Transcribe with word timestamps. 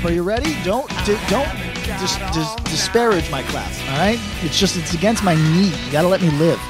clap. 0.00 0.10
Are 0.10 0.14
you 0.14 0.22
ready? 0.22 0.54
Don't 0.64 0.88
di- 1.04 1.18
don't 1.28 1.48
dis- 1.98 2.18
dis- 2.32 2.54
disparage 2.70 3.30
my 3.30 3.42
clap. 3.44 3.70
All 3.90 3.98
right, 3.98 4.18
it's 4.42 4.58
just 4.58 4.76
it's 4.76 4.94
against 4.94 5.22
my 5.24 5.34
knee. 5.34 5.72
You 5.86 5.92
got 5.92 6.02
to 6.02 6.08
let 6.08 6.20
me 6.22 6.30
live. 6.30 6.60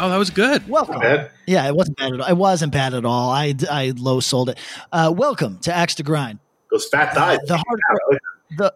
Oh, 0.00 0.08
that 0.08 0.16
was 0.16 0.30
good. 0.30 0.68
Welcome. 0.68 1.00
bad. 1.00 1.30
Yeah, 1.46 1.66
it 1.66 1.74
wasn't 1.74 1.96
bad 1.96 2.12
at 2.12 2.20
all. 2.20 2.28
It 2.28 2.36
wasn't 2.36 2.72
bad 2.72 2.94
at 2.94 3.04
all. 3.04 3.30
I 3.30 3.54
I 3.70 3.92
low 3.96 4.20
sold 4.20 4.50
it. 4.50 4.58
Uh, 4.92 5.12
welcome 5.14 5.58
to 5.60 5.74
Axe 5.74 5.96
to 5.96 6.02
Grind, 6.02 6.38
Those 6.70 6.86
fat 6.88 7.14
thighs. 7.14 7.38
the 7.46 7.56
hardcore 7.56 8.18
the 8.56 8.72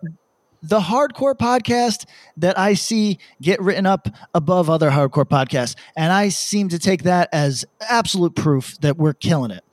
the 0.64 0.80
hardcore 0.80 1.34
podcast 1.34 2.06
that 2.36 2.56
I 2.58 2.75
see 2.75 3.19
get 3.41 3.61
written 3.61 3.84
up 3.86 4.08
above 4.34 4.69
other 4.70 4.91
hardcore 4.91 5.25
podcasts, 5.25 5.77
and 5.97 6.12
I 6.12 6.28
seem 6.28 6.69
to 6.70 6.78
take 6.78 7.03
that 7.05 7.28
as 7.33 7.64
absolute 7.89 8.34
proof 8.36 8.77
that 8.80 8.97
we're 8.97 9.14
killing 9.14 9.50
it. 9.53 9.64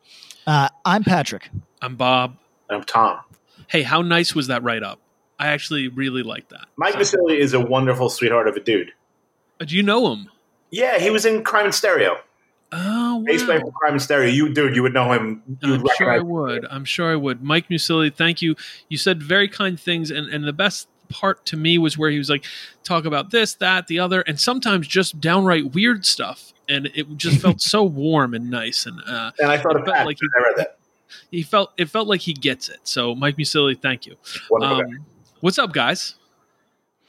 Uh, 0.48 0.70
I'm 0.86 1.04
Patrick. 1.04 1.50
I'm 1.82 1.96
Bob. 1.96 2.38
I'm 2.70 2.84
Tom. 2.84 3.20
Hey, 3.68 3.84
how 3.84 4.02
nice 4.02 4.34
was 4.34 4.48
that 4.48 4.64
write 4.64 4.84
up? 4.84 5.00
I 5.38 5.48
actually 5.48 5.88
really 5.88 6.24
like 6.24 6.50
that. 6.50 6.68
Mike 6.76 6.96
Vasily 6.96 7.40
is 7.40 7.54
a 7.54 7.60
wonderful 7.60 8.10
sweetheart 8.10 8.48
of 8.48 8.56
a 8.56 8.60
dude. 8.60 8.92
Uh, 9.60 9.66
Do 9.66 9.76
you 9.76 9.84
know 9.84 10.12
him? 10.12 10.30
Yeah, 10.70 11.00
he 11.00 11.10
was 11.10 11.26
in 11.26 11.44
Crime 11.44 11.66
in 11.68 11.72
Stereo. 11.72 12.18
Oh, 12.72 13.24
Bass 13.26 13.44
player 13.44 13.60
wow. 13.60 13.66
for 13.66 13.72
Crime 13.72 13.94
in 13.94 14.00
Stereo. 14.00 14.30
You, 14.30 14.54
dude, 14.54 14.76
you 14.76 14.84
would 14.84 14.94
know 14.94 15.12
him. 15.12 15.42
You 15.62 15.72
would 15.72 15.80
I'm 15.82 15.88
sure 15.98 16.12
I 16.12 16.18
recognize 16.18 16.22
him. 16.22 16.30
would. 16.30 16.66
I'm 16.70 16.86
sure 16.86 17.12
I 17.12 17.16
would. 17.16 17.42
Mike 17.42 17.70
Musili, 17.70 18.14
thank 18.14 18.42
you. 18.42 18.56
You 18.90 18.98
said 18.98 19.24
very 19.24 19.48
kind 19.48 19.80
things, 19.80 20.12
and, 20.12 20.28
and 20.28 20.44
the 20.44 20.54
best 20.54 20.88
part 21.10 21.46
to 21.48 21.58
me 21.58 21.78
was 21.78 21.98
where 21.98 22.12
he 22.12 22.18
was 22.18 22.30
like, 22.30 22.46
talk 22.84 23.06
about 23.06 23.32
this, 23.32 23.56
that, 23.56 23.88
the 23.88 24.00
other, 24.00 24.22
and 24.22 24.40
sometimes 24.40 24.88
just 24.88 25.20
downright 25.20 25.74
weird 25.74 26.06
stuff. 26.06 26.54
And 26.68 26.92
it 26.94 27.18
just 27.18 27.42
felt 27.42 27.62
so 27.62 27.84
warm 27.84 28.36
and 28.36 28.52
nice. 28.52 28.86
And 28.86 29.00
uh, 29.08 29.32
And 29.40 29.52
I 29.52 29.58
thought 29.58 29.76
It 29.76 29.86
felt 29.86 30.06
like 30.06 30.18
when 30.22 30.30
I 30.38 30.48
read 30.50 30.58
that. 30.58 30.79
He 31.32 31.44
felt 31.44 31.72
it 31.78 31.90
felt 31.90 32.08
like 32.08 32.22
he 32.22 32.34
gets 32.34 32.70
it. 32.70 32.80
So 32.84 33.16
Mike 33.16 33.38
Musili, 33.38 33.80
thank 33.80 34.06
you. 34.06 34.16
Um, 34.62 35.06
what's 35.42 35.58
up, 35.60 35.74
guys? 35.74 36.16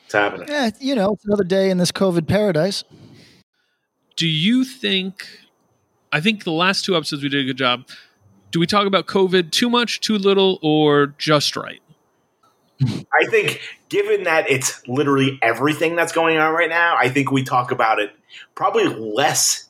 It's 0.05 0.15
happening. 0.15 0.49
Yeah, 0.49 0.71
you 0.81 0.95
know, 0.95 1.13
it's 1.13 1.25
another 1.25 1.45
day 1.45 1.71
in 1.71 1.79
this 1.79 1.93
COVID 1.93 2.27
paradise. 2.27 2.85
do 4.17 4.27
you 4.29 4.65
think 4.65 5.27
i 6.13 6.21
think 6.21 6.45
the 6.45 6.53
last 6.53 6.85
two 6.85 6.97
episodes 6.97 7.23
we 7.23 7.29
did 7.29 7.41
a 7.41 7.45
good 7.45 7.57
job 7.57 7.89
do 8.51 8.61
we 8.61 8.67
talk 8.67 8.87
about 8.87 9.07
covid 9.07 9.51
too 9.51 9.71
much 9.71 10.01
too 10.01 10.19
little 10.19 10.59
or 10.63 11.15
just 11.19 11.57
right 11.57 11.81
I 12.83 13.27
think, 13.31 13.61
given 13.91 14.23
that 14.25 14.49
it's 14.51 14.87
literally 14.89 15.39
everything 15.43 15.97
that's 15.97 16.13
going 16.13 16.39
on 16.39 16.55
right 16.55 16.69
now, 16.71 16.97
I 16.97 17.11
think 17.11 17.31
we 17.31 17.43
talk 17.45 17.71
about 17.73 17.99
it 17.99 18.11
probably 18.55 18.85
less 18.87 19.69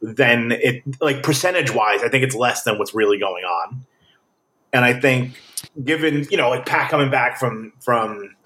than 0.00 0.52
it, 0.52 0.82
like 1.00 1.22
percentage 1.22 1.72
wise, 1.72 2.02
I 2.02 2.08
think 2.08 2.24
it's 2.24 2.34
less 2.34 2.62
than 2.62 2.78
what's 2.78 2.94
really 2.94 3.18
going 3.18 3.44
on. 3.44 3.86
And 4.72 4.84
I 4.84 4.98
think, 4.98 5.40
given, 5.82 6.26
you 6.30 6.36
know, 6.36 6.50
like 6.50 6.66
Pat 6.66 6.90
coming 6.90 7.10
back 7.10 7.38
from, 7.38 7.72
from, 7.80 8.36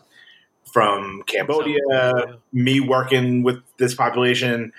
from 0.73 1.23
Cambodia, 1.27 2.39
me 2.53 2.81
working 2.81 3.43
with 3.43 3.59
this 3.77 3.95
population, 3.95 4.73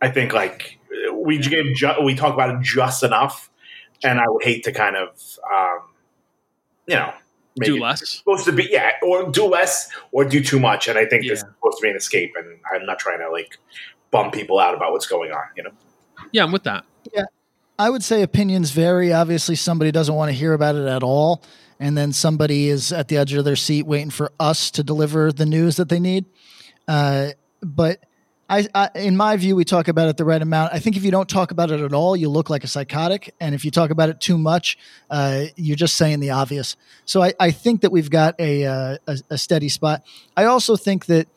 I 0.00 0.10
think 0.10 0.32
like 0.32 0.78
we 1.12 1.38
give 1.38 1.66
ju- 1.74 2.00
we 2.02 2.14
talk 2.14 2.34
about 2.34 2.50
it 2.50 2.62
just 2.62 3.02
enough, 3.02 3.50
and 4.04 4.20
I 4.20 4.24
would 4.28 4.44
hate 4.44 4.64
to 4.64 4.72
kind 4.72 4.96
of 4.96 5.38
um, 5.52 5.80
you 6.86 6.96
know 6.96 7.12
do 7.56 7.78
less 7.78 8.08
supposed 8.08 8.44
to 8.44 8.52
be 8.52 8.68
yeah, 8.70 8.92
or 9.02 9.30
do 9.30 9.44
less 9.46 9.90
or 10.12 10.24
do 10.24 10.42
too 10.42 10.60
much, 10.60 10.88
and 10.88 10.98
I 10.98 11.06
think 11.06 11.24
this 11.24 11.38
is 11.38 11.40
supposed 11.40 11.78
to 11.78 11.82
be 11.82 11.90
an 11.90 11.96
escape, 11.96 12.34
and 12.36 12.58
I'm 12.72 12.86
not 12.86 12.98
trying 12.98 13.18
to 13.20 13.30
like 13.30 13.58
bum 14.10 14.30
people 14.30 14.58
out 14.58 14.74
about 14.74 14.92
what's 14.92 15.06
going 15.06 15.32
on, 15.32 15.44
you 15.56 15.64
know. 15.64 15.72
Yeah 16.32 16.44
i'm 16.44 16.52
with 16.52 16.64
that 16.64 16.84
Yeah. 17.14 17.24
I 17.80 17.90
would 17.90 18.02
say 18.02 18.22
opinions 18.22 18.72
vary. 18.72 19.12
Obviously, 19.12 19.54
somebody 19.54 19.92
doesn't 19.92 20.12
want 20.12 20.30
to 20.30 20.36
hear 20.36 20.52
about 20.52 20.74
it 20.74 20.88
at 20.88 21.04
all, 21.04 21.44
and 21.78 21.96
then 21.96 22.12
somebody 22.12 22.68
is 22.68 22.92
at 22.92 23.06
the 23.06 23.16
edge 23.16 23.32
of 23.34 23.44
their 23.44 23.54
seat 23.54 23.86
waiting 23.86 24.10
for 24.10 24.32
us 24.40 24.72
to 24.72 24.82
deliver 24.82 25.30
the 25.30 25.46
news 25.46 25.76
that 25.76 25.88
they 25.88 26.00
need. 26.00 26.24
Uh, 26.88 27.28
but 27.62 28.02
I, 28.50 28.66
I, 28.74 28.90
in 28.96 29.16
my 29.16 29.36
view, 29.36 29.54
we 29.54 29.64
talk 29.64 29.86
about 29.86 30.08
it 30.08 30.16
the 30.16 30.24
right 30.24 30.42
amount. 30.42 30.72
I 30.72 30.80
think 30.80 30.96
if 30.96 31.04
you 31.04 31.12
don't 31.12 31.28
talk 31.28 31.52
about 31.52 31.70
it 31.70 31.80
at 31.80 31.92
all, 31.92 32.16
you 32.16 32.28
look 32.28 32.50
like 32.50 32.64
a 32.64 32.66
psychotic, 32.66 33.32
and 33.40 33.54
if 33.54 33.64
you 33.64 33.70
talk 33.70 33.90
about 33.90 34.08
it 34.08 34.20
too 34.20 34.38
much, 34.38 34.76
uh, 35.08 35.44
you're 35.54 35.76
just 35.76 35.94
saying 35.94 36.18
the 36.18 36.30
obvious. 36.30 36.74
So 37.04 37.22
I, 37.22 37.32
I 37.38 37.52
think 37.52 37.82
that 37.82 37.92
we've 37.92 38.10
got 38.10 38.34
a, 38.40 38.64
uh, 38.66 38.96
a 39.06 39.18
a 39.30 39.38
steady 39.38 39.68
spot. 39.68 40.02
I 40.36 40.46
also 40.46 40.74
think 40.74 41.06
that 41.06 41.28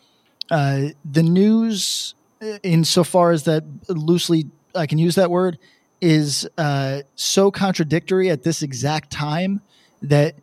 uh, 0.49 0.87
the 1.05 1.21
news, 1.21 2.15
uh, 2.41 2.57
insofar 2.63 3.31
as 3.31 3.43
that 3.43 3.63
loosely 3.89 4.47
I 4.75 4.85
can 4.87 4.97
use 4.97 5.15
that 5.15 5.29
word, 5.31 5.57
is 5.99 6.47
uh, 6.57 7.01
so 7.15 7.51
contradictory 7.51 8.29
at 8.29 8.43
this 8.43 8.61
exact 8.61 9.11
time 9.11 9.61
that 10.01 10.35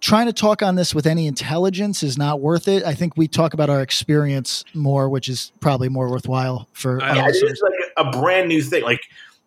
trying 0.00 0.26
to 0.26 0.32
talk 0.32 0.62
on 0.62 0.74
this 0.74 0.94
with 0.94 1.06
any 1.06 1.26
intelligence 1.26 2.02
is 2.02 2.18
not 2.18 2.40
worth 2.40 2.68
it. 2.68 2.84
I 2.84 2.94
think 2.94 3.16
we 3.16 3.28
talk 3.28 3.54
about 3.54 3.70
our 3.70 3.80
experience 3.80 4.64
more, 4.74 5.08
which 5.08 5.28
is 5.28 5.52
probably 5.60 5.88
more 5.88 6.10
worthwhile 6.10 6.68
for 6.72 7.02
I 7.02 7.10
our 7.10 7.16
Yeah, 7.16 7.22
it 7.22 7.26
listeners. 7.28 7.52
is 7.52 7.62
like 7.62 8.06
a 8.06 8.10
brand 8.20 8.48
new 8.48 8.62
thing. 8.62 8.82
Like, 8.82 9.00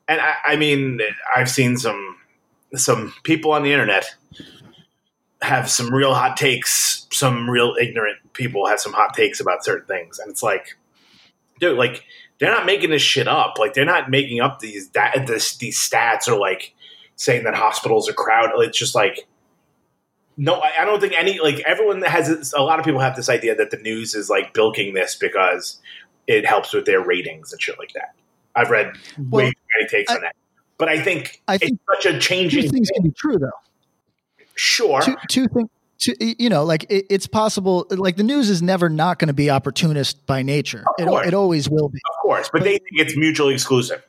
and 0.07 0.19
I, 0.19 0.33
I 0.45 0.55
mean, 0.55 0.99
I've 1.35 1.49
seen 1.49 1.77
some 1.77 2.17
some 2.75 3.13
people 3.23 3.51
on 3.51 3.63
the 3.63 3.71
internet 3.71 4.05
have 5.41 5.69
some 5.69 5.93
real 5.93 6.13
hot 6.13 6.37
takes. 6.37 7.07
Some 7.11 7.49
real 7.49 7.75
ignorant 7.79 8.17
people 8.33 8.67
have 8.67 8.79
some 8.79 8.93
hot 8.93 9.13
takes 9.13 9.39
about 9.39 9.63
certain 9.65 9.87
things, 9.87 10.19
and 10.19 10.29
it's 10.31 10.43
like, 10.43 10.77
dude, 11.59 11.77
like 11.77 12.03
they're 12.39 12.51
not 12.51 12.65
making 12.65 12.89
this 12.89 13.01
shit 13.01 13.27
up. 13.27 13.57
Like 13.59 13.73
they're 13.73 13.85
not 13.85 14.09
making 14.09 14.39
up 14.41 14.59
these 14.59 14.89
that 14.89 15.25
this, 15.27 15.57
these 15.57 15.77
stats 15.77 16.27
or 16.27 16.37
like 16.39 16.73
saying 17.15 17.43
that 17.43 17.55
hospitals 17.55 18.09
are 18.09 18.13
crowded. 18.13 18.53
It's 18.61 18.77
just 18.77 18.95
like. 18.95 19.27
No, 20.41 20.53
I 20.55 20.71
I 20.79 20.85
don't 20.85 21.01
think 21.01 21.13
any 21.17 21.37
like 21.39 21.59
everyone 21.65 22.01
has 22.03 22.53
a 22.53 22.61
lot 22.61 22.79
of 22.79 22.85
people 22.85 23.01
have 23.01 23.17
this 23.17 23.27
idea 23.27 23.55
that 23.55 23.71
the 23.71 23.77
news 23.77 24.15
is 24.15 24.29
like 24.29 24.53
bilking 24.53 24.93
this 24.93 25.15
because 25.15 25.81
it 26.27 26.45
helps 26.45 26.71
with 26.73 26.85
their 26.85 27.01
ratings 27.01 27.51
and 27.51 27.61
shit 27.61 27.77
like 27.77 27.91
that. 27.91 28.15
I've 28.55 28.69
read 28.69 28.93
Well, 29.17 29.43
way 29.47 29.51
too 29.51 29.57
many 29.77 29.89
takes 29.89 30.09
I- 30.09 30.15
on 30.15 30.21
that, 30.21 30.35
but 30.77 30.87
I 30.87 30.97
think 31.01 31.41
I 31.49 31.57
think 31.57 31.73
it's 31.89 32.03
such 32.03 32.13
a 32.13 32.13
Two 32.13 32.19
changing. 32.21 32.71
things 32.71 32.89
can 32.93 33.03
be 33.03 33.11
true, 33.11 33.37
though. 33.37 33.49
Sure, 34.55 35.01
Two, 35.01 35.17
two 35.27 35.47
things. 35.49 35.69
Two, 35.99 36.13
you 36.19 36.47
know, 36.49 36.63
like 36.63 36.85
it, 36.89 37.05
it's 37.09 37.27
possible. 37.27 37.85
Like 37.89 38.15
the 38.15 38.23
news 38.23 38.49
is 38.49 38.61
never 38.61 38.87
not 38.89 39.19
going 39.19 39.27
to 39.27 39.33
be 39.33 39.49
opportunist 39.49 40.25
by 40.25 40.41
nature. 40.43 40.79
Of 40.97 41.03
It, 41.03 41.07
course. 41.09 41.27
it 41.27 41.33
always 41.33 41.69
will 41.69 41.89
be. 41.89 41.99
of 42.09 42.15
course, 42.21 42.49
but 42.53 42.63
they 42.63 42.77
think 42.77 42.91
it's 42.93 43.17
mutually 43.17 43.53
exclusive. 43.53 44.01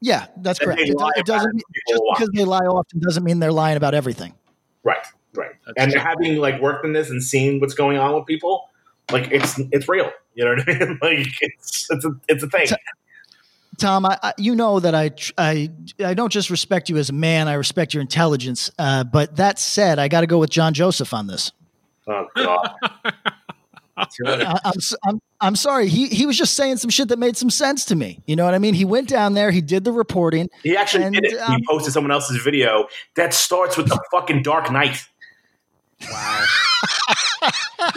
Yeah, 0.00 0.26
that's 0.38 0.58
That 0.58 0.64
correct. 0.64 0.80
It, 0.80 0.96
it 1.16 1.26
doesn't 1.26 1.54
mean- 1.54 1.62
just 1.88 2.02
because 2.14 2.30
they 2.34 2.44
lie 2.44 2.58
often 2.66 2.98
doesn't 3.00 3.22
mean 3.22 3.38
they're 3.38 3.52
lying 3.52 3.76
about 3.76 3.94
everything. 3.94 4.34
Right, 4.82 5.06
right. 5.36 5.52
That's 5.66 5.74
and 5.78 5.92
true. 5.92 6.00
having 6.00 6.36
like 6.38 6.60
worked 6.60 6.84
in 6.84 6.94
this 6.94 7.10
and 7.10 7.22
seen 7.22 7.60
what's 7.60 7.74
going 7.74 7.96
on 7.98 8.14
with 8.16 8.26
people, 8.26 8.68
like 9.12 9.30
it's 9.30 9.56
it's 9.70 9.88
real. 9.88 10.10
You 10.34 10.46
know 10.46 10.54
what 10.56 10.68
I 10.68 10.78
mean? 10.78 10.98
Like 11.02 11.28
it's 11.42 11.86
it's 11.90 12.04
a 12.04 12.10
it's 12.28 12.42
a 12.42 12.48
thing. 12.48 12.66
T- 12.66 12.74
Tom, 13.80 14.06
I, 14.06 14.18
I, 14.22 14.32
you 14.38 14.54
know 14.54 14.78
that 14.78 14.94
I, 14.94 15.10
I, 15.36 15.70
I 16.04 16.14
don't 16.14 16.30
just 16.30 16.50
respect 16.50 16.88
you 16.88 16.96
as 16.98 17.10
a 17.10 17.12
man. 17.12 17.48
I 17.48 17.54
respect 17.54 17.94
your 17.94 18.00
intelligence. 18.02 18.70
Uh, 18.78 19.02
but 19.04 19.36
that 19.36 19.58
said, 19.58 19.98
I 19.98 20.08
got 20.08 20.20
to 20.20 20.26
go 20.28 20.38
with 20.38 20.50
John 20.50 20.74
Joseph 20.74 21.12
on 21.12 21.26
this. 21.26 21.50
Oh 22.06 22.26
god. 22.36 22.74
I, 24.26 24.60
I'm, 24.64 24.72
s- 24.76 24.94
I'm, 25.04 25.20
I'm 25.42 25.56
sorry. 25.56 25.88
He, 25.88 26.06
he 26.08 26.24
was 26.24 26.38
just 26.38 26.54
saying 26.54 26.78
some 26.78 26.88
shit 26.88 27.08
that 27.08 27.18
made 27.18 27.36
some 27.36 27.50
sense 27.50 27.84
to 27.86 27.94
me. 27.96 28.22
You 28.26 28.34
know 28.34 28.46
what 28.46 28.54
I 28.54 28.58
mean? 28.58 28.72
He 28.72 28.86
went 28.86 29.08
down 29.08 29.34
there. 29.34 29.50
He 29.50 29.60
did 29.60 29.84
the 29.84 29.92
reporting. 29.92 30.48
He 30.62 30.74
actually 30.76 31.04
And, 31.04 31.14
did 31.14 31.24
it. 31.26 31.38
um, 31.38 31.56
he 31.58 31.66
posted 31.68 31.92
someone 31.92 32.10
else's 32.10 32.42
video 32.42 32.86
that 33.16 33.34
starts 33.34 33.76
with 33.76 33.88
the 33.88 34.00
fucking 34.10 34.42
Dark 34.42 34.72
Knight. 34.72 35.04
wow 36.10 36.46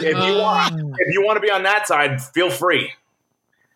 you 0.26 0.34
want, 0.38 0.74
if 0.98 1.14
you 1.14 1.22
want 1.24 1.36
to 1.36 1.40
be 1.40 1.50
on 1.50 1.62
that 1.62 1.86
side, 1.86 2.20
feel 2.22 2.50
free. 2.50 2.90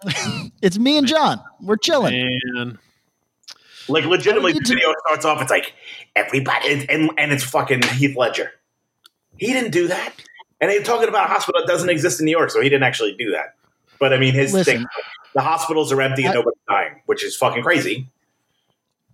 It's 0.62 0.78
me 0.78 0.96
and 0.98 1.06
John. 1.06 1.40
We're 1.60 1.76
chilling. 1.76 2.14
man 2.54 2.78
Like 3.88 4.04
legitimately, 4.04 4.52
need 4.52 4.62
the 4.62 4.64
to- 4.68 4.74
video 4.74 4.94
starts 5.06 5.24
off. 5.24 5.40
It's 5.42 5.50
like 5.50 5.74
everybody, 6.16 6.84
and 6.88 7.10
and 7.16 7.32
it's 7.32 7.44
fucking 7.44 7.82
Heath 7.82 8.16
Ledger. 8.16 8.50
He 9.36 9.52
didn't 9.52 9.70
do 9.70 9.88
that. 9.88 10.12
And 10.60 10.68
they're 10.70 10.82
talking 10.82 11.08
about 11.08 11.30
a 11.30 11.32
hospital 11.32 11.60
that 11.64 11.68
doesn't 11.70 11.88
exist 11.88 12.18
in 12.20 12.26
New 12.26 12.32
York, 12.32 12.50
so 12.50 12.60
he 12.60 12.68
didn't 12.68 12.82
actually 12.82 13.14
do 13.16 13.30
that. 13.30 13.54
But 14.00 14.12
I 14.12 14.18
mean, 14.18 14.34
his 14.34 14.52
Listen. 14.52 14.78
thing, 14.78 14.86
the 15.34 15.40
hospitals 15.42 15.92
are 15.92 16.00
empty 16.02 16.22
and 16.24 16.32
I- 16.32 16.34
nobody's 16.34 16.58
dying, 16.68 17.00
which 17.06 17.24
is 17.24 17.36
fucking 17.36 17.62
crazy. 17.62 18.08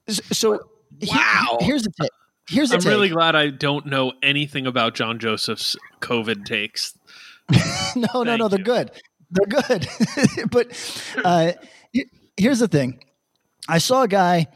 S- 0.09 0.21
So 0.33 0.61
he- 1.01 1.11
Wow. 1.11 1.59
here's 1.61 1.83
the 1.83 1.93
take. 2.01 2.11
Here's 2.49 2.71
the 2.71 2.77
I'm 2.77 2.81
take. 2.83 2.91
really 2.91 3.09
glad 3.11 3.37
I 3.37 3.49
don't 3.49 3.87
know 3.87 4.13
anything 4.23 4.67
about 4.67 4.95
John 4.95 5.19
Joseph's 5.19 5.77
COVID 6.01 6.45
takes. 6.47 6.97
no, 7.97 8.23
no, 8.23 8.25
Thank 8.25 8.39
no. 8.41 8.49
They're 8.49 8.59
you. 8.59 8.65
good. 8.65 8.91
They're 9.31 9.63
good. 9.63 9.89
but 10.51 11.03
uh, 11.25 11.53
here's 12.37 12.59
the 12.59 12.69
thing. 12.69 13.05
I 13.69 13.79
saw 13.79 14.03
a 14.03 14.09
guy 14.09 14.47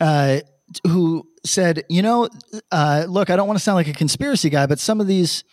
uh, 0.00 0.40
who 0.86 1.28
said, 1.44 1.84
you 1.88 2.02
know, 2.02 2.28
uh, 2.70 3.06
look, 3.08 3.30
I 3.30 3.36
don't 3.36 3.46
want 3.46 3.58
to 3.58 3.62
sound 3.62 3.76
like 3.76 3.88
a 3.88 3.92
conspiracy 3.92 4.50
guy, 4.50 4.66
but 4.66 4.78
some 4.78 5.00
of 5.00 5.06
these, 5.06 5.44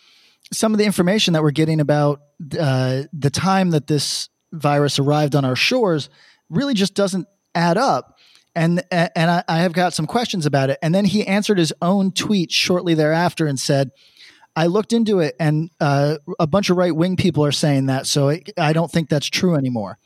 some 0.52 0.72
of 0.72 0.78
the 0.78 0.84
information 0.84 1.34
that 1.34 1.42
we're 1.42 1.50
getting 1.50 1.80
about 1.80 2.20
uh, 2.58 3.02
the 3.12 3.30
time 3.30 3.70
that 3.70 3.86
this 3.86 4.28
virus 4.52 4.98
arrived 4.98 5.34
on 5.34 5.44
our 5.44 5.56
shores 5.56 6.08
really 6.48 6.74
just 6.74 6.94
doesn't 6.94 7.26
add 7.54 7.76
up. 7.76 8.16
And 8.56 8.82
and 8.90 9.30
I, 9.30 9.44
I 9.46 9.58
have 9.58 9.72
got 9.72 9.94
some 9.94 10.08
questions 10.08 10.44
about 10.44 10.70
it. 10.70 10.78
And 10.82 10.92
then 10.92 11.04
he 11.04 11.24
answered 11.24 11.58
his 11.58 11.72
own 11.80 12.10
tweet 12.10 12.50
shortly 12.50 12.94
thereafter 12.94 13.46
and 13.46 13.60
said, 13.60 13.92
I 14.56 14.66
looked 14.66 14.92
into 14.92 15.20
it, 15.20 15.36
and 15.38 15.70
uh, 15.80 16.16
a 16.38 16.46
bunch 16.46 16.70
of 16.70 16.76
right 16.76 16.94
wing 16.94 17.16
people 17.16 17.44
are 17.44 17.52
saying 17.52 17.86
that, 17.86 18.06
so 18.06 18.30
I, 18.30 18.42
I 18.58 18.72
don't 18.72 18.90
think 18.90 19.08
that's 19.08 19.28
true 19.28 19.54
anymore. 19.54 19.98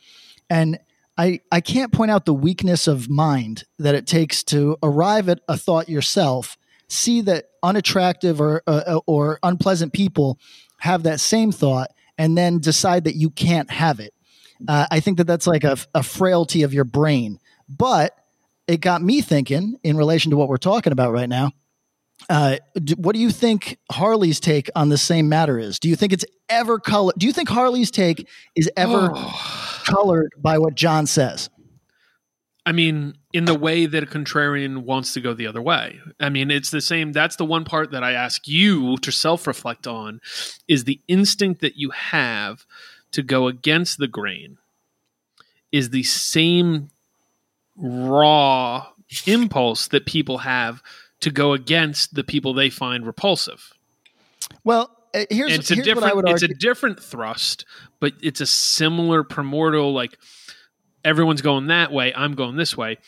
And 0.51 0.79
I 1.17 1.41
I 1.51 1.61
can't 1.61 1.93
point 1.93 2.11
out 2.11 2.25
the 2.25 2.35
weakness 2.35 2.87
of 2.87 3.09
mind 3.09 3.65
that 3.79 3.95
it 3.95 4.07
takes 4.07 4.43
to 4.45 4.77
arrive 4.83 5.29
at 5.29 5.41
a 5.49 5.57
thought 5.57 5.89
yourself, 5.89 6.57
see 6.89 7.21
that 7.23 7.47
unattractive 7.63 8.41
or 8.41 8.63
uh, 8.67 9.01
or 9.07 9.39
unpleasant 9.43 9.93
people 9.93 10.39
have 10.79 11.05
that 11.05 11.21
same 11.21 11.51
thought, 11.51 11.91
and 12.19 12.37
then 12.37 12.59
decide 12.59 13.05
that 13.05 13.17
you 13.17 13.31
can't 13.31 13.71
have 13.71 14.01
it. 14.01 14.13
Uh, 14.69 14.87
I 14.91 15.01
think 15.01 15.19
that 15.19 15.27
that's 15.27 15.47
like 15.47 15.65
a, 15.65 15.77
a 15.95 16.03
frailty 16.03 16.63
of 16.63 16.75
your 16.75 16.85
brain, 16.85 17.39
but 17.69 18.17
it 18.67 18.81
got 18.81 19.03
me 19.03 19.21
thinking 19.21 19.77
in 19.83 19.97
relation 19.97 20.31
to 20.31 20.37
what 20.37 20.49
we're 20.49 20.57
talking 20.57 20.93
about 20.93 21.13
right 21.13 21.29
now. 21.29 21.53
Uh, 22.29 22.57
d- 22.83 22.95
what 22.97 23.15
do 23.15 23.21
you 23.21 23.31
think 23.31 23.79
Harley's 23.91 24.41
take 24.41 24.71
on 24.75 24.89
the 24.89 24.99
same 24.99 25.29
matter 25.29 25.59
is? 25.59 25.79
Do 25.79 25.89
you 25.89 25.97
think 25.97 26.13
it's 26.13 26.25
ever 26.49 26.79
color? 26.79 27.13
Do 27.19 27.27
you 27.27 27.33
think 27.33 27.49
Harley's 27.49 27.91
take 27.91 28.29
is 28.55 28.71
ever 28.77 29.11
colored 29.85 30.33
by 30.39 30.59
what 30.59 30.75
John 30.75 31.07
says? 31.07 31.51
I 32.67 32.73
mean, 32.73 33.19
in 33.35 33.45
the 33.45 33.55
way 33.55 33.85
that 33.85 34.03
a 34.03 34.07
contrarian 34.07 34.85
wants 34.85 35.13
to 35.13 35.21
go 35.21 35.35
the 35.35 35.47
other 35.47 35.61
way. 35.61 36.01
I 36.19 36.31
mean, 36.31 36.51
it's 36.51 36.71
the 36.71 36.81
same. 36.81 37.13
That's 37.13 37.37
the 37.37 37.45
one 37.45 37.65
part 37.65 37.91
that 37.91 38.03
I 38.03 38.13
ask 38.13 38.49
you 38.49 38.97
to 38.99 39.13
self 39.13 39.47
reflect 39.47 39.87
on 39.87 40.21
is 40.67 40.85
the 40.85 41.01
instinct 41.07 41.61
that 41.61 41.77
you 41.77 41.91
have 41.91 42.65
to 43.13 43.23
go 43.23 43.49
against 43.49 43.99
the 43.99 44.09
grain 44.09 44.57
is 45.71 45.91
the 45.91 46.05
same 46.05 46.91
raw 47.77 48.87
impulse 49.27 49.89
that 49.89 50.07
people 50.07 50.39
have 50.39 50.83
to 51.25 51.31
go 51.31 51.55
against 51.55 52.15
the 52.15 52.23
people 52.23 52.53
they 52.53 52.69
find 52.69 53.07
repulsive. 53.07 53.73
Well, 54.63 54.95
uh, 55.15 55.25
here's, 55.31 55.53
And 55.53 55.61
it's 55.61 55.71
a 55.71 55.77
here's 55.77 55.87
what 55.95 56.05
I 56.05 56.09
different 56.09 56.29
it's 56.29 56.43
a 56.43 56.49
different 56.49 57.03
thrust, 57.03 57.65
but 57.99 58.13
it's 58.21 58.43
a 58.43 58.47
similar 58.47 59.25
primordial 59.25 59.95
like 59.95 60.19
everyone's 61.03 61.41
going 61.41 61.69
that 61.69 61.91
way, 61.91 62.13
I'm 62.15 62.35
going 62.35 62.57
this 62.57 62.77
way. 62.77 62.99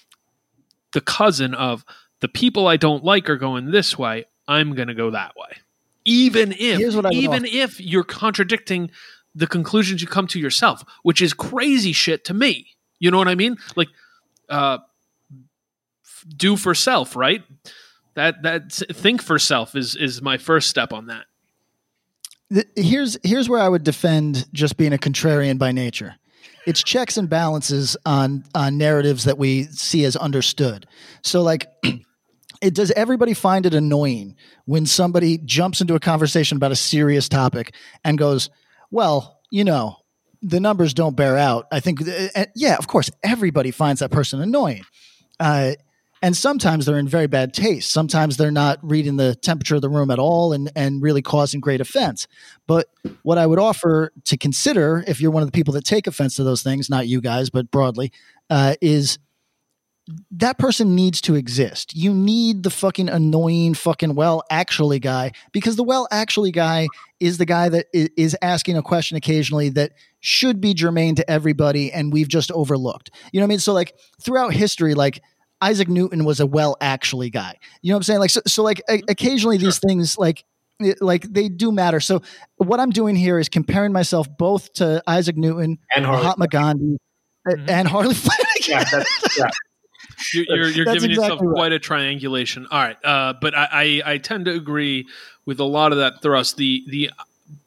The 0.95 1.03
cousin 1.03 1.53
of 1.53 1.85
the 2.21 2.29
people 2.29 2.67
I 2.67 2.79
don't 2.79 3.05
like 3.05 3.29
are 3.29 3.37
going 3.37 3.71
this 3.71 3.99
way, 3.99 4.25
I'm 4.49 4.75
going 4.75 4.89
to 4.89 4.95
go 4.95 5.11
that 5.11 5.35
way. 5.37 5.59
Even 6.07 6.53
if 6.53 6.79
Here's 6.79 6.97
what 6.97 7.05
I 7.05 7.11
even 7.11 7.45
offer. 7.45 7.55
if 7.55 7.81
you're 7.83 8.03
contradicting 8.03 8.91
the 9.35 9.47
conclusions 9.47 10.01
you 10.01 10.09
come 10.09 10.27
to 10.29 10.41
yourself, 10.41 10.83
which 11.03 11.21
is 11.21 11.35
crazy 11.35 11.93
shit 11.93 12.25
to 12.25 12.33
me. 12.35 12.69
You 12.99 13.11
know 13.11 13.19
what 13.19 13.29
I 13.29 13.35
mean? 13.35 13.59
Like 13.77 13.89
uh 14.49 14.79
do 16.35 16.57
for 16.57 16.75
self, 16.75 17.15
right? 17.15 17.43
That 18.17 18.43
that 18.43 18.73
think 18.73 19.23
for 19.23 19.39
self 19.39 19.77
is 19.77 19.95
is 19.95 20.23
my 20.23 20.39
first 20.39 20.69
step 20.69 20.93
on 20.93 21.07
that. 21.07 21.27
Here's 22.75 23.19
here's 23.23 23.49
where 23.49 23.61
I 23.61 23.69
would 23.69 23.85
defend 23.85 24.49
just 24.53 24.79
being 24.79 24.95
a 24.95 24.99
contrarian 24.99 25.59
by 25.59 25.71
nature. 25.71 26.17
It's 26.67 26.83
checks 26.83 27.19
and 27.19 27.29
balances 27.29 27.95
on 28.07 28.45
on 28.55 28.79
narratives 28.79 29.25
that 29.25 29.37
we 29.37 29.65
see 29.65 30.05
as 30.07 30.17
understood. 30.17 30.87
So 31.23 31.43
like 31.43 31.67
it 32.63 32.75
does 32.75 32.91
everybody 32.93 33.35
find 33.35 33.67
it 33.67 33.75
annoying 33.75 34.35
when 34.65 34.87
somebody 34.87 35.37
jumps 35.37 35.83
into 35.83 35.95
a 35.95 36.01
conversation 36.01 36.57
about 36.57 36.73
a 36.73 36.77
serious 36.77 37.29
topic 37.29 37.75
and 38.03 38.17
goes, 38.17 38.49
"Well, 38.91 39.41
you 39.51 39.65
know, 39.65 39.97
the 40.41 40.61
numbers 40.61 40.95
don't 40.95 41.17
bear 41.17 41.37
out." 41.37 41.67
I 41.71 41.81
think 41.81 42.01
uh, 42.09 42.29
uh, 42.35 42.47
yeah, 42.55 42.77
of 42.77 42.89
course 42.89 43.11
everybody 43.23 43.73
finds 43.73 44.01
that 44.01 44.11
person 44.11 44.41
annoying. 44.41 44.85
Uh, 45.39 45.73
and 46.23 46.37
sometimes 46.37 46.87
they're 46.87 46.99
in 46.99 47.09
very 47.09 47.27
bad 47.27 47.53
taste. 47.53 47.91
Sometimes 47.91 48.37
they're 48.37 48.51
not 48.51 48.79
reading 48.83 49.17
the 49.17 49.35
temperature 49.35 49.77
of 49.77 49.83
the 49.83 49.89
room 49.89 50.11
at 50.11 50.19
all 50.19 50.53
and, 50.53 50.71
and 50.75 51.03
really 51.03 51.23
causing 51.23 51.61
great 51.61 51.81
offense. 51.81 52.27
But 52.67 52.89
what 53.23 53.39
I 53.39 53.47
would 53.47 53.59
offer 53.59 54.13
to 54.25 54.37
consider, 54.37 55.05
if 55.07 55.21
you're 55.21 55.31
one 55.31 55.43
of 55.43 55.49
the 55.49 55.53
people 55.53 55.75
that 55.75 55.85
take 55.85 56.07
offense 56.07 56.37
to 56.37 56.45
those 56.45 56.63
things, 56.63 56.89
not 56.89 57.07
you 57.07 57.21
guys, 57.21 57.51
but 57.51 57.71
broadly, 57.71 58.13
uh, 58.49 58.75
is 58.81 59.19
that 60.31 60.57
person 60.57 60.95
needs 60.95 61.21
to 61.23 61.35
exist. 61.35 61.95
You 61.97 62.15
need 62.15 62.63
the 62.63 62.71
fucking 62.71 63.09
annoying 63.09 63.75
fucking 63.75 64.15
well 64.15 64.45
actually 64.51 65.01
guy 65.01 65.33
because 65.53 65.75
the 65.75 65.83
well 65.83 66.07
actually 66.13 66.53
guy 66.53 66.87
is 67.19 67.39
the 67.39 67.45
guy 67.45 67.69
that 67.69 67.87
is 67.93 68.37
asking 68.41 68.77
a 68.77 68.83
question 68.83 69.17
occasionally 69.17 69.69
that 69.71 69.93
should 70.21 70.61
be 70.61 70.75
germane 70.75 71.17
to 71.17 71.29
everybody 71.29 71.93
and 71.93 72.13
we've 72.13 72.29
just 72.29 72.53
overlooked. 72.53 73.11
You 73.33 73.41
know 73.41 73.45
what 73.45 73.49
I 73.49 73.55
mean? 73.55 73.59
So 73.59 73.73
like 73.73 73.97
throughout 74.23 74.53
history, 74.53 74.95
like 74.95 75.21
Isaac 75.61 75.89
Newton 75.89 76.25
was 76.25 76.41
a 76.41 76.47
well 76.47 76.77
actually 76.81 77.31
guy. 77.31 77.57
You 77.83 77.91
know 77.91 77.97
what 77.97 78.01
I'm 78.01 78.03
saying? 78.05 78.21
Like 78.21 78.31
so, 78.31 78.41
so 78.47 78.63
like 78.63 78.83
o- 78.89 78.99
occasionally 79.09 79.57
these 79.59 79.79
things 79.79 80.19
like 80.19 80.45
it- 80.81 81.01
like 81.01 81.23
they 81.23 81.49
do 81.49 81.73
matter. 81.73 82.01
So 82.01 82.23
what 82.57 82.81
I'm 82.81 82.91
doing 82.91 83.17
here 83.17 83.39
is 83.39 83.49
comparing 83.49 83.93
myself 83.93 84.27
both 84.39 84.73
to 84.75 85.03
Isaac 85.07 85.37
Newton, 85.37 85.79
And 85.95 86.05
Mahatma 86.05 86.49
Gandhi, 86.49 86.99
uh, 87.49 87.53
Mhm. 87.55 87.71
and 87.71 87.89
Harley 87.89 88.15
Flanagan. 88.15 88.45
Yeah, 88.69 88.85
that's, 88.85 89.39
yeah. 89.39 89.51
You're, 90.33 90.45
you're, 90.49 90.69
you're 90.69 90.85
That's 90.87 90.95
giving 90.97 91.11
yourself 91.11 91.27
exactly 91.29 91.47
right. 91.49 91.55
quite 91.55 91.73
a 91.73 91.79
triangulation. 91.79 92.67
All 92.71 92.79
right, 92.81 92.97
uh, 93.05 93.35
but 93.41 93.55
I, 93.55 93.69
I, 94.05 94.13
I 94.13 94.19
tend 94.19 94.47
to 94.47 94.53
agree 94.53 95.07
with 95.45 95.61
a 95.61 95.65
lot 95.65 95.93
of 95.93 95.99
that 95.99 96.23
thrust. 96.23 96.57
The 96.57 96.85
the 96.89 97.11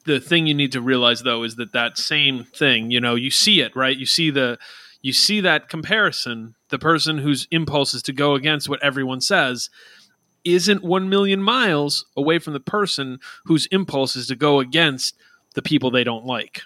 the 0.04 0.20
thing 0.20 0.46
you 0.46 0.54
need 0.54 0.72
to 0.72 0.80
realize 0.80 1.22
though 1.22 1.42
is 1.44 1.56
that 1.56 1.72
that 1.72 1.96
same 1.98 2.44
thing, 2.44 2.90
you 2.90 3.00
know, 3.00 3.14
you 3.14 3.30
see 3.30 3.60
it 3.60 3.74
right. 3.76 3.96
You 3.96 4.06
see 4.06 4.30
the 4.30 4.58
you 5.02 5.12
see 5.12 5.40
that 5.40 5.68
comparison. 5.68 6.54
The 6.68 6.78
person 6.78 7.18
whose 7.18 7.48
impulse 7.50 7.94
is 7.94 8.02
to 8.02 8.12
go 8.12 8.34
against 8.34 8.68
what 8.68 8.82
everyone 8.82 9.20
says 9.20 9.70
isn't 10.44 10.82
one 10.82 11.08
million 11.08 11.42
miles 11.42 12.06
away 12.16 12.38
from 12.38 12.52
the 12.54 12.60
person 12.60 13.18
whose 13.44 13.66
impulse 13.66 14.16
is 14.16 14.26
to 14.28 14.36
go 14.36 14.60
against 14.60 15.16
the 15.54 15.62
people 15.62 15.90
they 15.90 16.04
don't 16.04 16.24
like. 16.24 16.62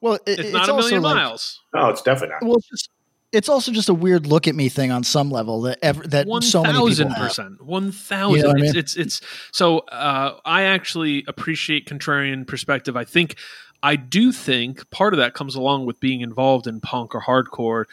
Well, 0.00 0.14
it- 0.14 0.22
It's, 0.26 0.40
it's, 0.40 0.52
not 0.52 0.68
a 0.68 0.74
million 0.74 1.02
like- 1.02 1.16
miles. 1.16 1.60
No, 1.74 1.88
it's 1.90 2.02
definitely 2.02 2.34
not. 2.34 2.42
Well, 2.44 2.56
it's, 2.56 2.68
just, 2.68 2.90
it's 3.32 3.48
also 3.48 3.72
just 3.72 3.88
a 3.88 3.94
weird 3.94 4.26
look 4.26 4.48
at 4.48 4.54
me 4.54 4.68
thing 4.68 4.90
on 4.90 5.04
some 5.04 5.30
level 5.30 5.60
that 5.62 5.78
ever, 5.82 6.02
that 6.08 6.26
One 6.26 6.40
so 6.42 6.62
many 6.62 6.74
thousand 6.78 7.08
people 7.08 7.20
have. 7.20 7.28
percent. 7.28 7.62
One 7.64 7.92
thousand. 7.92 8.36
You 8.38 8.42
know 8.44 8.48
what 8.50 8.62
I 8.62 8.66
It's, 8.66 8.74
it's 8.76 8.96
it's 8.96 9.20
so. 9.52 9.80
Uh, 9.80 10.38
I 10.44 10.62
actually 10.62 11.24
appreciate 11.28 11.86
contrarian 11.86 12.46
perspective. 12.46 12.96
I 12.96 13.04
think 13.04 13.36
I 13.82 13.96
do 13.96 14.32
think 14.32 14.88
part 14.90 15.14
of 15.14 15.18
that 15.18 15.34
comes 15.34 15.54
along 15.54 15.86
with 15.86 16.00
being 16.00 16.20
involved 16.20 16.66
in 16.66 16.80
punk 16.80 17.14
or 17.14 17.20
hardcore, 17.22 17.84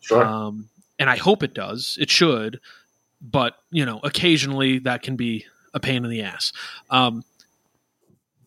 Sure. 0.00 0.24
um, 0.24 0.68
and 0.98 1.10
I 1.10 1.16
hope 1.16 1.42
it 1.42 1.54
does. 1.54 1.96
It 2.00 2.10
should, 2.10 2.60
but 3.20 3.56
you 3.70 3.84
know, 3.84 4.00
occasionally 4.02 4.78
that 4.80 5.02
can 5.02 5.16
be 5.16 5.46
a 5.74 5.80
pain 5.80 6.04
in 6.04 6.10
the 6.10 6.22
ass. 6.22 6.52
Um, 6.90 7.24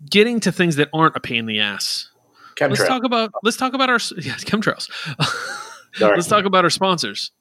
getting 0.10 0.40
to 0.42 0.52
things 0.52 0.76
that 0.78 0.90
aren't 0.94 1.16
a 1.16 1.20
pain 1.20 1.40
in 1.40 1.46
the 1.46 1.60
ass. 1.60 2.10
Let's 2.60 2.88
talk 2.88 3.04
about 3.04 3.32
let's 3.44 3.58
talk 3.58 3.74
about 3.74 3.90
our 3.90 4.00
yeah 4.18 4.34
chemtrails. 4.38 4.90
Let's 6.00 6.28
talk 6.28 6.46
about 6.46 6.64
our 6.64 6.70
sponsors. 6.70 7.32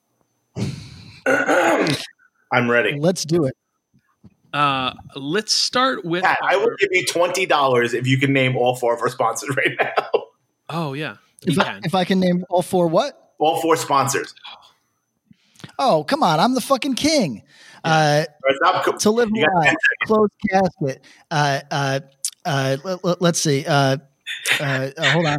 I'm 1.26 2.70
ready. 2.70 2.98
Let's 2.98 3.24
do 3.24 3.44
it. 3.44 3.56
Uh, 4.56 4.94
let's 5.16 5.52
start 5.52 6.02
with. 6.02 6.22
Pat, 6.24 6.38
I 6.42 6.56
will 6.56 6.74
give 6.78 6.88
you 6.90 7.04
twenty 7.04 7.44
dollars 7.44 7.92
if 7.92 8.06
you 8.06 8.18
can 8.18 8.32
name 8.32 8.56
all 8.56 8.74
four 8.74 8.94
of 8.94 9.00
our 9.02 9.10
sponsors 9.10 9.54
right 9.54 9.76
now. 9.78 10.22
oh 10.70 10.94
yeah, 10.94 11.16
If 11.46 11.58
I, 11.58 11.64
can. 11.64 11.80
if 11.84 11.94
I 11.94 12.04
can 12.04 12.20
name 12.20 12.42
all 12.48 12.62
four, 12.62 12.88
what? 12.88 13.32
All 13.38 13.60
four 13.60 13.76
sponsors. 13.76 14.34
Oh, 15.78 16.04
come 16.04 16.22
on! 16.22 16.40
I'm 16.40 16.54
the 16.54 16.62
fucking 16.62 16.94
king. 16.94 17.42
Uh, 17.84 18.24
All 18.64 18.72
right, 18.72 18.82
co- 18.84 18.96
to 18.96 19.10
live 19.10 19.28
You 19.34 19.44
got 19.46 19.52
alive, 19.56 19.74
closed 20.06 20.32
casket. 20.50 21.04
Uh, 21.30 21.60
uh, 21.70 22.00
uh, 22.46 22.76
let, 23.02 23.22
us 23.22 23.38
see. 23.38 23.64
Uh, 23.66 23.98
Uh, 24.60 24.90
uh, 24.96 25.10
hold 25.10 25.26
on. 25.26 25.38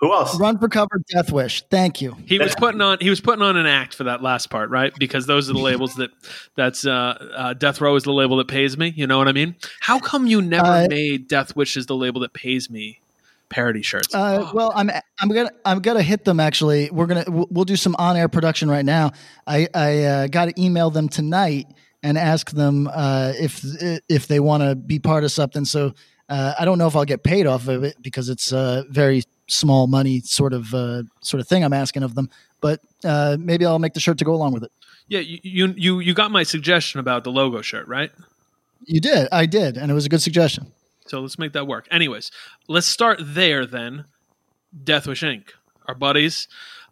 Who 0.00 0.12
else? 0.12 0.38
Run 0.38 0.58
for 0.58 0.68
cover, 0.68 1.00
Death 1.12 1.32
Wish. 1.32 1.62
Thank 1.62 2.00
you. 2.00 2.16
He 2.26 2.38
was 2.38 2.54
putting 2.54 2.80
on 2.80 2.98
he 3.00 3.10
was 3.10 3.20
putting 3.20 3.42
on 3.42 3.56
an 3.56 3.66
act 3.66 3.94
for 3.94 4.04
that 4.04 4.22
last 4.22 4.50
part, 4.50 4.70
right? 4.70 4.92
Because 4.98 5.26
those 5.26 5.50
are 5.50 5.52
the 5.52 5.58
labels 5.58 5.94
that 5.96 6.10
that's 6.54 6.86
uh, 6.86 6.90
uh 7.34 7.54
Death 7.54 7.80
Row 7.80 7.96
is 7.96 8.04
the 8.04 8.12
label 8.12 8.36
that 8.36 8.46
pays 8.46 8.78
me. 8.78 8.92
You 8.94 9.06
know 9.06 9.18
what 9.18 9.26
I 9.26 9.32
mean? 9.32 9.56
How 9.80 9.98
come 9.98 10.26
you 10.26 10.40
never 10.40 10.66
Uh, 10.66 10.86
made 10.88 11.28
Death 11.28 11.56
Wish 11.56 11.76
is 11.76 11.86
the 11.86 11.96
label 11.96 12.20
that 12.20 12.34
pays 12.34 12.70
me 12.70 13.00
parody 13.48 13.82
shirts? 13.82 14.14
Uh, 14.14 14.50
well, 14.54 14.72
I'm 14.76 14.90
I'm 15.20 15.28
gonna 15.28 15.50
I'm 15.64 15.80
gonna 15.80 16.02
hit 16.02 16.24
them. 16.24 16.38
Actually, 16.38 16.90
we're 16.90 17.06
gonna 17.06 17.24
we'll, 17.26 17.48
we'll 17.50 17.64
do 17.64 17.76
some 17.76 17.96
on 17.98 18.16
air 18.16 18.28
production 18.28 18.70
right 18.70 18.84
now. 18.84 19.12
I 19.46 19.66
I 19.74 20.04
uh, 20.04 20.26
got 20.28 20.46
to 20.46 20.62
email 20.62 20.90
them 20.90 21.08
tonight 21.08 21.66
and 22.02 22.16
ask 22.16 22.50
them 22.50 22.88
uh, 22.92 23.32
if 23.38 23.60
if 24.08 24.28
they 24.28 24.40
want 24.40 24.62
to 24.62 24.76
be 24.76 24.98
part 24.98 25.24
of 25.24 25.32
something. 25.32 25.64
So 25.64 25.94
uh, 26.28 26.54
I 26.58 26.64
don't 26.64 26.78
know 26.78 26.86
if 26.86 26.96
I'll 26.96 27.04
get 27.04 27.22
paid 27.22 27.46
off 27.46 27.68
of 27.68 27.84
it 27.84 28.00
because 28.02 28.28
it's 28.28 28.52
a 28.52 28.84
very 28.90 29.22
small 29.46 29.86
money 29.86 30.20
sort 30.20 30.52
of 30.52 30.74
uh, 30.74 31.02
sort 31.20 31.40
of 31.40 31.48
thing 31.48 31.64
I'm 31.64 31.72
asking 31.72 32.02
of 32.02 32.14
them. 32.14 32.30
But 32.60 32.80
uh, 33.04 33.36
maybe 33.38 33.64
I'll 33.64 33.78
make 33.78 33.94
the 33.94 34.00
shirt 34.00 34.18
to 34.18 34.24
go 34.24 34.34
along 34.34 34.52
with 34.52 34.64
it. 34.64 34.72
yeah, 35.08 35.20
you, 35.20 35.72
you 35.76 36.00
you 36.00 36.14
got 36.14 36.30
my 36.30 36.42
suggestion 36.42 37.00
about 37.00 37.24
the 37.24 37.30
logo 37.30 37.62
shirt, 37.62 37.86
right? 37.88 38.10
You 38.84 39.00
did, 39.00 39.28
I 39.32 39.46
did, 39.46 39.76
and 39.76 39.90
it 39.90 39.94
was 39.94 40.06
a 40.06 40.08
good 40.08 40.22
suggestion. 40.22 40.72
So 41.06 41.20
let's 41.20 41.38
make 41.38 41.52
that 41.52 41.66
work. 41.66 41.86
Anyways, 41.90 42.30
let's 42.68 42.86
start 42.86 43.18
there 43.22 43.64
then. 43.66 44.04
Death 44.84 45.06
Wish 45.06 45.22
Inc. 45.22 45.50
Our 45.86 45.94
buddies, 45.94 46.48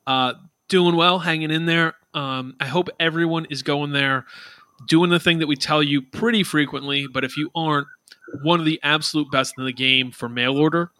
uh, 0.07 0.35
doing 0.69 0.97
well, 0.97 1.19
hanging 1.21 1.50
in 1.50 1.66
there. 1.66 1.95
Um, 2.14 2.55
I 2.59 2.66
hope 2.66 2.88
everyone 2.99 3.47
is 3.50 3.62
going 3.62 3.93
there, 3.93 4.25
doing 4.88 5.11
the 5.11 5.21
thing 5.21 5.38
that 5.40 5.47
we 5.47 5.57
tell 5.57 5.83
you 5.83 6.00
pretty 6.00 6.43
frequently. 6.43 7.07
But 7.07 7.25
if 7.25 7.37
you 7.37 7.50
aren't, 7.55 7.88
one 8.42 8.60
of 8.60 8.66
the 8.66 8.80
absolute 8.82 9.30
best 9.30 9.54
in 9.58 9.64
the 9.64 9.72
game 9.72 10.10
for 10.10 10.28
mail 10.28 10.56
order. 10.56 10.90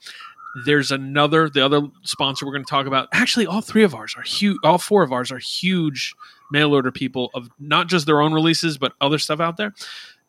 There's 0.65 0.91
another, 0.91 1.51
the 1.51 1.65
other 1.65 1.83
sponsor 2.03 2.47
we're 2.47 2.53
going 2.53 2.65
to 2.65 2.71
talk 2.71 2.87
about. 2.87 3.09
Actually, 3.13 3.47
all 3.47 3.61
three 3.61 3.83
of 3.83 3.95
ours 3.95 4.15
are 4.17 4.23
huge. 4.23 4.57
All 4.65 4.79
four 4.79 5.03
of 5.03 5.13
ours 5.13 5.31
are 5.31 5.39
huge 5.39 6.15
mail 6.51 6.73
order 6.73 6.91
people 6.91 7.31
of 7.35 7.51
not 7.59 7.89
just 7.89 8.07
their 8.07 8.23
own 8.23 8.33
releases, 8.33 8.79
but 8.79 8.93
other 9.01 9.19
stuff 9.19 9.41
out 9.41 9.57
there. 9.57 9.75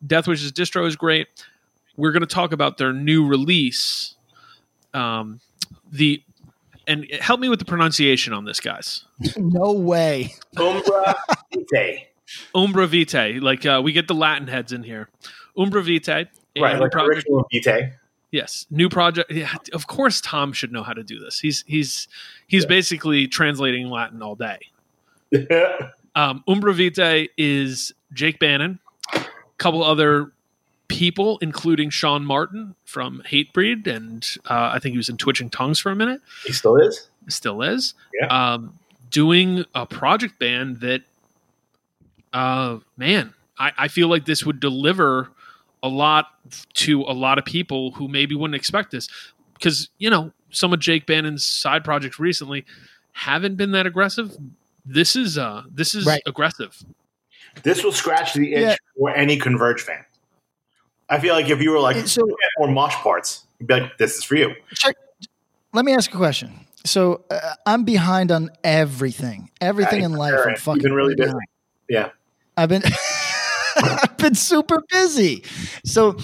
Death 0.06 0.28
Wish's 0.28 0.52
distro 0.52 0.86
is 0.86 0.96
great 0.96 1.28
we're 1.98 2.12
going 2.12 2.22
to 2.22 2.26
talk 2.26 2.52
about 2.52 2.78
their 2.78 2.94
new 2.94 3.26
release. 3.26 4.14
Um, 4.94 5.40
the 5.92 6.22
and 6.86 7.06
help 7.20 7.38
me 7.40 7.50
with 7.50 7.58
the 7.58 7.66
pronunciation 7.66 8.32
on 8.32 8.46
this, 8.46 8.60
guys. 8.60 9.04
no 9.36 9.72
way. 9.72 10.34
Umbra 10.56 11.14
Vitae. 11.52 12.06
Umbra 12.54 12.86
Vitae, 12.86 13.40
like 13.40 13.66
uh, 13.66 13.82
we 13.84 13.92
get 13.92 14.08
the 14.08 14.14
Latin 14.14 14.48
heads 14.48 14.72
in 14.72 14.82
here. 14.82 15.10
Umbra 15.58 15.82
Vitae, 15.82 16.20
a 16.20 16.28
Right, 16.60 16.78
like 16.78 16.92
project- 16.92 17.16
original 17.16 17.46
Vitae. 17.52 17.92
Yes, 18.30 18.66
new 18.70 18.88
project. 18.90 19.30
Yeah, 19.32 19.54
of 19.72 19.86
course, 19.86 20.20
Tom 20.20 20.52
should 20.52 20.70
know 20.70 20.82
how 20.82 20.92
to 20.92 21.02
do 21.02 21.18
this. 21.18 21.40
He's 21.40 21.64
he's 21.66 22.08
he's 22.46 22.66
basically 22.66 23.26
translating 23.26 23.88
Latin 23.88 24.22
all 24.22 24.34
day. 24.36 24.58
Um, 26.14 26.42
Umbra 26.48 26.74
Vitae 26.74 27.28
is 27.36 27.92
Jake 28.12 28.40
Bannon, 28.40 28.80
a 29.14 29.24
couple 29.58 29.84
other 29.84 30.32
people, 30.88 31.38
including 31.40 31.90
Sean 31.90 32.24
Martin 32.24 32.74
from 32.84 33.22
Hatebreed, 33.24 33.86
and 33.86 34.26
uh, 34.46 34.72
I 34.74 34.80
think 34.80 34.94
he 34.94 34.96
was 34.96 35.08
in 35.08 35.16
Twitching 35.16 35.48
Tongues 35.48 35.78
for 35.78 35.92
a 35.92 35.94
minute. 35.94 36.20
he 36.44 36.52
still 36.52 36.74
is. 36.76 37.08
still 37.28 37.62
is. 37.62 37.94
Yeah. 38.20 38.26
Um, 38.54 38.76
doing 39.10 39.64
a 39.76 39.86
project 39.86 40.40
band 40.40 40.80
that, 40.80 41.02
uh, 42.32 42.78
man, 42.96 43.32
I, 43.56 43.70
I 43.78 43.88
feel 43.88 44.08
like 44.08 44.24
this 44.24 44.44
would 44.44 44.58
deliver 44.58 45.28
a 45.82 45.88
lot 45.88 46.26
to 46.74 47.02
a 47.02 47.12
lot 47.14 47.38
of 47.38 47.44
people 47.44 47.92
who 47.92 48.08
maybe 48.08 48.34
wouldn't 48.34 48.54
expect 48.56 48.90
this. 48.90 49.08
Because, 49.54 49.88
you 49.98 50.08
know, 50.10 50.32
some 50.50 50.72
of 50.72 50.78
Jake 50.80 51.06
Bannon's 51.06 51.44
side 51.44 51.84
projects 51.84 52.18
recently 52.18 52.64
haven't 53.12 53.56
been 53.56 53.72
that 53.72 53.86
aggressive. 53.86 54.36
This 54.86 55.16
is 55.16 55.36
uh 55.38 55.62
this 55.70 55.94
is 55.94 56.06
Right. 56.06 56.22
aggressive. 56.26 56.76
This 57.62 57.82
will 57.82 57.92
scratch 57.92 58.34
the 58.34 58.54
itch 58.54 58.60
Yeah. 58.60 58.76
for 58.96 59.10
any 59.14 59.36
Converge 59.36 59.82
fan. 59.82 60.04
I 61.08 61.18
feel 61.18 61.34
like 61.34 61.48
if 61.48 61.60
you 61.60 61.70
were 61.70 61.80
like 61.80 62.06
So- 62.06 62.22
more 62.58 62.68
mosh 62.70 62.94
parts, 62.96 63.44
you'd 63.58 63.66
be 63.66 63.74
like, 63.80 63.98
"This 63.98 64.16
is 64.16 64.24
for 64.24 64.36
you." 64.36 64.54
Check. 64.74 64.96
Let 65.72 65.84
me 65.84 65.94
ask 65.94 66.12
a 66.12 66.16
question. 66.16 66.66
So 66.84 67.24
uh, 67.30 67.54
I'm 67.66 67.84
behind 67.84 68.30
on 68.30 68.50
everything, 68.62 69.50
everything 69.60 70.02
in 70.04 70.12
life. 70.12 70.34
I'm 70.46 70.56
fucking 70.56 70.76
You've 70.76 70.82
been 70.84 70.94
really 70.94 71.14
busy. 71.14 71.26
behind. 71.26 71.46
Yeah. 71.88 72.10
I've 72.56 72.68
been 72.68 72.82
I've 74.02 74.16
been 74.18 74.34
super 74.34 74.82
busy. 74.90 75.44
So 75.84 76.16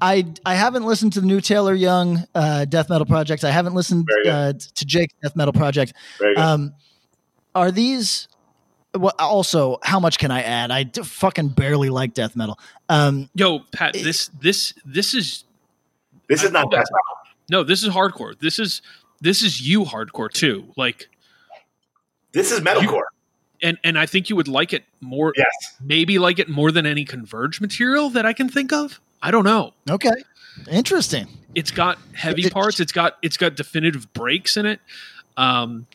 I 0.00 0.26
I 0.44 0.54
haven't 0.54 0.84
listened 0.84 1.12
to 1.14 1.20
the 1.20 1.26
new 1.26 1.40
Taylor 1.40 1.74
Young 1.74 2.24
uh, 2.34 2.64
death 2.64 2.88
metal 2.90 3.06
project. 3.06 3.44
I 3.44 3.50
haven't 3.50 3.74
listened 3.74 4.08
uh, 4.26 4.52
to 4.54 4.84
Jake's 4.84 5.14
death 5.22 5.36
metal 5.36 5.52
project. 5.52 5.92
Um, 6.36 6.74
are 7.54 7.70
these? 7.70 8.28
Well, 8.96 9.12
also, 9.18 9.78
how 9.82 9.98
much 9.98 10.18
can 10.18 10.30
I 10.30 10.42
add? 10.42 10.70
I 10.70 10.84
d- 10.84 11.02
fucking 11.02 11.48
barely 11.48 11.90
like 11.90 12.14
death 12.14 12.36
metal. 12.36 12.58
Um, 12.88 13.28
Yo, 13.34 13.60
Pat, 13.72 13.92
this 13.92 14.28
this 14.40 14.72
this 14.84 15.14
is 15.14 15.44
this 16.28 16.42
is 16.44 16.50
I 16.50 16.52
not 16.52 16.60
think 16.62 16.72
that. 16.72 16.76
that's- 16.90 16.90
no, 17.50 17.62
this 17.64 17.82
is 17.82 17.88
hardcore. 17.90 18.38
This 18.38 18.58
is 18.58 18.82
this 19.20 19.42
is 19.42 19.60
you 19.60 19.84
hardcore 19.84 20.30
too. 20.30 20.72
Like 20.76 21.08
This 22.32 22.52
is 22.52 22.60
metalcore. 22.60 23.02
And 23.64 23.78
and 23.82 23.98
I 23.98 24.06
think 24.06 24.30
you 24.30 24.36
would 24.36 24.46
like 24.46 24.72
it 24.72 24.84
more 25.00 25.32
yes. 25.36 25.46
maybe 25.82 26.18
like 26.20 26.38
it 26.38 26.48
more 26.48 26.70
than 26.70 26.86
any 26.86 27.04
converge 27.04 27.60
material 27.60 28.10
that 28.10 28.24
I 28.24 28.32
can 28.32 28.48
think 28.48 28.72
of. 28.72 29.00
I 29.22 29.30
don't 29.32 29.44
know. 29.44 29.72
okay, 29.90 30.12
interesting. 30.70 31.26
It's 31.56 31.70
got 31.72 31.98
heavy 32.14 32.44
It- 32.46 32.52
parts. 32.52 32.78
It's 32.78 32.92
got 32.92 33.16
it's 33.22 33.36
got 33.36 33.56
definitive 33.56 34.12
breaks 34.12 34.56
in 34.56 34.66
it. 34.66 34.80
Um, 35.36 35.86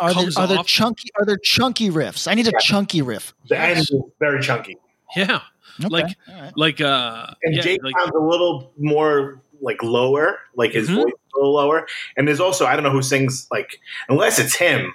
Are 0.00 0.12
there, 0.12 0.28
are 0.36 0.46
there 0.46 0.62
chunky? 0.64 1.08
Are 1.18 1.24
there 1.24 1.38
chunky 1.38 1.90
riffs? 1.90 2.26
I 2.28 2.34
need 2.34 2.46
a 2.48 2.50
Yeah. 2.52 2.58
chunky 2.60 3.00
riff. 3.02 3.32
The 3.48 3.58
end 3.58 3.78
is 3.78 3.92
very 4.18 4.42
chunky, 4.42 4.76
yeah, 5.16 5.40
Okay, 5.78 5.88
Like- 5.88 6.16
all 6.28 6.34
right. 6.42 6.52
like 6.56 6.80
uh, 6.80 7.26
and 7.44 7.54
yeah, 7.56 7.62
Jake 7.62 7.80
like, 7.84 7.94
sounds 7.98 8.12
a 8.14 8.18
little 8.18 8.72
more 8.78 9.40
like 9.62 9.82
lower, 9.82 10.38
like 10.54 10.72
his 10.72 10.88
Mhm. 10.88 10.96
voice 10.96 11.12
a 11.34 11.38
little 11.38 11.54
lower. 11.54 11.86
And 12.16 12.26
there's 12.28 12.40
also 12.40 12.66
I 12.66 12.74
don't 12.74 12.82
know 12.84 12.90
who 12.90 13.02
sings 13.02 13.46
like 13.50 13.80
unless 14.08 14.38
it's 14.38 14.54
him. 14.56 14.92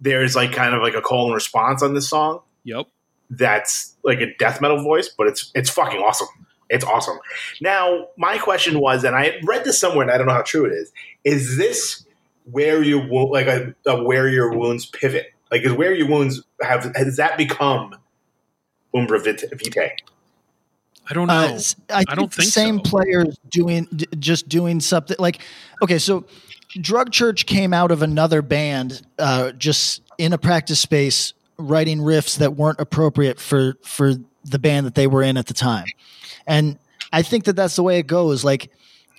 There's 0.00 0.36
like 0.36 0.52
kind 0.52 0.74
of 0.74 0.82
like 0.82 0.94
a 0.94 1.00
call 1.00 1.26
and 1.26 1.34
response 1.34 1.82
on 1.82 1.94
this 1.94 2.08
song 2.08 2.40
yep. 2.64 2.86
that's 3.30 3.94
like 4.04 4.20
a 4.20 4.34
death 4.38 4.60
metal 4.60 4.82
voice, 4.82 5.08
but 5.08 5.26
it's 5.26 5.50
it's 5.54 5.70
fucking 5.70 6.00
awesome. 6.00 6.28
It's 6.68 6.84
awesome. 6.84 7.18
Now, 7.60 8.08
my 8.18 8.38
question 8.38 8.80
was, 8.80 9.04
and 9.04 9.14
I 9.14 9.38
read 9.44 9.64
this 9.64 9.78
somewhere, 9.78 10.02
and 10.02 10.10
I 10.10 10.18
don't 10.18 10.26
know 10.26 10.32
how 10.32 10.42
true 10.42 10.64
it 10.64 10.72
is. 10.72 10.92
Is 11.24 11.56
this 11.56 12.04
where 12.50 12.82
your 12.82 13.06
wo- 13.06 13.26
like 13.26 13.46
a, 13.46 13.74
a 13.86 14.02
Wear 14.02 14.28
Your 14.28 14.52
Wounds 14.52 14.86
pivot? 14.86 15.32
Like, 15.50 15.62
is 15.62 15.72
Wear 15.72 15.94
Your 15.94 16.08
Wounds 16.08 16.42
have 16.60 16.92
has 16.96 17.16
that 17.16 17.38
become 17.38 17.94
Umbra 18.94 19.20
Vitae? 19.20 19.92
I 21.08 21.14
don't 21.14 21.28
know. 21.28 21.34
Uh, 21.34 21.52
s- 21.54 21.76
I, 21.88 21.98
think 21.98 22.08
don't 22.18 22.30
the 22.30 22.42
think 22.42 22.52
same 22.52 22.78
so. 22.84 22.90
players 22.90 23.38
doing 23.48 23.86
d- 23.94 24.08
just 24.18 24.48
doing 24.48 24.80
something 24.80 25.16
like 25.18 25.40
okay. 25.82 25.98
So, 25.98 26.24
Drug 26.80 27.12
Church 27.12 27.46
came 27.46 27.72
out 27.72 27.90
of 27.90 28.02
another 28.02 28.42
band, 28.42 29.02
uh, 29.18 29.52
just 29.52 30.02
in 30.18 30.32
a 30.32 30.38
practice 30.38 30.80
space, 30.80 31.34
writing 31.58 31.98
riffs 31.98 32.38
that 32.38 32.54
weren't 32.56 32.80
appropriate 32.80 33.40
for 33.40 33.76
for 33.82 34.14
the 34.44 34.58
band 34.58 34.86
that 34.86 34.94
they 34.94 35.06
were 35.06 35.22
in 35.22 35.36
at 35.36 35.46
the 35.46 35.54
time, 35.54 35.86
and 36.46 36.78
I 37.12 37.22
think 37.22 37.44
that 37.44 37.54
that's 37.54 37.76
the 37.76 37.82
way 37.82 37.98
it 37.98 38.06
goes. 38.06 38.44
Like, 38.44 38.70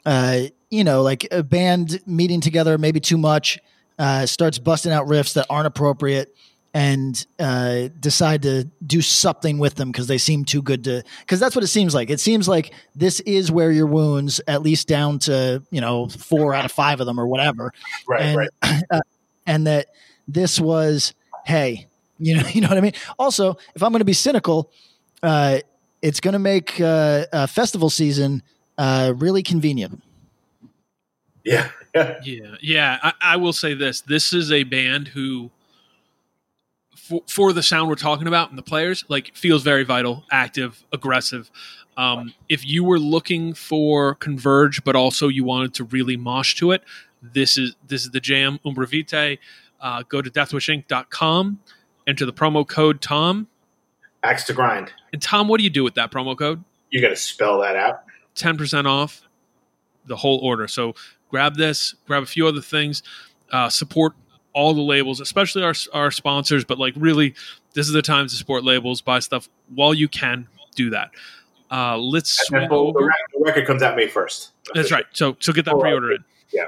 uh, 0.06 0.42
you 0.70 0.84
know, 0.84 1.02
like 1.02 1.28
a 1.32 1.44
band 1.44 2.00
meeting 2.06 2.42
together 2.42 2.78
maybe 2.78 3.00
too 3.00 3.18
much, 3.18 3.60
uh, 3.98 4.26
starts 4.26 4.60
busting 4.60 4.92
out 4.92 5.08
riffs 5.08 5.34
that 5.34 5.46
aren't 5.50 5.68
appropriate. 5.68 6.36
And 6.78 7.26
uh, 7.40 7.90
decide 8.00 8.44
to 8.44 8.66
do 8.86 9.02
something 9.02 9.58
with 9.58 9.76
them 9.76 9.92
because 9.92 10.06
they 10.06 10.20
seem 10.20 10.46
too 10.46 10.62
good 10.62 10.84
to. 10.84 11.04
Because 11.22 11.40
that's 11.40 11.56
what 11.56 11.64
it 11.64 11.70
seems 11.70 11.96
like. 11.96 12.12
It 12.12 12.20
seems 12.20 12.48
like 12.48 12.72
this 12.96 13.20
is 13.22 13.52
Wear 13.52 13.72
Your 13.72 13.88
Wounds, 13.88 14.40
at 14.48 14.62
least 14.62 14.88
down 14.88 15.18
to 15.20 15.64
you 15.72 15.82
know 15.82 16.08
four 16.08 16.54
out 16.54 16.66
of 16.66 16.72
five 16.72 17.00
of 17.00 17.08
them 17.08 17.20
or 17.20 17.26
whatever, 17.26 17.74
Right, 18.08 18.22
and, 18.22 18.38
right. 18.38 18.50
uh, 18.92 19.02
and 19.48 19.66
that 19.66 19.88
this 20.28 20.60
was 20.60 21.16
hey 21.46 21.88
you 22.20 22.36
know 22.36 22.44
you 22.54 22.62
know 22.62 22.68
what 22.68 22.78
i 22.78 22.82
mean 22.82 22.94
also 23.18 23.58
if 23.76 23.82
i'm 23.82 23.92
going 23.92 24.00
to 24.00 24.06
be 24.06 24.14
cynical 24.14 24.70
uh, 25.24 25.58
it's 26.04 26.20
going 26.20 26.34
to 26.34 26.40
make 26.40 26.80
uh, 26.80 27.26
uh, 27.34 27.48
festival 27.48 27.90
season 27.90 28.44
uh, 28.78 29.14
really 29.18 29.42
convenient 29.42 30.04
Yeah, 31.44 31.70
yeah. 31.96 32.20
Yeah, 32.24 32.56
yeah. 32.62 33.00
I, 33.02 33.14
I 33.22 33.36
will 33.38 33.54
say 33.54 33.74
this: 33.74 34.02
this 34.02 34.34
is 34.34 34.52
a 34.52 34.64
band 34.64 35.08
who, 35.08 35.50
for, 37.08 37.22
for 37.28 37.54
the 37.54 37.64
sound 37.64 37.90
we're 37.90 37.96
talking 37.96 38.28
about 38.28 38.50
and 38.50 38.58
the 38.58 38.64
players, 38.64 39.04
like 39.08 39.36
feels 39.36 39.64
very 39.64 39.84
vital, 39.84 40.24
active, 40.32 40.84
aggressive. 40.92 41.50
Um, 41.96 42.34
if 42.50 42.66
you 42.66 42.84
were 42.84 43.00
looking 43.00 43.54
for 43.54 44.16
converge, 44.16 44.84
but 44.84 44.96
also 44.96 45.28
you 45.28 45.44
wanted 45.44 45.74
to 45.76 45.84
really 45.86 46.18
mosh 46.18 46.56
to 46.56 46.72
it, 46.72 46.84
this 47.22 47.58
is 47.58 47.76
this 47.88 48.04
is 48.04 48.12
the 48.12 48.20
jam. 48.20 48.60
Umbra 48.66 48.88
Vitae. 48.88 49.38
Uh, 49.80 50.04
go 50.10 50.22
to 50.22 50.30
deathwishinc.com, 50.30 51.60
enter 52.08 52.26
the 52.26 52.34
promo 52.34 52.68
code 52.68 53.02
Tom. 53.02 53.48
Axe 54.24 54.44
to 54.46 54.54
grind. 54.54 54.92
And 55.14 55.22
Tom, 55.22 55.48
what 55.48 55.58
do 55.60 55.64
you 55.64 55.70
do 55.70 55.84
with 55.84 55.96
that 55.96 56.12
promo 56.12 56.38
code? 56.38 56.64
You 56.90 57.02
got 57.02 57.10
to 57.10 57.16
spell 57.16 57.62
that 57.62 57.76
out. 57.76 58.04
Ten 58.36 58.58
percent 58.58 58.88
off. 58.88 59.22
the 60.06 60.16
whole 60.18 60.40
order. 60.40 60.68
So 60.68 60.94
grab 61.30 61.56
this, 61.56 61.96
grab 62.08 62.24
a 62.24 62.26
few 62.26 62.48
other 62.48 62.62
things, 62.62 63.04
uh, 63.52 63.70
support 63.70 64.14
all 64.58 64.74
the 64.74 64.82
labels, 64.82 65.20
especially 65.22 65.64
our 65.64 65.74
our 65.94 66.10
sponsors. 66.12 66.66
But 66.66 66.80
like, 66.80 66.94
really, 66.98 67.36
this 67.74 67.86
is 67.88 67.94
the 67.94 68.02
time 68.02 68.28
to 68.28 68.34
support 68.34 68.64
labels. 68.64 69.02
Buy 69.02 69.20
stuff 69.20 69.48
while 69.74 69.94
you 69.94 70.08
can. 70.08 70.48
Do 70.76 70.90
that. 70.92 71.12
Uh, 71.72 71.98
let's 71.98 72.46
swing 72.48 72.68
over. 72.72 73.00
the 73.34 73.44
record 73.44 73.66
comes 73.66 73.82
out 73.82 73.96
May 73.96 74.08
first. 74.08 74.52
That's 74.74 74.92
right. 74.92 75.06
So 75.14 75.36
so 75.40 75.52
get 75.54 75.66
that 75.66 75.74
Oh, 75.76 75.80
pre-order 75.80 76.12
in. 76.12 76.24
yeah. 76.54 76.66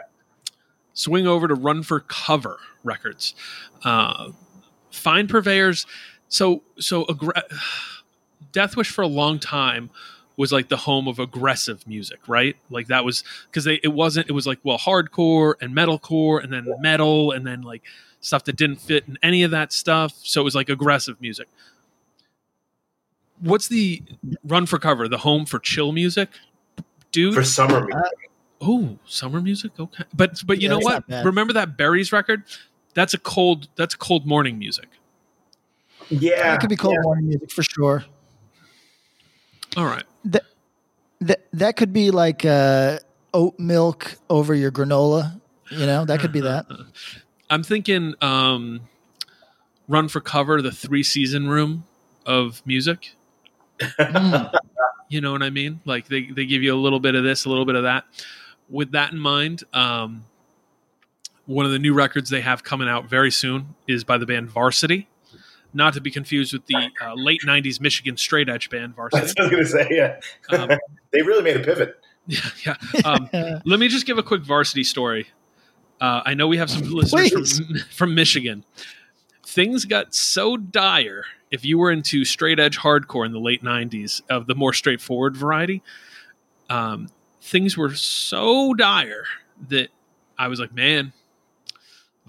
Swing 0.94 1.28
over 1.28 1.48
to 1.48 1.54
Run 1.54 1.84
for 1.84 2.00
Cover 2.02 2.58
Records. 2.84 3.36
Uh, 3.84 4.32
find 4.92 5.30
purveyors. 5.30 5.86
So 6.28 6.64
so 6.80 7.06
aggra- 7.06 7.44
Death 8.52 8.76
Wish 8.76 8.90
for 8.90 9.04
a 9.04 9.08
long 9.08 9.38
time 9.40 9.90
was 10.40 10.54
like 10.54 10.70
the 10.70 10.78
home 10.78 11.06
of 11.10 11.20
aggressive 11.20 11.86
music, 11.86 12.18
right? 12.26 12.56
Like 12.70 12.88
that 12.88 13.04
was 13.04 13.26
because 13.52 13.66
they 13.66 13.82
it 13.84 13.90
wasn't 13.94 14.30
it 14.30 14.32
was 14.32 14.48
like 14.48 14.58
well 14.64 14.78
hardcore 14.78 15.56
and 15.60 15.76
metalcore 15.76 16.42
and 16.42 16.52
then 16.54 16.66
metal 16.80 17.34
and 17.34 17.46
then 17.46 17.62
like 17.62 17.84
stuff 18.22 18.46
that 18.46 18.56
didn't 18.56 18.78
fit 18.78 19.04
in 19.06 19.18
any 19.22 19.44
of 19.44 19.52
that 19.52 19.74
stuff. 19.74 20.14
So 20.24 20.40
it 20.40 20.46
was 20.46 20.56
like 20.56 20.70
aggressive 20.70 21.20
music. 21.20 21.50
What's 23.42 23.68
the 23.68 24.02
Run 24.46 24.66
for 24.66 24.80
Cover? 24.80 25.10
The 25.10 25.18
home 25.18 25.46
for 25.46 25.60
chill 25.60 25.92
music, 25.92 26.30
dude. 27.12 27.34
For 27.34 27.44
summer 27.44 27.86
music. 27.86 28.30
Oh, 28.62 28.98
summer 29.06 29.42
music. 29.42 29.74
Okay, 29.78 30.06
but 30.14 30.42
but 30.46 30.62
you 30.62 30.70
Yeah, 30.70 30.76
know 30.76 30.80
what? 30.80 31.04
Remember 31.26 31.52
that 31.52 31.76
Berries 31.76 32.14
record? 32.14 32.44
That's 32.94 33.14
a 33.14 33.18
cold. 33.18 33.68
That's 33.76 33.94
cold 33.94 34.26
morning 34.26 34.58
music. 34.58 34.88
yeah. 36.10 36.56
It 36.56 36.62
could 36.62 36.70
be 36.70 36.78
cold 36.78 36.96
yeah. 36.96 37.02
morning 37.04 37.28
music 37.28 37.52
for 37.52 37.64
sure. 37.64 38.06
All 39.78 39.86
right. 39.86 40.04
That 40.26 41.42
that 41.52 41.76
could 41.76 41.92
be 41.92 42.12
like 42.12 42.46
uh, 42.46 43.00
oat 43.34 43.60
milk 43.60 44.16
over 44.30 44.56
your 44.56 44.72
granola. 44.72 45.40
You 45.70 45.86
know, 45.86 46.06
that 46.06 46.20
could 46.20 46.32
be 46.32 46.42
that. 46.42 46.66
I'm 47.50 47.64
thinking. 47.64 48.16
um 48.22 48.82
Run 49.90 50.08
for 50.08 50.22
cover. 50.22 50.62
The 50.62 50.72
three 50.72 51.02
season 51.02 51.50
room 51.50 51.84
of 52.24 52.62
music. 52.66 53.16
Mm. 53.80 54.54
You 55.10 55.20
know 55.20 55.32
what 55.32 55.42
I 55.42 55.50
mean? 55.50 55.82
Like 55.84 56.08
they 56.08 56.28
they 56.28 56.46
give 56.46 56.62
you 56.62 56.76
a 56.76 56.78
little 56.78 57.00
bit 57.00 57.16
of 57.16 57.24
this, 57.24 57.46
a 57.46 57.50
little 57.50 57.66
bit 57.66 57.74
of 57.76 57.84
that. 57.84 58.06
With 58.70 58.92
that 58.92 59.12
in 59.12 59.18
mind, 59.20 59.64
um, 59.74 60.26
one 61.48 61.66
of 61.66 61.72
the 61.72 61.80
new 61.80 61.96
records 61.96 62.30
they 62.30 62.42
have 62.42 62.64
coming 62.64 62.88
out 62.88 63.06
very 63.10 63.32
soon 63.32 63.74
is 63.88 64.04
by 64.04 64.20
the 64.20 64.28
band 64.28 64.52
Varsity. 64.52 65.08
Not 65.74 65.94
to 65.94 66.02
be 66.02 66.10
confused 66.10 66.54
with 66.54 66.66
the 66.66 66.90
uh, 67.02 67.14
late 67.16 67.42
'90s 67.46 67.80
Michigan 67.80 68.18
straight 68.18 68.50
edge 68.50 68.70
band 68.70 68.96
Varsity. 68.96 69.22
That's 69.22 69.34
what 69.38 69.54
I 69.54 69.58
was 69.58 69.72
gonna 69.74 69.86
say. 69.86 69.88
Yeah, 69.92 70.20
Um, 70.50 70.70
they 71.12 71.22
really 71.22 71.44
made 71.44 71.58
a 71.58 71.64
pivot. 71.64 71.96
Yeah, 72.28 72.76
yeah. 72.94 73.02
Um, 73.06 73.28
let 73.66 73.80
me 73.80 73.88
just 73.88 74.06
give 74.06 74.20
a 74.20 74.24
quick 74.24 74.44
varsity 74.44 74.84
story. 74.84 75.30
Uh, 76.00 76.22
I 76.24 76.36
know 76.36 76.48
we 76.48 76.58
have 76.58 76.70
some 76.70 76.84
listeners 76.84 77.32
Please. 77.32 77.58
from, 77.58 77.78
from 77.90 78.16
Michigan. 78.16 78.66
Things 79.44 79.86
got 79.86 80.14
so 80.14 80.56
dire 80.56 81.24
if 81.50 81.66
you 81.66 81.80
were 81.80 81.92
into 81.92 82.24
straight 82.26 82.60
edge 82.60 82.78
hardcore 82.78 83.26
in 83.26 83.32
the 83.32 83.40
late 83.40 83.64
90s 83.64 84.22
of 84.30 84.46
the 84.46 84.54
more 84.54 84.74
straightforward 84.74 85.36
variety. 85.36 85.82
Um, 86.70 87.10
things 87.42 87.76
were 87.76 87.96
so 87.96 88.76
dire 88.76 89.26
that 89.70 89.90
I 90.38 90.50
was 90.50 90.60
like, 90.60 90.74
man, 90.74 91.14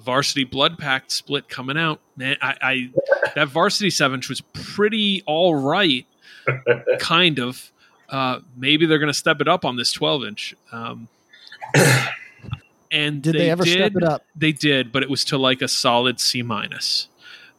varsity 0.01 0.45
blood 0.45 0.79
pact 0.79 1.13
split 1.13 1.49
coming 1.49 1.77
out. 1.77 2.01
Man, 2.17 2.37
I, 2.41 2.57
I 2.63 2.91
that 3.35 3.49
varsity 3.49 3.91
seven 3.91 4.17
inch 4.17 4.29
was 4.29 4.41
pretty 4.41 5.23
all 5.27 5.55
right, 5.55 6.07
kind 6.99 7.39
of. 7.39 7.71
Uh, 8.09 8.41
maybe 8.57 8.87
they're 8.87 8.99
going 8.99 9.07
to 9.07 9.15
step 9.15 9.41
it 9.41 9.47
up 9.47 9.65
on 9.65 9.77
this 9.77 9.93
12 9.93 10.25
inch. 10.25 10.55
Um, 10.73 11.07
and 12.91 13.23
Did 13.23 13.37
they, 13.37 13.51
ever 13.51 13.65
step 13.65 13.95
it 13.95 14.03
up? 14.03 14.25
They 14.35 14.51
did, 14.51 14.91
but 14.91 15.05
it 15.05 15.11
was 15.11 15.25
to 15.27 15.39
like 15.39 15.63
a 15.63 15.69
solid 15.69 16.19
C 16.19 16.43
minus. 16.43 17.07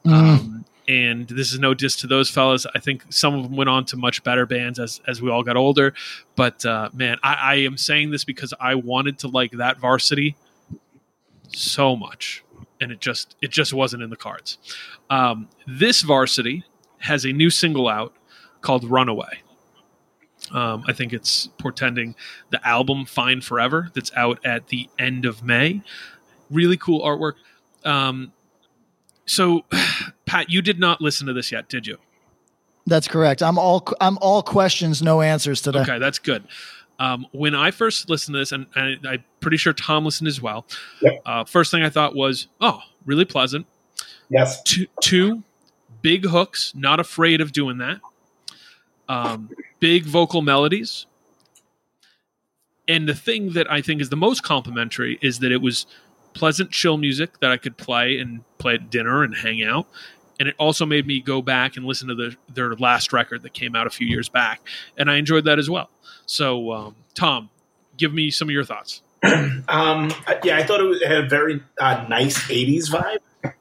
Mm. 0.06 0.12
Um, 0.12 0.66
and 0.88 1.28
this 1.28 1.54
is 1.54 1.60
no 1.60 1.74
diss 1.74 1.96
to 1.98 2.08
those 2.08 2.30
fellas. 2.30 2.66
I 2.76 2.80
think 2.80 3.06
some 3.10 3.34
of 3.34 3.44
them 3.44 3.56
went 3.56 3.70
on 3.70 3.86
to 3.86 3.98
much 3.98 4.24
better 4.24 4.46
bands 4.46 4.78
as 4.78 5.00
as 5.08 5.22
we 5.22 5.30
all 5.30 5.44
got 5.44 5.56
older. 5.56 5.94
But 6.36 6.66
uh, 6.66 6.90
man, 6.92 7.18
I, 7.24 7.34
I 7.34 7.56
am 7.56 7.78
saying 7.78 8.12
this 8.12 8.26
because 8.26 8.54
I 8.60 8.76
wanted 8.76 9.20
to 9.20 9.30
like 9.30 9.52
that 9.52 9.78
varsity 9.78 10.36
so 11.54 11.96
much, 11.96 12.44
and 12.80 12.92
it 12.92 13.00
just 13.00 13.36
it 13.42 13.52
just 13.52 13.74
wasn't 13.74 14.04
in 14.04 14.10
the 14.10 14.16
cards. 14.16 14.58
Um, 15.10 15.50
this 15.68 16.02
varsity 16.02 16.64
has 17.00 17.26
a 17.26 17.32
new 17.32 17.50
single 17.50 17.88
out 17.88 18.14
called 18.62 18.84
"Runaway." 18.84 19.42
Um, 20.52 20.84
I 20.88 20.94
think 20.94 21.14
it's 21.14 21.48
portending 21.58 22.16
the 22.50 22.66
album 22.68 23.06
"Fine 23.06 23.42
Forever" 23.42 23.90
that's 23.94 24.12
out 24.16 24.40
at 24.46 24.68
the 24.68 24.90
end 24.98 25.26
of 25.26 25.44
May. 25.44 25.82
Really 26.50 26.78
cool 26.78 27.02
artwork. 27.02 27.34
Um, 27.84 28.34
so, 29.26 29.66
Pat, 30.26 30.50
you 30.50 30.62
did 30.62 30.80
not 30.80 31.02
listen 31.02 31.28
to 31.28 31.34
this 31.34 31.52
yet, 31.52 31.70
did 31.70 31.88
you? 31.88 31.98
That's 32.88 33.08
correct. 33.08 33.44
I'm 33.44 33.58
all 33.58 33.88
I'm 34.02 34.18
all 34.20 34.42
questions, 34.42 35.02
no 35.02 35.22
answers 35.22 35.62
today. 35.62 35.82
Okay, 35.82 36.00
that's 36.00 36.20
good. 36.20 36.44
Um, 37.02 37.26
when 37.32 37.56
I 37.56 37.72
first 37.72 38.12
listened 38.12 38.36
to 38.36 38.40
this, 38.40 38.52
and, 38.52 38.68
and 38.76 39.08
I'm 39.08 39.24
pretty 39.40 39.58
sure 39.58 39.74
Tom 39.74 40.06
listened 40.06 40.28
as 40.28 40.40
well. 40.40 40.68
Yep. 41.02 41.22
Uh, 41.26 41.44
first 41.46 41.72
thing 41.72 41.82
I 41.82 41.90
thought 41.90 42.16
was, 42.16 42.48
oh, 42.62 42.80
really 43.08 43.26
pleasant. 43.26 43.66
Yes. 44.30 44.62
Two, 44.62 44.86
two 45.02 45.44
big 46.04 46.26
hooks, 46.26 46.74
not 46.76 47.00
afraid 47.00 47.42
of 47.42 47.54
doing 47.54 47.80
that. 47.80 48.02
Um, 49.10 49.50
big 49.80 50.06
vocal 50.06 50.44
melodies. 50.44 51.08
And 52.88 53.10
the 53.10 53.16
thing 53.16 53.54
that 53.54 53.70
I 53.72 53.82
think 53.82 54.00
is 54.00 54.10
the 54.10 54.16
most 54.16 54.44
complimentary 54.44 55.18
is 55.24 55.40
that 55.40 55.52
it 55.52 55.62
was 55.62 55.88
pleasant, 56.34 56.70
chill 56.70 56.98
music 56.98 57.40
that 57.40 57.50
I 57.50 57.58
could 57.58 57.78
play 57.78 58.20
and 58.20 58.44
play 58.60 58.76
at 58.76 58.92
dinner 58.92 59.24
and 59.24 59.36
hang 59.36 59.64
out. 59.64 59.88
And 60.42 60.50
it 60.50 60.56
also 60.58 60.88
made 60.88 61.06
me 61.06 61.22
go 61.22 61.44
back 61.44 61.78
and 61.78 61.86
listen 61.86 62.08
to 62.08 62.16
the, 62.16 62.36
their 62.52 62.74
last 62.74 63.14
record 63.14 63.44
that 63.44 63.54
came 63.54 63.76
out 63.76 63.86
a 63.86 63.92
few 63.92 64.08
years 64.08 64.28
back. 64.28 64.60
And 64.98 65.08
I 65.08 65.18
enjoyed 65.18 65.46
that 65.46 65.60
as 65.60 65.70
well. 65.70 65.92
So, 66.26 66.72
um, 66.72 66.96
Tom, 67.14 67.52
give 67.96 68.12
me 68.12 68.32
some 68.32 68.48
of 68.48 68.52
your 68.52 68.64
thoughts. 68.66 69.04
Um, 69.70 70.12
yeah, 70.44 70.58
I 70.58 70.64
thought 70.64 70.80
it, 70.80 70.86
was, 70.86 71.00
it 71.00 71.08
had 71.08 71.26
a 71.26 71.30
very 71.30 71.62
uh, 71.80 72.06
nice 72.10 72.38
'80s 72.50 72.90
vibe. 72.90 73.54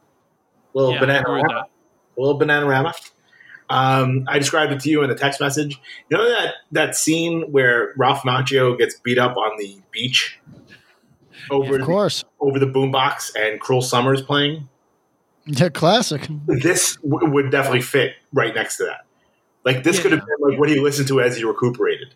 Little 0.73 0.95
Yeah, 0.95 1.01
banana, 1.01 1.21
agree 1.21 1.43
with 1.43 1.53
little 2.17 2.39
banana 2.39 2.95
Um, 3.69 4.25
I 4.27 4.39
described 4.39 4.73
it 4.73 4.81
to 4.81 4.91
you 4.91 5.03
in 5.03 5.11
a 5.11 5.15
text 5.15 5.39
message. 5.39 5.79
You 6.09 6.17
know 6.17 6.29
that 6.29 6.55
that 6.73 6.97
scene 6.97 7.53
where 7.53 7.93
Ralph 7.99 8.23
Macchio 8.23 8.79
gets 8.79 8.99
beat 8.99 9.19
up 9.19 9.37
on 9.37 9.59
the 9.59 9.79
beach 9.93 10.41
over 11.51 11.79
Of 11.79 11.85
course. 11.85 12.25
over 12.41 12.59
the 12.59 12.67
boombox 12.67 13.33
and 13.39 13.61
Cruel 13.61 13.83
Summer's 13.83 14.23
playing. 14.23 14.69
Yeah, 15.53 15.69
classic. 15.69 16.29
This 16.47 16.97
w- 16.97 17.31
would 17.31 17.51
definitely 17.51 17.83
fit 17.83 18.13
right 18.33 18.55
next 18.55 18.77
to 18.79 18.85
that. 18.85 19.01
Like 19.65 19.83
this 19.85 19.97
Yeah. 19.97 20.03
could 20.03 20.13
have 20.13 20.21
been 20.21 20.51
like 20.51 20.59
what 20.59 20.69
he 20.69 20.79
listened 20.81 21.09
to 21.09 21.21
as 21.21 21.37
he 21.37 21.45
recuperated. 21.45 22.15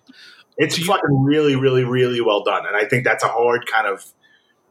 It's 0.57 0.79
you- 0.79 0.85
fucking 0.85 1.23
really, 1.25 1.57
really, 1.57 1.85
really 1.85 2.21
well 2.21 2.43
done, 2.45 2.65
and 2.67 2.77
I 2.77 2.85
think 2.85 3.05
that's 3.05 3.25
a 3.25 3.29
hard 3.29 3.67
kind 3.67 3.87
of 3.87 4.05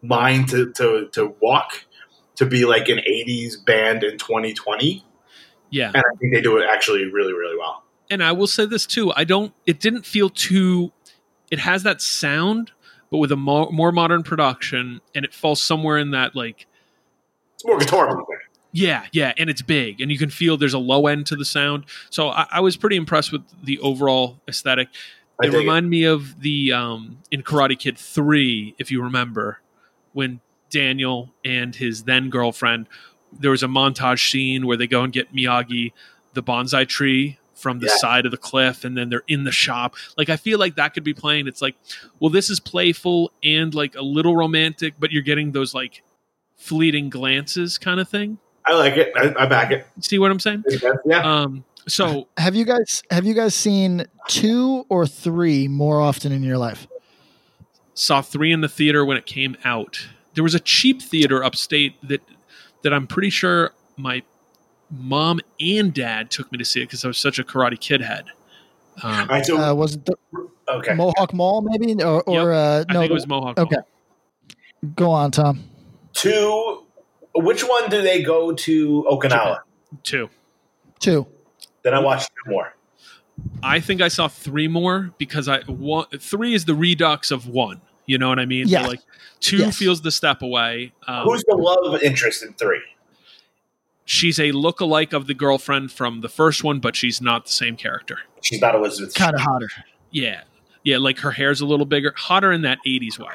line 0.01 0.45
to 0.47 0.71
to 0.73 1.07
to 1.11 1.35
walk 1.41 1.85
to 2.35 2.45
be 2.45 2.65
like 2.65 2.87
an 2.89 2.99
'80s 2.99 3.57
band 3.65 4.03
in 4.03 4.17
2020, 4.17 5.03
Yeah. 5.69 5.87
and 5.93 5.97
I 5.97 6.15
think 6.17 6.33
they 6.33 6.41
do 6.41 6.57
it 6.57 6.65
actually 6.69 7.05
really, 7.11 7.33
really 7.33 7.57
well. 7.57 7.83
and 8.09 8.23
I 8.23 8.31
will 8.31 8.47
say 8.47 8.65
this 8.65 8.85
too. 8.85 9.11
I 9.15 9.23
don't. 9.23 9.53
It 9.65 9.79
didn't 9.79 10.05
feel 10.05 10.29
too. 10.29 10.91
It 11.51 11.59
has 11.59 11.83
that 11.83 12.01
sound, 12.01 12.71
but 13.11 13.17
with 13.17 13.31
a 13.31 13.35
more, 13.35 13.71
more 13.71 13.91
modern 13.91 14.23
production, 14.23 15.01
and 15.15 15.25
it 15.25 15.33
falls 15.33 15.61
somewhere 15.61 15.97
in 15.97 16.11
that 16.11 16.35
like. 16.35 16.65
It's 17.55 17.65
more 17.65 17.77
guitar 17.77 18.07
music. 18.07 18.49
Yeah, 18.75 19.05
yeah, 19.11 19.33
and 19.37 19.49
it's 19.51 19.61
big, 19.61 20.01
and 20.01 20.11
you 20.11 20.17
can 20.17 20.31
feel 20.31 20.57
there's 20.57 20.73
a 20.73 20.79
low 20.79 21.05
end 21.07 21.27
to 21.27 21.35
the 21.35 21.45
sound. 21.45 21.85
So 22.09 22.29
I, 22.29 22.47
I 22.51 22.59
was 22.59 22.75
pretty 22.75 22.95
impressed 22.95 23.31
with 23.31 23.43
the 23.63 23.77
overall 23.79 24.39
aesthetic. 24.47 24.89
I 25.41 25.45
It 25.45 25.51
dig 25.51 25.53
it. 25.53 25.57
reminded 25.59 25.89
me 25.89 26.03
of 26.05 26.39
the 26.41 26.73
um, 26.73 27.19
in 27.29 27.43
Karate 27.43 27.77
Kid 27.77 27.97
three, 27.99 28.73
if 28.79 28.89
you 28.89 29.01
remember, 29.03 29.59
when 30.13 30.39
Daniel 30.71 31.31
and 31.45 31.75
his 31.75 32.03
then 32.03 32.31
girlfriend, 32.31 32.87
there 33.31 33.51
was 33.51 33.61
a 33.61 33.67
montage 33.67 34.31
scene 34.31 34.65
where 34.65 34.75
they 34.77 34.87
go 34.87 35.03
and 35.03 35.13
get 35.13 35.33
Miyagi 35.33 35.91
the 36.33 36.41
bonsai 36.41 36.87
tree 36.87 37.37
from 37.53 37.77
the 37.79 37.85
Yeah. 37.87 37.95
side 37.97 38.25
of 38.25 38.31
the 38.31 38.37
cliff, 38.37 38.83
and 38.83 38.97
then 38.97 39.09
they're 39.09 39.23
in 39.27 39.43
the 39.43 39.51
shop. 39.51 39.95
Like 40.17 40.29
I 40.29 40.35
feel 40.35 40.57
like 40.57 40.75
that 40.77 40.95
could 40.95 41.03
be 41.03 41.13
playing. 41.13 41.47
It's 41.47 41.61
like, 41.61 41.75
well, 42.19 42.31
this 42.31 42.49
is 42.49 42.59
playful 42.59 43.31
and 43.43 43.73
like 43.75 43.93
a 43.95 44.01
little 44.01 44.35
romantic, 44.35 44.95
but 44.99 45.11
you're 45.11 45.21
getting 45.21 45.51
those 45.51 45.75
like 45.75 46.01
fleeting 46.57 47.11
glances 47.11 47.77
kind 47.77 47.99
of 47.99 48.09
thing. 48.09 48.39
I 48.65 48.73
like 48.75 48.95
it. 48.97 49.11
I, 49.15 49.33
I 49.43 49.45
back 49.45 49.71
it. 49.71 49.85
See 50.01 50.19
what 50.19 50.31
I'm 50.31 50.39
saying? 50.39 50.63
Yeah. 51.05 51.19
Um, 51.41 51.63
so 51.87 52.27
Have 52.37 52.55
you 52.55 52.63
guys 52.65 53.03
have 53.11 53.25
you 53.25 53.33
guys 53.33 53.53
seen 53.53 54.05
two 54.27 54.85
or 54.89 55.05
three 55.05 55.67
more 55.67 55.99
often 56.01 56.31
in 56.31 56.43
your 56.43 56.57
life? 56.57 56.87
saw 57.95 58.21
three 58.23 58.51
in 58.51 58.61
the 58.61 58.67
theater 58.69 59.05
when 59.05 59.17
it 59.17 59.25
came 59.27 59.55
out. 59.63 60.07
There 60.33 60.43
was 60.43 60.55
a 60.55 60.59
cheap 60.59 61.01
theater 61.01 61.43
upstate 61.43 61.95
that 62.07 62.21
that 62.81 62.93
I'm 62.93 63.05
pretty 63.05 63.29
sure 63.29 63.71
my 63.97 64.23
mom 64.89 65.39
and 65.59 65.93
dad 65.93 66.31
took 66.31 66.51
me 66.51 66.57
to 66.57 66.65
see 66.65 66.81
it 66.81 66.85
because 66.85 67.03
I 67.05 67.07
was 67.07 67.17
such 67.17 67.37
a 67.39 67.43
Karate 67.43 67.79
Kid 67.79 68.01
head. 68.01 68.25
Um, 69.03 69.11
All 69.21 69.25
right. 69.27 69.45
So 69.45 69.57
Uh, 69.57 69.73
was 69.73 69.95
it 69.95 70.05
the, 70.05 70.15
Okay. 70.69 70.93
Mohawk 70.93 71.33
Mall, 71.33 71.61
maybe, 71.61 72.01
or, 72.03 72.23
or 72.23 72.53
uh, 72.53 72.85
I 72.89 72.93
no? 72.93 72.99
think 73.01 73.11
it 73.11 73.13
was 73.13 73.27
Mohawk. 73.27 73.57
Okay, 73.59 73.75
Mall. 73.75 73.87
go 74.95 75.11
on, 75.11 75.29
Tom. 75.31 75.61
Two. 76.13 76.82
Which 77.35 77.63
one 77.63 77.89
do 77.89 78.01
they 78.01 78.21
go 78.21 78.53
to 78.53 79.03
Okinawa? 79.09 79.59
Two. 80.03 80.29
Two. 80.99 81.25
Then 81.83 81.93
I 81.93 81.99
watched 81.99 82.29
two 82.45 82.51
more. 82.51 82.75
I 83.63 83.79
think 83.79 84.01
I 84.01 84.07
saw 84.07 84.27
three 84.27 84.67
more 84.67 85.11
because 85.17 85.47
I 85.47 85.61
one, 85.63 86.05
three 86.19 86.53
is 86.53 86.65
the 86.65 86.75
redux 86.75 87.31
of 87.31 87.47
one. 87.47 87.81
You 88.05 88.17
know 88.17 88.29
what 88.29 88.37
I 88.39 88.45
mean? 88.45 88.67
So, 88.67 88.81
like 88.81 88.99
two 89.39 89.57
Yes. 89.57 89.77
feels 89.77 90.01
the 90.01 90.11
step 90.11 90.41
away. 90.41 90.93
Um, 91.07 91.23
Who's 91.25 91.43
the 91.47 91.55
love 91.55 92.01
interest 92.03 92.43
in 92.43 92.53
three? 92.53 92.81
she's 94.05 94.37
a 94.39 94.51
look-alike 94.51 95.13
of 95.13 95.27
the 95.27 95.33
girlfriend 95.33 95.89
from 95.91 96.19
the 96.21 96.27
first 96.29 96.63
one, 96.63 96.79
but 96.79 96.95
she's 96.95 97.21
not 97.21 97.45
the 97.45 97.51
same 97.51 97.75
character. 97.77 98.19
She's 98.41 98.59
not 98.59 98.75
Elizabeth. 98.75 99.15
Kind 99.15 99.33
of 99.33 99.41
hotter. 99.41 99.69
Yeah, 100.11 100.41
yeah, 100.83 100.97
like 100.97 101.17
her 101.19 101.31
hair's 101.31 101.61
a 101.61 101.65
little 101.65 101.85
bigger, 101.85 102.13
hotter 102.15 102.51
in 102.51 102.61
that 102.63 102.77
'80s 102.85 103.17
way. 103.17 103.27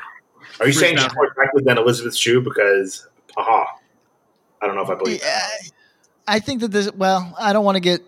Are 0.60 0.66
you 0.66 0.72
saying 0.72 0.96
Chris 0.96 1.04
she's 1.06 1.14
more 1.14 1.26
attractive 1.26 1.64
than 1.64 1.78
Elizabeth 1.78 2.14
Shue? 2.14 2.40
Because, 2.40 3.06
aha, 3.36 3.66
I 4.62 4.66
don't 4.66 4.74
know 4.76 4.82
if 4.82 4.90
I 4.90 4.94
believe. 4.94 5.20
that. 5.20 5.70
I 6.26 6.40
think 6.40 6.60
that 6.60 6.70
this. 6.70 6.92
Well, 6.92 7.34
I 7.38 7.52
don't 7.52 7.64
want 7.64 7.76
to 7.76 7.80
get. 7.80 8.02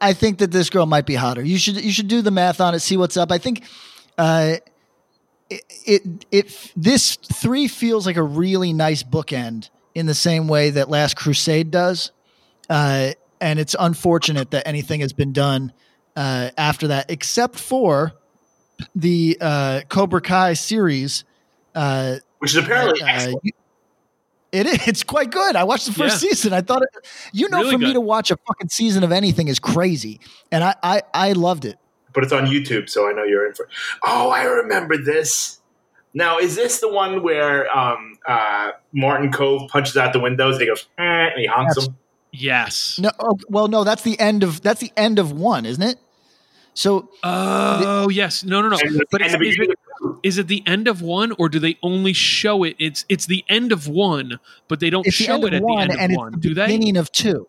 I 0.00 0.12
think 0.14 0.38
that 0.38 0.50
this 0.50 0.68
girl 0.70 0.86
might 0.86 1.06
be 1.06 1.14
hotter. 1.14 1.42
You 1.42 1.58
should. 1.58 1.76
You 1.82 1.92
should 1.92 2.08
do 2.08 2.20
the 2.22 2.30
math 2.30 2.60
on 2.60 2.74
it. 2.74 2.80
See 2.80 2.96
what's 2.96 3.16
up. 3.16 3.30
I 3.30 3.38
think. 3.38 3.64
Uh, 4.18 4.56
it, 5.50 5.62
it 5.86 6.26
it 6.30 6.72
this 6.76 7.16
three 7.16 7.68
feels 7.68 8.06
like 8.06 8.16
a 8.16 8.22
really 8.22 8.72
nice 8.72 9.02
bookend 9.02 9.68
in 9.94 10.06
the 10.06 10.14
same 10.14 10.48
way 10.48 10.70
that 10.70 10.88
Last 10.88 11.14
Crusade 11.16 11.70
does, 11.70 12.10
uh, 12.70 13.10
and 13.40 13.58
it's 13.60 13.76
unfortunate 13.78 14.50
that 14.52 14.66
anything 14.66 15.00
has 15.00 15.12
been 15.12 15.32
done 15.32 15.72
uh, 16.16 16.50
after 16.56 16.88
that, 16.88 17.10
except 17.10 17.58
for 17.58 18.12
the 18.96 19.36
uh, 19.40 19.80
Cobra 19.88 20.20
Kai 20.22 20.54
series. 20.54 21.24
Uh, 21.74 22.16
Which 22.38 22.52
is 22.52 22.64
apparently 22.64 23.02
uh, 23.02 23.06
excellent. 23.06 23.44
you- 23.44 23.52
it 24.52 24.66
is. 24.66 24.86
It's 24.88 25.02
quite 25.02 25.30
good. 25.30 25.56
I 25.56 25.64
watched 25.64 25.86
the 25.86 25.92
first 25.92 26.22
Yeah. 26.22 26.28
season. 26.30 26.52
I 26.52 26.60
thought, 26.60 26.82
it, 26.82 27.06
you 27.32 27.48
know, 27.48 27.58
Really 27.58 27.72
for 27.72 27.78
me 27.78 27.92
to 27.94 28.00
watch 28.00 28.30
a 28.30 28.36
fucking 28.46 28.68
season 28.68 29.02
of 29.02 29.10
anything 29.12 29.48
is 29.48 29.58
crazy, 29.58 30.20
and 30.50 30.62
I, 30.62 30.74
I, 30.82 31.02
I 31.14 31.32
loved 31.32 31.64
it. 31.64 31.78
but 32.14 32.22
it's 32.22 32.32
on 32.32 32.44
YouTube, 32.46 32.88
so 32.90 33.08
I 33.08 33.12
know 33.12 33.24
you're 33.24 33.46
in 33.46 33.54
for. 33.54 33.68
Oh, 34.04 34.30
I 34.30 34.42
remember 34.44 34.96
this. 34.98 35.58
Now, 36.14 36.38
is 36.38 36.56
this 36.56 36.78
the 36.80 36.92
one 36.92 37.22
where 37.22 37.74
um, 37.74 38.18
uh, 38.28 38.72
Martin 38.92 39.32
Kove 39.32 39.68
punches 39.68 39.96
out 39.96 40.12
the 40.12 40.20
windows 40.20 40.56
and 40.56 40.60
he 40.62 40.68
goes, 40.68 40.86
eh, 40.98 41.02
and 41.02 41.40
he 41.40 41.46
honks 41.46 41.76
Yes. 41.78 41.86
him? 41.86 41.96
Yes. 42.34 42.98
No, 43.02 43.10
oh, 43.18 43.38
well, 43.48 43.68
no, 43.68 43.82
that's 43.84 44.02
the 44.02 44.18
end 44.20 44.42
of 44.42 44.60
that's 44.62 44.80
the 44.80 44.92
end 44.96 45.18
of 45.18 45.32
one, 45.32 45.64
isn't 45.66 45.82
it? 45.82 45.98
So 46.74 47.10
Oh 47.22 48.08
yes. 48.08 48.44
No, 48.44 48.62
no, 48.62 48.68
no. 48.68 48.78
And, 48.82 49.02
But 49.10 49.22
and 49.22 49.42
is, 49.42 49.58
is, 49.58 49.68
it, 49.68 49.78
is 50.22 50.38
it 50.38 50.46
the 50.48 50.62
end 50.66 50.88
of 50.88 51.02
one, 51.02 51.32
or 51.38 51.48
do 51.48 51.58
they 51.58 51.76
only 51.82 52.12
show 52.12 52.64
it? 52.64 52.76
It's 52.78 53.04
it's 53.08 53.26
the 53.26 53.44
end 53.48 53.72
of 53.72 53.88
one, 53.88 54.38
but 54.68 54.80
they 54.80 54.88
don't 54.90 55.06
it's 55.06 55.18
the 55.18 55.24
show 55.24 55.44
it 55.46 55.52
at 55.54 55.62
one, 55.62 55.88
the 55.88 55.92
end 55.94 56.00
and 56.00 56.12
of 56.12 56.16
one. 56.16 56.28
it's 56.34 56.42
the 56.42 56.48
Do 56.48 56.54
they? 56.54 56.66
beginning 56.66 56.96
of 56.96 57.12
two. 57.12 57.46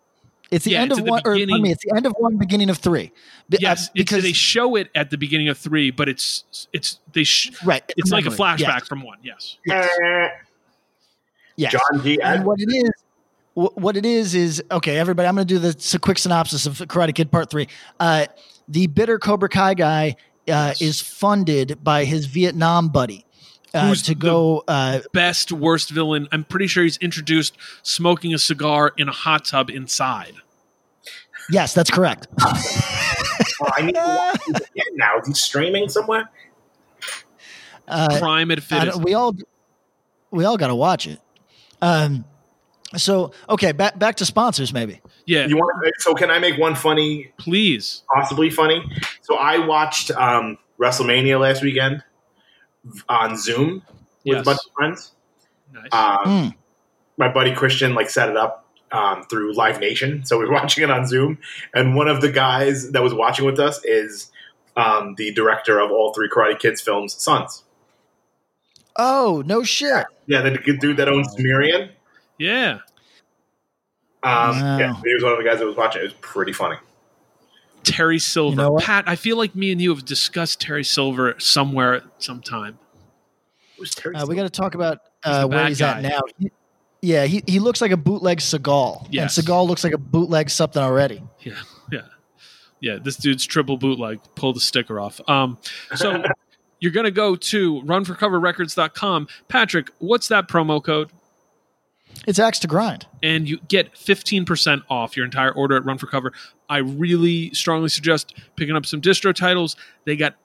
It's 0.51 0.65
the 0.65 0.71
Yeah, 0.71 0.81
end 0.81 0.91
it's 0.91 0.99
of 0.99 1.07
one, 1.07 1.19
or 1.21 1.23
pardon 1.23 1.41
beginning- 1.47 1.63
me, 1.63 1.71
it's 1.71 1.83
the 1.83 1.95
end 1.95 2.05
of 2.05 2.13
one, 2.19 2.37
beginning 2.37 2.69
of 2.69 2.77
three. 2.77 3.11
Be- 3.49 3.57
uh, 3.57 3.59
Yes, 3.61 3.89
because 3.89 4.21
they 4.23 4.33
show 4.33 4.75
it 4.75 4.89
at 4.93 5.09
the 5.09 5.17
beginning 5.17 5.47
of 5.47 5.57
three, 5.57 5.89
but 5.89 6.07
it's 6.09 6.67
it's 6.73 6.99
they 7.13 7.23
sh- 7.23 7.51
right, 7.65 7.81
it's 7.97 8.11
like 8.11 8.25
a 8.25 8.29
flashback 8.29 8.59
Yes, 8.59 8.87
from 8.87 9.01
one. 9.03 9.17
Yes. 9.23 9.57
Eh. 9.71 10.27
yes. 11.55 11.71
John 11.71 12.03
G. 12.03 12.19
and 12.21 12.45
what 12.45 12.59
it 12.59 12.69
is 12.71 12.91
what 13.55 13.95
it 13.95 14.03
is 14.05 14.33
is 14.33 14.63
okay 14.71 14.97
everybody 14.97 15.27
i'm 15.27 15.35
going 15.35 15.47
to 15.47 15.53
do 15.53 15.59
this 15.59 15.75
s- 15.75 15.95
quick 16.01 16.17
synopsis 16.17 16.65
of 16.65 16.79
karate 16.87 17.13
kid 17.13 17.29
part 17.31 17.51
three 17.51 17.67
uh, 17.99 18.25
the 18.67 18.87
bitter 18.87 19.19
cobra 19.19 19.49
kai 19.49 19.73
guy 19.73 20.09
uh, 20.09 20.15
Yes. 20.45 20.81
is 20.81 21.01
funded 21.01 21.83
by 21.83 22.03
his 22.05 22.25
vietnam 22.25 22.89
buddy 22.89 23.25
uh, 23.73 23.87
Who's 23.87 24.01
to 24.03 24.09
the- 24.11 24.15
go 24.15 24.63
uh, 24.67 24.99
Best 25.13 25.51
worst 25.51 25.89
villain. 25.89 26.27
I'm 26.31 26.43
pretty 26.43 26.67
sure 26.67 26.83
he's 26.83 26.97
introduced 26.97 27.57
smoking 27.81 28.33
a 28.33 28.37
cigar 28.37 28.93
in 28.97 29.07
a 29.09 29.11
hot 29.11 29.45
tub 29.45 29.69
inside. 29.69 30.33
yes 31.49 31.73
that's 31.73 31.89
correct 31.89 32.27
Oh, 33.61 33.69
I 33.77 33.81
need 33.81 33.95
to 33.95 33.99
watch 34.47 34.47
again 34.49 34.85
now. 34.95 35.17
Is 35.19 35.27
he 35.27 35.33
streaming 35.33 35.87
somewhere? 35.89 36.29
uh, 37.87 38.19
Prime 38.19 38.51
at 38.51 38.57
I 38.57 38.61
fit. 38.61 38.95
we 38.97 39.13
all 39.13 39.33
we 40.31 40.45
all 40.45 40.57
got 40.57 40.67
to 40.67 40.75
watch 40.75 41.07
it 41.07 41.19
um, 41.81 42.25
so 42.95 43.31
okay 43.49 43.71
back 43.71 43.97
back 43.99 44.15
to 44.17 44.25
sponsors 44.25 44.73
maybe 44.73 45.01
Yeah, 45.25 45.47
You 45.47 45.55
want? 45.57 45.71
So 45.99 46.13
can 46.13 46.29
I 46.29 46.39
make 46.39 46.57
one 46.57 46.75
funny, 46.75 47.31
please. 47.37 48.03
possibly 48.13 48.49
funny? 48.49 48.83
So 49.21 49.35
I 49.35 49.65
watched 49.65 50.11
um, 50.11 50.57
WrestleMania 50.79 51.39
last 51.39 51.61
weekend 51.63 52.03
on 53.07 53.37
Zoom 53.37 53.83
with 54.25 54.37
Yes. 54.37 54.41
a 54.41 54.43
bunch 54.43 54.59
of 54.65 54.71
friends. 54.75 55.11
Nice. 55.71 55.93
Um, 55.93 56.17
Mm. 56.25 56.55
My 57.17 57.31
buddy 57.31 57.53
Christian 57.53 57.93
like 57.93 58.09
set 58.09 58.27
it 58.29 58.35
up 58.37 58.65
um, 58.91 59.23
through 59.29 59.53
Live 59.55 59.79
Nation, 59.79 60.23
so 60.25 60.37
we 60.39 60.45
were 60.45 60.51
watching 60.53 60.83
it 60.83 60.89
on 60.89 61.05
Zoom. 61.07 61.37
And 61.73 61.95
one 61.95 62.07
of 62.07 62.21
the 62.21 62.31
guys 62.31 62.91
that 62.91 63.01
was 63.03 63.13
watching 63.13 63.45
with 63.45 63.59
us 63.59 63.79
is 63.85 64.31
um, 64.75 65.15
the 65.15 65.31
director 65.33 65.79
of 65.79 65.91
all 65.91 66.13
three 66.13 66.27
Karate 66.27 66.59
Kids 66.59 66.81
films, 66.81 67.13
Sons. 67.13 67.63
oh 68.95 69.43
no 69.45 69.63
shit 69.63 70.05
Yeah, 70.27 70.41
the 70.41 70.51
good 70.57 70.79
dude 70.79 70.97
that 70.97 71.07
owns 71.07 71.31
Sumerian. 71.33 71.89
yeah. 72.37 72.79
Um, 74.23 74.59
Wow. 74.61 74.77
Yeah, 74.79 74.93
he 75.03 75.13
was 75.13 75.23
one 75.23 75.33
of 75.33 75.37
the 75.37 75.43
guys 75.43 75.59
that 75.59 75.65
was 75.65 75.75
watching. 75.75 76.01
It 76.01 76.05
was 76.05 76.13
pretty 76.21 76.53
funny. 76.53 76.77
Terry 77.83 78.19
Silver. 78.19 78.51
You 78.51 78.55
know? 78.55 78.77
Pat, 78.77 79.03
I 79.07 79.15
feel 79.17 79.37
like 79.37 79.55
me 79.55 79.71
and 79.71 79.81
you 79.81 79.93
have 79.93 80.05
discussed 80.05 80.61
Terry 80.61 80.83
Silver 80.85 81.35
somewhere 81.39 81.95
at 81.95 82.03
some 82.19 82.41
time. 82.41 82.79
It 83.75 83.79
was 83.81 83.91
Terry 83.93 84.15
uh, 84.15 84.25
we 84.25 84.35
got 84.35 84.43
to 84.43 84.49
talk 84.49 84.75
about 84.75 84.99
uh, 85.23 85.41
the 85.41 85.47
where 85.47 85.67
he's 85.67 85.79
guy. 85.79 85.97
at 85.97 86.01
now 86.03 86.19
He- 86.39 86.51
yeah 87.01 87.25
he, 87.25 87.43
he 87.45 87.59
looks 87.59 87.81
like 87.81 87.91
a 87.91 87.97
bootleg 87.97 88.37
Seagal. 88.39 89.07
Yes. 89.11 89.37
And 89.37 89.45
Seagal 89.45 89.67
looks 89.67 89.83
like 89.83 89.91
a 89.93 89.97
bootleg 89.97 90.49
something 90.49 90.81
already. 90.81 91.21
Yeah, 91.41 91.55
yeah, 91.91 92.01
yeah. 92.79 92.97
This 93.03 93.17
dude's 93.17 93.45
triple 93.45 93.75
bootleg. 93.75 94.19
Pull 94.35 94.53
the 94.53 94.61
sticker 94.61 95.01
off. 95.01 95.19
Um, 95.27 95.57
so 95.95 96.23
you're 96.79 96.93
gonna 96.93 97.11
go 97.11 97.35
to 97.35 97.81
runforcoverrecords.com. 97.81 99.27
Patrick, 99.49 99.89
what's 99.99 100.29
that 100.29 100.47
promo 100.47 100.81
code? 100.81 101.11
It's 102.27 102.39
axe 102.39 102.59
to 102.59 102.67
grind. 102.67 103.05
And 103.21 103.47
you 103.47 103.59
get 103.67 103.93
15% 103.95 104.83
off 104.89 105.15
your 105.17 105.25
entire 105.25 105.51
order 105.51 105.75
at 105.75 105.85
Run 105.85 105.97
for 105.97 106.07
Cover. 106.07 106.31
I 106.69 106.77
really 106.77 107.53
strongly 107.53 107.89
suggest 107.89 108.33
picking 108.55 108.75
up 108.75 108.85
some 108.85 109.01
distro 109.01 109.33
titles. 109.33 109.75
They 110.05 110.15
got 110.15 110.35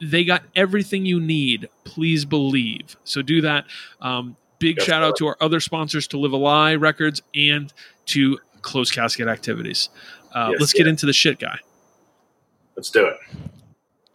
they 0.00 0.24
got 0.24 0.42
everything 0.56 1.06
you 1.06 1.20
need. 1.20 1.68
Please 1.84 2.24
believe. 2.24 2.96
So 3.04 3.22
do 3.22 3.40
that. 3.42 3.64
Um, 4.00 4.36
big 4.58 4.76
Yes, 4.78 4.86
shout 4.86 5.02
out 5.02 5.16
to 5.16 5.26
our 5.26 5.36
other 5.40 5.60
sponsors, 5.60 6.06
to 6.08 6.18
Live 6.18 6.32
a 6.32 6.36
Lie 6.36 6.74
Records 6.74 7.22
and 7.34 7.72
to 8.06 8.38
Closed 8.62 8.92
Casket 8.92 9.28
Activities. 9.28 9.88
Uh, 10.32 10.48
Yes, 10.50 10.60
let's 10.60 10.72
get 10.72 10.86
into 10.86 11.06
the 11.06 11.12
shit 11.12 11.38
guy. 11.38 11.58
Let's 12.76 12.90
do 12.90 13.06
it. 13.06 13.16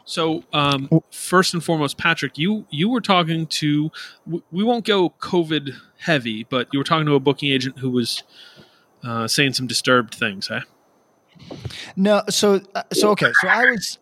So, 0.09 0.43
um, 0.53 0.89
first 1.11 1.53
and 1.53 1.63
foremost, 1.63 1.99
Patrick, 1.99 2.35
you 2.39 2.65
you 2.71 2.89
were 2.89 2.99
talking 2.99 3.45
to. 3.45 3.91
We 4.25 4.63
won't 4.63 4.83
go 4.83 5.11
COVID 5.11 5.69
heavy, 5.99 6.45
but 6.49 6.67
you 6.73 6.79
were 6.79 6.83
talking 6.83 7.05
to 7.05 7.13
a 7.13 7.19
booking 7.19 7.51
agent 7.51 7.77
who 7.77 7.91
was 7.91 8.23
uh, 9.03 9.27
saying 9.27 9.53
some 9.53 9.67
disturbed 9.67 10.15
things. 10.15 10.49
Eh? 10.49 10.61
No, 11.95 12.23
so 12.27 12.59
uh, 12.73 12.81
so 12.91 13.09
okay. 13.11 13.31
So 13.39 13.47
I 13.47 13.65
was. 13.65 13.99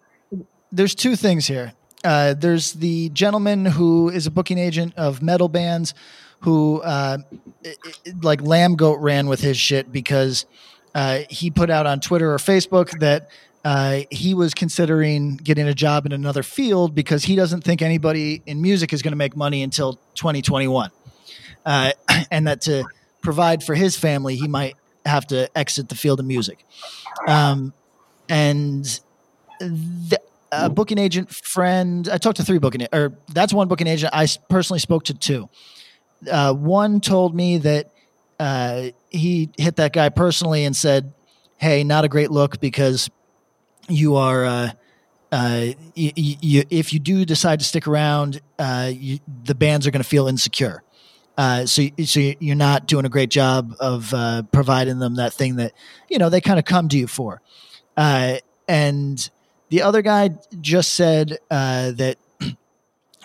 There's 0.72 0.96
two 0.96 1.18
things 1.18 1.46
here. 1.46 1.74
Uh, 2.06 2.34
there's 2.36 2.72
the 2.74 3.10
gentleman 3.10 3.66
who 3.66 4.08
is 4.08 4.28
a 4.28 4.32
booking 4.32 4.58
agent 4.60 4.94
of 4.96 5.22
metal 5.22 5.50
bands, 5.50 5.94
who 6.42 6.80
uh, 6.84 7.18
i- 7.66 7.68
i- 7.86 8.12
like 8.22 8.40
Lambgoat 8.42 9.02
ran 9.02 9.28
with 9.28 9.42
his 9.42 9.58
shit 9.58 9.92
because 9.92 10.46
uh, 10.96 11.20
he 11.30 11.52
put 11.52 11.70
out 11.70 11.86
on 11.86 12.00
Twitter 12.00 12.32
or 12.34 12.38
Facebook 12.38 12.98
that 13.02 13.30
uh, 13.68 14.04
he 14.10 14.34
was 14.34 14.54
considering 14.54 15.36
getting 15.36 15.68
a 15.68 15.74
job 15.74 16.06
in 16.06 16.14
another 16.14 16.42
field 16.42 16.96
because 16.96 17.26
he 17.26 17.36
doesn't 17.36 17.66
think 17.66 17.82
anybody 17.82 18.42
in 18.46 18.62
music 18.62 18.94
is 18.94 19.02
going 19.02 19.12
to 19.12 19.18
make 19.18 19.36
money 19.36 19.62
until 19.62 19.96
2021, 20.16 20.90
uh, 21.66 21.92
and 22.32 22.48
that 22.48 22.62
to 22.62 22.86
provide 23.22 23.62
for 23.62 23.76
his 23.76 23.98
family, 23.98 24.38
he 24.38 24.48
might 24.48 24.76
have 25.06 25.28
to 25.28 25.50
exit 25.58 25.90
the 25.90 25.96
field 25.96 26.22
of 26.22 26.26
music. 26.26 26.64
Um, 27.28 27.74
and 28.30 28.86
the, 29.60 30.22
a 30.50 30.70
booking 30.70 30.98
agent 30.98 31.30
friend, 31.30 32.08
I 32.08 32.20
talked 32.20 32.38
to 32.38 32.46
three 32.46 32.60
booking, 32.60 32.88
or 32.94 33.18
that's 33.34 33.52
one 33.52 33.68
booking 33.68 33.88
agent. 33.88 34.14
I 34.16 34.30
personally 34.50 34.80
spoke 34.80 35.04
to 35.06 35.14
two. 35.14 35.50
Uh, 36.32 36.54
one 36.54 37.02
told 37.02 37.36
me 37.36 37.58
that 37.58 37.92
uh, 38.40 38.92
he 39.10 39.50
hit 39.58 39.76
that 39.76 39.92
guy 39.92 40.08
personally 40.08 40.64
and 40.64 40.74
said, 40.74 41.14
"Hey, 41.58 41.84
not 41.84 42.06
a 42.06 42.08
great 42.08 42.32
look 42.32 42.62
because 42.62 43.10
you 43.88 44.16
are." 44.16 44.46
Uh, 44.46 44.72
uh, 45.30 45.66
you, 45.94 46.12
you, 46.16 46.64
if 46.70 46.94
you 46.94 47.00
do 47.00 47.26
decide 47.26 47.60
to 47.60 47.66
stick 47.66 47.86
around, 47.86 48.40
uh, 48.60 48.90
you, 48.94 49.20
the 49.44 49.54
bands 49.56 49.86
are 49.86 49.92
going 49.92 50.02
to 50.02 50.08
feel 50.08 50.28
insecure. 50.28 50.84
Uh, 51.38 51.66
so, 51.66 51.84
so 52.06 52.20
you're 52.40 52.56
not 52.56 52.88
doing 52.88 53.06
a 53.06 53.10
great 53.10 53.30
job 53.30 53.76
of 53.80 54.14
uh, 54.14 54.42
providing 54.54 55.00
them 55.00 55.16
that 55.16 55.34
thing 55.34 55.58
that 55.58 55.74
you 56.10 56.18
know 56.18 56.30
they 56.30 56.40
kind 56.40 56.58
of 56.58 56.64
come 56.66 56.88
to 56.90 56.98
you 56.98 57.08
for. 57.08 57.42
Uh, 57.98 58.38
and 58.70 59.30
The 59.70 59.82
other 59.82 60.02
guy 60.02 60.30
just 60.62 60.94
said 60.94 61.40
uh, 61.52 61.92
that 61.92 62.18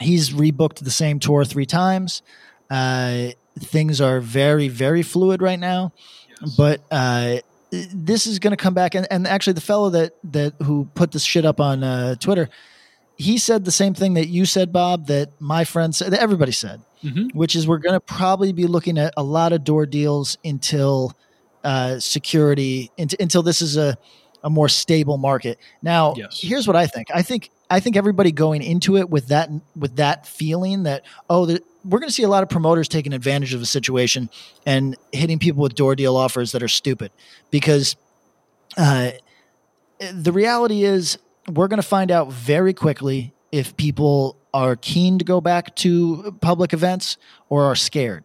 he's 0.01 0.31
rebooked 0.31 0.81
the 0.81 0.91
same 0.91 1.21
tour 1.21 1.45
three 1.45 1.67
times. 1.67 2.23
Uh, 2.69 3.29
things 3.59 4.01
are 4.01 4.21
very, 4.21 4.69
very 4.69 5.03
fluid 5.03 5.41
right 5.41 5.59
now, 5.59 5.93
but 6.57 6.81
uh, 6.91 7.37
this 7.73 8.27
is 8.27 8.39
going 8.39 8.51
to 8.53 8.57
come 8.57 8.75
back. 8.75 8.95
And, 8.95 9.07
and 9.11 9.27
actually, 9.27 9.55
the 9.55 9.61
fellow 9.63 9.91
that 9.91 10.13
that 10.25 10.55
who 10.63 10.89
put 10.95 11.13
this 11.13 11.25
shit 11.25 11.45
up 11.45 11.61
on 11.61 11.83
uh, 11.83 12.15
Twitter, 12.17 12.49
he 13.17 13.39
said 13.39 13.65
the 13.65 13.73
same 13.73 13.95
thing 13.95 14.15
that 14.15 14.29
you 14.29 14.45
said, 14.45 14.73
Bob. 14.73 15.07
That 15.07 15.41
my 15.41 15.65
friend 15.65 15.95
said, 15.95 16.13
that 16.13 16.21
everybody 16.21 16.53
said, 16.53 16.83
Mhm. 17.03 17.35
which 17.35 17.57
is 17.57 17.67
we're 17.67 17.79
going 17.79 17.95
to 17.95 18.01
probably 18.01 18.53
be 18.53 18.67
looking 18.67 18.99
at 18.99 19.15
a 19.17 19.23
lot 19.23 19.53
of 19.53 19.65
door 19.65 19.87
deals 19.87 20.37
until 20.45 21.13
uh, 21.65 21.99
security 21.99 22.91
until 22.99 23.43
this 23.43 23.63
is 23.63 23.77
a 23.77 23.97
a 24.45 24.51
more 24.51 24.69
stable 24.69 25.19
market. 25.19 25.57
Now, 25.83 26.15
Yes. 26.17 26.41
here's 26.43 26.67
what 26.67 26.75
I 26.77 26.87
think. 26.87 27.09
I 27.15 27.23
think 27.23 27.51
I 27.71 27.81
think 27.81 27.97
everybody 27.97 28.33
going 28.33 28.61
into 28.63 28.97
it 28.99 29.09
with 29.09 29.29
that 29.29 29.49
with 29.77 29.97
that 29.97 30.27
feeling 30.27 30.83
that 30.83 31.05
oh, 31.31 31.47
the, 31.47 31.63
we're 31.85 31.99
going 31.99 32.09
to 32.09 32.15
see 32.15 32.23
a 32.23 32.29
lot 32.29 32.43
of 32.43 32.49
promoters 32.49 32.89
taking 32.89 33.13
advantage 33.13 33.55
of 33.55 33.61
the 33.61 33.67
situation 33.67 34.31
and 34.65 34.97
hitting 35.13 35.39
people 35.39 35.63
with 35.63 35.75
door 35.75 35.97
deal 35.97 36.17
offers 36.17 36.53
that 36.53 36.63
are 36.63 36.69
stupid 36.69 37.11
because 37.51 37.97
uh, 38.77 39.11
the 40.13 40.33
reality 40.33 40.85
is 40.85 41.19
we're 41.49 41.69
going 41.69 41.81
to 41.81 41.87
find 41.87 42.11
out 42.11 42.33
very 42.33 42.73
quickly 42.73 43.33
if 43.51 43.77
people 43.77 44.37
are 44.55 44.77
keen 44.77 45.19
to 45.19 45.25
go 45.25 45.41
back 45.41 45.75
to 45.77 46.37
public 46.41 46.73
events 46.73 47.17
or 47.49 47.65
are 47.65 47.77
scared. 47.77 48.25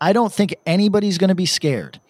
I 0.00 0.12
don't 0.12 0.32
think 0.32 0.54
anybody's 0.66 1.18
going 1.18 1.28
to 1.28 1.34
be 1.34 1.46
scared. 1.46 2.00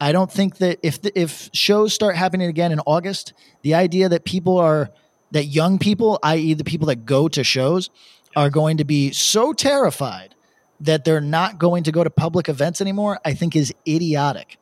I 0.00 0.12
don't 0.12 0.30
think 0.30 0.58
that 0.58 0.78
if 0.82 1.00
the, 1.00 1.18
if 1.18 1.48
shows 1.52 1.94
start 1.94 2.16
happening 2.16 2.48
again 2.48 2.72
in 2.72 2.80
August, 2.80 3.32
the 3.62 3.74
idea 3.74 4.08
that 4.08 4.24
people 4.24 4.58
are 4.58 4.90
that 5.30 5.44
young 5.44 5.78
people, 5.78 6.18
i.e., 6.22 6.52
the 6.54 6.64
people 6.64 6.88
that 6.88 7.06
go 7.06 7.26
to 7.28 7.42
shows, 7.42 7.88
are 8.36 8.50
going 8.50 8.76
to 8.76 8.84
be 8.84 9.12
so 9.12 9.52
terrified 9.52 10.34
that 10.82 11.04
they're 11.04 11.20
not 11.20 11.58
going 11.58 11.84
to 11.84 11.92
go 11.92 12.04
to 12.04 12.10
public 12.10 12.48
events 12.48 12.80
anymore, 12.80 13.18
I 13.24 13.34
think 13.34 13.56
is 13.56 13.72
idiotic. 13.86 14.58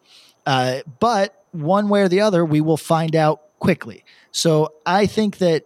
Uh, 0.46 0.80
but 0.98 1.44
one 1.52 1.88
way 1.88 2.02
or 2.02 2.08
the 2.08 2.20
other, 2.20 2.44
we 2.44 2.60
will 2.60 2.76
find 2.76 3.16
out 3.16 3.58
quickly. 3.58 4.04
So 4.30 4.74
I 4.86 5.06
think 5.06 5.38
that 5.38 5.64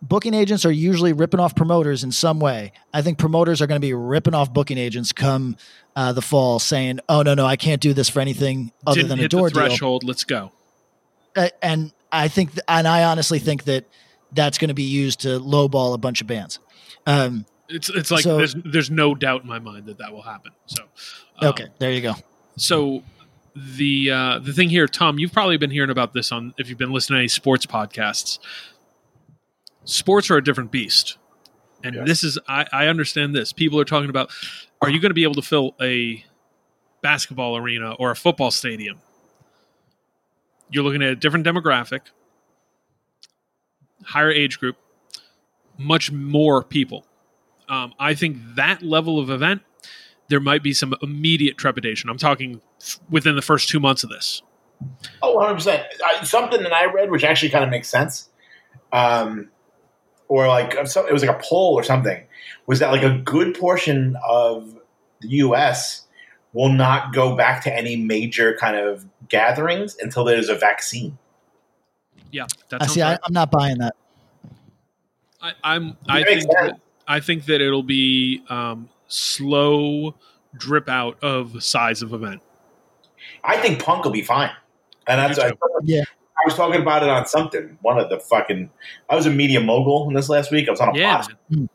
booking 0.00 0.34
agents 0.34 0.64
are 0.64 0.72
usually 0.72 1.12
ripping 1.12 1.40
off 1.40 1.54
promoters 1.54 2.04
in 2.04 2.10
some 2.12 2.40
way. 2.40 2.72
I 2.92 3.02
think 3.02 3.18
promoters 3.18 3.62
are 3.62 3.66
going 3.66 3.80
to 3.80 3.86
be 3.86 3.94
ripping 3.94 4.34
off 4.34 4.52
booking 4.52 4.78
agents 4.78 5.12
come 5.12 5.56
uh, 5.94 6.12
the 6.12 6.22
fall, 6.22 6.58
saying, 6.58 7.00
"Oh 7.08 7.22
no, 7.22 7.34
no, 7.34 7.46
I 7.46 7.56
can't 7.56 7.80
do 7.80 7.92
this 7.92 8.08
for 8.08 8.20
anything 8.20 8.72
other 8.86 9.02
Didn't 9.02 9.10
than 9.10 9.20
a 9.20 9.28
door 9.28 9.48
the 9.48 9.54
deal." 9.54 9.68
threshold. 9.68 10.04
Let's 10.04 10.24
go. 10.24 10.52
Uh, 11.36 11.48
and 11.62 11.92
I 12.10 12.28
think, 12.28 12.52
th- 12.52 12.64
and 12.68 12.88
I 12.88 13.04
honestly 13.04 13.38
think 13.38 13.64
that 13.64 13.86
that's 14.32 14.58
going 14.58 14.68
to 14.68 14.74
be 14.74 14.82
used 14.82 15.20
to 15.20 15.38
lowball 15.38 15.94
a 15.94 15.98
bunch 15.98 16.20
of 16.20 16.26
bands. 16.26 16.58
Um, 17.06 17.46
It's 17.72 17.88
it's 17.88 18.10
like 18.10 18.22
So- 18.24 18.36
there's 18.36 18.54
there's 18.64 18.90
no 18.90 19.14
doubt 19.14 19.42
in 19.42 19.48
my 19.48 19.58
mind 19.58 19.86
that 19.86 19.98
that 19.98 20.12
will 20.12 20.22
happen. 20.22 20.52
So 20.66 20.84
um, 21.38 21.48
okay, 21.48 21.66
there 21.78 21.92
you 21.92 22.00
go. 22.00 22.14
So 22.56 23.02
the 23.54 24.10
uh, 24.10 24.38
the 24.40 24.52
thing 24.52 24.68
here, 24.68 24.86
Tom, 24.86 25.18
you've 25.18 25.32
probably 25.32 25.56
been 25.56 25.70
hearing 25.70 25.90
about 25.90 26.12
this 26.12 26.32
on 26.32 26.54
if 26.58 26.68
you've 26.68 26.78
been 26.78 26.92
listening 26.92 27.16
to 27.16 27.20
any 27.20 27.28
sports 27.28 27.66
podcasts. 27.66 28.38
Sports 29.84 30.30
are 30.30 30.36
a 30.36 30.44
different 30.44 30.70
beast, 30.70 31.16
and 31.82 31.94
Yes. 31.96 32.06
this 32.06 32.24
is 32.24 32.38
I, 32.48 32.66
I 32.72 32.86
understand 32.86 33.34
this. 33.34 33.52
People 33.52 33.80
are 33.80 33.84
talking 33.84 34.10
about, 34.10 34.30
are 34.80 34.88
you 34.88 35.00
going 35.00 35.10
to 35.10 35.14
be 35.14 35.24
able 35.24 35.34
to 35.34 35.42
fill 35.42 35.74
a 35.80 36.24
basketball 37.02 37.56
arena 37.56 37.92
or 37.98 38.10
a 38.12 38.16
football 38.16 38.50
stadium? 38.52 39.00
You're 40.70 40.84
looking 40.84 41.02
at 41.02 41.10
a 41.10 41.16
different 41.16 41.44
demographic, 41.44 42.00
higher 44.04 44.30
age 44.30 44.58
group, 44.60 44.76
much 45.78 46.10
more 46.12 46.62
people. 46.62 47.04
Um, 47.68 47.94
I 47.98 48.14
think 48.14 48.38
that 48.56 48.82
level 48.82 49.18
of 49.18 49.30
event 49.30 49.62
there 50.28 50.40
might 50.40 50.62
be 50.62 50.72
some 50.72 50.94
immediate 51.02 51.58
trepidation. 51.58 52.08
I'm 52.08 52.16
talking 52.16 52.62
f- 52.80 52.98
within 53.10 53.36
the 53.36 53.42
first 53.42 53.68
two 53.68 53.78
months 53.78 54.02
of 54.02 54.08
this. 54.08 54.42
Oh, 55.20 55.36
100%. 55.36 55.84
Uh, 56.04 56.24
something 56.24 56.62
that 56.62 56.72
I 56.72 56.86
read, 56.86 57.10
which 57.10 57.22
actually 57.22 57.50
kind 57.50 57.62
of 57.62 57.70
makes 57.70 57.88
sense, 57.88 58.30
um, 58.92 59.50
or 60.28 60.48
like 60.48 60.74
uh, 60.74 60.84
it 61.06 61.12
was 61.12 61.22
like 61.22 61.36
a 61.36 61.40
poll 61.42 61.74
or 61.74 61.82
something, 61.82 62.24
was 62.66 62.78
that 62.78 62.90
like 62.90 63.02
a 63.02 63.18
good 63.18 63.58
portion 63.58 64.16
of 64.26 64.74
the 65.20 65.28
U.S. 65.28 66.06
will 66.54 66.72
not 66.72 67.12
go 67.12 67.36
back 67.36 67.62
to 67.64 67.76
any 67.76 67.96
major 67.96 68.56
kind 68.58 68.76
of 68.76 69.06
gatherings 69.28 69.96
until 70.00 70.24
there's 70.24 70.48
a 70.48 70.54
vaccine. 70.54 71.18
Yeah, 72.30 72.46
that 72.70 72.82
I 72.82 72.86
see. 72.86 73.02
I, 73.02 73.12
right. 73.12 73.20
I'm 73.24 73.34
not 73.34 73.50
buying 73.50 73.78
that. 73.78 73.94
I, 75.42 75.52
I'm. 75.62 75.96
I 76.08 76.22
think. 76.24 76.42
sense. 76.42 76.54
That, 76.54 76.80
I 77.12 77.20
think 77.20 77.44
that 77.44 77.60
it'll 77.60 77.82
be 77.82 78.42
um, 78.48 78.88
slow 79.06 80.14
drip 80.56 80.88
out 80.88 81.22
of 81.22 81.62
size 81.62 82.00
of 82.00 82.14
event. 82.14 82.40
I 83.44 83.58
think 83.58 83.82
punk 83.82 84.04
will 84.04 84.12
be 84.12 84.22
fine. 84.22 84.50
And 85.06 85.18
that's 85.18 85.38
I. 85.38 85.52
Yeah. 85.82 86.04
I 86.04 86.46
was 86.46 86.54
talking 86.54 86.80
about 86.80 87.02
it 87.02 87.10
on 87.10 87.26
something. 87.26 87.76
One 87.82 87.98
of 87.98 88.08
the 88.08 88.18
fucking 88.18 88.70
I 89.10 89.14
was 89.14 89.26
a 89.26 89.30
media 89.30 89.60
mogul 89.60 90.08
in 90.08 90.14
this 90.14 90.30
last 90.30 90.50
week. 90.50 90.68
I 90.68 90.70
was 90.70 90.80
on 90.80 90.96
a 90.96 90.98
Yeah, 90.98 91.22
podcast. 91.22 91.68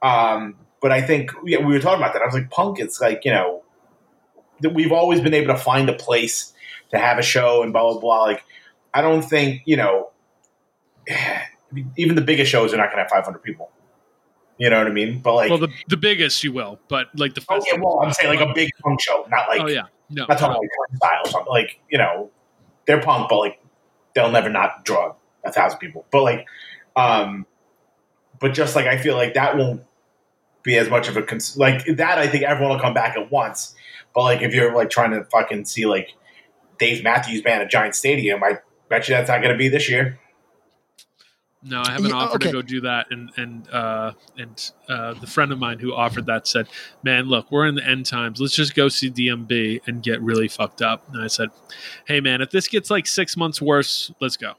Um, 0.00 0.54
but 0.80 0.92
I 0.92 1.02
think 1.02 1.32
yeah, 1.44 1.58
we 1.58 1.72
were 1.72 1.80
talking 1.80 2.00
about 2.00 2.12
that. 2.12 2.22
I 2.22 2.26
was 2.26 2.34
like, 2.34 2.48
punk. 2.50 2.78
It's 2.78 3.00
like 3.00 3.24
you 3.24 3.32
know, 3.32 3.64
that 4.60 4.74
we've 4.74 4.92
always 4.92 5.20
been 5.20 5.34
able 5.34 5.52
to 5.52 5.60
find 5.60 5.88
a 5.88 5.92
place 5.92 6.52
to 6.90 6.98
have 6.98 7.18
a 7.18 7.22
show 7.22 7.64
and 7.64 7.72
blah 7.72 7.82
blah 7.82 8.00
blah. 8.00 8.22
Like, 8.22 8.44
I 8.94 9.02
don't 9.02 9.22
think 9.22 9.62
you 9.64 9.76
know, 9.76 10.10
even 11.96 12.14
the 12.14 12.22
biggest 12.22 12.48
shows 12.48 12.72
are 12.72 12.76
not 12.76 12.92
going 12.92 12.98
to 12.98 13.02
have 13.02 13.10
500 13.10 13.42
people. 13.42 13.72
You 14.58 14.70
know 14.70 14.78
what 14.78 14.88
I 14.88 14.90
mean? 14.90 15.20
But 15.20 15.34
like, 15.34 15.50
well, 15.50 15.58
the 15.58 15.68
the 15.88 15.96
biggest 15.96 16.42
you 16.42 16.52
will, 16.52 16.80
but 16.88 17.08
like 17.16 17.34
the 17.34 17.44
oh 17.48 17.60
yeah, 17.64 17.78
well, 17.80 18.00
I'm 18.00 18.12
saying 18.12 18.28
like 18.28 18.46
a 18.46 18.52
big 18.52 18.70
punk 18.82 19.00
show, 19.00 19.24
not 19.30 19.48
like 19.48 19.60
oh 19.60 19.68
yeah, 19.68 19.84
no, 20.10 20.26
not 20.28 20.38
talking 20.38 20.60
like 20.60 20.70
Korn 20.76 20.96
style 20.96 21.20
or 21.24 21.30
something. 21.30 21.52
Like 21.52 21.80
you 21.88 21.98
know, 21.98 22.30
they're 22.86 23.00
punk, 23.00 23.28
but 23.28 23.38
like 23.38 23.62
they'll 24.14 24.32
never 24.32 24.50
not 24.50 24.84
draw 24.84 25.14
a 25.44 25.52
thousand 25.52 25.78
people. 25.78 26.06
But 26.10 26.22
like, 26.22 26.46
um, 26.96 27.46
but 28.40 28.52
just 28.52 28.74
like 28.74 28.86
I 28.86 28.98
feel 28.98 29.14
like 29.14 29.34
that 29.34 29.56
won't 29.56 29.82
be 30.64 30.76
as 30.76 30.90
much 30.90 31.08
of 31.08 31.16
a 31.16 31.22
cons- 31.22 31.56
like 31.56 31.84
that. 31.86 32.18
I 32.18 32.26
think 32.26 32.42
everyone 32.42 32.74
will 32.76 32.82
come 32.82 32.94
back 32.94 33.16
at 33.16 33.30
once. 33.30 33.76
But 34.12 34.22
like 34.22 34.42
if 34.42 34.52
you're 34.52 34.74
like 34.74 34.90
trying 34.90 35.12
to 35.12 35.24
fucking 35.26 35.66
see 35.66 35.86
like 35.86 36.14
Dave 36.80 37.04
Matthews 37.04 37.42
Band 37.42 37.62
at 37.62 37.70
Giant 37.70 37.94
Stadium, 37.94 38.42
I 38.42 38.58
bet 38.88 39.08
you 39.08 39.14
that's 39.14 39.28
not 39.28 39.40
going 39.40 39.52
to 39.52 39.58
be 39.58 39.68
this 39.68 39.88
year. 39.88 40.18
No, 41.62 41.82
I 41.84 41.90
have 41.90 42.04
an 42.04 42.10
Yeah, 42.10 42.16
offer 42.16 42.36
okay. 42.36 42.46
to 42.46 42.52
go 42.52 42.62
do 42.62 42.82
that, 42.82 43.06
and 43.10 43.30
and 43.36 43.68
uh, 43.70 44.12
and 44.36 44.70
uh, 44.88 45.14
the 45.14 45.26
friend 45.26 45.50
of 45.50 45.58
mine 45.58 45.80
who 45.80 45.92
offered 45.92 46.26
that 46.26 46.46
said, 46.46 46.68
"Man, 47.02 47.24
look, 47.24 47.50
we're 47.50 47.66
in 47.66 47.74
the 47.74 47.84
end 47.84 48.06
times. 48.06 48.40
Let's 48.40 48.54
just 48.54 48.76
go 48.76 48.88
see 48.88 49.10
DMB 49.10 49.80
and 49.88 50.00
get 50.00 50.22
really 50.22 50.46
fucked 50.46 50.82
up." 50.82 51.12
And 51.12 51.20
I 51.20 51.26
said, 51.26 51.48
"Hey, 52.06 52.20
man, 52.20 52.42
if 52.42 52.50
this 52.50 52.68
gets 52.68 52.90
like 52.90 53.08
six 53.08 53.36
months 53.36 53.60
worse, 53.60 54.12
let's 54.20 54.36
go." 54.36 54.54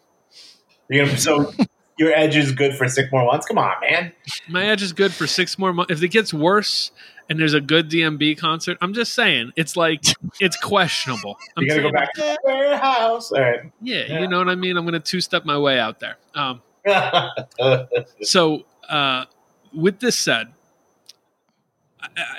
You're 0.90 1.06
gonna 1.06 1.18
so 1.18 1.54
your 1.98 2.12
edge 2.14 2.36
is 2.36 2.52
good 2.52 2.76
for 2.76 2.90
six 2.90 3.10
more 3.14 3.26
months. 3.26 3.46
Come 3.46 3.58
on, 3.58 3.76
man. 3.82 4.12
My 4.50 4.66
edge 4.66 4.82
is 4.82 4.92
good 4.92 5.14
for 5.14 5.26
six 5.26 5.58
more 5.58 5.72
months. 5.72 5.94
If 5.94 6.04
it 6.04 6.10
gets 6.10 6.34
worse 6.34 6.92
and 7.30 7.40
there's 7.40 7.54
a 7.54 7.62
good 7.62 7.90
DMB 7.90 8.38
concert, 8.40 8.78
I'm 8.82 8.94
just 8.94 9.14
saying 9.14 9.54
it's 9.56 9.78
like 9.78 10.02
it's 10.42 10.58
questionable. 10.58 11.38
I'm 11.56 11.64
You 11.64 11.70
got 11.70 11.76
to 11.76 11.82
go 11.82 11.92
back 11.92 12.14
to 12.16 12.22
the 12.22 12.38
warehouse. 12.44 13.32
All 13.32 13.40
right. 13.42 13.60
Yeah, 13.82 14.04
Yeah. 14.08 14.20
you 14.22 14.28
know 14.28 14.40
what 14.40 14.50
I 14.50 14.56
mean. 14.56 14.76
I'm 14.78 14.84
going 14.84 14.94
to 14.94 15.00
two 15.00 15.22
step 15.22 15.46
my 15.46 15.58
way 15.58 15.80
out 15.80 16.00
there. 16.02 16.18
Um, 16.34 16.62
so, 18.22 18.66
uh, 18.90 19.26
with 19.74 20.00
this 20.00 20.18
said, 20.18 20.54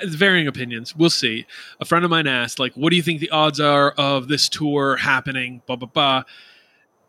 varying 0.05 0.47
opinions. 0.47 0.95
We'll 0.95 1.09
see. 1.09 1.45
A 1.79 1.85
friend 1.85 2.03
of 2.03 2.11
mine 2.11 2.27
asked, 2.27 2.59
like, 2.59 2.73
what 2.73 2.89
do 2.89 2.95
you 2.95 3.01
think 3.01 3.19
the 3.19 3.29
odds 3.29 3.59
are 3.59 3.91
of 3.91 4.27
this 4.27 4.49
tour 4.49 4.97
happening? 4.97 5.61
Blah 5.65 5.75
blah 5.77 5.87
blah. 5.87 6.23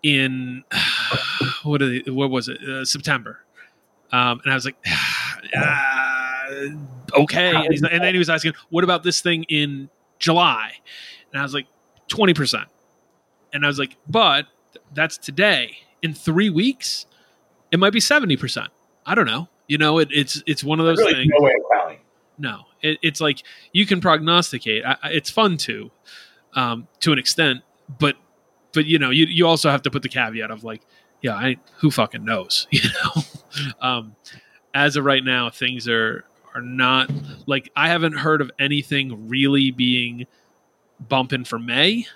In 0.03 0.65
what 1.63 1.81
they, 1.81 2.03
what 2.09 2.31
was 2.31 2.49
it? 2.49 2.63
Uh, 2.63 2.85
September. 2.85 3.45
Um, 4.11 4.41
and 4.45 4.53
I 4.53 4.55
was 4.55 4.65
like, 4.65 4.77
uh, 5.57 6.59
okay. 7.23 7.55
And, 7.55 7.87
and 7.87 8.05
then 8.05 8.15
he 8.15 8.19
was 8.19 8.29
asking, 8.29 8.53
what 8.69 8.85
about 8.85 9.03
this 9.03 9.21
thing 9.21 9.45
in 9.45 9.89
July? 10.19 10.73
And 11.33 11.41
I 11.41 11.43
was 11.43 11.55
like, 11.55 11.67
twenty 12.09 12.35
percent. 12.35 12.69
And 13.53 13.65
I 13.65 13.69
was 13.69 13.79
like, 13.79 13.97
but 14.09 14.47
that's 14.95 15.19
today. 15.19 15.79
In 16.03 16.15
three 16.15 16.51
weeks, 16.51 17.07
it 17.73 17.79
might 17.81 17.93
be 17.93 18.01
seventy 18.01 18.37
percent. 18.37 18.69
I 19.05 19.15
don't 19.17 19.27
know. 19.27 19.49
You 19.67 19.79
know, 19.79 19.99
it, 19.99 20.09
it's 20.13 20.43
it's 20.47 20.63
one 20.63 20.79
of 20.79 20.87
those 20.87 20.99
really 20.99 21.15
things. 21.15 21.33
no 21.37 21.45
way 21.45 21.53
of 21.53 21.79
telling. 21.81 21.99
No, 22.39 22.61
it, 22.81 22.99
it's 23.03 23.21
like 23.21 23.43
you 23.73 23.87
can 23.87 24.01
prognosticate. 24.01 24.85
I, 24.85 24.97
I- 25.03 25.11
it's 25.11 25.31
fun 25.31 25.57
to, 25.59 25.91
um, 26.55 26.87
to 27.01 27.13
an 27.13 27.19
extent, 27.19 27.63
but 27.99 28.17
but 28.73 28.87
you 28.87 28.99
know, 28.99 29.11
you 29.11 29.27
you 29.27 29.47
also 29.47 29.71
have 29.71 29.83
to 29.83 29.91
put 29.91 30.03
the 30.03 30.09
caveat 30.09 30.51
of 30.51 30.63
like, 30.65 30.83
yeah, 31.23 31.35
I 31.35 31.57
who 31.79 31.91
fucking 31.91 32.25
knows, 32.25 32.67
you 32.71 32.81
know. 33.05 33.23
um, 33.81 34.17
as 34.75 34.97
of 34.97 35.05
right 35.05 35.25
now, 35.25 35.51
things 35.51 35.89
are 35.89 36.25
are 36.55 36.63
not 36.63 37.11
like 37.47 37.71
I 37.77 37.89
haven't 37.89 38.15
heard 38.19 38.41
of 38.41 38.51
anything 38.59 39.29
really 39.29 39.71
being 39.71 40.27
bumping 41.01 41.45
for 41.45 41.59
May. 41.59 42.07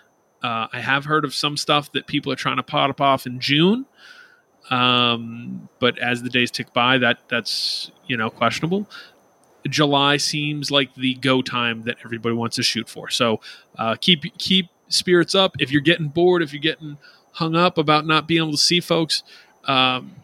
Uh, 0.43 0.67
I 0.73 0.81
have 0.81 1.05
heard 1.07 1.25
of 1.25 1.35
some 1.35 1.57
stuff 1.57 1.91
that 1.93 2.07
people 2.07 2.31
are 2.33 2.37
trying 2.37 2.57
to 2.57 2.63
pot 2.63 2.91
up 2.91 3.01
off 3.01 3.27
in 3.27 3.41
June. 3.41 3.87
Um, 4.71 5.69
but 5.79 5.99
as 5.99 6.23
the 6.23 6.31
days 6.31 6.51
tick 6.51 6.73
by, 6.73 6.99
that 6.99 7.19
that's 7.29 7.91
you 8.07 8.17
know 8.17 8.31
questionable. 8.31 8.89
July 9.69 10.17
seems 10.17 10.71
like 10.71 10.95
the 10.95 11.15
go 11.15 11.43
time 11.43 11.83
that 11.83 11.97
everybody 12.05 12.35
wants 12.35 12.57
to 12.57 12.63
shoot 12.63 12.89
for. 12.89 13.11
So 13.11 13.41
uh, 13.79 13.97
keep 14.01 14.23
keep 14.39 14.69
spirits 14.89 15.35
up. 15.35 15.57
If 15.59 15.71
you're 15.71 15.83
getting 15.83 16.09
bored, 16.09 16.43
if 16.43 16.53
you're 16.53 16.63
getting 16.63 16.99
hung 17.33 17.55
up 17.55 17.79
about 17.79 18.07
not 18.07 18.27
being 18.27 18.43
able 18.43 18.53
to 18.53 18.59
see 18.59 18.81
folks, 18.81 19.23
um, 19.65 20.15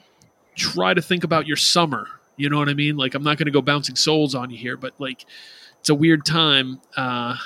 try 0.57 0.95
to 0.95 1.03
think 1.03 1.25
about 1.25 1.47
your 1.47 1.57
summer. 1.57 2.07
You 2.37 2.49
know 2.49 2.59
what 2.59 2.69
I 2.69 2.75
mean? 2.75 2.97
Like 2.97 3.15
I'm 3.15 3.23
not 3.23 3.37
going 3.37 3.47
to 3.47 3.53
go 3.53 3.63
bouncing 3.63 3.97
souls 3.97 4.35
on 4.35 4.51
you 4.51 4.57
here, 4.57 4.77
but 4.77 4.95
like 4.99 5.27
it's 5.81 5.91
a 5.91 5.95
weird 5.95 6.25
time. 6.25 6.81
Uh, 6.97 7.37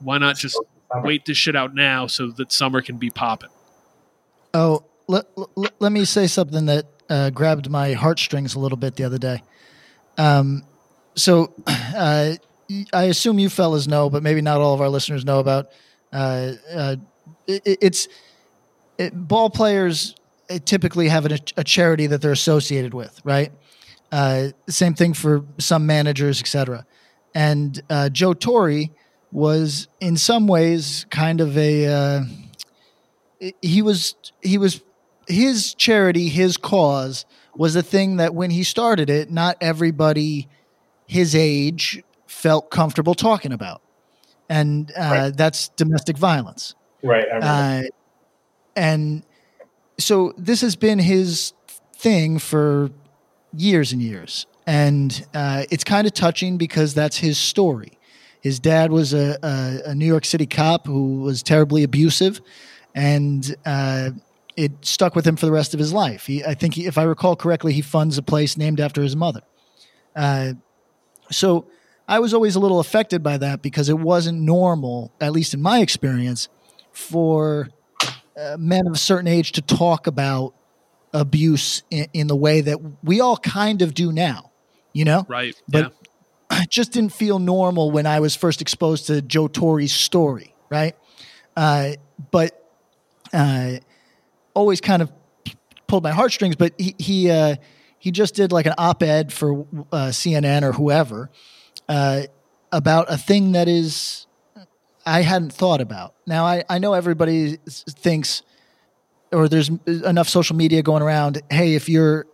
why 0.00 0.18
not 0.18 0.36
just 0.36 0.58
wait 1.02 1.24
this 1.24 1.36
shit 1.36 1.56
out 1.56 1.74
now 1.74 2.06
so 2.06 2.28
that 2.28 2.52
summer 2.52 2.80
can 2.80 2.96
be 2.96 3.10
popping? 3.10 3.50
Oh, 4.54 4.84
let, 5.08 5.26
let, 5.36 5.72
let 5.80 5.90
me 5.90 6.04
say 6.04 6.26
something 6.26 6.66
that 6.66 6.86
uh, 7.08 7.30
grabbed 7.30 7.70
my 7.70 7.94
heartstrings 7.94 8.54
a 8.54 8.60
little 8.60 8.76
bit 8.76 8.96
the 8.96 9.04
other 9.04 9.18
day. 9.18 9.42
Um, 10.16 10.62
so 11.14 11.52
uh, 11.66 12.34
I 12.92 13.04
assume 13.04 13.38
you 13.38 13.48
fellas 13.48 13.88
know, 13.88 14.10
but 14.10 14.22
maybe 14.22 14.42
not 14.42 14.60
all 14.60 14.74
of 14.74 14.80
our 14.80 14.90
listeners 14.90 15.24
know 15.24 15.40
about. 15.40 15.70
Uh, 16.12 16.52
uh, 16.72 16.96
it, 17.46 17.78
it's 17.80 18.08
it, 18.98 19.12
ball 19.14 19.48
players 19.48 20.14
uh, 20.50 20.58
typically 20.64 21.08
have 21.08 21.26
a, 21.26 21.38
a, 21.56 21.64
charity 21.64 22.06
that 22.06 22.20
they're 22.20 22.32
associated 22.32 22.94
with, 22.94 23.20
right? 23.24 23.52
Uh, 24.10 24.48
same 24.68 24.94
thing 24.94 25.14
for 25.14 25.44
some 25.58 25.86
managers, 25.86 26.40
etc. 26.40 26.86
And 27.34 27.80
Joe 28.12 28.32
Torre 28.32 28.86
was, 29.30 29.86
in 30.00 30.16
some 30.16 30.46
ways, 30.46 31.06
kind 31.10 31.40
of 31.40 31.56
a. 31.56 32.24
He 33.62 33.82
was 33.82 34.16
he 34.42 34.58
was 34.58 34.82
his 35.28 35.74
charity, 35.74 36.28
his 36.28 36.56
cause 36.56 37.24
was 37.54 37.76
a 37.76 37.82
thing 37.82 38.16
that 38.16 38.34
when 38.34 38.50
he 38.50 38.62
started 38.62 39.10
it, 39.10 39.30
not 39.30 39.56
everybody 39.60 40.48
his 41.06 41.34
age 41.34 42.02
felt 42.26 42.70
comfortable 42.70 43.14
talking 43.14 43.52
about, 43.52 43.82
and 44.48 44.92
uh, 44.96 45.00
right. 45.00 45.36
that's 45.36 45.68
domestic 45.70 46.16
violence. 46.16 46.74
Right. 47.02 47.26
Uh, 47.30 47.82
and 48.76 49.24
so 49.98 50.32
this 50.36 50.60
has 50.60 50.76
been 50.76 50.98
his 50.98 51.52
thing 51.94 52.38
for 52.38 52.90
years 53.56 53.92
and 53.92 54.00
years, 54.00 54.46
and 54.66 55.26
uh, 55.34 55.64
it's 55.70 55.84
kind 55.84 56.06
of 56.06 56.12
touching 56.14 56.58
because 56.58 56.94
that's 56.94 57.16
his 57.16 57.38
story. 57.38 57.98
His 58.40 58.60
dad 58.60 58.92
was 58.92 59.12
a, 59.14 59.36
a, 59.42 59.90
a 59.90 59.94
New 59.94 60.06
York 60.06 60.24
City 60.24 60.46
cop 60.46 60.86
who 60.86 61.22
was 61.22 61.42
terribly 61.42 61.82
abusive, 61.82 62.40
and 62.94 63.56
uh, 63.66 64.10
it 64.58 64.72
stuck 64.84 65.14
with 65.14 65.24
him 65.24 65.36
for 65.36 65.46
the 65.46 65.52
rest 65.52 65.72
of 65.72 65.78
his 65.78 65.92
life. 65.92 66.26
He, 66.26 66.44
I 66.44 66.54
think, 66.54 66.74
he, 66.74 66.86
if 66.86 66.98
I 66.98 67.04
recall 67.04 67.36
correctly, 67.36 67.72
he 67.72 67.80
funds 67.80 68.18
a 68.18 68.22
place 68.22 68.56
named 68.56 68.80
after 68.80 69.00
his 69.02 69.14
mother. 69.14 69.42
Uh, 70.16 70.54
so 71.30 71.68
I 72.08 72.18
was 72.18 72.34
always 72.34 72.56
a 72.56 72.58
little 72.58 72.80
affected 72.80 73.22
by 73.22 73.38
that 73.38 73.62
because 73.62 73.88
it 73.88 73.96
wasn't 73.96 74.40
normal, 74.40 75.12
at 75.20 75.30
least 75.30 75.54
in 75.54 75.62
my 75.62 75.78
experience, 75.78 76.48
for 76.90 77.68
uh, 78.36 78.56
men 78.58 78.88
of 78.88 78.94
a 78.94 78.98
certain 78.98 79.28
age 79.28 79.52
to 79.52 79.62
talk 79.62 80.08
about 80.08 80.54
abuse 81.12 81.84
in, 81.90 82.08
in, 82.12 82.26
the 82.26 82.36
way 82.36 82.60
that 82.60 82.78
we 83.04 83.20
all 83.20 83.36
kind 83.36 83.80
of 83.80 83.94
do 83.94 84.10
now, 84.10 84.50
you 84.92 85.04
know? 85.04 85.24
Right. 85.28 85.54
But 85.68 85.92
yeah. 86.50 86.62
it 86.64 86.70
just 86.70 86.90
didn't 86.90 87.12
feel 87.12 87.38
normal 87.38 87.92
when 87.92 88.06
I 88.06 88.18
was 88.18 88.34
first 88.34 88.60
exposed 88.60 89.06
to 89.06 89.22
Joe 89.22 89.46
Torre's 89.46 89.92
story, 89.92 90.52
right? 90.68 90.96
Uh, 91.56 91.92
but 92.32 92.60
uh, 93.32 93.78
always 94.58 94.80
kind 94.80 95.02
of 95.02 95.12
pulled 95.86 96.02
my 96.02 96.10
heartstrings. 96.10 96.56
But 96.56 96.74
he, 96.76 96.94
he 96.98 97.30
uh, 97.30 97.56
he 97.98 98.10
just 98.10 98.34
did 98.34 98.52
like 98.52 98.66
an 98.66 98.74
op-ed 98.76 99.32
for 99.32 99.66
uh, 99.92 100.08
CNN 100.08 100.62
or 100.62 100.72
whoever 100.72 101.30
uh, 101.88 102.22
about 102.72 103.06
a 103.08 103.16
thing 103.16 103.52
that 103.52 103.68
is 103.68 104.26
I 105.06 105.22
hadn't 105.22 105.52
thought 105.52 105.80
about. 105.80 106.14
Now 106.26 106.44
I, 106.44 106.64
I 106.68 106.78
know 106.78 106.92
everybody 106.92 107.56
thinks, 107.66 108.42
or 109.32 109.48
there's 109.48 109.70
enough 109.86 110.28
social 110.28 110.56
media 110.56 110.82
going 110.82 111.02
around. 111.02 111.40
Hey, 111.50 111.74
if 111.74 111.88
you're 111.88 112.26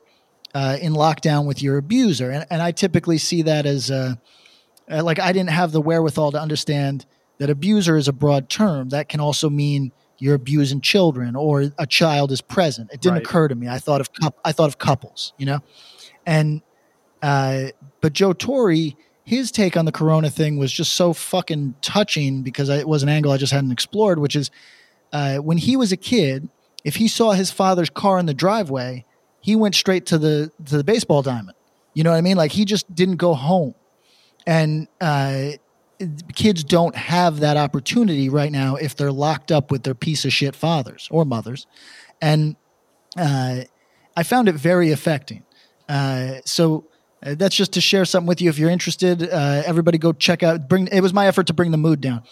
uh, 0.54 0.78
in 0.80 0.94
lockdown 0.94 1.46
with 1.46 1.62
your 1.62 1.76
abuser, 1.76 2.30
and, 2.30 2.46
and 2.50 2.62
I 2.62 2.72
typically 2.72 3.18
see 3.18 3.42
that 3.42 3.66
as 3.66 3.90
uh, 3.90 4.14
uh, 4.90 5.02
like 5.02 5.18
I 5.18 5.32
didn't 5.32 5.50
have 5.50 5.72
the 5.72 5.80
wherewithal 5.80 6.32
to 6.32 6.40
understand 6.40 7.06
that 7.38 7.50
abuser 7.50 7.96
is 7.96 8.08
a 8.08 8.12
broad 8.12 8.48
term 8.48 8.90
that 8.90 9.08
can 9.08 9.20
also 9.20 9.50
mean 9.50 9.92
you're 10.18 10.34
abusing 10.34 10.80
children 10.80 11.36
or 11.36 11.70
a 11.78 11.86
child 11.86 12.32
is 12.32 12.40
present. 12.40 12.90
It 12.92 13.00
didn't 13.00 13.14
right. 13.14 13.22
occur 13.22 13.48
to 13.48 13.54
me. 13.54 13.68
I 13.68 13.78
thought 13.78 14.00
of 14.00 14.08
I 14.44 14.52
thought 14.52 14.68
of 14.68 14.78
couples, 14.78 15.32
you 15.38 15.46
know, 15.46 15.60
and 16.26 16.62
uh, 17.22 17.68
but 18.00 18.12
Joe 18.12 18.32
Torre, 18.32 18.92
his 19.24 19.50
take 19.50 19.76
on 19.76 19.86
the 19.86 19.92
Corona 19.92 20.30
thing 20.30 20.58
was 20.58 20.72
just 20.72 20.94
so 20.94 21.12
fucking 21.12 21.74
touching 21.80 22.42
because 22.42 22.68
it 22.68 22.86
was 22.86 23.02
an 23.02 23.08
angle 23.08 23.32
I 23.32 23.38
just 23.38 23.52
hadn't 23.52 23.72
explored, 23.72 24.18
which 24.18 24.36
is 24.36 24.50
uh, 25.12 25.38
when 25.38 25.58
he 25.58 25.76
was 25.76 25.90
a 25.92 25.96
kid, 25.96 26.48
if 26.84 26.96
he 26.96 27.08
saw 27.08 27.32
his 27.32 27.50
father's 27.50 27.88
car 27.88 28.18
in 28.18 28.26
the 28.26 28.34
driveway, 28.34 29.06
he 29.40 29.56
went 29.56 29.74
straight 29.74 30.06
to 30.06 30.18
the 30.18 30.52
to 30.66 30.76
the 30.76 30.84
baseball 30.84 31.22
diamond. 31.22 31.56
You 31.94 32.04
know 32.04 32.10
what 32.10 32.16
I 32.16 32.20
mean? 32.20 32.36
Like 32.36 32.52
he 32.52 32.64
just 32.64 32.92
didn't 32.94 33.16
go 33.16 33.34
home, 33.34 33.74
and 34.46 34.88
uh, 35.00 35.52
kids 36.34 36.64
don't 36.64 36.94
have 36.96 37.40
that 37.40 37.56
opportunity 37.56 38.28
right 38.28 38.52
now 38.52 38.76
if 38.76 38.96
they're 38.96 39.12
locked 39.12 39.52
up 39.52 39.70
with 39.70 39.82
their 39.82 39.94
piece 39.94 40.24
of 40.24 40.32
shit 40.32 40.54
fathers 40.56 41.08
or 41.10 41.24
mothers. 41.24 41.66
And 42.20 42.56
uh, 43.18 43.62
I 44.16 44.22
found 44.22 44.48
it 44.48 44.54
very 44.54 44.90
affecting. 44.90 45.44
Uh, 45.88 46.36
so 46.44 46.86
uh, 47.24 47.34
that's 47.34 47.54
just 47.54 47.72
to 47.72 47.80
share 47.80 48.04
something 48.04 48.26
with 48.26 48.40
you. 48.40 48.48
If 48.48 48.58
you're 48.58 48.70
interested, 48.70 49.22
uh, 49.22 49.62
everybody 49.64 49.98
go 49.98 50.12
check 50.12 50.42
out. 50.42 50.68
Bring 50.68 50.88
it 50.88 51.00
was 51.00 51.12
my 51.12 51.26
effort 51.26 51.46
to 51.48 51.54
bring 51.54 51.70
the 51.70 51.78
mood 51.78 52.00
down. 52.00 52.22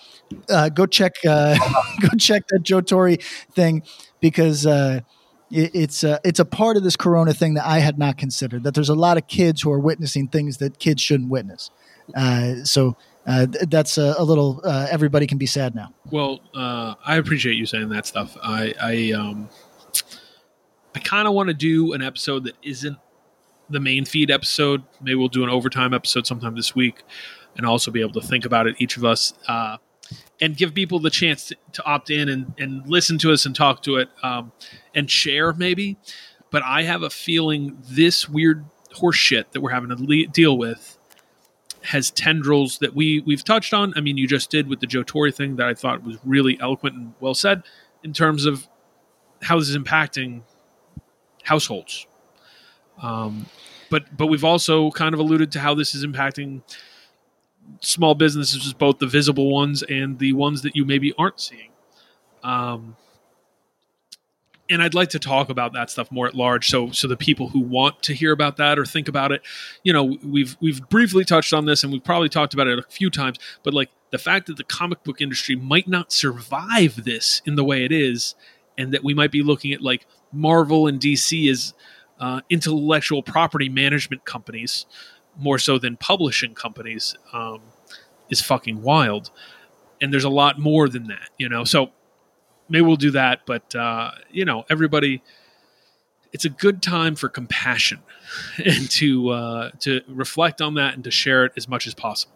Uh, 0.49 0.69
go 0.69 0.87
check, 0.87 1.13
uh, 1.29 1.57
go 2.01 2.09
check 2.19 2.47
that 2.49 2.63
Joe 2.63 2.81
Torre 2.81 3.17
thing 3.53 3.83
because 4.21 4.67
it, 4.67 5.05
it's 5.51 6.05
it's 6.05 6.41
a 6.41 6.45
part 6.45 6.77
of 6.77 6.83
this 6.83 6.97
Corona 6.97 7.35
thing 7.35 7.55
that 7.55 7.67
I 7.67 7.79
had 7.79 7.99
not 7.99 8.17
considered. 8.17 8.65
That 8.65 8.75
there's 8.75 8.89
a 8.89 8.95
lot 8.95 9.17
of 9.17 9.27
kids 9.27 9.63
who 9.63 9.71
are 9.71 9.81
witnessing 9.81 10.29
things 10.29 10.59
that 10.59 10.79
kids 10.79 11.03
shouldn't 11.03 11.31
witness. 11.31 11.71
so 12.65 12.97
uh, 13.27 13.47
that's 13.69 13.99
a, 13.99 14.15
a 14.19 14.25
little 14.25 14.61
uh, 14.65 14.89
everybody 14.91 15.27
can 15.27 15.39
be 15.39 15.47
sad 15.47 15.75
now. 15.75 15.93
Well, 16.11 16.41
uh, 16.55 16.95
I 17.05 17.17
appreciate 17.17 17.55
you 17.55 17.67
saying 17.67 17.89
that 17.91 18.07
stuff. 18.07 18.37
I 18.43 18.75
I 18.81 19.13
um 19.13 19.49
I 20.95 20.99
kind 20.99 21.29
of 21.29 21.35
want 21.35 21.49
to 21.49 21.55
do 21.55 21.93
an 21.93 22.03
episode 22.03 22.45
that 22.45 22.55
isn't 22.63 22.99
the 23.71 23.81
main 23.81 24.05
feed 24.05 24.31
episode. 24.31 24.83
Maybe 25.01 25.15
we'll 25.15 25.29
do 25.29 25.45
an 25.45 25.51
overtime 25.51 25.95
episode 25.95 26.27
sometime 26.27 26.55
this 26.55 26.75
week, 26.75 27.03
and 27.57 27.65
also 27.65 27.91
be 27.91 28.01
able 28.01 28.21
to 28.21 28.27
think 28.27 28.45
about 28.45 28.67
it, 28.67 28.77
each 28.79 28.97
of 28.97 29.05
us, 29.05 29.35
uh, 29.47 29.77
and 30.41 30.57
give 30.57 30.75
people 30.75 30.99
the 30.99 31.11
chance 31.11 31.47
to, 31.47 31.57
to, 31.73 31.85
opt 31.85 32.11
in 32.11 32.29
and, 32.29 32.53
and 32.59 32.87
listen 32.87 33.19
to 33.19 33.33
us 33.33 33.47
and 33.47 33.55
talk 33.55 33.83
to 33.85 33.97
it 33.97 34.09
um, 34.23 34.53
and 34.95 35.11
share 35.11 35.53
maybe. 35.53 35.97
But 36.51 36.63
I 36.65 36.83
have 36.83 37.03
a 37.03 37.11
feeling 37.11 37.79
this 37.89 38.29
weird 38.29 38.65
horseshit 38.95 39.53
that 39.53 39.61
we're 39.61 39.71
having 39.71 39.91
to 39.91 39.97
le- 39.97 40.27
deal 40.27 40.59
with 40.59 40.92
has 41.85 42.11
tendrils 42.11 42.79
that 42.79 42.95
we 42.95 43.21
we've 43.21 43.45
touched 43.45 43.75
on. 43.75 43.93
I 43.97 44.01
mean, 44.01 44.17
you 44.17 44.27
just 44.27 44.51
did 44.51 44.69
with 44.69 44.81
the 44.81 44.87
Joe 44.87 45.03
Torre 45.03 45.31
thing 45.31 45.57
that 45.57 45.67
I 45.67 45.75
thought 45.75 46.05
was 46.05 46.17
really 46.25 46.59
eloquent 46.61 46.97
and 46.97 47.15
well 47.21 47.35
said 47.35 47.63
in 48.03 48.13
terms 48.13 48.47
of 48.47 48.67
how 49.43 49.59
this 49.59 49.69
is 49.69 49.77
impacting 49.77 50.43
households. 51.43 52.07
Um, 53.01 53.47
but 53.91 54.17
but 54.17 54.27
we've 54.27 54.45
also 54.45 54.91
kind 54.93 55.15
of 55.15 55.21
alluded 55.21 55.53
to 55.53 55.61
how 55.61 55.75
this 55.75 55.95
is 55.95 56.05
impacting 56.05 56.63
small 57.81 58.15
businesses, 58.15 58.73
both 58.73 58.99
the 58.99 59.07
visible 59.07 59.51
ones 59.51 59.83
and 59.83 60.19
the 60.19 60.33
ones 60.33 60.63
that 60.63 60.77
you 60.77 60.85
maybe 60.85 61.13
aren't 61.19 61.41
seeing. 61.41 61.71
Um, 62.43 62.97
and 64.73 64.83
I'd 64.83 64.95
like 64.95 65.11
to 65.11 65.19
talk 65.19 65.51
about 65.51 65.75
that 65.75 65.91
stuff 65.91 66.11
more 66.11 66.27
at 66.27 66.35
large. 66.35 66.71
So, 66.71 66.91
so 66.91 67.07
the 67.07 67.17
people 67.17 67.49
who 67.49 67.61
want 67.61 68.03
to 68.05 68.15
hear 68.15 68.33
about 68.33 68.57
that 68.57 68.79
or 68.79 68.87
think 68.87 69.07
about 69.07 69.31
it, 69.31 69.43
you 69.83 69.93
know, 69.93 70.17
we've 70.25 70.57
we've 70.61 70.89
briefly 70.89 71.25
touched 71.27 71.53
on 71.53 71.67
this, 71.67 71.85
and 71.85 71.93
we've 71.93 72.03
probably 72.03 72.31
talked 72.31 72.55
about 72.55 72.67
it 72.67 72.79
a 72.79 72.83
few 72.83 73.11
times. 73.11 73.39
But 73.63 73.75
like 73.75 73.91
the 74.11 74.19
fact 74.19 74.47
that 74.47 74.57
the 74.57 74.65
comic 74.65 75.05
book 75.05 75.21
industry 75.21 75.57
might 75.57 75.89
not 75.89 76.11
survive 76.11 77.05
this 77.05 77.43
in 77.45 77.57
the 77.57 77.65
way 77.65 77.85
it 77.85 77.93
is, 77.93 78.35
and 78.79 78.95
that 78.95 79.05
we 79.05 79.13
might 79.13 79.31
be 79.31 79.43
looking 79.43 79.73
at 79.75 79.83
like 79.83 80.07
Marvel 80.33 80.87
and 80.87 80.99
DC 80.99 81.51
as 81.51 81.75
uh, 82.19 82.41
intellectual 82.49 83.23
property 83.23 83.69
management 83.69 84.25
companies 84.25 84.87
more 85.37 85.59
so 85.59 85.79
than 85.79 85.97
publishing 85.99 86.55
companies, 86.55 87.15
um, 87.35 87.61
is 88.31 88.41
fucking 88.41 88.81
wild. 88.81 89.31
And 90.01 90.13
there's 90.13 90.25
a 90.25 90.31
lot 90.31 90.59
more 90.59 90.89
than 90.89 91.09
that, 91.09 91.29
you 91.39 91.49
know. 91.49 91.65
So 91.65 91.93
maybe 92.73 92.83
we'll 92.83 92.97
do 92.97 93.13
that. 93.13 93.43
But 93.47 93.75
uh, 93.77 94.13
you 94.31 94.45
know, 94.45 94.65
everybody, 94.69 95.23
it's 96.33 96.45
a 96.45 96.49
good 96.49 96.83
time 96.83 97.15
for 97.15 97.29
compassion 97.29 98.01
and 98.65 98.91
to 98.93 99.29
uh, 99.29 99.71
to 99.81 100.01
reflect 100.09 100.61
on 100.61 100.75
that 100.75 100.95
and 100.95 101.05
to 101.05 101.11
share 101.11 101.45
it 101.45 101.53
as 101.57 101.69
much 101.69 101.87
as 101.87 101.95
possible. 101.95 102.35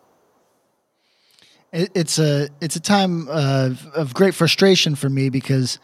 It's 1.72 2.18
a 2.18 2.48
it's 2.60 2.76
a 2.76 2.80
time 2.80 3.28
of, 3.28 3.86
of 3.88 4.14
great 4.14 4.34
frustration 4.34 4.94
for 4.94 5.10
me 5.10 5.30
because 5.30 5.78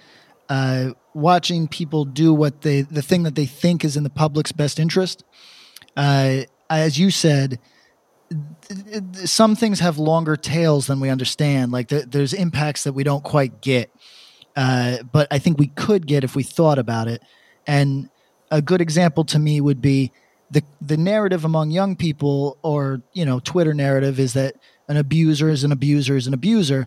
uh, 0.48 0.92
watching 1.12 1.66
people 1.66 2.04
do 2.04 2.32
what 2.32 2.60
they 2.60 2.82
the 2.82 3.02
thing 3.02 3.24
that 3.24 3.34
they 3.34 3.46
think 3.46 3.84
is 3.84 3.96
in 3.96 4.04
the 4.04 4.10
public's 4.10 4.52
best 4.52 4.78
interest. 4.78 5.24
Uh, 5.96 6.42
as 6.70 6.98
you 6.98 7.10
said, 7.10 7.58
some 9.24 9.56
things 9.56 9.80
have 9.80 9.98
longer 9.98 10.36
tails 10.36 10.86
than 10.86 11.00
we 11.00 11.10
understand. 11.10 11.72
Like 11.72 11.88
there, 11.88 12.06
there's 12.06 12.32
impacts 12.32 12.84
that 12.84 12.92
we 12.92 13.04
don't 13.04 13.22
quite 13.22 13.60
get, 13.60 13.90
uh, 14.56 14.98
but 15.10 15.28
I 15.30 15.38
think 15.38 15.58
we 15.58 15.68
could 15.68 16.06
get 16.06 16.24
if 16.24 16.36
we 16.36 16.42
thought 16.42 16.78
about 16.78 17.08
it. 17.08 17.22
And 17.66 18.10
a 18.50 18.60
good 18.60 18.80
example 18.80 19.24
to 19.24 19.38
me 19.38 19.60
would 19.60 19.80
be 19.80 20.12
the 20.50 20.62
the 20.80 20.96
narrative 20.96 21.44
among 21.44 21.70
young 21.70 21.96
people, 21.96 22.58
or 22.62 23.02
you 23.14 23.24
know, 23.24 23.40
Twitter 23.40 23.72
narrative 23.72 24.20
is 24.20 24.34
that 24.34 24.54
an 24.88 24.96
abuser 24.96 25.48
is 25.48 25.64
an 25.64 25.72
abuser 25.72 26.16
is 26.16 26.26
an 26.26 26.34
abuser. 26.34 26.86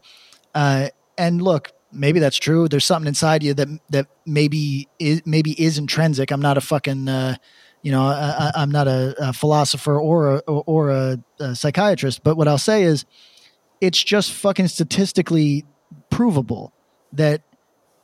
Uh, 0.54 0.90
and 1.18 1.42
look, 1.42 1.72
maybe 1.92 2.20
that's 2.20 2.38
true. 2.38 2.68
There's 2.68 2.86
something 2.86 3.08
inside 3.08 3.42
you 3.42 3.54
that 3.56 3.68
that 3.90 4.08
maybe 4.26 4.88
is 5.00 5.24
maybe 5.26 5.60
is 5.60 5.78
intrinsic. 5.78 6.32
I'm 6.32 6.42
not 6.42 6.58
a 6.58 6.62
fucking 6.62 7.08
uh, 7.08 7.38
you 7.82 7.92
know 7.92 8.04
I, 8.04 8.52
I'm 8.56 8.70
not 8.70 8.88
a, 8.88 9.16
a 9.18 9.34
philosopher 9.34 10.00
or 10.00 10.36
a 10.36 10.40
or 10.40 10.90
a, 10.92 11.18
a 11.40 11.56
psychiatrist. 11.56 12.24
But 12.24 12.38
what 12.38 12.48
I'll 12.48 12.60
say 12.60 12.84
is, 12.84 13.06
it's 13.82 14.04
just 14.04 14.32
fucking 14.32 14.68
statistically 14.68 15.66
provable 16.12 16.72
that 17.14 17.42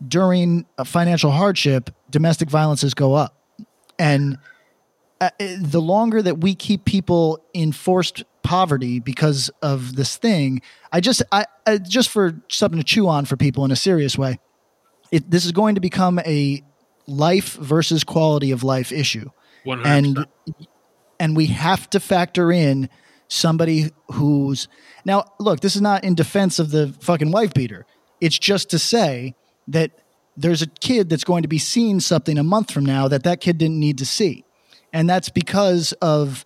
during 0.07 0.65
a 0.77 0.85
financial 0.85 1.31
hardship, 1.31 1.89
domestic 2.09 2.49
violences 2.49 2.93
go 2.93 3.13
up, 3.13 3.37
and 3.99 4.37
uh, 5.19 5.29
the 5.59 5.81
longer 5.81 6.21
that 6.21 6.39
we 6.39 6.55
keep 6.55 6.85
people 6.85 7.43
in 7.53 7.71
forced 7.71 8.23
poverty 8.43 8.99
because 8.99 9.49
of 9.61 9.95
this 9.95 10.17
thing, 10.17 10.61
I 10.91 10.99
just, 10.99 11.21
I, 11.31 11.45
I 11.67 11.77
just 11.77 12.09
for 12.09 12.41
something 12.49 12.79
to 12.79 12.83
chew 12.83 13.07
on 13.07 13.25
for 13.25 13.37
people 13.37 13.63
in 13.63 13.71
a 13.71 13.75
serious 13.75 14.17
way, 14.17 14.39
it, 15.11 15.29
this 15.29 15.45
is 15.45 15.51
going 15.51 15.75
to 15.75 15.81
become 15.81 16.19
a 16.19 16.63
life 17.05 17.53
versus 17.53 18.03
quality 18.03 18.51
of 18.51 18.63
life 18.63 18.91
issue, 18.91 19.29
One 19.63 19.79
hundred 19.83 19.89
and 19.89 20.15
percent. 20.15 20.67
and 21.19 21.35
we 21.35 21.47
have 21.47 21.89
to 21.91 21.99
factor 21.99 22.51
in 22.51 22.89
somebody 23.27 23.91
who's 24.13 24.67
now 25.05 25.25
look. 25.39 25.59
This 25.59 25.75
is 25.75 25.81
not 25.81 26.03
in 26.03 26.15
defense 26.15 26.57
of 26.59 26.71
the 26.71 26.95
fucking 27.01 27.31
wife 27.31 27.53
beater. 27.53 27.85
It's 28.19 28.37
just 28.39 28.69
to 28.71 28.79
say 28.79 29.35
that 29.67 29.91
there's 30.37 30.61
a 30.61 30.67
kid 30.67 31.09
that's 31.09 31.23
going 31.23 31.43
to 31.43 31.47
be 31.47 31.57
seeing 31.57 31.99
something 31.99 32.37
a 32.37 32.43
month 32.43 32.71
from 32.71 32.85
now 32.85 33.07
that 33.07 33.23
that 33.23 33.41
kid 33.41 33.57
didn't 33.57 33.79
need 33.79 33.97
to 33.97 34.05
see. 34.05 34.43
And 34.93 35.09
that's 35.09 35.29
because 35.29 35.93
of 35.93 36.45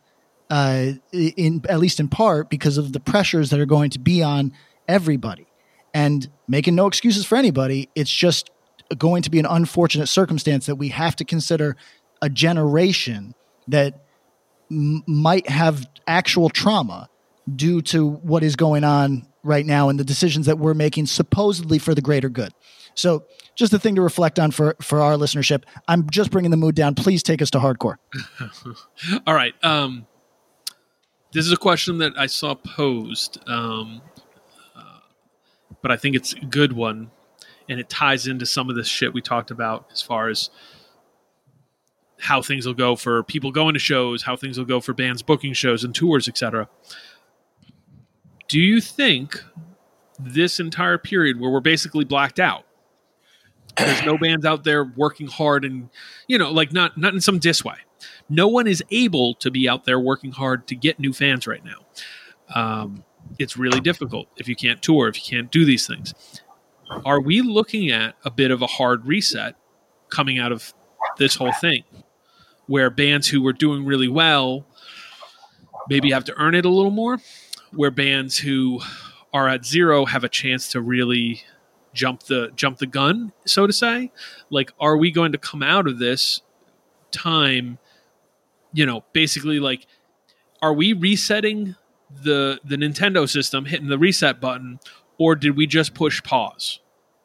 uh, 0.49 0.91
in 1.11 1.63
at 1.69 1.79
least 1.79 1.99
in 1.99 2.07
part 2.07 2.49
because 2.49 2.77
of 2.77 2.93
the 2.93 2.99
pressures 2.99 3.49
that 3.49 3.59
are 3.59 3.65
going 3.65 3.89
to 3.91 3.99
be 3.99 4.21
on 4.21 4.53
everybody. 4.87 5.47
And 5.93 6.29
making 6.47 6.75
no 6.75 6.87
excuses 6.87 7.25
for 7.25 7.37
anybody 7.37 7.89
it's 7.95 8.11
just 8.11 8.51
going 8.97 9.23
to 9.23 9.31
be 9.31 9.39
an 9.39 9.45
unfortunate 9.45 10.07
circumstance 10.07 10.67
that 10.67 10.75
we 10.75 10.89
have 10.89 11.15
to 11.15 11.25
consider 11.25 11.75
a 12.21 12.29
generation 12.29 13.33
that 13.67 14.05
m- 14.69 15.03
might 15.07 15.49
have 15.49 15.87
actual 16.05 16.49
trauma 16.49 17.09
due 17.55 17.81
to 17.81 18.07
what 18.07 18.43
is 18.43 18.55
going 18.55 18.83
on 18.83 19.25
right 19.43 19.65
now 19.65 19.89
and 19.89 19.99
the 19.99 20.03
decisions 20.03 20.45
that 20.45 20.59
we're 20.59 20.73
making 20.73 21.05
supposedly 21.05 21.79
for 21.79 21.95
the 21.95 22.01
greater 22.01 22.29
good 22.29 22.51
so 22.95 23.23
just 23.55 23.73
a 23.73 23.79
thing 23.79 23.95
to 23.95 24.01
reflect 24.01 24.39
on 24.39 24.51
for 24.51 24.75
for 24.81 25.01
our 25.01 25.13
listenership 25.13 25.63
i'm 25.87 26.09
just 26.09 26.31
bringing 26.31 26.51
the 26.51 26.57
mood 26.57 26.75
down 26.75 26.95
please 26.95 27.21
take 27.21 27.41
us 27.41 27.49
to 27.51 27.59
hardcore 27.59 27.95
All 29.27 29.33
right. 29.33 29.53
Um, 29.63 30.07
this 31.33 31.45
is 31.45 31.51
a 31.51 31.57
question 31.57 31.97
that 31.99 32.13
I 32.17 32.27
saw 32.27 32.55
posed, 32.55 33.37
um, 33.47 34.01
uh, 34.75 34.99
but 35.81 35.91
I 35.91 35.97
think 35.97 36.15
it's 36.15 36.33
a 36.33 36.45
good 36.45 36.73
one, 36.73 37.11
and 37.67 37.79
it 37.79 37.89
ties 37.89 38.27
into 38.27 38.45
some 38.45 38.69
of 38.69 38.75
this 38.75 38.87
shit 38.87 39.13
we 39.13 39.21
talked 39.21 39.51
about 39.51 39.87
as 39.91 40.01
far 40.01 40.29
as 40.29 40.49
how 42.19 42.41
things 42.41 42.65
will 42.65 42.73
go 42.73 42.95
for 42.95 43.23
people 43.23 43.51
going 43.51 43.73
to 43.73 43.79
shows, 43.79 44.23
how 44.23 44.35
things 44.35 44.57
will 44.57 44.65
go 44.65 44.79
for 44.79 44.93
bands 44.93 45.21
booking 45.21 45.53
shows 45.53 45.83
and 45.83 45.93
tours, 45.93 46.27
etc. 46.27 46.69
Do 48.47 48.59
you 48.59 48.79
think 48.79 49.43
this 50.17 50.59
entire 50.59 50.97
period 50.97 51.39
where 51.39 51.51
we're 51.51 51.59
basically 51.59 52.05
blacked 52.05 52.39
out? 52.39 52.65
There's 53.77 54.03
no 54.03 54.17
bands 54.17 54.45
out 54.45 54.63
there 54.63 54.83
working 54.83 55.27
hard 55.27 55.65
and 55.65 55.89
you 56.27 56.37
know, 56.37 56.51
like 56.51 56.71
not 56.71 56.97
not 56.97 57.13
in 57.13 57.21
some 57.21 57.39
diss 57.39 57.63
way 57.63 57.75
no 58.29 58.47
one 58.47 58.67
is 58.67 58.83
able 58.91 59.33
to 59.35 59.51
be 59.51 59.67
out 59.69 59.85
there 59.85 59.99
working 59.99 60.31
hard 60.31 60.67
to 60.67 60.75
get 60.75 60.99
new 60.99 61.13
fans 61.13 61.47
right 61.47 61.63
now. 61.63 61.85
Um, 62.53 63.03
it's 63.39 63.57
really 63.57 63.79
difficult 63.79 64.27
if 64.37 64.47
you 64.47 64.55
can't 64.55 64.81
tour, 64.81 65.07
if 65.07 65.17
you 65.17 65.37
can't 65.37 65.51
do 65.51 65.65
these 65.65 65.87
things. 65.87 66.13
Are 67.03 67.19
we 67.19 67.41
looking 67.41 67.89
at 67.89 68.15
a 68.23 68.31
bit 68.31 68.51
of 68.51 68.61
a 68.61 68.67
hard 68.67 69.05
reset 69.05 69.55
coming 70.09 70.37
out 70.39 70.51
of 70.51 70.73
this 71.17 71.35
whole 71.35 71.53
thing 71.53 71.83
where 72.67 72.89
bands 72.89 73.27
who 73.27 73.41
were 73.41 73.53
doing 73.53 73.85
really 73.85 74.07
well 74.07 74.65
maybe 75.89 76.11
have 76.11 76.25
to 76.25 76.33
earn 76.37 76.55
it 76.55 76.65
a 76.65 76.69
little 76.69 76.91
more, 76.91 77.19
where 77.71 77.91
bands 77.91 78.37
who 78.37 78.79
are 79.33 79.47
at 79.47 79.65
zero 79.65 80.05
have 80.05 80.23
a 80.23 80.29
chance 80.29 80.69
to 80.69 80.81
really 80.81 81.43
jump 81.95 82.23
the 82.23 82.51
jump 82.55 82.77
the 82.77 82.85
gun, 82.85 83.31
so 83.45 83.65
to 83.65 83.73
say? 83.73 84.11
Like, 84.51 84.71
are 84.79 84.97
we 84.97 85.09
going 85.09 85.31
to 85.31 85.39
come 85.39 85.63
out 85.63 85.87
of 85.87 85.97
this 85.97 86.41
time 87.11 87.79
you 88.75 88.85
know 88.85 89.03
basically 89.13 89.59
like 89.59 89.87
are 90.61 90.73
we 90.73 90.93
resetting 90.93 91.75
the 92.23 92.59
the 92.65 92.75
nintendo 92.75 93.27
system 93.27 93.65
hitting 93.65 93.87
the 93.87 93.97
reset 93.97 94.41
button 94.41 94.79
or 95.17 95.33
did 95.33 95.55
we 95.55 95.65
just 95.65 95.93
push 95.93 96.21
pause 96.23 96.81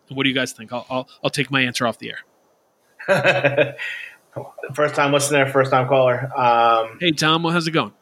what 0.09 0.23
do 0.23 0.29
you 0.29 0.35
guys 0.35 0.53
think 0.53 0.73
i'll 0.73 0.87
i'll, 0.89 1.09
I'll 1.25 1.31
take 1.31 1.51
my 1.51 1.61
answer 1.62 1.87
off 1.87 1.99
the 1.99 2.12
air 2.12 2.21
first 4.75 4.95
time 4.95 5.12
listener, 5.12 5.51
first 5.51 5.73
time 5.73 5.89
caller. 5.89 6.31
Um, 6.39 6.99
hey 7.01 7.11
tom 7.11 7.43
how's 7.45 7.66
it 7.66 7.73
going 7.73 7.93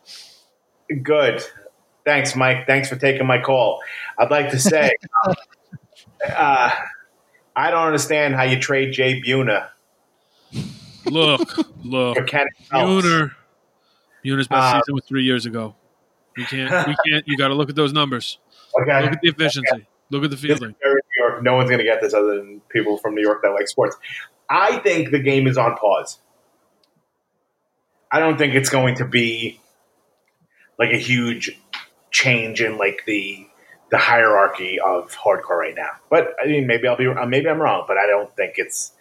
good. 1.02 1.42
Thanks, 2.04 2.34
Mike. 2.34 2.66
Thanks 2.66 2.88
for 2.88 2.96
taking 2.96 3.26
my 3.26 3.38
call. 3.38 3.80
I'd 4.16 4.30
like 4.30 4.50
to 4.50 4.58
say, 4.58 4.92
uh, 6.26 6.70
I 7.56 7.70
don't 7.70 7.86
understand 7.86 8.34
how 8.34 8.42
you 8.44 8.58
trade 8.58 8.92
Jay 8.92 9.20
Buhner 9.20 9.68
look 11.06 11.58
look 11.84 12.26
Kenny 12.26 12.50
Phelps. 12.70 13.04
Best 14.24 14.50
Uh, 14.50 14.72
season 14.80 14.94
was 14.94 15.04
three 15.08 15.22
years 15.24 15.46
ago 15.46 15.74
we 16.36 16.44
can't 16.44 16.86
we 16.86 16.94
can't 17.06 17.26
you 17.26 17.36
got 17.36 17.48
to 17.48 17.54
look 17.54 17.70
at 17.70 17.76
those 17.76 17.92
numbers 17.92 18.38
Okay. 18.80 19.02
look 19.02 19.12
at 19.12 19.20
the 19.22 19.28
efficiency 19.28 19.86
look 20.10 20.24
at 20.24 20.30
the 20.30 20.36
fielding. 20.36 20.74
No 21.42 21.54
one's 21.56 21.68
going 21.70 21.78
to 21.78 21.84
get 21.84 22.00
this 22.00 22.14
other 22.14 22.36
than 22.36 22.60
people 22.68 22.98
from 22.98 23.14
New 23.14 23.22
York 23.22 23.42
that 23.42 23.50
like 23.50 23.68
sports. 23.68 23.96
I 24.50 24.78
think 24.78 25.10
the 25.10 25.18
game 25.18 25.46
is 25.46 25.56
on 25.58 25.76
pause. 25.76 26.18
I 28.10 28.18
don't 28.20 28.38
think 28.38 28.54
it's 28.54 28.70
going 28.70 28.96
to 28.96 29.04
be 29.04 29.60
like 30.78 30.92
a 30.92 30.96
huge 30.98 31.58
change 32.10 32.62
in 32.62 32.78
like 32.78 33.02
the 33.06 33.46
the 33.90 33.98
hierarchy 33.98 34.78
of 34.80 35.12
hardcore 35.14 35.58
right 35.58 35.74
now. 35.74 35.90
But 36.10 36.34
I 36.42 36.46
mean, 36.46 36.66
maybe 36.66 36.86
I'll 36.88 36.96
be 36.96 37.06
uh, 37.06 37.26
maybe 37.26 37.48
I'm 37.48 37.60
wrong, 37.60 37.84
but 37.88 37.96
I 37.98 38.06
don't 38.06 38.34
think 38.36 38.54
it's 38.56 38.92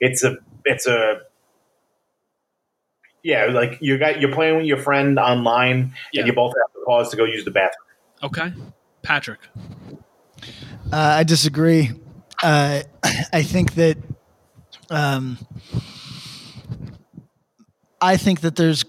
it's 0.00 0.22
a 0.24 0.36
it's 0.64 0.86
a 0.86 1.20
yeah 3.22 3.46
like 3.46 3.78
you 3.80 3.98
got 3.98 4.20
you're 4.20 4.32
playing 4.32 4.56
with 4.56 4.66
your 4.66 4.78
friend 4.78 5.18
online 5.18 5.92
Yeah. 6.12 6.20
and 6.20 6.28
you 6.28 6.32
both 6.34 6.54
have 6.62 6.72
to 6.74 6.84
pause 6.86 7.10
to 7.10 7.16
go 7.16 7.24
use 7.24 7.44
the 7.44 7.50
bathroom. 7.50 7.86
okay 8.22 8.52
patrick 9.02 9.40
Uh, 10.92 10.96
I 11.20 11.24
disagree. 11.24 11.90
Uh, 12.42 12.82
I 13.32 13.42
think 13.42 13.74
that 13.74 13.98
um, 14.90 15.38
I 18.00 18.16
think 18.16 18.40
that 18.42 18.54
there's 18.56 18.84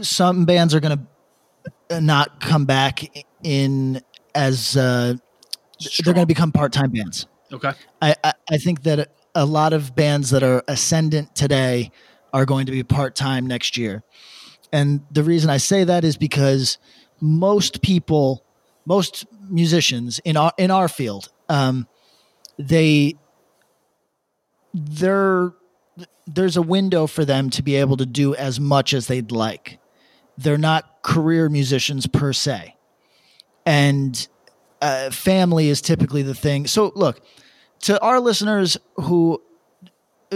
some 0.00 0.44
bands 0.46 0.74
are 0.74 0.80
going 0.80 1.06
to 1.90 2.00
not 2.00 2.40
come 2.40 2.64
back 2.64 3.04
in 3.44 4.00
as 4.36 4.76
uh, 4.76 5.14
they're 6.04 6.14
going 6.14 6.22
to 6.22 6.26
become 6.26 6.52
part-time 6.52 6.90
bands. 6.90 7.26
okay 7.52 7.72
I, 8.00 8.14
I, 8.22 8.32
I 8.50 8.56
think 8.58 8.82
that 8.84 9.10
a 9.34 9.44
lot 9.44 9.72
of 9.72 9.94
bands 9.94 10.30
that 10.30 10.42
are 10.42 10.62
ascendant 10.68 11.34
today 11.34 11.90
are 12.32 12.46
going 12.46 12.66
to 12.66 12.72
be 12.72 12.82
part 12.82 13.14
time 13.14 13.46
next 13.46 13.76
year. 13.76 14.02
And 14.72 15.02
the 15.10 15.22
reason 15.22 15.50
I 15.50 15.58
say 15.58 15.84
that 15.84 16.04
is 16.04 16.16
because 16.16 16.78
most 17.20 17.82
people, 17.82 18.44
most 18.84 19.26
musicians 19.48 20.18
in 20.20 20.36
our 20.36 20.52
in 20.58 20.70
our 20.70 20.88
field, 20.88 21.30
um, 21.48 21.86
they 22.58 23.14
they're 24.74 25.52
there's 26.26 26.56
a 26.56 26.62
window 26.62 27.06
for 27.06 27.24
them 27.24 27.50
to 27.50 27.62
be 27.62 27.76
able 27.76 27.96
to 27.96 28.06
do 28.06 28.34
as 28.34 28.60
much 28.60 28.92
as 28.92 29.06
they'd 29.06 29.32
like. 29.32 29.78
They're 30.36 30.58
not 30.58 31.02
career 31.02 31.48
musicians 31.48 32.06
per 32.06 32.32
se, 32.32 32.75
and 33.66 34.26
uh, 34.80 35.10
family 35.10 35.68
is 35.68 35.82
typically 35.82 36.22
the 36.22 36.34
thing. 36.34 36.66
So 36.66 36.92
look, 36.94 37.20
to 37.80 38.00
our 38.00 38.20
listeners 38.20 38.78
who 38.96 39.42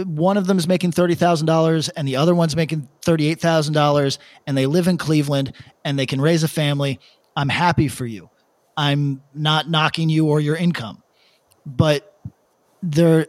one 0.05 0.37
of 0.37 0.47
them 0.47 0.57
is 0.57 0.67
making 0.67 0.91
$30,000 0.91 1.89
and 1.97 2.07
the 2.07 2.15
other 2.15 2.33
one's 2.33 2.55
making 2.55 2.87
$38,000 3.01 4.17
and 4.47 4.57
they 4.57 4.65
live 4.65 4.87
in 4.87 4.97
Cleveland 4.97 5.53
and 5.83 5.97
they 5.97 6.05
can 6.05 6.21
raise 6.21 6.43
a 6.43 6.47
family, 6.47 6.99
I'm 7.35 7.49
happy 7.49 7.87
for 7.87 8.05
you. 8.05 8.29
I'm 8.77 9.21
not 9.33 9.69
knocking 9.69 10.09
you 10.09 10.27
or 10.27 10.39
your 10.39 10.55
income. 10.55 11.03
But 11.65 12.19
there 12.81 13.27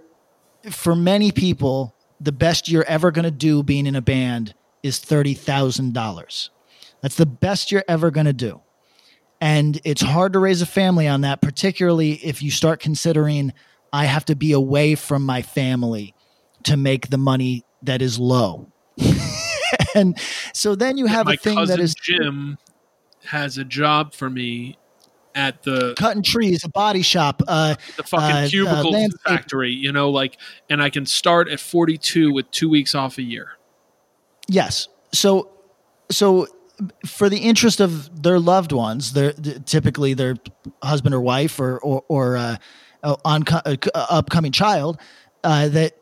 for 0.70 0.94
many 0.94 1.32
people, 1.32 1.94
the 2.20 2.32
best 2.32 2.68
you're 2.68 2.84
ever 2.84 3.10
going 3.10 3.24
to 3.24 3.30
do 3.30 3.62
being 3.62 3.86
in 3.86 3.96
a 3.96 4.00
band 4.00 4.54
is 4.82 4.98
$30,000. 5.00 6.48
That's 7.00 7.16
the 7.16 7.26
best 7.26 7.72
you're 7.72 7.84
ever 7.88 8.10
going 8.10 8.26
to 8.26 8.32
do. 8.32 8.61
And 9.42 9.80
it's 9.82 10.00
hard 10.00 10.34
to 10.34 10.38
raise 10.38 10.62
a 10.62 10.66
family 10.66 11.08
on 11.08 11.22
that, 11.22 11.42
particularly 11.42 12.12
if 12.12 12.44
you 12.44 12.52
start 12.52 12.78
considering 12.78 13.52
I 13.92 14.04
have 14.04 14.24
to 14.26 14.36
be 14.36 14.52
away 14.52 14.94
from 14.94 15.26
my 15.26 15.42
family 15.42 16.14
to 16.62 16.76
make 16.76 17.08
the 17.10 17.18
money 17.18 17.64
that 17.82 18.02
is 18.02 18.20
low. 18.20 18.70
and 19.96 20.16
so 20.54 20.76
then 20.76 20.96
you 20.96 21.06
have 21.06 21.26
My 21.26 21.32
a 21.32 21.36
thing 21.36 21.64
that 21.66 21.80
is 21.80 21.92
Jim 21.92 22.56
has 23.24 23.58
a 23.58 23.64
job 23.64 24.14
for 24.14 24.30
me 24.30 24.78
at 25.34 25.64
the 25.64 25.94
cutting 25.98 26.22
trees, 26.22 26.62
a 26.62 26.68
body 26.68 27.02
shop. 27.02 27.42
Uh, 27.48 27.74
the 27.96 28.04
fucking 28.04 28.36
uh, 28.36 28.40
uh, 28.44 28.48
cubicle 28.48 28.92
landscape- 28.92 29.22
factory, 29.26 29.72
you 29.72 29.90
know, 29.90 30.08
like, 30.08 30.38
and 30.70 30.80
I 30.80 30.88
can 30.88 31.04
start 31.04 31.48
at 31.48 31.58
42 31.58 32.32
with 32.32 32.48
two 32.52 32.68
weeks 32.68 32.94
off 32.94 33.18
a 33.18 33.22
year. 33.22 33.48
Yes. 34.46 34.86
So, 35.12 35.50
so 36.12 36.46
for 37.06 37.28
the 37.28 37.38
interest 37.38 37.80
of 37.80 38.22
their 38.22 38.38
loved 38.38 38.72
ones, 38.72 39.12
their 39.12 39.32
typically 39.32 40.14
their 40.14 40.36
husband 40.82 41.14
or 41.14 41.20
wife 41.20 41.58
or 41.60 41.78
or, 41.80 42.04
or 42.08 42.36
uh, 42.36 42.56
uh, 43.02 43.16
on 43.24 43.44
uh, 43.48 43.76
upcoming 43.94 44.52
child, 44.52 45.00
uh, 45.44 45.68
that 45.68 45.94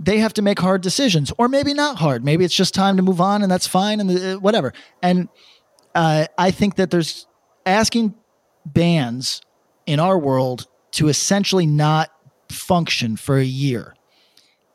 they 0.00 0.18
have 0.18 0.34
to 0.34 0.42
make 0.42 0.58
hard 0.58 0.82
decisions, 0.82 1.32
or 1.38 1.48
maybe 1.48 1.72
not 1.72 1.96
hard. 1.96 2.24
Maybe 2.24 2.44
it's 2.44 2.54
just 2.54 2.74
time 2.74 2.96
to 2.96 3.02
move 3.02 3.20
on, 3.20 3.42
and 3.42 3.50
that's 3.50 3.66
fine, 3.66 4.00
and 4.00 4.10
uh, 4.10 4.36
whatever. 4.38 4.72
And 5.02 5.28
uh, 5.94 6.26
I 6.36 6.50
think 6.50 6.76
that 6.76 6.90
there's 6.90 7.26
asking 7.64 8.14
bands 8.66 9.40
in 9.86 10.00
our 10.00 10.18
world 10.18 10.66
to 10.92 11.08
essentially 11.08 11.66
not 11.66 12.10
function 12.50 13.16
for 13.16 13.38
a 13.38 13.44
year 13.44 13.94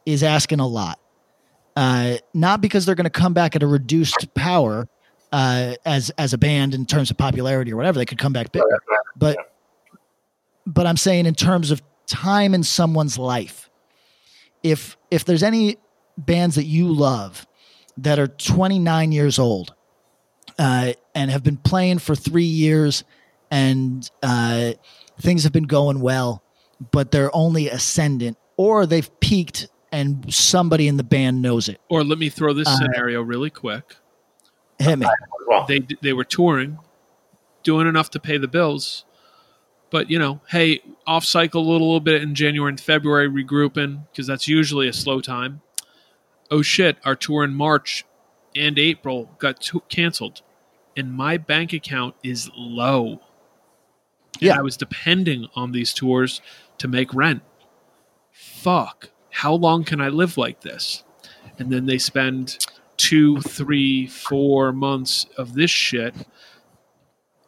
is 0.05 0.23
asking 0.23 0.59
a 0.59 0.67
lot. 0.67 0.99
Uh, 1.75 2.17
not 2.33 2.61
because 2.61 2.85
they're 2.85 2.95
going 2.95 3.05
to 3.05 3.09
come 3.09 3.33
back 3.33 3.55
at 3.55 3.63
a 3.63 3.67
reduced 3.67 4.33
power 4.33 4.87
uh, 5.31 5.75
as 5.85 6.09
as 6.11 6.33
a 6.33 6.37
band 6.37 6.73
in 6.73 6.85
terms 6.85 7.11
of 7.11 7.17
popularity 7.17 7.71
or 7.71 7.75
whatever. 7.77 7.97
They 7.99 8.05
could 8.05 8.17
come 8.17 8.33
back 8.33 8.51
bigger, 8.51 8.65
but 9.15 9.37
but 10.65 10.85
I'm 10.85 10.97
saying 10.97 11.25
in 11.25 11.35
terms 11.35 11.71
of 11.71 11.81
time 12.07 12.53
in 12.53 12.63
someone's 12.63 13.17
life. 13.17 13.69
If 14.63 14.97
if 15.09 15.23
there's 15.25 15.43
any 15.43 15.77
bands 16.17 16.55
that 16.55 16.65
you 16.65 16.91
love 16.91 17.47
that 17.97 18.19
are 18.19 18.27
29 18.27 19.11
years 19.11 19.39
old 19.39 19.73
uh, 20.57 20.93
and 21.15 21.31
have 21.31 21.43
been 21.43 21.57
playing 21.57 21.99
for 21.99 22.15
three 22.15 22.43
years 22.43 23.03
and 23.51 24.09
uh, 24.21 24.73
things 25.21 25.43
have 25.43 25.53
been 25.53 25.63
going 25.63 26.01
well, 26.01 26.43
but 26.91 27.11
they're 27.11 27.33
only 27.35 27.69
ascendant 27.69 28.37
or 28.57 28.85
they've 28.85 29.09
peaked 29.21 29.69
and 29.91 30.31
somebody 30.33 30.87
in 30.87 30.97
the 30.97 31.03
band 31.03 31.41
knows 31.41 31.69
it. 31.69 31.79
Or 31.89 32.03
let 32.03 32.19
me 32.19 32.29
throw 32.29 32.53
this 32.53 32.67
Uh, 32.67 32.75
scenario 32.77 33.21
really 33.21 33.49
quick. 33.49 33.95
Hit 34.79 34.99
me. 34.99 35.07
They 35.67 35.85
they 36.01 36.13
were 36.13 36.23
touring, 36.23 36.79
doing 37.63 37.87
enough 37.87 38.09
to 38.11 38.19
pay 38.19 38.37
the 38.37 38.47
bills, 38.47 39.05
but 39.89 40.09
you 40.09 40.17
know, 40.19 40.41
hey, 40.49 40.81
off 41.05 41.25
cycle 41.25 41.61
a 41.61 41.67
little, 41.69 41.87
little 41.87 41.99
bit 41.99 42.21
in 42.21 42.33
January 42.35 42.69
and 42.69 42.79
February, 42.79 43.29
regrouping 43.29 44.05
because 44.11 44.27
that's 44.27 44.47
usually 44.47 44.87
a 44.87 44.93
slow 44.93 45.19
time. 45.21 45.61
Oh 46.51 46.61
shit, 46.61 46.97
our 47.03 47.15
tour 47.15 47.43
in 47.43 47.53
March 47.53 48.05
and 48.55 48.79
April 48.79 49.35
got 49.37 49.59
to- 49.61 49.83
canceled, 49.89 50.41
and 50.95 51.13
my 51.13 51.37
bank 51.37 51.73
account 51.73 52.15
is 52.23 52.49
low. 52.55 53.21
And 54.35 54.41
Yeah. 54.43 54.57
I 54.59 54.61
was 54.61 54.77
depending 54.77 55.47
on 55.55 55.71
these 55.73 55.93
tours 55.93 56.41
to 56.77 56.87
make 56.87 57.13
rent. 57.13 57.41
Fuck. 58.31 59.09
How 59.31 59.53
long 59.53 59.83
can 59.83 59.99
I 59.99 60.07
live 60.09 60.37
like 60.37 60.61
this? 60.61 61.03
And 61.57 61.71
then 61.71 61.85
they 61.87 61.97
spend 61.97 62.65
two, 62.99 63.39
three, 63.39 64.05
four 64.07 64.73
months 64.73 65.25
of 65.37 65.53
this 65.53 65.71
shit 65.71 66.13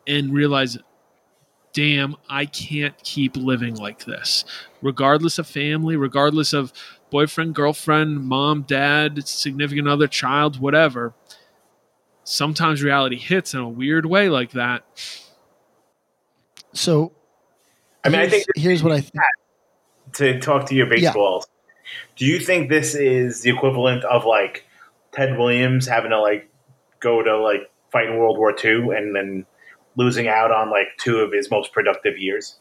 and 0.07 0.33
realize, 0.33 0.77
damn, 1.73 2.15
I 2.29 2.45
can't 2.45 2.97
keep 3.03 3.35
living 3.35 3.75
like 3.75 4.05
this. 4.05 4.45
Regardless 4.81 5.37
of 5.37 5.47
family, 5.47 5.97
regardless 5.97 6.53
of 6.53 6.71
boyfriend, 7.09 7.53
girlfriend, 7.53 8.23
mom, 8.23 8.61
dad, 8.61 9.27
significant 9.27 9.89
other, 9.89 10.07
child, 10.07 10.61
whatever. 10.61 11.13
Sometimes 12.23 12.81
reality 12.81 13.17
hits 13.17 13.53
in 13.53 13.59
a 13.59 13.67
weird 13.67 14.05
way 14.05 14.29
like 14.29 14.51
that. 14.51 14.85
So 16.73 17.11
I 18.05 18.09
mean, 18.09 18.21
I 18.21 18.29
think 18.29 18.45
here's 18.55 18.81
what 18.83 18.93
I 18.93 19.01
think. 19.01 19.21
to 20.13 20.39
talk 20.39 20.65
to 20.67 20.75
your 20.75 20.87
baseballs, 20.87 21.45
do 22.15 22.25
you 22.25 22.39
think 22.39 22.69
this 22.69 22.95
is 22.95 23.41
the 23.41 23.49
equivalent 23.49 24.05
of 24.05 24.23
like 24.23 24.65
Ted 25.11 25.37
Williams 25.37 25.87
having 25.87 26.11
to 26.11 26.19
like 26.19 26.49
go 26.99 27.21
to 27.21 27.37
like 27.37 27.69
fight 27.91 28.07
in 28.07 28.17
World 28.17 28.37
War 28.37 28.55
II 28.63 28.95
and 28.95 29.15
then 29.15 29.45
losing 29.95 30.27
out 30.27 30.51
on 30.51 30.69
like 30.69 30.87
two 30.99 31.17
of 31.19 31.31
his 31.33 31.49
most 31.51 31.73
productive 31.73 32.17
years? 32.17 32.57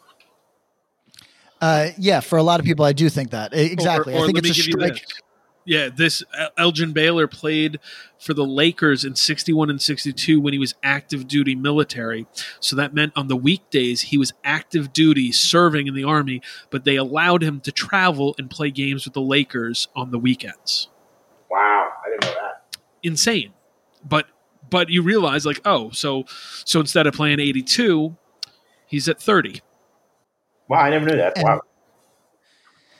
Uh, 1.61 1.89
yeah, 1.99 2.21
for 2.21 2.39
a 2.39 2.43
lot 2.43 2.59
of 2.59 2.67
people, 2.67 2.85
I 2.85 2.93
do 2.93 3.09
think 3.09 3.31
that 3.31 3.53
exactly. 3.53 4.15
Or- 4.15 4.19
or 4.19 4.23
I 4.23 4.27
think 4.27 4.37
let 4.37 4.47
it's 4.47 4.59
a 4.59 4.61
me 4.61 4.67
give 4.73 4.81
you 4.81 4.87
strike. 4.87 4.93
this. 4.95 5.21
Yeah, 5.67 5.89
this 5.95 6.23
Elgin 6.57 6.93
Baylor 6.95 7.29
played 7.29 7.79
for 8.19 8.33
the 8.33 8.47
Lakers 8.47 9.05
in 9.05 9.15
61 9.15 9.69
and 9.69 9.81
62 9.81 10.41
when 10.41 10.55
he 10.55 10.59
was 10.59 10.75
active 10.83 11.29
duty 11.29 11.55
military. 11.55 12.27
So 12.61 12.75
that 12.77 12.95
meant 12.95 13.13
on 13.15 13.29
the 13.29 13.37
weekdays 13.37 14.01
he 14.01 14.17
was 14.17 14.33
active 14.43 14.93
duty 14.93 15.31
serving 15.31 15.87
in 15.87 15.95
the 15.95 16.03
army, 16.03 16.41
but 16.71 16.85
they 16.85 16.97
allowed 16.97 17.43
him 17.43 17.61
to 17.61 17.71
travel 17.71 18.35
and 18.39 18.51
play 18.51 18.71
games 18.71 19.05
with 19.05 19.13
the 19.13 19.21
Lakers 19.21 19.87
on 19.95 20.11
the 20.13 20.19
weekends. 20.19 20.89
Wow, 21.51 21.91
I 22.00 22.00
didn't 22.11 22.25
know 22.25 22.35
that. 22.43 22.65
Insane. 23.03 23.53
But 24.05 24.27
but 24.69 24.89
you 24.89 25.03
realize 25.03 25.45
like, 25.45 25.61
oh, 25.65 25.91
so 25.91 26.25
so 26.65 26.81
instead 26.81 27.07
of 27.07 27.15
playing 27.15 27.41
82, 27.41 28.17
he's 28.87 29.09
at 29.09 29.21
30. 29.21 29.61
Wow, 30.69 30.81
I 30.81 30.91
never 30.91 31.07
knew 31.07 31.17
that. 31.17 31.37
And- 31.37 31.45
wow. 31.45 31.61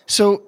So 0.07 0.43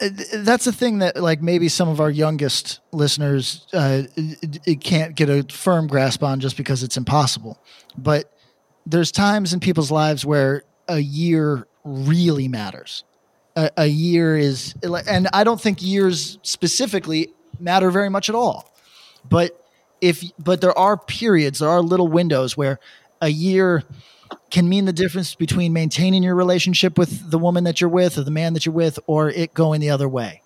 uh, 0.00 0.08
that's 0.34 0.64
the 0.64 0.72
thing 0.72 0.98
that 0.98 1.16
like 1.16 1.42
maybe 1.42 1.68
some 1.68 1.88
of 1.88 2.00
our 2.00 2.10
youngest 2.10 2.80
listeners 2.92 3.66
uh, 3.72 4.02
it, 4.16 4.60
it 4.66 4.80
can't 4.80 5.14
get 5.14 5.28
a 5.28 5.44
firm 5.50 5.86
grasp 5.86 6.22
on 6.22 6.40
just 6.40 6.56
because 6.56 6.82
it's 6.82 6.96
impossible. 6.96 7.62
But 7.98 8.32
there's 8.86 9.10
times 9.12 9.52
in 9.52 9.60
people's 9.60 9.90
lives 9.90 10.24
where 10.24 10.62
a 10.88 10.98
year 10.98 11.66
really 11.84 12.48
matters. 12.48 13.04
A, 13.56 13.70
a 13.78 13.86
year 13.86 14.36
is, 14.36 14.74
and 15.08 15.28
I 15.32 15.44
don't 15.44 15.60
think 15.60 15.82
years 15.82 16.38
specifically 16.42 17.32
matter 17.60 17.90
very 17.90 18.08
much 18.08 18.28
at 18.28 18.34
all. 18.34 18.72
But 19.28 19.60
if, 20.00 20.22
but 20.38 20.60
there 20.60 20.76
are 20.76 20.96
periods, 20.96 21.58
there 21.58 21.68
are 21.68 21.80
little 21.80 22.08
windows 22.08 22.56
where 22.56 22.78
a 23.20 23.28
year 23.28 23.82
can 24.50 24.68
mean 24.68 24.84
the 24.84 24.92
difference 24.92 25.34
between 25.34 25.72
maintaining 25.72 26.22
your 26.22 26.34
relationship 26.34 26.98
with 26.98 27.30
the 27.30 27.38
woman 27.38 27.64
that 27.64 27.80
you're 27.80 27.90
with 27.90 28.18
or 28.18 28.22
the 28.22 28.30
man 28.30 28.54
that 28.54 28.66
you're 28.66 28.74
with 28.74 28.98
or 29.06 29.30
it 29.30 29.54
going 29.54 29.80
the 29.80 29.90
other 29.90 30.08
way. 30.08 30.42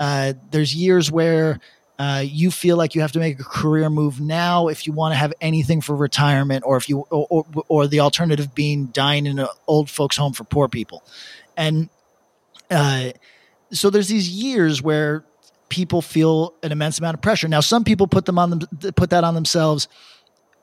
Uh, 0.00 0.34
there's 0.50 0.74
years 0.74 1.10
where 1.10 1.60
uh, 1.98 2.22
you 2.24 2.50
feel 2.50 2.76
like 2.76 2.94
you 2.94 3.00
have 3.00 3.12
to 3.12 3.18
make 3.18 3.40
a 3.40 3.44
career 3.44 3.90
move 3.90 4.20
now 4.20 4.68
if 4.68 4.86
you 4.86 4.92
want 4.92 5.12
to 5.12 5.16
have 5.16 5.32
anything 5.40 5.80
for 5.80 5.96
retirement 5.96 6.62
or 6.64 6.76
if 6.76 6.88
you 6.88 7.00
or, 7.10 7.26
or, 7.28 7.46
or 7.68 7.86
the 7.86 8.00
alternative 8.00 8.54
being 8.54 8.86
dying 8.86 9.26
in 9.26 9.38
an 9.38 9.48
old 9.66 9.90
folks 9.90 10.16
home 10.16 10.32
for 10.32 10.44
poor 10.44 10.68
people 10.68 11.02
and 11.56 11.88
uh, 12.70 13.10
so 13.72 13.90
there's 13.90 14.08
these 14.08 14.30
years 14.30 14.80
where 14.80 15.24
people 15.68 16.02
feel 16.02 16.54
an 16.62 16.72
immense 16.72 16.98
amount 16.98 17.14
of 17.14 17.20
pressure 17.20 17.48
now 17.48 17.60
some 17.60 17.84
people 17.84 18.06
put 18.06 18.24
them 18.24 18.38
on 18.38 18.50
them 18.50 18.60
put 18.94 19.10
that 19.10 19.24
on 19.24 19.34
themselves 19.34 19.88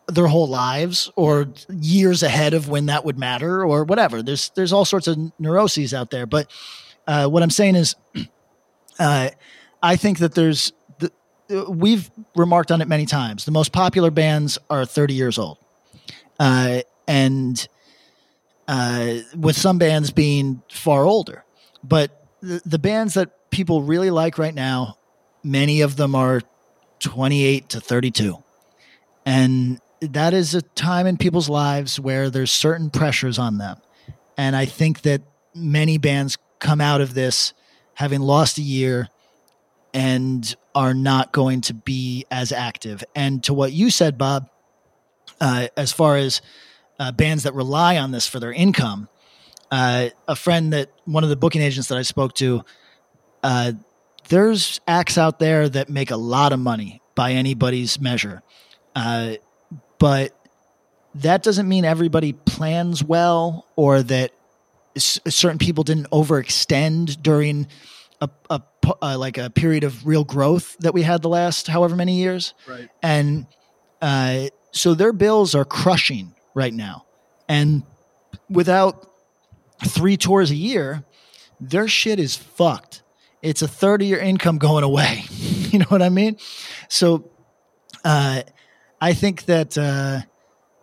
their 0.08 0.28
whole 0.28 0.47
lives 0.47 1.12
or 1.16 1.47
years 1.70 2.24
ahead 2.24 2.53
of 2.53 2.70
when 2.70 2.88
that 2.88 3.06
would 3.06 3.18
matter 3.18 3.64
or 3.64 3.84
whatever. 3.84 4.22
There's 4.22 4.49
there's 4.56 4.72
all 4.72 4.86
sorts 4.86 5.08
of 5.08 5.18
neuroses 5.39 5.93
out 5.93 6.12
there. 6.12 6.26
But 6.26 6.51
uh, 7.08 7.28
what 7.28 7.43
I'm 7.43 7.49
saying 7.49 7.76
is, 7.76 7.95
uh, 8.99 9.30
I 9.82 9.95
think 9.95 10.20
that 10.20 10.36
there's 10.36 10.74
the, 10.99 11.12
we've 11.70 12.10
remarked 12.36 12.72
on 12.72 12.82
it 12.82 12.88
many 12.88 13.06
times. 13.06 13.45
The 13.45 13.51
most 13.51 13.72
popular 13.72 14.12
bands 14.12 14.58
are 14.70 14.86
30 14.86 15.14
years 15.14 15.38
old, 15.38 15.58
uh, 16.39 16.82
and 17.08 17.68
uh, 18.68 19.16
with 19.36 19.56
some 19.56 19.78
bands 19.78 20.12
being 20.12 20.62
far 20.72 21.06
older. 21.06 21.43
But 21.84 22.28
the, 22.41 22.62
the 22.66 22.80
bands 22.80 23.16
that 23.16 23.35
people 23.56 23.82
really 23.82 24.12
like 24.12 24.38
right 24.38 24.53
now, 24.53 24.97
many 25.41 25.80
of 25.80 25.95
them 25.95 26.14
are 26.14 26.41
28 26.99 27.70
to 27.70 27.80
32. 27.80 28.43
And 29.26 29.80
that 30.01 30.34
is 30.34 30.53
a 30.53 30.62
time 30.62 31.08
in 31.08 31.16
people's 31.16 31.47
lives 31.47 31.97
where 31.97 32.30
there's 32.30 32.51
certain 32.51 32.89
pressures 32.89 33.39
on 33.39 33.58
them. 33.58 33.78
And 34.38 34.58
I 34.58 34.66
think 34.66 35.03
that 35.03 35.22
many 35.53 35.97
bands 35.97 36.38
come 36.60 36.82
out 36.82 36.99
of 36.99 37.14
this 37.14 37.53
having 37.93 38.20
lost 38.20 38.58
a 38.58 38.62
year 38.62 39.08
and 39.93 40.53
are 40.76 40.93
not 40.93 41.32
going 41.32 41.62
to 41.62 41.74
be 41.74 42.26
as 42.30 42.51
active. 42.51 43.06
And 43.16 43.41
to 43.45 43.53
what 43.53 43.72
you 43.72 43.89
said, 43.89 44.18
Bob, 44.18 44.49
uh, 45.39 45.70
as 45.78 45.93
far 45.93 46.18
as 46.18 46.41
uh, 46.99 47.14
bands 47.14 47.43
that 47.43 47.53
rely 47.53 47.97
on 47.97 48.12
this 48.12 48.28
for 48.28 48.41
their 48.41 48.51
income, 48.51 49.08
uh, 49.72 50.10
a 50.28 50.36
friend 50.36 50.74
that 50.74 50.89
one 51.06 51.24
of 51.24 51.30
the 51.30 51.38
booking 51.38 51.62
agents 51.62 51.88
that 51.88 51.97
I 51.97 52.01
spoke 52.01 52.34
to, 52.36 52.66
uh, 53.46 53.72
there's 54.30 54.82
acts 54.88 55.18
out 55.18 55.38
there 55.39 55.70
that 55.70 55.88
make 55.89 56.10
a 56.12 56.18
lot 56.18 56.52
of 56.52 56.60
money 56.60 57.00
by 57.14 57.32
anybody's 57.34 58.00
measure, 58.02 58.41
uh, 58.96 59.36
but 60.00 60.36
that 61.16 61.43
doesn't 61.43 61.68
mean 61.70 61.86
everybody 61.86 62.34
plans 62.34 63.04
well 63.04 63.68
or 63.76 64.02
that 64.04 64.32
s- 64.96 65.20
certain 65.28 65.60
people 65.60 65.84
didn't 65.84 66.10
overextend 66.10 67.22
during 67.22 67.68
a, 68.20 68.30
a 68.50 68.60
pu- 68.82 68.96
uh, 69.02 69.18
like 69.18 69.38
a 69.38 69.50
period 69.50 69.84
of 69.84 70.06
real 70.08 70.24
growth 70.24 70.76
that 70.80 70.93
we 70.93 71.04
had 71.04 71.22
the 71.22 71.30
last 71.30 71.68
however 71.68 71.96
many 71.96 72.16
years. 72.18 72.54
Right. 72.68 72.89
and 73.04 73.46
uh, 74.02 74.48
so 74.72 74.93
their 74.93 75.14
bills 75.14 75.56
are 75.56 75.66
crushing 75.66 76.36
right 76.54 76.74
now. 76.74 77.06
And 77.48 77.84
without 78.50 79.10
three 79.86 80.18
tours 80.18 80.52
a 80.52 80.56
year 80.56 81.04
their 81.62 81.88
shit 81.88 82.20
is 82.20 82.36
fucked 82.36 83.02
it's 83.42 83.62
a 83.62 83.68
third 83.68 84.02
of 84.02 84.08
your 84.08 84.20
income 84.20 84.58
going 84.58 84.84
away 84.84 85.24
you 85.30 85.80
know 85.80 85.86
what 85.86 86.02
i 86.02 86.10
mean 86.10 86.38
so 86.90 87.30
uh, 88.04 88.42
i 89.02 89.14
think 89.14 89.46
that 89.46 89.78
uh, 89.78 90.22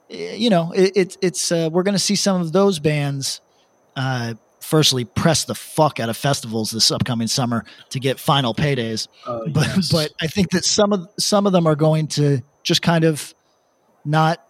you 0.09 0.51
know 0.51 0.73
it, 0.73 0.97
it, 0.97 1.17
it's 1.23 1.53
uh, 1.53 1.69
we're 1.73 1.83
going 1.83 1.95
to 1.95 1.99
see 1.99 2.17
some 2.17 2.41
of 2.41 2.53
those 2.53 2.79
bands 2.79 3.41
uh, 3.97 4.35
firstly 4.61 5.05
press 5.05 5.45
the 5.45 5.55
fuck 5.55 6.01
out 6.01 6.09
of 6.09 6.17
festivals 6.17 6.71
this 6.71 6.91
upcoming 6.91 7.27
summer 7.29 7.65
to 7.91 7.99
get 8.01 8.19
final 8.19 8.55
paydays 8.55 9.09
Uh, 9.27 9.41
but 9.53 9.67
yes. 9.67 9.93
but 9.93 10.11
I 10.21 10.27
think 10.27 10.51
that 10.51 10.65
some 10.65 10.93
of 10.93 11.09
some 11.19 11.47
of 11.47 11.53
them 11.53 11.67
are 11.67 11.77
going 11.77 12.07
to 12.09 12.41
just 12.63 12.81
kind 12.83 13.05
of 13.05 13.35
not 14.05 14.45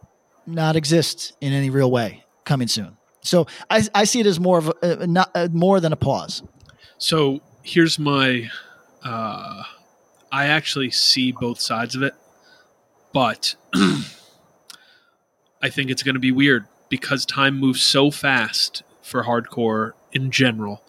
not 0.46 0.76
exist 0.76 1.34
in 1.40 1.52
any 1.52 1.70
real 1.70 1.90
way 1.90 2.24
coming 2.44 2.68
soon. 2.68 2.96
So 3.22 3.46
I, 3.70 3.82
I 3.94 4.04
see 4.04 4.18
it 4.20 4.26
as 4.26 4.40
more 4.40 4.58
of 4.58 4.72
a, 4.82 5.06
not 5.06 5.30
more 5.52 5.78
than 5.78 5.92
a 5.92 5.96
pause. 5.96 6.42
So 6.98 7.40
here's 7.62 7.98
my. 7.98 8.50
Uh, 9.02 9.62
I 10.30 10.46
actually 10.46 10.90
see 10.90 11.32
both 11.32 11.60
sides 11.60 11.94
of 11.94 12.02
it, 12.02 12.14
but 13.12 13.54
I 13.74 15.68
think 15.68 15.90
it's 15.90 16.02
going 16.02 16.14
to 16.14 16.20
be 16.20 16.32
weird 16.32 16.66
because 16.88 17.26
time 17.26 17.58
moves 17.58 17.82
so 17.82 18.10
fast 18.10 18.82
for 19.02 19.24
hardcore 19.24 19.92
in 20.12 20.30
general, 20.30 20.82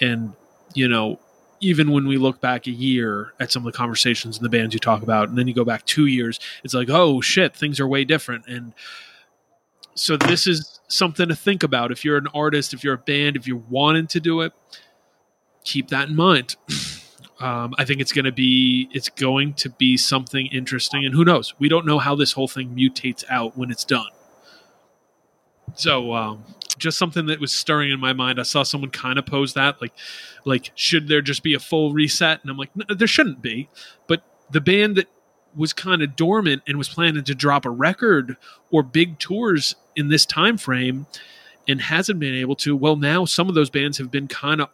and 0.00 0.34
you 0.74 0.86
know, 0.88 1.18
even 1.60 1.90
when 1.90 2.06
we 2.06 2.16
look 2.16 2.40
back 2.40 2.66
a 2.66 2.70
year 2.70 3.32
at 3.40 3.50
some 3.50 3.66
of 3.66 3.72
the 3.72 3.76
conversations 3.76 4.36
and 4.36 4.44
the 4.44 4.50
bands 4.50 4.74
you 4.74 4.80
talk 4.80 5.02
about, 5.02 5.28
and 5.28 5.38
then 5.38 5.48
you 5.48 5.54
go 5.54 5.64
back 5.64 5.84
two 5.86 6.06
years, 6.06 6.38
it's 6.62 6.74
like, 6.74 6.88
oh 6.90 7.20
shit, 7.20 7.56
things 7.56 7.80
are 7.80 7.88
way 7.88 8.04
different, 8.04 8.46
and 8.46 8.74
so 9.94 10.16
this 10.16 10.46
is 10.46 10.80
something 10.88 11.28
to 11.28 11.34
think 11.34 11.62
about 11.62 11.90
if 11.90 12.04
you're 12.04 12.16
an 12.16 12.28
artist, 12.32 12.72
if 12.72 12.84
you're 12.84 12.94
a 12.94 12.98
band, 12.98 13.36
if 13.36 13.46
you're 13.46 13.62
wanting 13.68 14.06
to 14.06 14.20
do 14.20 14.40
it 14.40 14.52
keep 15.70 15.88
that 15.88 16.08
in 16.08 16.16
mind. 16.16 16.56
Um, 17.40 17.74
I 17.78 17.86
think 17.86 18.02
it's 18.02 18.12
going 18.12 18.26
to 18.26 18.32
be 18.32 18.90
it's 18.92 19.08
going 19.08 19.54
to 19.54 19.70
be 19.70 19.96
something 19.96 20.44
interesting, 20.48 21.06
and 21.06 21.14
who 21.14 21.24
knows? 21.24 21.54
We 21.58 21.70
don't 21.70 21.86
know 21.86 21.98
how 21.98 22.14
this 22.14 22.32
whole 22.32 22.48
thing 22.48 22.76
mutates 22.76 23.24
out 23.30 23.56
when 23.56 23.70
it's 23.70 23.82
done. 23.82 24.10
So, 25.74 26.12
um, 26.12 26.44
just 26.76 26.98
something 26.98 27.24
that 27.26 27.40
was 27.40 27.50
stirring 27.50 27.92
in 27.92 27.98
my 27.98 28.12
mind. 28.12 28.38
I 28.38 28.42
saw 28.42 28.62
someone 28.62 28.90
kind 28.90 29.18
of 29.18 29.24
pose 29.24 29.54
that, 29.54 29.80
like, 29.80 29.94
like 30.44 30.70
should 30.74 31.08
there 31.08 31.22
just 31.22 31.42
be 31.42 31.54
a 31.54 31.58
full 31.58 31.94
reset? 31.94 32.42
And 32.42 32.50
I'm 32.50 32.58
like, 32.58 32.76
no, 32.76 32.94
there 32.94 33.08
shouldn't 33.08 33.40
be. 33.40 33.70
But 34.06 34.22
the 34.50 34.60
band 34.60 34.96
that 34.96 35.08
was 35.56 35.72
kind 35.72 36.02
of 36.02 36.16
dormant 36.16 36.62
and 36.66 36.76
was 36.76 36.90
planning 36.90 37.24
to 37.24 37.34
drop 37.34 37.64
a 37.64 37.70
record 37.70 38.36
or 38.70 38.82
big 38.82 39.18
tours 39.18 39.76
in 39.96 40.08
this 40.08 40.26
time 40.26 40.58
frame 40.58 41.06
and 41.66 41.80
hasn't 41.80 42.20
been 42.20 42.34
able 42.34 42.54
to 42.56 42.76
well 42.76 42.96
now 42.96 43.24
some 43.24 43.48
of 43.48 43.54
those 43.54 43.70
bands 43.70 43.98
have 43.98 44.10
been 44.10 44.28
kind 44.28 44.60
of 44.60 44.68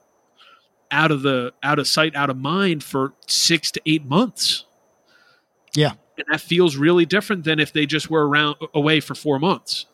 out 0.91 1.11
of 1.11 1.23
the 1.23 1.53
out 1.63 1.79
of 1.79 1.87
sight 1.87 2.15
out 2.15 2.31
of 2.31 2.37
mind 2.37 2.83
for 2.85 3.13
six 3.27 3.71
to 3.73 3.81
eight 3.87 4.05
months. 4.05 4.65
Yeah. 5.75 5.93
and 6.17 6.27
that 6.31 6.41
feels 6.41 6.77
really 6.77 7.05
different 7.05 7.45
than 7.45 7.61
if 7.61 7.73
they 7.73 7.85
just 7.87 8.09
were 8.11 8.27
around 8.27 8.57
away 8.75 9.01
for 9.01 9.15
four 9.15 9.39
months. 9.39 9.87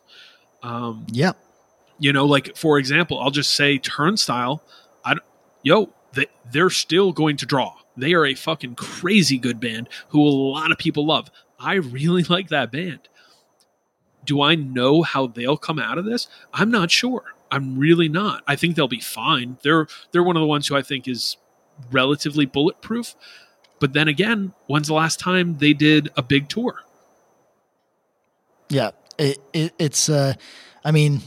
Um 0.61 1.05
Yep. 1.11 1.37
you 1.99 2.13
know 2.13 2.25
like 2.25 2.55
for 2.55 2.77
example 2.79 3.19
i'll 3.19 3.31
just 3.31 3.53
say 3.53 3.77
turnstile 3.77 4.63
i 5.03 5.13
don't- 5.13 5.23
yo 5.61 5.89
they, 6.13 6.27
they're 6.51 6.69
still 6.69 7.11
going 7.11 7.37
to 7.37 7.45
draw. 7.47 7.73
They 7.97 8.13
are 8.13 8.25
a 8.25 8.35
fucking 8.35 8.75
crazy 8.75 9.37
good 9.39 9.59
band 9.59 9.89
who 10.09 10.21
a 10.21 10.29
lot 10.29 10.71
of 10.71 10.77
people 10.77 11.05
love. 11.07 11.29
I 11.59 11.73
really 11.75 12.23
like 12.29 12.49
that 12.49 12.71
band. 12.71 13.09
Do 14.23 14.41
i 14.41 14.53
know 14.55 15.01
how 15.01 15.27
they'll 15.27 15.57
come 15.57 15.79
out 15.79 15.97
of 15.97 16.05
this? 16.05 16.27
I'm 16.53 16.69
not 16.71 16.91
sure 16.91 17.32
i'm 17.53 17.77
really 17.77 18.09
not 18.09 18.43
i 18.47 18.55
think 18.55 18.75
they'll 18.75 18.87
be 18.87 18.99
fine 18.99 19.57
they're 19.63 19.87
they're 20.11 20.23
one 20.23 20.35
of 20.35 20.41
the 20.41 20.47
ones 20.47 20.67
who 20.67 20.75
i 20.75 20.81
think 20.81 21.07
is 21.07 21.37
relatively 21.91 22.45
bulletproof 22.45 23.15
but 23.79 23.93
then 23.93 24.07
again 24.07 24.53
when's 24.67 24.87
the 24.87 24.93
last 24.93 25.19
time 25.19 25.57
they 25.57 25.73
did 25.73 26.09
a 26.17 26.21
big 26.21 26.49
tour 26.49 26.83
Yeah. 28.69 28.91
It, 29.17 29.37
it, 29.53 29.73
it's 29.77 30.09
uh, 30.09 30.33
I 30.83 30.91
mean, 30.91 31.21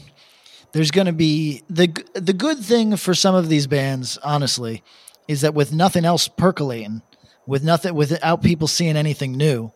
there's 0.73 0.91
going 0.91 1.07
to 1.07 1.13
be 1.13 1.63
the 1.69 1.87
the 2.13 2.33
good 2.33 2.59
thing 2.59 2.97
for 2.97 3.13
some 3.13 3.33
of 3.33 3.47
these 3.47 3.67
bands, 3.67 4.17
honestly, 4.23 4.83
is 5.27 5.41
that 5.41 5.53
with 5.53 5.73
nothing 5.73 6.03
else 6.03 6.27
percolating, 6.27 7.01
with 7.45 7.63
nothing 7.63 7.95
without 7.95 8.43
people 8.43 8.67
seeing 8.67 8.97
anything 8.97 9.37
new, 9.37 9.71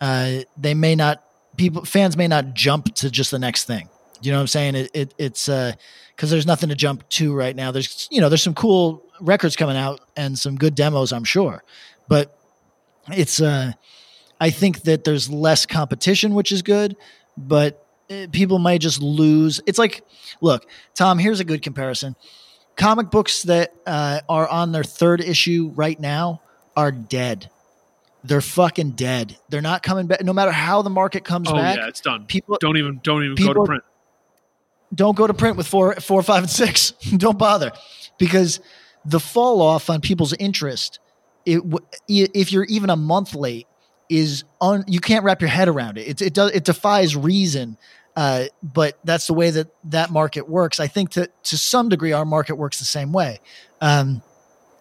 uh, 0.00 0.38
they 0.56 0.72
may 0.72 0.94
not 0.94 1.22
people 1.56 1.84
fans 1.84 2.16
may 2.16 2.26
not 2.26 2.54
jump 2.54 2.94
to 2.96 3.10
just 3.10 3.30
the 3.30 3.38
next 3.38 3.64
thing. 3.64 3.90
You 4.22 4.32
know 4.32 4.38
what 4.38 4.42
I'm 4.42 4.46
saying? 4.48 4.74
It, 4.74 4.90
it 4.94 5.14
it's 5.18 5.46
because 5.46 6.30
there's 6.30 6.46
nothing 6.46 6.68
to 6.68 6.74
jump 6.74 7.08
to 7.10 7.34
right 7.34 7.54
now. 7.54 7.70
There's 7.70 8.08
you 8.10 8.20
know 8.20 8.28
there's 8.28 8.42
some 8.42 8.54
cool 8.54 9.04
records 9.20 9.56
coming 9.56 9.76
out 9.76 10.00
and 10.16 10.38
some 10.38 10.56
good 10.56 10.74
demos, 10.74 11.12
I'm 11.12 11.24
sure, 11.24 11.62
but 12.08 12.38
it's 13.10 13.40
uh 13.40 13.72
I 14.40 14.50
think 14.50 14.82
that 14.82 15.04
there's 15.04 15.30
less 15.30 15.66
competition, 15.66 16.34
which 16.34 16.50
is 16.50 16.62
good, 16.62 16.96
but 17.36 17.86
uh, 18.10 18.26
people 18.32 18.58
might 18.58 18.80
just 18.80 19.00
lose. 19.00 19.60
It's 19.66 19.78
like, 19.78 20.04
look, 20.40 20.68
Tom, 20.94 21.20
here's 21.20 21.38
a 21.38 21.44
good 21.44 21.62
comparison. 21.62 22.16
Comic 22.74 23.10
books 23.10 23.44
that 23.44 23.72
uh, 23.86 24.20
are 24.28 24.48
on 24.48 24.72
their 24.72 24.82
third 24.82 25.20
issue 25.20 25.70
right 25.76 25.98
now 25.98 26.42
are 26.76 26.90
dead. 26.90 27.50
They're 28.24 28.40
fucking 28.40 28.92
dead. 28.92 29.36
They're 29.48 29.60
not 29.60 29.84
coming 29.84 30.08
back. 30.08 30.24
No 30.24 30.32
matter 30.32 30.50
how 30.50 30.82
the 30.82 30.90
market 30.90 31.24
comes 31.24 31.48
oh 31.48 31.54
back, 31.54 31.76
yeah 31.76 31.88
it's 31.88 32.00
done 32.00 32.24
people 32.26 32.56
don't 32.60 32.76
even 32.76 33.00
don't 33.02 33.24
even 33.24 33.34
go 33.34 33.52
to 33.52 33.64
print 33.64 33.82
don't 34.94 35.16
go 35.16 35.26
to 35.26 35.34
print 35.34 35.56
with 35.56 35.66
four, 35.66 35.94
four, 35.96 36.22
five, 36.22 36.42
and 36.42 36.50
six. 36.50 36.90
don't 37.16 37.38
bother 37.38 37.72
because 38.18 38.60
the 39.04 39.20
fall 39.20 39.62
off 39.62 39.90
on 39.90 40.00
people's 40.00 40.32
interest, 40.34 40.98
it, 41.44 41.62
if 42.08 42.52
you're 42.52 42.64
even 42.64 42.90
a 42.90 42.96
month 42.96 43.34
late, 43.34 43.66
is 44.08 44.44
un, 44.60 44.84
you 44.86 45.00
can't 45.00 45.24
wrap 45.24 45.40
your 45.40 45.48
head 45.48 45.68
around 45.68 45.96
it. 45.96 46.06
It, 46.06 46.22
it 46.22 46.34
does 46.34 46.50
it 46.52 46.64
defies 46.64 47.16
reason. 47.16 47.78
Uh, 48.14 48.44
but 48.62 48.98
that's 49.04 49.26
the 49.26 49.32
way 49.32 49.50
that 49.50 49.68
that 49.84 50.10
market 50.10 50.46
works. 50.48 50.78
I 50.80 50.86
think 50.86 51.10
to 51.10 51.30
to 51.44 51.56
some 51.56 51.88
degree, 51.88 52.12
our 52.12 52.26
market 52.26 52.56
works 52.56 52.78
the 52.78 52.84
same 52.84 53.12
way. 53.12 53.40
Um, 53.80 54.22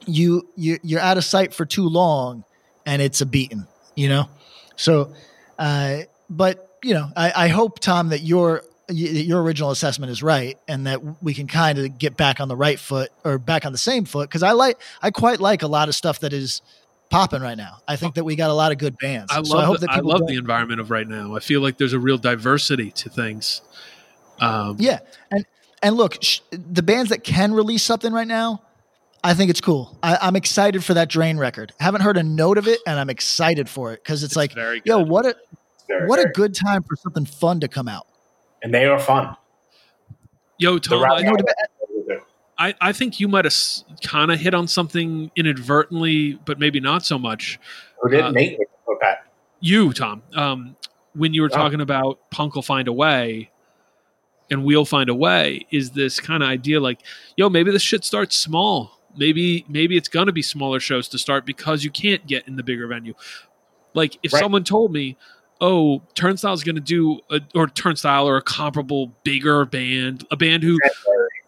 you 0.05 0.49
you 0.57 0.79
you're 0.83 0.99
out 0.99 1.17
of 1.17 1.23
sight 1.23 1.53
for 1.53 1.65
too 1.65 1.87
long, 1.87 2.43
and 2.85 3.01
it's 3.01 3.21
a 3.21 3.25
beating. 3.25 3.65
You 3.95 4.09
know, 4.09 4.29
so. 4.75 5.13
Uh, 5.57 5.99
but 6.27 6.79
you 6.83 6.93
know, 6.93 7.09
I, 7.15 7.45
I 7.45 7.47
hope 7.49 7.79
Tom 7.79 8.09
that 8.09 8.21
your 8.21 8.63
y- 8.63 8.70
your 8.91 9.41
original 9.41 9.71
assessment 9.71 10.11
is 10.11 10.21
right, 10.21 10.57
and 10.67 10.87
that 10.87 11.23
we 11.23 11.33
can 11.33 11.47
kind 11.47 11.79
of 11.79 11.97
get 11.97 12.17
back 12.17 12.39
on 12.39 12.47
the 12.47 12.55
right 12.55 12.79
foot 12.79 13.09
or 13.23 13.37
back 13.37 13.65
on 13.65 13.71
the 13.71 13.77
same 13.77 14.05
foot. 14.05 14.29
Because 14.29 14.43
I 14.43 14.51
like 14.51 14.79
I 15.01 15.11
quite 15.11 15.39
like 15.39 15.63
a 15.63 15.67
lot 15.67 15.89
of 15.89 15.95
stuff 15.95 16.19
that 16.19 16.33
is 16.33 16.61
popping 17.09 17.41
right 17.41 17.57
now. 17.57 17.77
I 17.87 17.95
think 17.95 18.15
that 18.15 18.23
we 18.23 18.35
got 18.35 18.49
a 18.49 18.53
lot 18.53 18.71
of 18.71 18.77
good 18.77 18.97
bands. 18.97 19.31
I 19.31 19.37
love, 19.37 19.47
so 19.47 19.57
I 19.57 19.65
hope 19.65 19.79
the, 19.79 19.87
that 19.87 19.97
I 19.97 19.99
love 19.99 20.27
the 20.27 20.35
environment 20.35 20.79
of 20.79 20.89
right 20.91 21.07
now. 21.07 21.35
I 21.35 21.39
feel 21.39 21.61
like 21.61 21.77
there's 21.77 21.93
a 21.93 21.99
real 21.99 22.17
diversity 22.17 22.91
to 22.91 23.09
things. 23.09 23.61
Um, 24.39 24.77
Yeah, 24.79 24.99
and 25.29 25.45
and 25.83 25.95
look, 25.95 26.17
sh- 26.21 26.39
the 26.51 26.83
bands 26.83 27.09
that 27.09 27.23
can 27.23 27.53
release 27.53 27.83
something 27.83 28.13
right 28.13 28.27
now, 28.27 28.61
I 29.23 29.33
think 29.33 29.49
it's 29.49 29.61
cool. 29.61 29.97
I, 30.01 30.17
I'm 30.21 30.35
excited 30.35 30.83
for 30.83 30.93
that 30.95 31.09
Drain 31.09 31.37
record. 31.37 31.73
Haven't 31.79 32.01
heard 32.01 32.17
a 32.17 32.23
note 32.23 32.57
of 32.57 32.67
it, 32.67 32.79
and 32.87 32.99
I'm 32.99 33.09
excited 33.09 33.69
for 33.69 33.93
it 33.93 34.03
because 34.03 34.23
it's, 34.23 34.31
It's 34.31 34.37
like, 34.37 34.53
very 34.53 34.81
yo, 34.85 34.99
what 34.99 35.25
a 35.25 35.35
Very, 35.87 36.07
what 36.07 36.19
a 36.19 36.29
good 36.29 36.55
time 36.55 36.83
for 36.83 36.95
something 36.95 37.25
fun 37.25 37.59
to 37.59 37.67
come 37.67 37.87
out. 37.87 38.07
And 38.61 38.73
they 38.73 38.85
are 38.85 38.99
fun. 38.99 39.35
Yo, 40.57 40.77
Tom, 40.77 41.03
I, 41.03 41.23
I, 42.57 42.75
I 42.79 42.91
think 42.93 43.19
you 43.19 43.27
might 43.27 43.45
have 43.45 43.55
kind 44.03 44.31
of 44.31 44.39
hit 44.39 44.53
on 44.53 44.67
something 44.67 45.31
inadvertently, 45.35 46.33
but 46.45 46.59
maybe 46.59 46.79
not 46.79 47.03
so 47.03 47.17
much. 47.17 47.59
Who 48.01 48.09
did 48.09 48.21
Uh, 48.21 48.31
Nate? 48.31 48.59
You, 49.59 49.93
Tom, 49.93 50.23
um, 50.33 50.75
when 51.13 51.33
you 51.33 51.41
were 51.43 51.49
Oh. 51.51 51.55
talking 51.55 51.81
about 51.81 52.19
Punk 52.31 52.55
will 52.55 52.61
find 52.63 52.87
a 52.87 52.93
way 52.93 53.51
and 54.49 54.63
we'll 54.63 54.85
find 54.85 55.09
a 55.09 55.15
way, 55.15 55.65
is 55.71 55.91
this 55.91 56.19
kind 56.19 56.41
of 56.43 56.49
idea 56.49 56.79
like, 56.79 56.99
yo, 57.37 57.49
maybe 57.49 57.71
this 57.71 57.81
shit 57.83 58.03
starts 58.03 58.35
small. 58.37 58.99
Maybe 59.17 59.65
maybe 59.67 59.97
it's 59.97 60.07
gonna 60.07 60.31
be 60.31 60.41
smaller 60.41 60.79
shows 60.79 61.07
to 61.09 61.17
start 61.19 61.45
because 61.45 61.83
you 61.83 61.91
can't 61.91 62.25
get 62.25 62.47
in 62.47 62.55
the 62.55 62.63
bigger 62.63 62.87
venue. 62.87 63.13
Like 63.93 64.17
if 64.23 64.31
Right. 64.33 64.39
someone 64.39 64.63
told 64.63 64.91
me, 64.93 65.17
"Oh, 65.61 66.01
Turnstile's 66.15 66.63
going 66.63 66.75
to 66.75 66.81
do 66.81 67.19
a, 67.29 67.39
or 67.55 67.67
Turnstile 67.67 68.27
or 68.27 68.35
a 68.37 68.41
comparable 68.41 69.13
bigger 69.23 69.63
band, 69.65 70.25
a 70.31 70.35
band 70.35 70.63
who 70.63 70.77
question. 70.79 71.03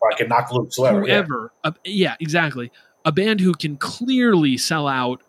fucking 0.09 0.27
Knocked 0.29 0.53
Loose, 0.53 0.75
whoever. 0.77 1.51
yeah. 1.65 1.69
a- 1.71 1.73
yeah, 1.83 2.15
exactly. 2.19 2.71
A 3.05 3.11
band 3.11 3.41
who 3.41 3.53
can 3.53 3.75
clearly 3.75 4.55
sell 4.57 4.87
out 4.87 5.21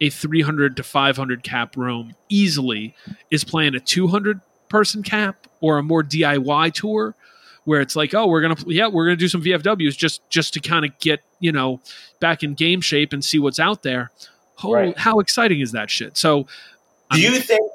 a 0.00 0.10
300 0.10 0.76
to 0.78 0.82
500 0.82 1.42
cap 1.44 1.76
room 1.76 2.14
easily 2.28 2.94
is 3.30 3.44
playing 3.44 3.74
a 3.76 3.80
200 3.80 4.40
person 4.68 5.02
cap 5.04 5.46
or 5.60 5.78
a 5.78 5.82
more 5.82 6.02
DIY 6.02 6.72
tour 6.74 7.14
where 7.64 7.80
it's 7.80 7.94
like, 7.94 8.12
oh, 8.14 8.26
we're 8.26 8.40
gonna 8.42 8.56
yeah, 8.66 8.88
we're 8.88 9.04
gonna 9.06 9.16
do 9.16 9.28
some 9.28 9.40
VFWs 9.42 9.96
just 9.96 10.28
just 10.30 10.52
to 10.54 10.60
kind 10.60 10.84
of 10.84 10.98
get 10.98 11.20
you 11.40 11.52
know 11.52 11.80
back 12.20 12.42
in 12.42 12.54
game 12.54 12.80
shape 12.80 13.12
and 13.12 13.24
see 13.24 13.38
what's 13.38 13.60
out 13.60 13.82
there. 13.84 14.10
Oh, 14.64 14.72
Right. 14.72 14.98
how 14.98 15.20
exciting 15.20 15.60
is 15.60 15.72
that 15.72 15.90
shit? 15.90 16.16
So, 16.16 16.46
Do 17.12 17.20
you 17.20 17.30
think? 17.38 17.70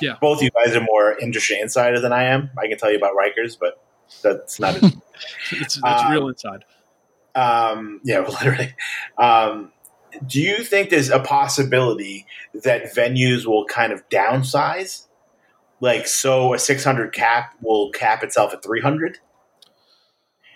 Yeah. 0.00 0.16
Both 0.20 0.42
you 0.42 0.50
guys 0.50 0.74
are 0.74 0.80
more 0.80 1.18
industry 1.18 1.58
insider 1.60 2.00
than 2.00 2.12
I 2.12 2.24
am. 2.24 2.50
I 2.58 2.68
can 2.68 2.78
tell 2.78 2.90
you 2.90 2.96
about 2.96 3.14
Rikers, 3.14 3.56
but 3.58 3.82
that's 4.22 4.58
not. 4.60 4.76
As, 4.76 4.82
it's, 5.52 5.76
it's 5.76 5.80
Um, 5.82 6.12
real 6.12 6.28
inside. 6.28 6.64
um, 7.34 8.00
yeah, 8.04 8.20
literally. 8.28 8.74
Um, 9.18 9.72
do 10.26 10.40
you 10.40 10.64
think 10.64 10.90
there's 10.90 11.10
a 11.10 11.20
possibility 11.20 12.26
that 12.64 12.92
venues 12.94 13.46
will 13.46 13.64
kind 13.66 13.92
of 13.92 14.08
downsize? 14.08 15.06
Like, 15.80 16.06
so 16.06 16.52
a 16.52 16.58
600 16.58 17.12
cap 17.12 17.54
will 17.62 17.90
cap 17.92 18.22
itself 18.22 18.52
at 18.52 18.62
300 18.62 19.18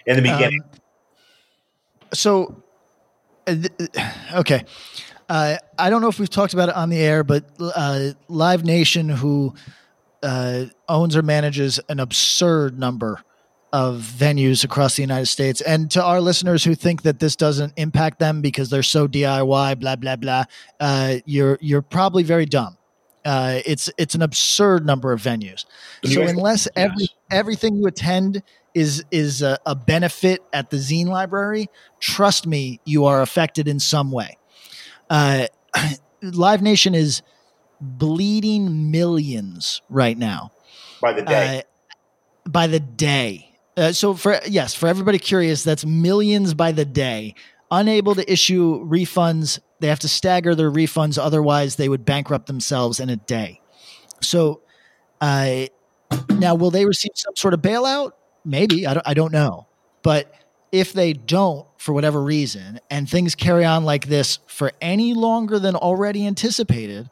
in 0.06 0.16
the 0.16 0.22
beginning. 0.22 0.60
Um, 0.62 0.70
so, 2.12 2.62
uh, 3.46 3.54
okay. 4.34 4.64
Uh, 5.28 5.56
I 5.78 5.90
don't 5.90 6.02
know 6.02 6.08
if 6.08 6.18
we've 6.18 6.30
talked 6.30 6.54
about 6.54 6.68
it 6.68 6.76
on 6.76 6.90
the 6.90 6.98
air, 6.98 7.24
but 7.24 7.44
uh, 7.60 8.10
Live 8.28 8.64
Nation, 8.64 9.08
who 9.08 9.54
uh, 10.22 10.66
owns 10.88 11.16
or 11.16 11.22
manages 11.22 11.80
an 11.88 12.00
absurd 12.00 12.78
number 12.78 13.22
of 13.72 13.96
venues 13.96 14.62
across 14.62 14.96
the 14.96 15.02
United 15.02 15.26
States, 15.26 15.60
and 15.60 15.90
to 15.90 16.02
our 16.02 16.20
listeners 16.20 16.62
who 16.62 16.74
think 16.74 17.02
that 17.02 17.18
this 17.18 17.34
doesn't 17.34 17.72
impact 17.76 18.20
them 18.20 18.40
because 18.40 18.70
they're 18.70 18.82
so 18.84 19.08
DIY, 19.08 19.80
blah 19.80 19.96
blah 19.96 20.16
blah, 20.16 20.44
uh, 20.78 21.16
you're 21.24 21.58
you're 21.60 21.82
probably 21.82 22.22
very 22.22 22.46
dumb. 22.46 22.76
Uh, 23.24 23.60
it's 23.64 23.90
it's 23.98 24.14
an 24.14 24.22
absurd 24.22 24.84
number 24.84 25.12
of 25.12 25.20
venues. 25.20 25.64
So 26.04 26.22
unless 26.22 26.68
every 26.76 27.08
everything 27.30 27.76
you 27.76 27.86
attend 27.86 28.42
is 28.74 29.04
is 29.10 29.42
a, 29.42 29.58
a 29.66 29.74
benefit 29.74 30.40
at 30.52 30.70
the 30.70 30.76
zine 30.76 31.06
library, 31.06 31.68
trust 32.00 32.46
me, 32.46 32.80
you 32.84 33.06
are 33.06 33.22
affected 33.22 33.66
in 33.66 33.80
some 33.80 34.12
way. 34.12 34.36
Uh, 35.10 35.46
Live 36.22 36.62
Nation 36.62 36.94
is 36.94 37.22
bleeding 37.80 38.90
millions 38.90 39.82
right 39.88 40.16
now 40.16 40.50
by 41.00 41.12
the 41.12 41.22
day. 41.22 41.58
uh, 41.58 41.62
by 42.50 42.66
the 42.66 42.80
day. 42.80 43.50
Uh, 43.76 43.92
so 43.92 44.14
for 44.14 44.40
yes, 44.46 44.74
for 44.74 44.88
everybody 44.88 45.18
curious, 45.18 45.64
that's 45.64 45.84
millions 45.84 46.54
by 46.54 46.72
the 46.72 46.84
day. 46.84 47.34
Unable 47.70 48.14
to 48.14 48.32
issue 48.32 48.84
refunds, 48.86 49.58
they 49.80 49.88
have 49.88 49.98
to 50.00 50.08
stagger 50.08 50.54
their 50.54 50.70
refunds. 50.70 51.18
Otherwise, 51.18 51.76
they 51.76 51.88
would 51.88 52.04
bankrupt 52.04 52.46
themselves 52.46 53.00
in 53.00 53.08
a 53.08 53.16
day. 53.16 53.60
So, 54.20 54.62
uh, 55.20 55.66
now 56.30 56.54
will 56.54 56.70
they 56.70 56.86
receive 56.86 57.12
some 57.14 57.34
sort 57.36 57.52
of 57.52 57.60
bailout? 57.60 58.12
Maybe 58.44 58.86
I 58.86 58.94
don't, 58.94 59.08
I 59.08 59.14
don't 59.14 59.32
know. 59.32 59.66
But 60.02 60.32
if 60.74 60.92
they 60.92 61.12
don't, 61.12 61.68
for 61.78 61.92
whatever 61.92 62.20
reason, 62.20 62.80
and 62.90 63.08
things 63.08 63.36
carry 63.36 63.64
on 63.64 63.84
like 63.84 64.08
this 64.08 64.40
for 64.48 64.72
any 64.80 65.14
longer 65.14 65.60
than 65.60 65.76
already 65.76 66.26
anticipated, 66.26 67.08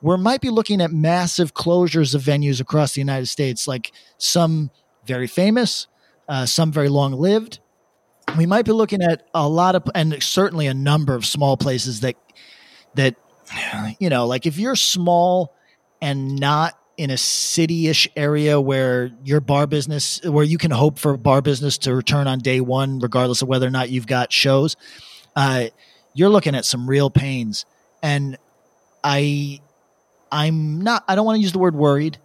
we 0.00 0.16
might 0.16 0.40
be 0.40 0.48
looking 0.48 0.80
at 0.80 0.92
massive 0.92 1.52
closures 1.52 2.14
of 2.14 2.22
venues 2.22 2.60
across 2.60 2.94
the 2.94 3.00
United 3.00 3.26
States, 3.26 3.66
like 3.66 3.90
some 4.16 4.70
very 5.06 5.26
famous, 5.26 5.88
uh, 6.28 6.46
some 6.46 6.70
very 6.70 6.88
long 6.88 7.12
lived. 7.12 7.58
We 8.38 8.46
might 8.46 8.64
be 8.64 8.70
looking 8.70 9.02
at 9.02 9.26
a 9.34 9.48
lot 9.48 9.74
of, 9.74 9.82
and 9.92 10.22
certainly 10.22 10.68
a 10.68 10.74
number 10.74 11.16
of 11.16 11.26
small 11.26 11.56
places 11.56 12.02
that, 12.02 12.14
that, 12.94 13.16
you 13.98 14.08
know, 14.08 14.28
like 14.28 14.46
if 14.46 14.56
you're 14.56 14.76
small 14.76 15.52
and 16.00 16.38
not 16.38 16.78
in 17.00 17.10
a 17.10 17.16
city-ish 17.16 18.08
area 18.14 18.60
where 18.60 19.10
your 19.24 19.40
bar 19.40 19.66
business, 19.66 20.20
where 20.24 20.44
you 20.44 20.58
can 20.58 20.70
hope 20.70 20.98
for 20.98 21.16
bar 21.16 21.40
business 21.40 21.78
to 21.78 21.94
return 21.94 22.26
on 22.26 22.38
day 22.40 22.60
one, 22.60 22.98
regardless 22.98 23.40
of 23.42 23.48
whether 23.48 23.66
or 23.66 23.70
not 23.70 23.88
you've 23.90 24.06
got 24.06 24.32
shows, 24.32 24.76
uh, 25.34 25.64
you're 26.14 26.28
looking 26.28 26.54
at 26.54 26.64
some 26.64 26.88
real 26.88 27.08
pains. 27.10 27.64
And 28.02 28.36
I, 29.02 29.60
I'm 30.30 30.82
not. 30.82 31.04
I 31.08 31.14
don't 31.14 31.24
want 31.24 31.36
to 31.36 31.40
use 31.42 31.52
the 31.52 31.58
word 31.58 31.74
worried, 31.74 32.18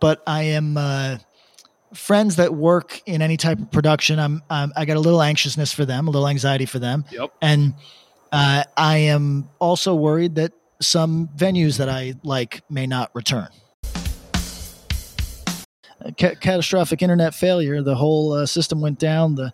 but 0.00 0.22
I 0.26 0.42
am. 0.44 0.76
Uh, 0.76 1.18
friends 1.92 2.36
that 2.36 2.54
work 2.54 3.02
in 3.04 3.20
any 3.20 3.36
type 3.36 3.58
of 3.58 3.70
production, 3.70 4.18
I'm, 4.20 4.42
I'm 4.48 4.72
I 4.76 4.84
got 4.84 4.96
a 4.96 5.00
little 5.00 5.20
anxiousness 5.20 5.72
for 5.72 5.84
them, 5.84 6.06
a 6.06 6.10
little 6.10 6.28
anxiety 6.28 6.64
for 6.66 6.78
them, 6.78 7.04
Yep. 7.10 7.30
and 7.42 7.74
uh, 8.32 8.62
I 8.76 8.96
am 8.98 9.48
also 9.58 9.94
worried 9.96 10.36
that 10.36 10.52
some 10.80 11.28
venues 11.36 11.78
that 11.78 11.88
I 11.88 12.14
like 12.22 12.62
may 12.70 12.86
not 12.86 13.10
return. 13.12 13.48
A 16.02 16.12
ca- 16.12 16.34
catastrophic 16.36 17.02
internet 17.02 17.34
failure. 17.34 17.82
The 17.82 17.94
whole 17.94 18.32
uh, 18.32 18.46
system 18.46 18.80
went 18.80 18.98
down. 18.98 19.34
The 19.34 19.52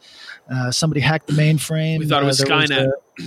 uh, 0.50 0.70
somebody 0.70 1.00
hacked 1.00 1.26
the 1.26 1.32
mainframe. 1.32 1.98
We 1.98 2.06
thought 2.06 2.22
it 2.22 2.26
was 2.26 2.38
there 2.38 2.46
Skynet. 2.46 2.90
a- 3.18 3.22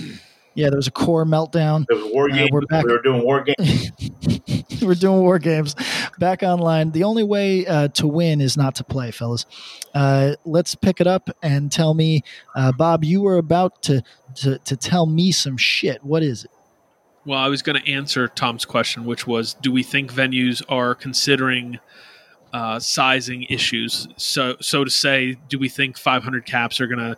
yeah, 0.54 0.68
there 0.68 0.76
was 0.76 0.88
a 0.88 0.92
core 0.92 1.24
meltdown. 1.24 1.86
There 1.88 1.96
was 1.96 2.12
war 2.12 2.30
uh, 2.30 2.34
games. 2.34 2.50
we're 2.50 2.60
back. 2.62 2.84
We 2.84 2.92
were 2.92 3.02
doing 3.02 3.22
war 3.22 3.44
games. 3.44 3.92
We're 4.82 4.94
doing 4.94 5.20
war 5.20 5.38
games 5.38 5.76
back 6.18 6.42
online. 6.42 6.92
The 6.92 7.04
only 7.04 7.22
way 7.22 7.66
uh, 7.66 7.88
to 7.88 8.06
win 8.06 8.40
is 8.40 8.56
not 8.56 8.76
to 8.76 8.84
play, 8.84 9.10
fellas. 9.10 9.44
Uh, 9.92 10.36
let's 10.46 10.74
pick 10.74 11.02
it 11.02 11.06
up 11.06 11.28
and 11.42 11.70
tell 11.70 11.92
me, 11.92 12.22
uh, 12.56 12.72
Bob. 12.72 13.04
You 13.04 13.20
were 13.20 13.36
about 13.36 13.82
to, 13.82 14.02
to 14.36 14.58
to 14.58 14.76
tell 14.76 15.04
me 15.04 15.32
some 15.32 15.58
shit. 15.58 16.02
What 16.02 16.22
is 16.22 16.44
it? 16.44 16.50
Well, 17.26 17.38
I 17.38 17.48
was 17.48 17.60
going 17.60 17.80
to 17.80 17.86
answer 17.92 18.26
Tom's 18.26 18.64
question, 18.64 19.04
which 19.04 19.26
was, 19.26 19.52
do 19.52 19.70
we 19.70 19.82
think 19.82 20.12
venues 20.12 20.62
are 20.70 20.94
considering 20.94 21.78
uh, 22.52 22.78
sizing 22.78 23.44
issues? 23.44 24.08
So, 24.16 24.56
so 24.60 24.84
to 24.84 24.90
say, 24.90 25.36
do 25.48 25.58
we 25.58 25.68
think 25.68 25.98
500 25.98 26.46
caps 26.46 26.80
are 26.80 26.86
going 26.86 26.98
to 26.98 27.16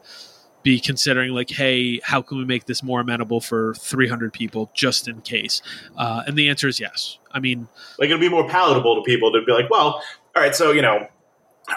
be 0.63 0.79
considering 0.79 1.33
like, 1.33 1.51
hey, 1.51 2.01
how 2.03 2.23
can 2.23 2.39
we 2.39 2.45
make 2.45 2.67
this 2.67 2.83
more 2.83 3.01
amenable 3.01 3.41
for 3.41 3.75
300 3.75 4.33
people, 4.33 4.71
just 4.75 5.09
in 5.09 5.21
case? 5.23 5.63
Uh, 5.97 6.23
and 6.27 6.37
the 6.37 6.49
answer 6.49 6.69
is 6.69 6.79
yes. 6.79 7.19
I 7.33 7.41
mean, 7.41 7.69
like 7.99 8.07
it'll 8.07 8.21
be 8.21 8.29
more 8.29 8.49
palatable 8.49 8.97
to 8.97 9.03
people 9.03 9.33
to 9.33 9.43
be 9.45 9.53
like, 9.53 9.71
well, 9.71 10.03
all 10.37 10.43
right, 10.43 10.55
so 10.55 10.71
you 10.71 10.83
know, 10.83 11.07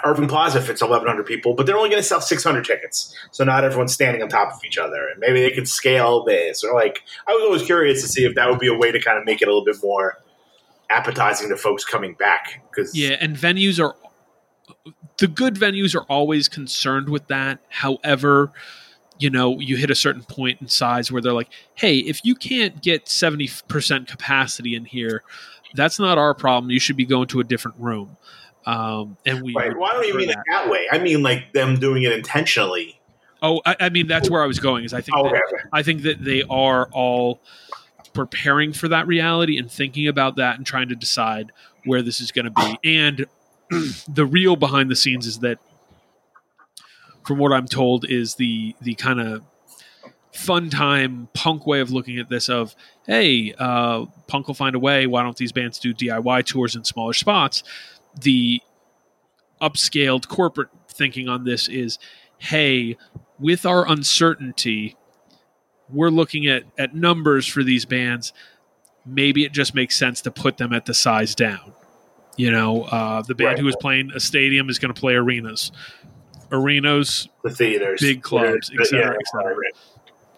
Irving 0.04 0.28
Plaza 0.28 0.60
fits 0.60 0.80
1,100 0.80 1.24
people, 1.26 1.54
but 1.54 1.66
they're 1.66 1.76
only 1.76 1.88
going 1.88 2.02
to 2.02 2.06
sell 2.06 2.20
600 2.20 2.64
tickets, 2.64 3.14
so 3.30 3.44
not 3.44 3.64
everyone's 3.64 3.92
standing 3.92 4.22
on 4.22 4.28
top 4.28 4.52
of 4.52 4.60
each 4.64 4.78
other, 4.78 5.08
and 5.08 5.20
maybe 5.20 5.40
they 5.40 5.50
could 5.50 5.68
scale 5.68 6.24
this, 6.24 6.64
or 6.64 6.74
like, 6.74 7.02
I 7.26 7.32
was 7.32 7.42
always 7.44 7.62
curious 7.62 8.02
to 8.02 8.08
see 8.08 8.24
if 8.24 8.34
that 8.34 8.50
would 8.50 8.58
be 8.58 8.68
a 8.68 8.76
way 8.76 8.90
to 8.90 9.00
kind 9.00 9.18
of 9.18 9.24
make 9.24 9.42
it 9.42 9.48
a 9.48 9.50
little 9.50 9.64
bit 9.64 9.76
more 9.82 10.18
appetizing 10.90 11.48
to 11.48 11.56
folks 11.56 11.84
coming 11.84 12.14
back, 12.14 12.62
because 12.70 12.96
Yeah, 12.96 13.16
and 13.20 13.36
venues 13.36 13.82
are 13.82 13.94
the 15.18 15.26
good 15.26 15.54
venues 15.54 15.94
are 15.94 16.04
always 16.04 16.48
concerned 16.48 17.08
with 17.08 17.26
that. 17.28 17.60
However, 17.68 18.52
you 19.18 19.30
know, 19.30 19.58
you 19.60 19.76
hit 19.76 19.90
a 19.90 19.94
certain 19.94 20.22
point 20.22 20.60
in 20.60 20.68
size 20.68 21.10
where 21.10 21.22
they're 21.22 21.32
like, 21.32 21.48
"Hey, 21.74 21.98
if 21.98 22.24
you 22.24 22.34
can't 22.34 22.82
get 22.82 23.08
70% 23.08 24.08
capacity 24.08 24.74
in 24.74 24.84
here, 24.84 25.22
that's 25.74 25.98
not 25.98 26.18
our 26.18 26.34
problem. 26.34 26.70
You 26.70 26.80
should 26.80 26.96
be 26.96 27.06
going 27.06 27.28
to 27.28 27.40
a 27.40 27.44
different 27.44 27.78
room." 27.80 28.16
Um, 28.66 29.16
and 29.24 29.42
we 29.42 29.54
Right. 29.54 29.76
Well, 29.76 29.88
I 29.88 29.94
don't 29.94 30.04
even 30.04 30.16
prefer 30.16 30.28
mean 30.28 30.30
it 30.30 30.44
that 30.50 30.68
way. 30.68 30.86
I 30.90 30.98
mean 30.98 31.22
like 31.22 31.52
them 31.52 31.78
doing 31.78 32.02
it 32.02 32.12
intentionally. 32.12 33.00
Oh, 33.40 33.60
I, 33.64 33.76
I 33.80 33.88
mean 33.90 34.08
that's 34.08 34.28
where 34.28 34.42
I 34.42 34.46
was 34.46 34.58
going. 34.58 34.84
Is 34.84 34.92
I 34.92 35.00
think 35.00 35.16
Oh, 35.16 35.22
that, 35.24 35.28
okay, 35.28 35.40
okay. 35.54 35.64
I 35.72 35.82
think 35.82 36.02
that 36.02 36.24
they 36.24 36.42
are 36.50 36.88
all 36.92 37.40
preparing 38.16 38.72
for 38.72 38.88
that 38.88 39.06
reality 39.06 39.58
and 39.58 39.70
thinking 39.70 40.08
about 40.08 40.36
that 40.36 40.56
and 40.56 40.64
trying 40.64 40.88
to 40.88 40.96
decide 40.96 41.52
where 41.84 42.00
this 42.00 42.18
is 42.18 42.32
going 42.32 42.46
to 42.46 42.50
be. 42.50 42.78
And 42.82 43.26
the 44.08 44.24
real 44.24 44.56
behind 44.56 44.90
the 44.90 44.96
scenes 44.96 45.26
is 45.26 45.40
that, 45.40 45.58
from 47.26 47.38
what 47.38 47.52
I'm 47.52 47.66
told, 47.66 48.08
is 48.08 48.36
the 48.36 48.74
the 48.80 48.94
kind 48.94 49.20
of 49.20 49.42
fun 50.32 50.70
time 50.70 51.28
punk 51.34 51.66
way 51.66 51.80
of 51.80 51.90
looking 51.90 52.18
at 52.18 52.28
this 52.28 52.48
of 52.48 52.74
hey 53.06 53.54
uh, 53.58 54.04
punk 54.26 54.46
will 54.46 54.54
find 54.54 54.76
a 54.76 54.78
way 54.78 55.06
why 55.06 55.22
don't 55.22 55.38
these 55.38 55.50
bands 55.50 55.78
do 55.78 55.94
diy 55.94 56.44
tours 56.44 56.76
in 56.76 56.84
smaller 56.84 57.14
spots 57.14 57.62
the 58.20 58.60
upscaled 59.62 60.28
corporate 60.28 60.68
thinking 60.90 61.26
on 61.26 61.44
this 61.44 61.68
is 61.68 61.98
hey 62.36 62.98
with 63.38 63.64
our 63.64 63.90
uncertainty 63.90 64.94
we're 65.90 66.10
looking 66.10 66.46
at 66.46 66.64
at 66.78 66.94
numbers 66.94 67.46
for 67.46 67.62
these 67.62 67.84
bands 67.84 68.32
maybe 69.04 69.44
it 69.44 69.52
just 69.52 69.74
makes 69.74 69.96
sense 69.96 70.20
to 70.20 70.30
put 70.30 70.56
them 70.56 70.72
at 70.72 70.84
the 70.86 70.94
size 70.94 71.34
down 71.34 71.72
you 72.36 72.50
know 72.50 72.82
uh, 72.84 73.22
the 73.22 73.34
band 73.34 73.48
Right. 73.50 73.58
who 73.58 73.68
is 73.68 73.76
playing 73.80 74.10
a 74.14 74.20
stadium 74.20 74.68
is 74.68 74.78
going 74.78 74.92
to 74.92 75.00
play 75.00 75.14
arenas 75.14 75.70
arenas 76.52 77.28
The 77.44 77.50
theaters, 77.50 78.00
Big 78.00 78.22
clubs, 78.22 78.70
etc., 78.70 79.16
et 79.18 79.26
cetera, 79.26 79.54
yeah, 79.54 79.68
et 79.70 79.76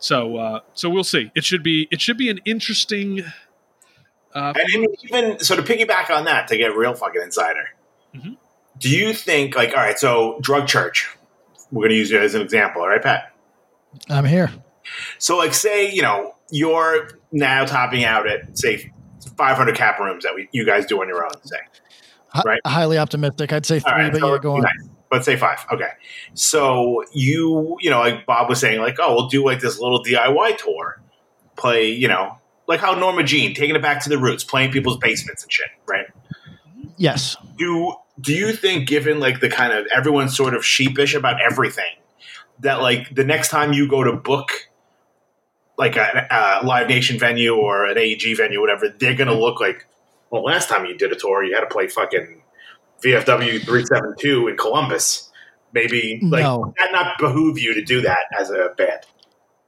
so 0.01 0.37
uh 0.37 0.61
so 0.75 0.89
we'll 0.89 1.03
see 1.05 1.31
it 1.35 1.45
should 1.45 1.63
be 1.63 1.89
it 1.91 2.01
should 2.01 2.17
be 2.17 2.29
an 2.31 2.39
interesting 2.45 3.25
uh 4.35 4.53
And 4.75 4.87
even 5.05 5.41
so, 5.41 5.57
to 5.57 5.63
piggyback 5.63 6.11
on 6.11 6.25
that, 6.27 6.47
to 6.49 6.57
get 6.57 6.77
real 6.77 6.95
fucking 6.95 7.21
insider, 7.23 7.71
Mhm. 8.15 8.37
do 8.79 8.89
you 8.91 9.13
think 9.13 9.57
like, 9.57 9.71
all 9.71 9.83
right, 9.83 9.99
so 9.99 10.39
drug 10.41 10.69
church, 10.69 11.09
we're 11.73 11.83
going 11.83 11.91
to 11.91 11.97
use 11.97 12.11
you 12.11 12.19
as 12.21 12.35
an 12.35 12.43
example. 12.43 12.83
All 12.83 12.89
right, 12.89 13.03
Pat. 13.03 13.33
I'm 14.09 14.25
here. 14.25 14.51
So, 15.19 15.37
like, 15.37 15.55
say 15.55 15.91
you 15.93 16.03
know 16.03 16.35
you're 16.51 17.11
now 17.33 17.65
topping 17.65 18.05
out 18.05 18.27
at 18.29 18.57
say 18.59 18.91
500 19.37 19.77
cap 19.77 19.99
rooms 20.01 20.25
that 20.25 20.35
we, 20.35 20.49
you 20.53 20.65
guys 20.65 20.87
do 20.87 21.01
on 21.01 21.09
your 21.09 21.25
own. 21.25 21.31
Say, 21.45 21.57
Right. 22.45 22.61
highly 22.67 22.99
optimistic. 22.99 23.53
I'd 23.53 23.67
say 23.67 23.81
three, 23.81 23.91
right, 23.93 24.13
but 24.13 24.21
so 24.21 24.33
yeah, 24.35 24.39
go 24.41 24.55
on. 24.57 24.61
nice. 24.63 24.89
Let's 25.11 25.25
say 25.25 25.37
five. 25.37 25.65
Okay. 25.73 25.89
So 26.35 27.03
you, 27.13 27.77
you 27.81 27.89
know, 27.91 28.01
like 28.01 28.27
Bob 28.27 28.49
was 28.49 28.61
saying, 28.61 28.81
like, 28.81 28.97
oh, 29.01 29.15
we'll 29.15 29.29
do 29.29 29.45
like 29.45 29.61
this 29.61 29.79
little 29.81 30.05
DIY 30.05 30.59
tour, 30.59 31.01
play, 31.57 31.91
you 31.91 32.07
know, 32.09 32.37
like 32.67 32.81
how 32.81 32.95
Norma 32.95 33.25
Jean 33.25 33.55
taking 33.55 33.75
it 33.75 33.81
back 33.83 34.03
to 34.05 34.11
the 34.11 34.19
roots, 34.19 34.45
playing 34.45 34.71
people's 34.73 34.99
basements 34.99 35.43
and 35.43 35.51
shit, 35.51 35.69
right? 35.87 36.07
Yes. 36.99 37.37
Do 37.57 37.95
do 38.21 38.35
you 38.35 38.53
think, 38.53 38.87
given 38.89 39.21
like 39.21 39.41
the 39.41 39.49
kind 39.49 39.73
of 39.73 39.87
everyone's 39.95 40.37
sort 40.37 40.55
of 40.55 40.65
sheepish 40.65 41.15
about 41.15 41.41
everything, 41.41 41.95
that 42.61 42.83
like 42.83 43.15
the 43.15 43.25
next 43.25 43.49
time 43.49 43.73
you 43.73 43.89
go 43.89 44.05
to 44.05 44.13
book 44.13 44.68
like 45.79 45.97
a, 45.97 46.27
a 46.31 46.67
Live 46.67 46.89
Nation 46.89 47.19
venue 47.19 47.55
or 47.55 47.87
an 47.87 47.97
AEG 47.97 48.37
venue, 48.37 48.61
whatever, 48.61 48.89
they're 48.89 49.15
gonna 49.15 49.31
mm-hmm. 49.31 49.41
look 49.41 49.61
like, 49.61 49.87
well, 50.31 50.43
last 50.43 50.69
time 50.69 50.85
you 50.85 50.99
did 50.99 51.13
a 51.13 51.17
tour, 51.17 51.45
you 51.45 51.55
had 51.55 51.61
to 51.61 51.67
play 51.69 51.87
fucking 51.87 52.43
VFW 53.03 53.65
three 53.65 53.85
seven 53.87 54.15
two 54.19 54.49
in 54.49 54.57
Columbus. 54.57 55.31
Maybe 55.73 56.19
like 56.23 56.43
No. 56.43 56.75
that 56.79 56.93
not 56.93 57.19
behoove 57.19 57.59
you 57.59 57.75
to 57.75 57.83
do 57.83 58.01
that 58.03 58.27
as 58.39 58.51
a 58.51 58.75
band? 58.77 59.03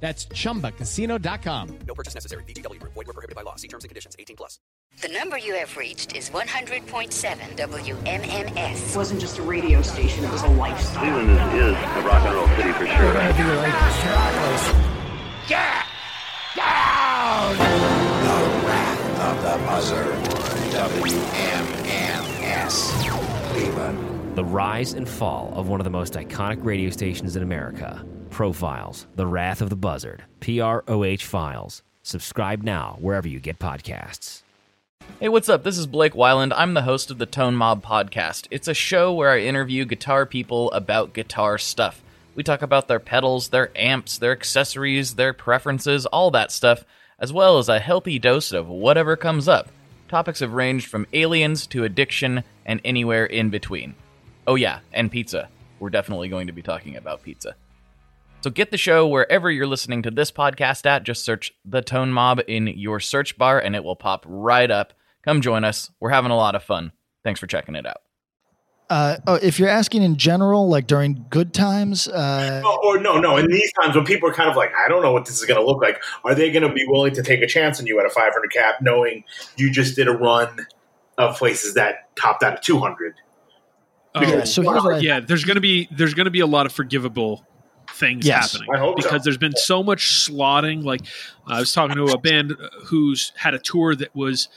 That's 0.00 0.24
chumbacasino.com. 0.26 1.78
No 1.86 1.94
purchase 1.94 2.14
necessary. 2.14 2.42
VGW 2.44 2.80
Group. 2.80 2.94
Void 2.94 3.06
were 3.06 3.12
prohibited 3.12 3.36
by 3.36 3.42
law. 3.42 3.56
See 3.56 3.68
terms 3.68 3.84
and 3.84 3.90
conditions. 3.90 4.16
18 4.18 4.34
plus. 4.34 4.58
The 5.02 5.08
number 5.08 5.38
you 5.38 5.54
have 5.54 5.76
reached 5.76 6.16
is 6.16 6.30
100.7 6.30 7.56
WMMS. 7.56 8.90
It 8.90 8.96
wasn't 8.96 9.20
just 9.20 9.38
a 9.38 9.42
radio 9.42 9.82
station, 9.82 10.24
it 10.24 10.32
was 10.32 10.42
a 10.42 10.48
lifestyle. 10.48 11.00
Cleveland 11.00 11.30
is, 11.30 11.36
is 11.36 11.72
a 11.72 12.02
rock 12.02 12.24
and 12.26 12.34
roll 12.34 12.48
city 12.48 12.72
for 12.72 12.86
sure. 12.86 13.14
Yeah! 15.48 15.84
WMMS. 21.00 22.10
Cleveland. 23.52 24.36
The 24.36 24.44
rise 24.44 24.92
and 24.92 25.08
fall 25.08 25.52
of 25.54 25.68
one 25.68 25.80
of 25.80 25.84
the 25.84 25.90
most 25.90 26.14
iconic 26.14 26.64
radio 26.64 26.90
stations 26.90 27.36
in 27.36 27.42
America. 27.42 28.04
Profiles, 28.30 29.06
The 29.16 29.26
Wrath 29.26 29.60
of 29.60 29.70
the 29.70 29.76
Buzzard, 29.76 30.24
PROH 30.40 31.22
Files. 31.22 31.82
Subscribe 32.02 32.62
now 32.62 32.96
wherever 33.00 33.28
you 33.28 33.40
get 33.40 33.58
podcasts. 33.58 34.42
Hey, 35.18 35.28
what's 35.28 35.48
up? 35.48 35.64
This 35.64 35.76
is 35.76 35.86
Blake 35.86 36.14
Wyland. 36.14 36.52
I'm 36.56 36.74
the 36.74 36.82
host 36.82 37.10
of 37.10 37.18
the 37.18 37.26
Tone 37.26 37.56
Mob 37.56 37.84
Podcast. 37.84 38.46
It's 38.50 38.68
a 38.68 38.74
show 38.74 39.12
where 39.12 39.30
I 39.30 39.40
interview 39.40 39.84
guitar 39.84 40.24
people 40.24 40.70
about 40.72 41.12
guitar 41.12 41.58
stuff. 41.58 42.02
We 42.34 42.42
talk 42.42 42.62
about 42.62 42.88
their 42.88 43.00
pedals, 43.00 43.48
their 43.48 43.70
amps, 43.76 44.16
their 44.16 44.32
accessories, 44.32 45.16
their 45.16 45.32
preferences, 45.32 46.06
all 46.06 46.30
that 46.30 46.52
stuff, 46.52 46.84
as 47.18 47.32
well 47.32 47.58
as 47.58 47.68
a 47.68 47.80
healthy 47.80 48.18
dose 48.18 48.52
of 48.52 48.68
whatever 48.68 49.16
comes 49.16 49.48
up. 49.48 49.68
Topics 50.08 50.40
have 50.40 50.54
ranged 50.54 50.86
from 50.86 51.06
aliens 51.12 51.66
to 51.66 51.84
addiction 51.84 52.44
and 52.64 52.80
anywhere 52.84 53.26
in 53.26 53.50
between. 53.50 53.94
Oh, 54.46 54.54
yeah, 54.54 54.80
and 54.92 55.10
pizza. 55.10 55.48
We're 55.80 55.90
definitely 55.90 56.28
going 56.28 56.46
to 56.46 56.52
be 56.52 56.62
talking 56.62 56.96
about 56.96 57.22
pizza. 57.22 57.56
So 58.42 58.48
get 58.50 58.70
the 58.70 58.78
show 58.78 59.06
wherever 59.06 59.50
you're 59.50 59.66
listening 59.66 60.02
to 60.02 60.10
this 60.10 60.32
podcast 60.32 60.86
at. 60.86 61.02
Just 61.02 61.24
search 61.24 61.52
The 61.66 61.82
Tone 61.82 62.10
Mob 62.10 62.40
in 62.48 62.68
your 62.68 62.98
search 62.98 63.36
bar 63.36 63.58
and 63.58 63.76
it 63.76 63.84
will 63.84 63.96
pop 63.96 64.24
right 64.26 64.70
up. 64.70 64.94
Come 65.22 65.42
join 65.42 65.62
us. 65.62 65.90
We're 66.00 66.10
having 66.10 66.30
a 66.30 66.36
lot 66.36 66.54
of 66.54 66.62
fun. 66.62 66.92
Thanks 67.22 67.38
for 67.38 67.46
checking 67.46 67.74
it 67.74 67.84
out. 67.84 67.98
Uh, 68.88 69.18
oh, 69.26 69.34
if 69.34 69.58
you're 69.60 69.68
asking 69.68 70.02
in 70.02 70.16
general, 70.16 70.68
like 70.68 70.86
during 70.86 71.26
good 71.28 71.52
times, 71.52 72.08
uh, 72.08 72.62
Oh, 72.64 72.80
or 72.82 72.98
no, 73.00 73.20
no. 73.20 73.36
In 73.36 73.46
these 73.46 73.70
times 73.74 73.94
when 73.94 74.06
people 74.06 74.28
are 74.30 74.32
kind 74.32 74.48
of 74.50 74.56
like, 74.56 74.72
I 74.74 74.88
don't 74.88 75.02
know 75.02 75.12
what 75.12 75.26
this 75.26 75.38
is 75.38 75.44
going 75.44 75.60
to 75.60 75.66
look 75.66 75.82
like, 75.82 76.02
are 76.24 76.34
they 76.34 76.50
going 76.50 76.66
to 76.66 76.72
be 76.72 76.84
willing 76.88 77.12
to 77.14 77.22
take 77.22 77.42
a 77.42 77.46
chance 77.46 77.78
on 77.78 77.86
you 77.86 78.00
at 78.00 78.06
a 78.06 78.10
500 78.10 78.50
cap, 78.52 78.76
knowing 78.80 79.22
you 79.56 79.70
just 79.70 79.96
did 79.96 80.08
a 80.08 80.12
run 80.12 80.66
of 81.18 81.36
places 81.36 81.74
that 81.74 82.16
topped 82.16 82.42
out 82.42 82.54
at 82.54 82.62
200? 82.62 83.14
Oh, 84.14 84.22
Yeah, 84.22 84.44
so 84.44 84.62
here's 84.62 84.82
what 84.82 84.94
I- 84.94 84.98
yeah, 84.98 85.20
there's 85.20 85.44
gonna 85.44 85.60
be 85.60 85.86
there's 85.92 86.14
gonna 86.14 86.30
be 86.30 86.40
a 86.40 86.46
lot 86.46 86.66
of 86.66 86.72
forgivable 86.72 87.46
things 87.94 88.26
Yes. 88.26 88.52
happening 88.52 88.74
I 88.74 88.78
hope 88.78 89.00
so. 89.00 89.08
because 89.08 89.24
there's 89.24 89.38
been 89.38 89.56
so 89.56 89.82
much 89.82 90.06
slotting. 90.26 90.82
Like 90.84 91.02
I 91.46 91.58
was 91.60 91.72
talking 91.72 91.96
to 91.96 92.04
a 92.12 92.18
band 92.18 92.56
who's 92.84 93.32
had 93.36 93.54
a 93.54 93.58
tour 93.58 93.94
that 93.96 94.14
was 94.14 94.48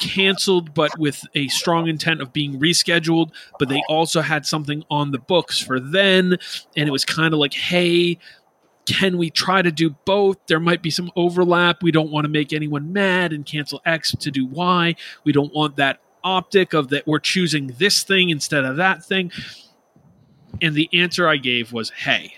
canceled 0.00 0.74
but 0.74 0.90
with 0.98 1.22
a 1.36 1.46
strong 1.48 1.86
intent 1.86 2.20
of 2.20 2.32
being 2.32 2.58
rescheduled 2.58 3.30
but 3.60 3.68
they 3.68 3.80
also 3.88 4.20
had 4.20 4.44
something 4.44 4.82
on 4.90 5.12
the 5.12 5.18
books 5.20 5.60
for 5.60 5.78
then 5.78 6.36
and 6.76 6.88
it 6.88 6.90
was 6.90 7.04
kind 7.04 7.32
of 7.32 7.38
like 7.38 7.54
hey 7.54 8.18
can 8.86 9.16
we 9.16 9.30
try 9.30 9.62
to 9.62 9.70
do 9.70 9.90
both 10.04 10.36
there 10.48 10.58
might 10.58 10.82
be 10.82 10.90
some 10.90 11.12
overlap 11.14 11.80
we 11.80 11.92
don't 11.92 12.10
want 12.10 12.24
to 12.24 12.28
make 12.28 12.52
anyone 12.52 12.92
mad 12.92 13.32
and 13.32 13.46
cancel 13.46 13.80
x 13.86 14.10
to 14.18 14.32
do 14.32 14.44
y 14.44 14.96
we 15.22 15.30
don't 15.30 15.54
want 15.54 15.76
that 15.76 16.00
optic 16.24 16.72
of 16.74 16.88
that 16.88 17.06
we're 17.06 17.20
choosing 17.20 17.68
this 17.78 18.02
thing 18.02 18.30
instead 18.30 18.64
of 18.64 18.76
that 18.76 19.04
thing 19.04 19.30
and 20.62 20.74
the 20.74 20.88
answer 20.92 21.28
i 21.28 21.36
gave 21.36 21.72
was 21.72 21.90
hey 21.90 22.34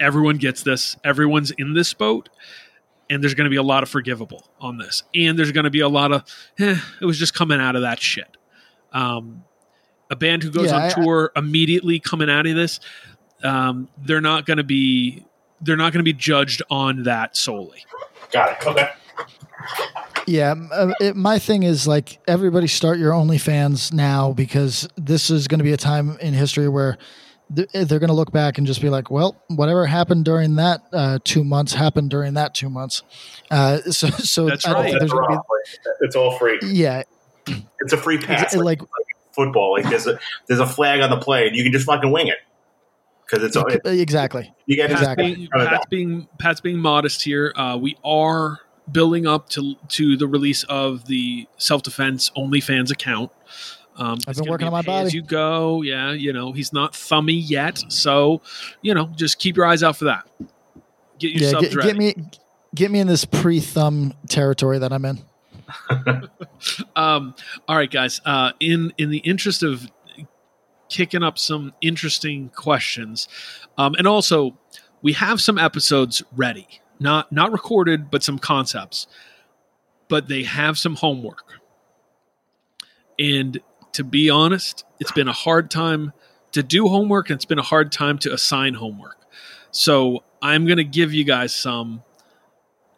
everyone 0.00 0.36
gets 0.36 0.62
this 0.62 0.96
everyone's 1.04 1.50
in 1.52 1.74
this 1.74 1.94
boat 1.94 2.28
and 3.08 3.22
there's 3.22 3.34
going 3.34 3.44
to 3.46 3.50
be 3.50 3.56
a 3.56 3.62
lot 3.62 3.82
of 3.82 3.88
forgivable 3.88 4.48
on 4.60 4.78
this 4.78 5.02
and 5.14 5.38
there's 5.38 5.52
going 5.52 5.64
to 5.64 5.70
be 5.70 5.80
a 5.80 5.88
lot 5.88 6.12
of 6.12 6.22
eh, 6.58 6.76
it 7.00 7.04
was 7.04 7.18
just 7.18 7.34
coming 7.34 7.60
out 7.60 7.76
of 7.76 7.82
that 7.82 8.00
shit 8.00 8.36
um, 8.92 9.44
a 10.10 10.16
band 10.16 10.42
who 10.42 10.50
goes 10.50 10.66
Yeah, 10.66 10.76
on 10.76 10.82
I- 10.82 10.88
tour 10.90 11.32
immediately 11.36 11.98
coming 12.00 12.28
out 12.30 12.46
of 12.46 12.54
this 12.54 12.80
um, 13.42 13.88
they're 13.98 14.20
not 14.20 14.44
going 14.46 14.58
to 14.58 14.64
be 14.64 15.24
they're 15.62 15.76
not 15.76 15.92
going 15.92 16.00
to 16.00 16.04
be 16.04 16.12
judged 16.12 16.62
on 16.70 17.04
that 17.04 17.36
solely 17.36 17.84
Got 18.32 18.60
it. 18.62 18.66
Okay. 18.66 18.88
Yeah, 20.30 20.54
uh, 20.72 20.92
it, 21.00 21.16
my 21.16 21.38
thing 21.38 21.62
is 21.64 21.86
like 21.88 22.18
everybody 22.28 22.66
start 22.66 22.98
your 22.98 23.12
OnlyFans 23.12 23.92
now 23.92 24.32
because 24.32 24.88
this 24.96 25.30
is 25.30 25.48
going 25.48 25.58
to 25.58 25.64
be 25.64 25.72
a 25.72 25.76
time 25.76 26.16
in 26.20 26.34
history 26.34 26.68
where 26.68 26.98
th- 27.54 27.68
they're 27.72 27.98
going 27.98 28.08
to 28.08 28.14
look 28.14 28.30
back 28.32 28.58
and 28.58 28.66
just 28.66 28.80
be 28.80 28.88
like, 28.88 29.10
well, 29.10 29.36
whatever 29.48 29.86
happened 29.86 30.24
during 30.24 30.56
that 30.56 30.82
uh, 30.92 31.18
two 31.24 31.42
months 31.44 31.72
happened 31.74 32.10
during 32.10 32.34
that 32.34 32.54
two 32.54 32.70
months. 32.70 33.02
Uh, 33.50 33.78
so, 33.90 34.08
so 34.10 34.46
That's 34.46 34.66
I 34.66 34.72
don't 34.72 34.82
right. 34.84 34.94
That's 34.98 35.12
going 35.12 35.24
rough. 35.26 35.44
Like, 35.50 35.94
It's 36.02 36.16
all 36.16 36.38
free. 36.38 36.58
yeah, 36.62 37.02
It's 37.80 37.92
a 37.92 37.96
free 37.96 38.18
pass. 38.18 38.40
It's- 38.54 38.56
Like, 38.56 38.80
like- 38.80 38.88
football. 39.32 39.72
Like 39.74 39.88
there's 39.88 40.06
a 40.08 40.18
there's 40.48 40.58
a 40.60 40.66
flag 40.66 41.00
on 41.00 41.08
the 41.10 41.16
play, 41.16 41.46
and 41.46 41.56
you 41.56 41.62
can 41.62 41.72
just 41.72 41.86
fucking 41.86 42.10
wing 42.10 42.26
it 42.26 42.38
because 43.24 43.44
it's 43.44 43.56
all 43.56 43.64
exactly. 43.84 44.52
you 44.66 44.74
get 44.74 44.90
Pat's, 44.90 45.00
Exactly. 45.02 45.34
being, 45.36 45.48
Pat's 45.52 45.86
being 45.86 46.28
Pat's 46.38 46.60
being 46.60 46.78
modest 46.78 47.22
here. 47.22 47.52
Uh, 47.54 47.78
we 47.80 47.96
are 48.04 48.58
building 48.92 49.26
up 49.26 49.48
to 49.50 49.74
to 49.88 50.16
the 50.16 50.26
release 50.26 50.64
of 50.64 51.06
the 51.06 51.46
self 51.56 51.82
defense 51.82 52.30
OnlyFans 52.36 52.90
account. 52.90 53.30
Um, 53.96 54.18
I've 54.26 54.36
been 54.36 54.48
working 54.48 54.66
be 54.66 54.68
on 54.68 54.72
my 54.72 54.82
pay 54.82 55.00
as 55.00 55.14
you 55.14 55.22
go. 55.22 55.82
Yeah, 55.82 56.12
you 56.12 56.32
know 56.32 56.52
he's 56.52 56.72
not 56.72 56.94
thummy 56.94 57.34
yet, 57.34 57.82
so 57.88 58.40
you 58.82 58.94
know 58.94 59.10
just 59.16 59.38
keep 59.38 59.56
your 59.56 59.66
eyes 59.66 59.82
out 59.82 59.96
for 59.96 60.06
that. 60.06 60.26
Get 61.18 61.32
your 61.32 61.50
Yeah, 61.50 61.60
get, 61.60 61.82
get 61.82 61.96
me 61.96 62.14
get 62.74 62.90
me 62.90 63.00
in 63.00 63.06
this 63.06 63.24
pre 63.24 63.60
thumb 63.60 64.14
territory 64.28 64.78
that 64.78 64.92
I'm 64.92 65.04
in. 65.04 65.18
Um, 66.94 67.34
all 67.68 67.76
right, 67.76 67.90
guys. 67.90 68.20
Uh, 68.24 68.52
in 68.60 68.92
in 68.98 69.10
the 69.10 69.18
interest 69.18 69.62
of 69.62 69.90
kicking 70.90 71.22
up 71.22 71.38
some 71.38 71.72
interesting 71.80 72.50
questions, 72.50 73.28
um, 73.78 73.94
and 73.94 74.06
also 74.06 74.58
we 75.00 75.14
have 75.14 75.40
some 75.40 75.58
episodes 75.58 76.22
ready, 76.36 76.80
not 77.00 77.32
not 77.32 77.50
recorded, 77.50 78.10
but 78.10 78.22
some 78.22 78.38
concepts. 78.38 79.06
But 80.08 80.28
they 80.28 80.42
have 80.42 80.78
some 80.78 80.96
homework, 80.96 81.60
and 83.18 83.60
to 83.92 84.04
be 84.04 84.30
honest, 84.30 84.84
it's 85.00 85.12
been 85.12 85.28
a 85.28 85.32
hard 85.32 85.70
time 85.70 86.12
to 86.52 86.62
do 86.62 86.88
homework, 86.88 87.30
and 87.30 87.36
it's 87.36 87.44
been 87.44 87.58
a 87.58 87.62
hard 87.62 87.92
time 87.92 88.18
to 88.18 88.32
assign 88.32 88.74
homework. 88.74 89.16
So 89.70 90.24
I'm 90.42 90.66
going 90.66 90.78
to 90.78 90.84
give 90.84 91.14
you 91.14 91.24
guys 91.24 91.54
some, 91.54 92.02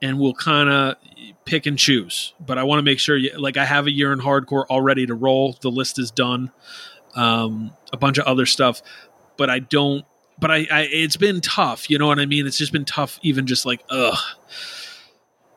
and 0.00 0.18
we'll 0.18 0.34
kind 0.34 0.70
of 0.70 0.96
pick 1.44 1.66
and 1.66 1.78
choose. 1.78 2.32
But 2.40 2.56
I 2.56 2.62
want 2.62 2.78
to 2.78 2.82
make 2.82 2.98
sure, 2.98 3.16
you, 3.16 3.38
like, 3.38 3.58
I 3.58 3.64
have 3.66 3.86
a 3.86 3.90
year 3.90 4.12
in 4.12 4.20
hardcore 4.20 4.64
all 4.70 4.80
ready 4.80 5.04
to 5.06 5.14
roll. 5.14 5.56
The 5.60 5.70
list 5.70 5.98
is 5.98 6.10
done. 6.10 6.50
Um, 7.14 7.72
a 7.92 7.98
bunch 7.98 8.16
of 8.16 8.24
other 8.24 8.46
stuff, 8.46 8.80
but 9.36 9.50
I 9.50 9.58
don't 9.58 10.06
but 10.42 10.50
I, 10.50 10.66
I 10.70 10.88
it's 10.90 11.16
been 11.16 11.40
tough. 11.40 11.88
You 11.88 11.96
know 11.98 12.08
what 12.08 12.18
I 12.18 12.26
mean? 12.26 12.46
It's 12.46 12.58
just 12.58 12.72
been 12.72 12.84
tough. 12.84 13.18
Even 13.22 13.46
just 13.46 13.64
like, 13.64 13.82
ugh, 13.88 14.18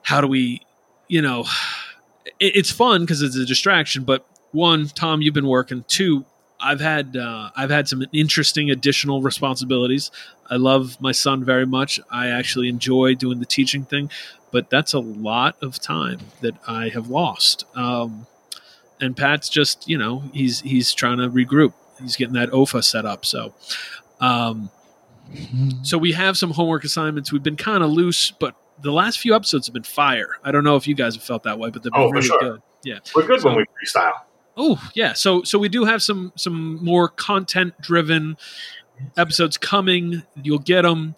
how 0.04 0.22
do 0.22 0.28
we, 0.28 0.62
you 1.10 1.22
know, 1.22 1.46
it, 2.40 2.56
it's 2.56 2.72
fun 2.72 3.02
because 3.02 3.22
it's 3.24 3.36
a 3.36 3.46
distraction. 3.46 4.04
But 4.04 4.26
one, 4.52 4.88
Tom, 4.88 5.22
you've 5.22 5.34
been 5.34 5.48
working. 5.48 5.84
Two, 5.88 6.24
I've 6.60 6.80
had 6.80 7.18
uh, 7.18 7.50
I've 7.56 7.72
had 7.72 7.88
some 7.88 8.06
interesting 8.14 8.70
additional 8.70 9.24
responsibilities. 9.24 10.12
I 10.50 10.58
love 10.58 11.02
my 11.02 11.12
son 11.12 11.44
very 11.44 11.66
much. 11.66 12.00
I 12.12 12.28
actually 12.28 12.70
enjoy 12.70 13.16
doing 13.16 13.40
the 13.40 13.46
teaching 13.48 13.86
thing, 13.86 14.12
but 14.52 14.70
that's 14.70 14.94
a 14.94 15.00
lot 15.00 15.58
of 15.64 15.80
time 15.80 16.20
that 16.42 16.56
I 16.68 16.90
have 16.90 17.10
lost. 17.10 17.66
Um, 17.76 18.28
and 19.02 19.18
Pat's 19.18 19.50
just 19.50 19.90
you 19.90 19.98
know 19.98 20.24
he's 20.32 20.62
he's 20.62 20.94
trying 20.94 21.18
to 21.18 21.28
regroup. 21.28 21.74
He's 22.00 22.16
getting 22.16 22.36
that 22.36 22.52
OFA 22.52 22.84
set 22.84 23.06
up. 23.06 23.26
So, 23.26 23.54
um, 24.20 24.70
so 25.84 25.97
we 25.97 26.11
have 26.13 26.38
some 26.38 26.51
homework 26.51 26.84
assignments. 26.84 27.32
We've 27.32 27.43
been 27.43 27.55
kind 27.57 27.84
of 27.84 27.89
loose, 27.91 28.32
but 28.32 28.55
the 28.82 28.91
last 28.91 29.20
few 29.20 29.36
episodes 29.36 29.68
have 29.68 29.74
been 29.74 29.84
fire. 29.84 30.36
I 30.43 30.51
don't 30.51 30.63
know 30.63 30.76
if 30.76 30.88
you 30.88 30.95
guys 30.95 31.16
have 31.16 31.24
felt 31.24 31.43
that 31.43 31.57
way, 31.59 31.70
but 31.70 31.84
they've 31.84 31.91
been 31.91 32.01
Oh, 32.01 32.09
really 32.11 32.28
sure. 32.28 32.39
good. 32.39 32.61
Yeah, 32.84 32.99
We're 33.16 33.26
good 33.26 33.41
So- 33.41 33.49
when 33.49 33.57
we 33.57 33.66
freestyle. 33.84 34.13
Oh 34.57 34.82
yeah, 34.93 35.11
so 35.13 35.43
so 35.43 35.59
we 35.59 35.68
do 35.68 35.84
have 35.84 36.01
some 36.01 36.32
some 36.38 36.82
more 36.84 37.09
content 37.09 37.74
driven 37.82 38.38
episodes 39.18 39.57
coming. 39.57 40.24
You'll 40.41 40.59
get 40.59 40.84
them. 40.84 41.16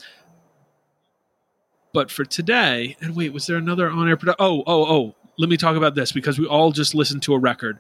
But 1.94 2.12
for 2.12 2.26
today, 2.26 2.96
and 3.02 3.16
wait, 3.16 3.34
was 3.34 3.46
there 3.48 3.58
another 3.58 3.90
on 3.90 4.08
air? 4.08 4.18
Produ- 4.18 4.36
oh 4.40 4.64
oh 4.66 4.86
oh, 4.86 5.16
let 5.38 5.50
me 5.50 5.58
talk 5.58 5.76
about 5.76 5.94
this 5.96 6.12
because 6.12 6.40
we 6.40 6.46
all 6.48 6.72
just 6.72 6.96
listened 6.96 7.22
to 7.24 7.34
a 7.34 7.40
record, 7.40 7.80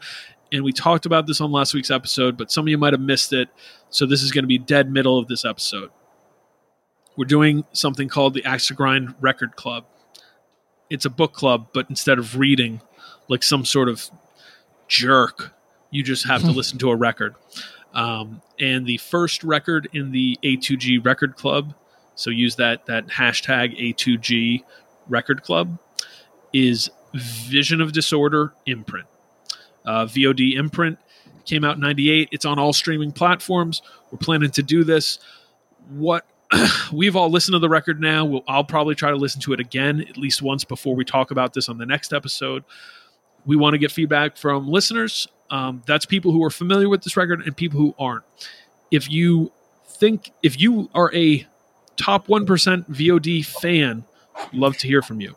and 0.51 0.63
we 0.63 0.71
talked 0.71 1.05
about 1.05 1.27
this 1.27 1.41
on 1.41 1.51
last 1.51 1.73
week's 1.73 1.91
episode. 1.91 2.37
But 2.37 2.51
some 2.51 2.65
of 2.65 2.69
you 2.69 2.77
might 2.77 2.93
have 2.93 3.01
missed 3.01 3.33
it, 3.33 3.49
so 3.89 4.05
this 4.05 4.21
is 4.21 4.31
going 4.31 4.43
to 4.43 4.47
be 4.47 4.57
dead 4.57 4.91
middle 4.91 5.17
of 5.17 5.27
this 5.27 5.45
episode. 5.45 5.89
We're 7.15 7.25
doing 7.25 7.65
something 7.71 8.07
called 8.09 8.33
the 8.33 8.45
Axe 8.45 8.67
to 8.67 8.73
Grind 8.73 9.15
Record 9.19 9.55
Club. 9.55 9.85
It's 10.89 11.05
a 11.05 11.09
book 11.09 11.33
club, 11.33 11.67
but 11.73 11.87
instead 11.89 12.19
of 12.19 12.37
reading 12.37 12.81
like 13.27 13.43
some 13.43 13.65
sort 13.65 13.89
of 13.89 14.09
jerk. 14.87 15.53
You 15.91 16.03
just 16.03 16.25
have 16.27 16.41
to 16.41 16.51
listen 16.51 16.77
to 16.79 16.91
a 16.91 16.95
record. 16.95 17.35
Um, 17.93 18.41
and 18.59 18.85
the 18.85 18.97
first 18.97 19.43
record 19.43 19.87
in 19.93 20.11
the 20.11 20.37
A2G 20.43 21.03
Record 21.03 21.35
Club, 21.35 21.73
so 22.15 22.29
use 22.29 22.55
that 22.55 22.85
that 22.85 23.07
hashtag 23.07 23.77
A2G 23.79 24.63
Record 25.07 25.43
Club, 25.43 25.79
is 26.53 26.89
Vision 27.13 27.81
of 27.81 27.93
Disorder 27.93 28.53
imprint. 28.65 29.07
Uh, 29.87 30.05
VOD 30.05 30.55
imprint 30.55 30.99
came 31.45 31.63
out 31.63 31.75
in 31.75 31.81
'98. 31.81 32.29
It's 32.31 32.45
on 32.45 32.59
all 32.59 32.73
streaming 32.73 33.11
platforms. 33.11 33.81
We're 34.11 34.19
planning 34.19 34.51
to 34.51 34.61
do 34.61 34.83
this. 34.83 35.17
What 35.89 36.25
we've 36.93 37.15
all 37.15 37.29
listened 37.29 37.53
to 37.53 37.59
the 37.59 37.69
record 37.69 37.99
now. 37.99 38.25
We'll, 38.25 38.43
I'll 38.47 38.63
probably 38.63 38.95
try 38.95 39.09
to 39.09 39.17
listen 39.17 39.41
to 39.41 39.53
it 39.53 39.59
again 39.59 40.01
at 40.01 40.17
least 40.17 40.41
once 40.41 40.63
before 40.63 40.95
we 40.95 41.03
talk 41.03 41.31
about 41.31 41.53
this 41.53 41.69
on 41.69 41.77
the 41.77 41.85
next 41.85 42.13
episode 42.13 42.63
we 43.47 43.55
want 43.55 43.73
to 43.73 43.79
get 43.79 43.91
feedback 43.91 44.37
from 44.37 44.67
listeners. 44.67 45.27
Um, 45.49 45.81
that's 45.87 46.05
people 46.05 46.31
who 46.33 46.43
are 46.43 46.51
familiar 46.51 46.89
with 46.89 47.03
this 47.03 47.17
record 47.17 47.41
and 47.41 47.55
people 47.55 47.79
who 47.79 47.95
aren't. 47.97 48.25
If 48.91 49.09
you 49.09 49.51
think, 49.87 50.31
if 50.43 50.59
you 50.59 50.89
are 50.93 51.11
a 51.15 51.47
top 51.95 52.27
1% 52.27 52.45
VOD 52.45 53.45
fan, 53.45 54.03
love 54.51 54.77
to 54.77 54.87
hear 54.87 55.01
from 55.01 55.21
you. 55.21 55.33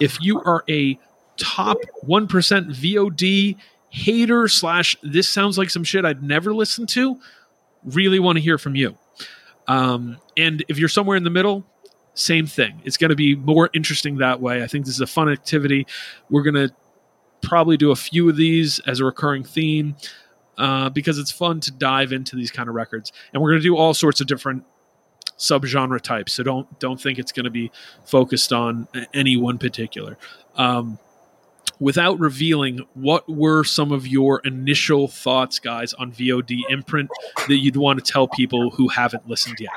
If 0.00 0.20
you 0.20 0.42
are 0.42 0.64
a 0.68 0.98
top 1.36 1.78
1% 2.06 2.28
VOD 2.28 3.56
hater 3.90 4.48
slash 4.48 4.96
this 5.02 5.28
sounds 5.28 5.56
like 5.56 5.70
some 5.70 5.84
shit 5.84 6.04
I'd 6.04 6.22
never 6.22 6.54
listen 6.54 6.86
to, 6.88 7.18
really 7.84 8.18
want 8.18 8.36
to 8.36 8.42
hear 8.42 8.58
from 8.58 8.74
you. 8.74 8.96
Um, 9.68 10.18
and 10.36 10.64
if 10.68 10.78
you're 10.78 10.88
somewhere 10.88 11.16
in 11.16 11.24
the 11.24 11.30
middle, 11.30 11.64
same 12.14 12.46
thing. 12.46 12.80
It's 12.84 12.96
going 12.96 13.10
to 13.10 13.16
be 13.16 13.34
more 13.34 13.68
interesting 13.72 14.18
that 14.18 14.40
way. 14.40 14.62
I 14.62 14.66
think 14.66 14.86
this 14.86 14.94
is 14.94 15.00
a 15.00 15.06
fun 15.06 15.28
activity. 15.28 15.86
We're 16.30 16.42
going 16.42 16.54
to 16.54 16.74
probably 17.42 17.76
do 17.76 17.90
a 17.90 17.96
few 17.96 18.28
of 18.28 18.36
these 18.36 18.78
as 18.80 19.00
a 19.00 19.04
recurring 19.04 19.44
theme 19.44 19.96
uh, 20.58 20.88
because 20.90 21.18
it's 21.18 21.30
fun 21.30 21.60
to 21.60 21.70
dive 21.70 22.12
into 22.12 22.36
these 22.36 22.50
kind 22.50 22.68
of 22.68 22.74
records. 22.74 23.12
And 23.32 23.42
we're 23.42 23.50
going 23.50 23.60
to 23.60 23.68
do 23.68 23.76
all 23.76 23.92
sorts 23.92 24.20
of 24.20 24.26
different 24.26 24.64
subgenre 25.38 26.00
types. 26.00 26.32
So 26.32 26.42
don't 26.42 26.78
don't 26.78 27.00
think 27.00 27.18
it's 27.18 27.32
going 27.32 27.44
to 27.44 27.50
be 27.50 27.70
focused 28.04 28.52
on 28.52 28.88
any 29.12 29.36
one 29.36 29.58
particular. 29.58 30.16
Um, 30.56 30.98
without 31.80 32.18
revealing, 32.18 32.80
what 32.94 33.28
were 33.28 33.64
some 33.64 33.92
of 33.92 34.06
your 34.06 34.40
initial 34.44 35.08
thoughts, 35.08 35.58
guys, 35.58 35.92
on 35.94 36.12
VOD 36.12 36.60
imprint 36.70 37.10
that 37.48 37.56
you'd 37.56 37.76
want 37.76 38.04
to 38.04 38.12
tell 38.12 38.28
people 38.28 38.70
who 38.70 38.88
haven't 38.88 39.28
listened 39.28 39.58
yet? 39.60 39.72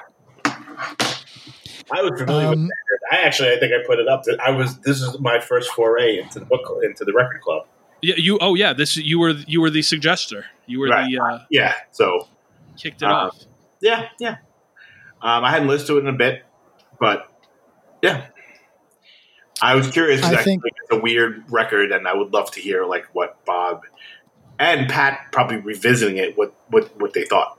I 1.92 2.02
was 2.02 2.20
familiar 2.20 2.48
Um, 2.48 2.62
with 2.62 2.70
that. 2.70 3.18
I 3.20 3.22
actually, 3.24 3.52
I 3.52 3.60
think 3.60 3.74
I 3.74 3.86
put 3.88 4.00
it 4.00 4.08
up. 4.08 4.24
That 4.24 4.40
I 4.40 4.52
was. 4.52 4.78
This 4.82 5.02
is 5.02 5.20
my 5.20 5.40
first 5.40 5.72
foray 5.72 6.20
into 6.20 6.40
the 6.40 6.46
book, 6.46 6.62
into 6.84 7.04
the 7.04 7.14
record 7.14 7.42
club. 7.42 7.66
Yeah, 8.02 8.16
you. 8.18 8.38
Oh, 8.40 8.54
yeah. 8.54 8.74
This 8.74 8.96
you 8.98 9.20
were 9.20 9.32
you 9.32 9.60
were 9.62 9.70
the 9.72 9.80
suggester. 9.80 10.44
You 10.68 10.80
were 10.80 10.88
Right. 10.90 11.10
the 11.10 11.20
uh, 11.20 11.40
Yeah. 11.50 11.74
So 11.92 12.28
kicked 12.78 13.02
it 13.02 13.06
Uh, 13.08 13.14
off. 13.14 13.40
yeah, 13.82 14.10
yeah. 14.20 14.36
Um, 15.22 15.44
I 15.44 15.50
hadn't 15.52 15.68
listened 15.68 15.88
to 15.88 15.98
it 15.98 16.02
in 16.02 16.08
a 16.08 16.14
bit, 16.14 16.44
but 17.00 17.28
yeah, 18.04 18.28
I 19.62 19.76
was 19.76 19.90
curious. 19.90 20.22
'cause 20.22 20.34
I 20.34 20.40
I, 20.40 20.44
think- 20.44 20.64
think 20.64 20.76
it's 20.82 20.92
a 20.98 21.00
weird 21.00 21.44
record, 21.50 21.92
and 21.92 22.08
I 22.08 22.14
would 22.16 22.34
love 22.34 22.52
to 22.52 22.62
hear 22.62 22.86
like 22.86 23.06
what 23.14 23.44
Bob 23.46 23.84
and 24.58 24.90
Pat 24.90 25.28
probably 25.32 25.58
revisiting 25.58 26.18
it, 26.18 26.38
what 26.38 26.54
what 26.70 26.90
what 27.00 27.14
they 27.14 27.26
thought. 27.26 27.58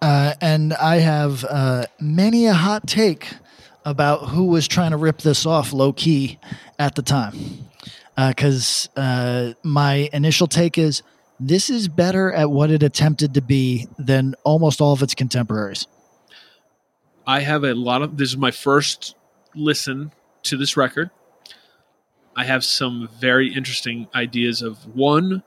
Uh, 0.00 0.34
and 0.40 0.72
I 0.74 0.96
have 0.96 1.44
uh, 1.48 1.86
many 2.00 2.46
a 2.46 2.54
hot 2.54 2.86
take 2.86 3.28
about 3.84 4.28
who 4.30 4.46
was 4.46 4.66
trying 4.66 4.90
to 4.92 4.96
rip 4.96 5.18
this 5.18 5.46
off 5.46 5.72
low 5.72 5.92
key 5.92 6.38
at 6.78 6.94
the 6.94 7.02
time. 7.02 7.34
Because 8.16 8.88
uh, 8.96 9.54
my 9.62 10.08
initial 10.12 10.46
take 10.46 10.76
is 10.76 11.02
this 11.40 11.70
is 11.70 11.88
better 11.88 12.32
at 12.32 12.50
what 12.50 12.70
it 12.70 12.82
attempted 12.82 13.34
to 13.34 13.40
be 13.40 13.86
than 13.98 14.34
almost 14.44 14.80
all 14.80 14.92
of 14.92 15.02
its 15.02 15.14
contemporaries. 15.14 15.86
I 17.26 17.40
have 17.40 17.64
a 17.64 17.74
lot 17.74 18.02
of. 18.02 18.16
This 18.18 18.28
is 18.30 18.36
my 18.36 18.50
first 18.50 19.14
listen 19.54 20.12
to 20.44 20.56
this 20.56 20.76
record. 20.76 21.10
I 22.34 22.44
have 22.44 22.64
some 22.64 23.08
very 23.20 23.52
interesting 23.54 24.08
ideas 24.14 24.62
of 24.62 24.86
one, 24.96 25.42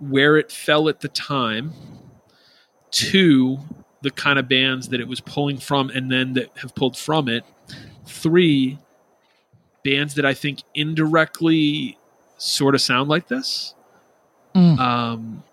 where 0.00 0.36
it 0.36 0.50
fell 0.50 0.88
at 0.88 1.00
the 1.00 1.08
time, 1.08 1.72
two, 2.90 3.58
the 4.02 4.10
kind 4.10 4.38
of 4.38 4.48
bands 4.48 4.88
that 4.88 5.00
it 5.00 5.08
was 5.08 5.20
pulling 5.20 5.58
from 5.58 5.90
and 5.90 6.10
then 6.10 6.34
that 6.34 6.56
have 6.58 6.74
pulled 6.74 6.96
from 6.96 7.28
it, 7.28 7.44
three, 8.06 8.78
bands 9.84 10.14
that 10.14 10.26
I 10.26 10.34
think 10.34 10.62
indirectly 10.74 11.98
sort 12.36 12.74
of 12.74 12.80
sound 12.80 13.08
like 13.08 13.28
this. 13.28 13.74
Mm. 14.54 14.78
Um, 14.78 15.44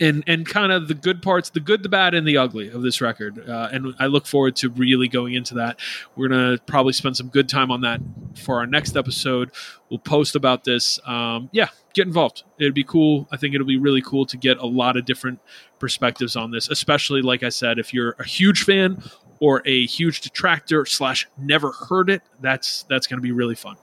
and 0.00 0.24
and 0.26 0.46
kind 0.46 0.72
of 0.72 0.88
the 0.88 0.94
good 0.94 1.22
parts, 1.22 1.50
the 1.50 1.60
good, 1.60 1.82
the 1.82 1.88
bad, 1.88 2.14
and 2.14 2.26
the 2.26 2.38
ugly 2.38 2.70
of 2.70 2.82
this 2.82 3.00
record. 3.00 3.48
Uh, 3.48 3.68
and 3.70 3.94
I 3.98 4.06
look 4.06 4.26
forward 4.26 4.56
to 4.56 4.70
really 4.70 5.06
going 5.08 5.34
into 5.34 5.54
that. 5.54 5.78
We're 6.16 6.28
gonna 6.28 6.58
probably 6.66 6.94
spend 6.94 7.16
some 7.16 7.28
good 7.28 7.48
time 7.48 7.70
on 7.70 7.82
that 7.82 8.00
for 8.34 8.56
our 8.56 8.66
next 8.66 8.96
episode. 8.96 9.50
We'll 9.90 9.98
post 9.98 10.34
about 10.34 10.64
this. 10.64 10.98
Um, 11.06 11.50
yeah, 11.52 11.68
get 11.94 12.06
involved. 12.06 12.44
It'd 12.58 12.74
be 12.74 12.84
cool. 12.84 13.28
I 13.30 13.36
think 13.36 13.54
it'll 13.54 13.66
be 13.66 13.78
really 13.78 14.02
cool 14.02 14.24
to 14.26 14.36
get 14.36 14.56
a 14.58 14.66
lot 14.66 14.96
of 14.96 15.04
different 15.04 15.40
perspectives 15.78 16.34
on 16.34 16.50
this. 16.50 16.68
Especially, 16.70 17.20
like 17.20 17.42
I 17.42 17.50
said, 17.50 17.78
if 17.78 17.92
you're 17.92 18.16
a 18.18 18.24
huge 18.24 18.62
fan 18.64 19.02
or 19.38 19.62
a 19.66 19.86
huge 19.86 20.22
detractor 20.22 20.86
slash 20.86 21.28
never 21.38 21.72
heard 21.72 22.08
it, 22.08 22.22
that's 22.40 22.84
that's 22.84 23.06
gonna 23.06 23.22
be 23.22 23.32
really 23.32 23.54
fun. 23.54 23.76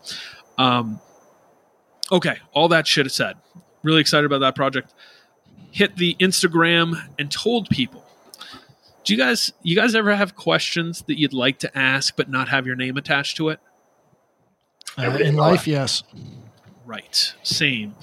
Um, 0.58 1.00
okay, 2.12 2.38
all 2.54 2.70
that 2.70 2.88
shit 2.88 3.10
said. 3.12 3.36
Really 3.84 4.02
excited 4.02 4.26
about 4.26 4.40
that 4.40 4.56
project 4.56 4.94
hit 5.72 5.98
the 5.98 6.16
Instagram 6.20 6.96
and 7.20 7.32
told 7.32 7.70
people. 7.70 8.04
Do 9.04 9.14
you 9.14 9.20
guys 9.20 9.54
you 9.64 9.76
guys 9.76 9.96
ever 9.96 10.16
have 10.16 10.36
questions 10.36 11.04
that 11.08 11.18
you'd 11.18 11.34
like 11.34 11.60
to 11.60 11.78
ask 11.78 12.16
but 12.18 12.30
not 12.30 12.50
have 12.50 12.68
your 12.68 12.76
name 12.76 12.98
attached 12.98 13.38
to 13.38 13.50
it? 13.50 13.60
Uh, 14.98 15.18
in 15.22 15.36
life, 15.36 15.68
yes. 15.68 16.04
Right. 16.86 17.34
Same. 17.44 17.96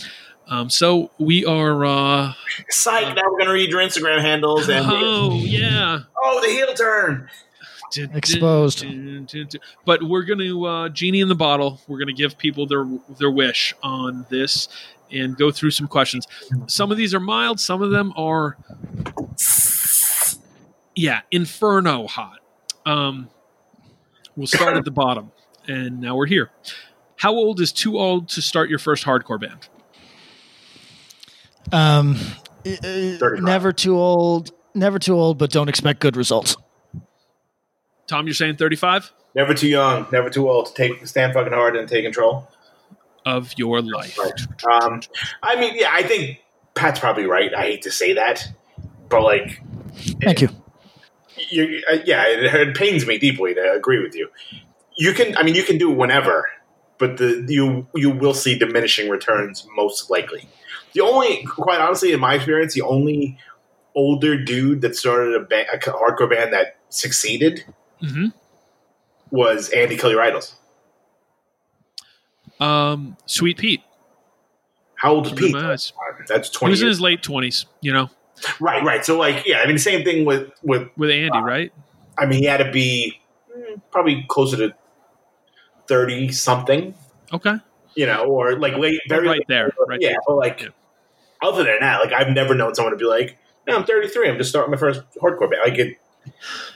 Um, 0.47 0.71
so 0.71 1.11
we 1.19 1.45
are 1.45 1.85
uh 1.85 2.33
Psych! 2.71 3.15
Now 3.17 3.23
we're 3.31 3.39
gonna 3.39 3.53
read 3.53 3.71
your 3.71 3.81
Instagram 3.81 4.21
handles 4.21 4.69
and 4.69 4.87
Oh 4.89 5.35
yeah. 5.35 6.01
oh 6.23 6.41
the 6.41 6.49
heel 6.49 6.73
turn. 6.75 7.29
Exposed. 7.97 8.85
But 9.85 10.03
we're 10.03 10.25
gonna 10.25 10.63
uh 10.63 10.89
genie 10.89 11.21
in 11.21 11.29
the 11.29 11.35
bottle. 11.35 11.81
We're 11.87 11.99
gonna 11.99 12.13
give 12.13 12.37
people 12.39 12.67
their 12.67 12.87
their 13.19 13.31
wish 13.31 13.75
on 13.83 14.27
this 14.31 14.69
and 15.11 15.37
go 15.37 15.51
through 15.51 15.71
some 15.71 15.87
questions. 15.87 16.27
Some 16.67 16.91
of 16.91 16.97
these 16.97 17.15
are 17.15 17.21
mild, 17.21 17.61
some 17.61 17.83
of 17.83 17.91
them 17.91 18.13
are 18.17 18.57
yeah, 20.95 21.21
inferno 21.31 22.07
hot. 22.07 22.41
Um 22.87 23.29
we'll 24.37 24.47
start 24.47 24.77
at 24.77 24.85
the 24.85 24.91
bottom. 24.91 25.33
And 25.67 26.01
now 26.01 26.17
we're 26.17 26.27
here. 26.27 26.51
How 27.17 27.33
old 27.33 27.61
is 27.61 27.73
too 27.73 27.99
old 27.99 28.29
to 28.31 28.43
start 28.43 28.69
your 28.69 28.79
first 28.79 29.05
hardcore 29.05 29.41
band? 29.41 29.69
Um, 31.73 32.19
uh, 32.67 33.41
never 33.41 33.73
too 33.73 33.97
old. 33.97 34.51
never 34.75 34.99
too 34.99 35.15
old, 35.15 35.39
but 35.39 35.51
don't 35.51 35.69
expect 35.69 36.01
good 36.01 36.17
results. 36.17 36.57
Tom, 38.07 38.27
you're 38.27 38.35
saying 38.35 38.57
35 38.57 39.13
Never 39.35 39.55
too 39.55 39.69
young, 39.69 40.07
never 40.13 40.31
too 40.31 40.49
old 40.49 40.67
to 40.67 40.75
take 40.75 41.07
stand 41.07 41.33
fucking 41.33 41.53
hard 41.53 41.77
and 41.77 41.89
take 41.89 42.05
control. 42.05 42.49
Of 43.25 43.53
your 43.57 43.81
life. 43.81 44.19
Um, 44.71 45.01
I 45.43 45.59
mean, 45.59 45.75
yeah, 45.77 45.91
I 45.93 46.03
think 46.03 46.41
Pat's 46.75 47.01
probably 47.01 47.27
right. 47.27 47.55
I 47.55 47.63
hate 47.63 47.83
to 47.83 47.91
say 47.91 48.15
that, 48.15 48.47
but 49.09 49.23
like, 49.23 49.61
Thank 50.23 50.41
you. 50.41 50.49
you, 51.51 51.83
uh, 51.91 51.99
yeah, 52.05 52.25
it, 52.27 52.43
it 52.43 52.77
pains 52.77 53.07
me 53.07 53.19
deeply 53.19 53.55
to 53.55 53.73
agree 53.73 54.03
with 54.03 54.15
you. 54.15 54.29
You 54.97 55.13
can, 55.13 55.37
I 55.37 55.43
mean, 55.43 55.55
you 55.55 55.65
can 55.65 55.79
do 55.79 55.91
it 55.91 55.97
whenever, 55.97 56.49
but 56.99 57.17
the 57.17 57.45
you 57.49 57.87
you 57.95 58.11
will 58.11 58.35
see 58.35 58.59
diminishing 58.59 59.09
returns 59.09 59.67
most 59.75 60.11
likely. 60.11 60.49
The 60.93 61.01
only, 61.01 61.45
quite 61.45 61.81
honestly, 61.81 62.13
in 62.13 62.21
my 62.21 62.35
experience, 62.35 62.75
the 62.75 62.83
only 62.83 63.39
older 63.95 64.37
dude 64.37 64.81
that 64.83 64.97
started 64.97 65.35
a, 65.35 65.41
ba- 65.41 65.67
a 65.73 65.79
hardcore 65.79 66.31
band 66.31 66.53
that 66.53 66.77
succeeded 66.89 67.65
hmm 68.01 68.29
was 69.31 69.69
Andy 69.71 69.97
Kelly 69.97 70.15
Rydles. 70.15 70.55
Um, 72.61 73.17
Sweet 73.27 73.59
Pete. 73.59 73.83
How 74.97 75.15
old 75.15 75.27
is 75.27 75.33
Pete? 75.33 75.53
That's 75.55 75.93
He 76.49 76.55
twenty. 76.55 76.71
was 76.73 76.83
in 76.83 76.89
his 76.89 77.01
late 77.01 77.23
20s, 77.23 77.67
you 77.81 77.93
know, 77.93 78.09
Right, 78.61 78.83
right. 78.83 79.05
So, 79.05 79.19
like, 79.19 79.45
yeah, 79.47 79.59
I 79.61 79.67
mean, 79.67 79.77
the 79.77 79.81
same 79.83 80.05
thing 80.05 80.25
with 80.25 80.51
with. 80.63 80.89
with 80.97 81.11
Andy, 81.11 81.39
right? 81.39 81.73
I 82.19 82.27
mean, 82.27 82.41
he 82.41 82.47
had 82.47 82.59
to 82.59 82.71
be 82.71 83.21
mm, 83.57 83.81
probably 83.91 84.25
closer 84.29 84.57
to 84.57 84.75
thirty 85.87 86.33
something, 86.33 86.95
Okay. 87.33 87.57
you 87.95 88.07
know, 88.07 88.25
or 88.25 88.59
like 88.59 88.77
late, 88.77 89.01
very 89.09 89.27
right 89.29 89.39
late- 89.39 89.49
there, 89.49 89.71
right 89.89 89.99
yeah, 90.01 90.11
there. 90.11 90.19
but 90.27 90.37
like, 90.37 90.61
Yeah. 90.63 90.69
other 91.43 91.65
than 91.65 91.77
that, 91.81 92.03
like, 92.03 92.13
I've 92.13 92.31
never 92.33 92.55
known 92.55 92.75
someone 92.75 92.93
to 92.93 92.99
be 92.99 93.05
like, 93.05 93.37
"No, 93.67 93.77
I'm 93.77 93.85
33. 93.85 94.29
I'm 94.29 94.39
just 94.39 94.51
starting 94.51 94.71
my 94.71 94.77
first 94.79 95.03
hardcore 95.23 95.51
band." 95.51 95.63
Like, 95.65 95.79
it 95.79 95.97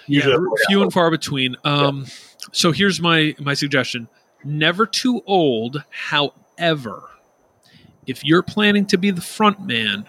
usually 0.07 0.35
yeah, 0.35 0.64
few 0.68 0.83
and 0.83 0.93
far 0.93 1.11
between. 1.11 1.57
Um, 1.64 2.07
So 2.53 2.70
here's 2.72 3.01
my 3.01 3.35
my 3.41 3.55
suggestion: 3.55 4.09
never 4.45 4.86
too 4.86 5.22
old. 5.26 5.84
However, 5.91 7.05
if 8.07 8.24
you're 8.24 8.43
planning 8.43 8.86
to 8.86 8.99
be 8.99 9.11
the 9.11 9.20
front 9.20 9.64
man, 9.64 10.07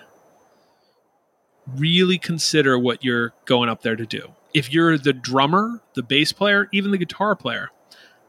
really 1.76 2.18
consider 2.18 2.78
what 2.78 3.04
you're 3.04 3.34
going 3.46 3.70
up 3.70 3.82
there 3.82 3.96
to 3.96 4.06
do. 4.06 4.34
If 4.54 4.72
you're 4.72 4.98
the 4.98 5.14
drummer, 5.14 5.82
the 5.94 6.04
bass 6.04 6.32
player, 6.32 6.68
even 6.72 6.92
the 6.92 6.98
guitar 6.98 7.36
player, 7.36 7.70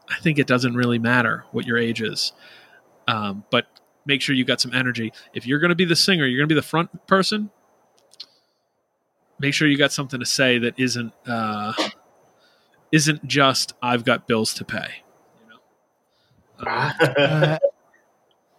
I 0.09 0.19
think 0.19 0.37
it 0.37 0.47
doesn't 0.47 0.75
really 0.75 0.99
matter 0.99 1.45
what 1.51 1.65
your 1.65 1.77
age 1.77 2.01
is. 2.01 2.33
Um, 3.07 3.45
but 3.49 3.65
make 4.05 4.21
sure 4.21 4.35
you 4.35 4.45
got 4.45 4.61
some 4.61 4.73
energy. 4.73 5.13
If 5.33 5.47
you're 5.47 5.59
going 5.59 5.69
to 5.69 5.75
be 5.75 5.85
the 5.85 5.95
singer, 5.95 6.25
you're 6.25 6.39
going 6.39 6.49
to 6.49 6.53
be 6.55 6.59
the 6.59 6.67
front 6.67 7.07
person. 7.07 7.49
Make 9.39 9.53
sure 9.53 9.67
you 9.67 9.77
got 9.77 9.91
something 9.91 10.19
to 10.19 10.25
say 10.25 10.59
that 10.59 10.77
isn't 10.77 11.13
uh, 11.25 11.73
isn't 12.91 13.25
just 13.27 13.73
I've 13.81 14.05
got 14.05 14.27
bills 14.27 14.53
to 14.55 14.65
pay. 14.65 15.03
Uh, 16.67 17.57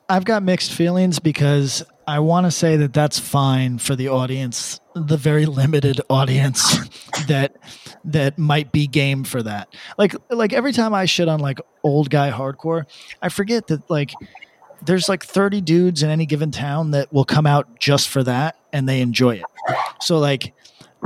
I've 0.08 0.24
got 0.24 0.42
mixed 0.42 0.72
feelings 0.72 1.18
because 1.18 1.84
I 2.06 2.18
want 2.18 2.46
to 2.46 2.50
say 2.50 2.76
that 2.76 2.92
that's 2.92 3.18
fine 3.18 3.78
for 3.78 3.96
the 3.96 4.08
audience, 4.08 4.80
the 4.94 5.16
very 5.16 5.46
limited 5.46 6.00
audience 6.10 6.76
that 7.28 7.56
that 8.04 8.38
might 8.38 8.72
be 8.72 8.86
game 8.86 9.24
for 9.24 9.42
that. 9.42 9.74
Like 9.96 10.14
like 10.28 10.52
every 10.52 10.72
time 10.72 10.92
I 10.92 11.06
shit 11.06 11.28
on 11.28 11.40
like 11.40 11.60
old 11.82 12.10
guy 12.10 12.30
hardcore, 12.30 12.84
I 13.22 13.28
forget 13.28 13.68
that 13.68 13.88
like 13.88 14.12
there's 14.84 15.08
like 15.08 15.24
30 15.24 15.60
dudes 15.60 16.02
in 16.02 16.10
any 16.10 16.26
given 16.26 16.50
town 16.50 16.90
that 16.90 17.12
will 17.12 17.24
come 17.24 17.46
out 17.46 17.78
just 17.78 18.08
for 18.08 18.22
that 18.24 18.56
and 18.72 18.88
they 18.88 19.00
enjoy 19.00 19.36
it. 19.36 19.44
So 20.00 20.18
like 20.18 20.52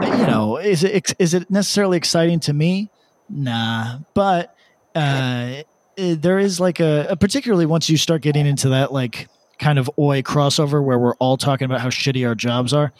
you 0.02 0.26
know, 0.26 0.56
is 0.56 0.84
it 0.84 1.14
is 1.18 1.34
it 1.34 1.50
necessarily 1.50 1.96
exciting 1.96 2.40
to 2.40 2.52
me? 2.52 2.90
Nah, 3.28 3.98
but 4.14 4.54
uh, 4.94 5.62
there 5.96 6.38
is 6.38 6.60
like 6.60 6.80
a, 6.80 7.06
a 7.10 7.16
particularly 7.16 7.66
once 7.66 7.88
you 7.88 7.96
start 7.96 8.22
getting 8.22 8.46
into 8.46 8.70
that 8.70 8.92
like 8.92 9.28
kind 9.58 9.78
of 9.78 9.90
oi 9.98 10.22
crossover 10.22 10.84
where 10.84 10.98
we're 10.98 11.14
all 11.14 11.36
talking 11.36 11.64
about 11.64 11.80
how 11.80 11.88
shitty 11.88 12.26
our 12.26 12.34
jobs 12.34 12.72
are. 12.72 12.92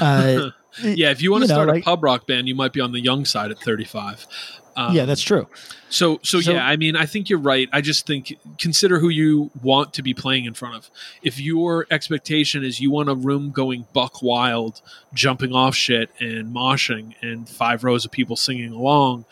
Uh, 0.00 0.50
yeah, 0.82 1.10
if 1.10 1.22
you 1.22 1.30
want 1.30 1.42
to 1.42 1.46
you 1.46 1.48
know, 1.48 1.54
start 1.54 1.68
like- 1.68 1.82
a 1.82 1.84
pub 1.84 2.02
rock 2.02 2.26
band, 2.26 2.48
you 2.48 2.54
might 2.54 2.72
be 2.72 2.80
on 2.80 2.92
the 2.92 3.00
young 3.00 3.24
side 3.24 3.50
at 3.50 3.58
35. 3.58 4.26
Um, 4.74 4.94
yeah, 4.94 5.04
that's 5.04 5.20
true. 5.20 5.46
So, 5.90 6.18
so, 6.22 6.40
So- 6.40 6.52
yeah, 6.52 6.66
I 6.66 6.76
mean, 6.76 6.96
I 6.96 7.04
think 7.04 7.28
you're 7.28 7.38
right. 7.38 7.68
I 7.72 7.82
just 7.82 8.06
think 8.06 8.38
consider 8.58 8.98
who 8.98 9.10
you 9.10 9.50
want 9.62 9.92
to 9.94 10.02
be 10.02 10.14
playing 10.14 10.46
in 10.46 10.54
front 10.54 10.76
of. 10.76 10.90
If 11.22 11.38
your 11.38 11.86
expectation 11.90 12.64
is 12.64 12.80
you 12.80 12.90
want 12.90 13.10
a 13.10 13.14
room 13.14 13.50
going 13.50 13.86
buck 13.92 14.22
wild, 14.22 14.80
jumping 15.12 15.54
off 15.54 15.74
shit 15.74 16.10
and 16.20 16.54
moshing, 16.54 17.14
and 17.20 17.46
five 17.48 17.84
rows 17.84 18.06
of 18.06 18.10
people 18.12 18.34
singing 18.36 18.72
along, 18.72 19.26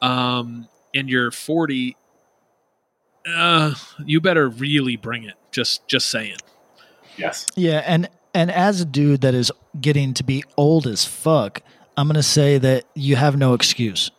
um, 0.00 0.68
and 0.94 1.08
you're 1.08 1.30
40, 1.30 1.96
uh, 3.26 3.74
you 4.04 4.20
better 4.20 4.48
really 4.48 4.96
bring 4.96 5.24
it. 5.24 5.34
Just, 5.50 5.86
just 5.88 6.08
saying. 6.08 6.36
yes. 7.16 7.46
Yeah, 7.56 7.82
and 7.86 8.08
and 8.34 8.50
as 8.50 8.80
a 8.80 8.84
dude 8.86 9.20
that 9.20 9.34
is 9.34 9.52
getting 9.80 10.14
to 10.14 10.24
be 10.24 10.42
old 10.56 10.86
as 10.86 11.04
fuck, 11.04 11.60
I'm 11.96 12.06
gonna 12.06 12.22
say 12.22 12.58
that 12.58 12.84
you 12.94 13.16
have 13.16 13.36
no 13.36 13.52
excuse. 13.54 14.10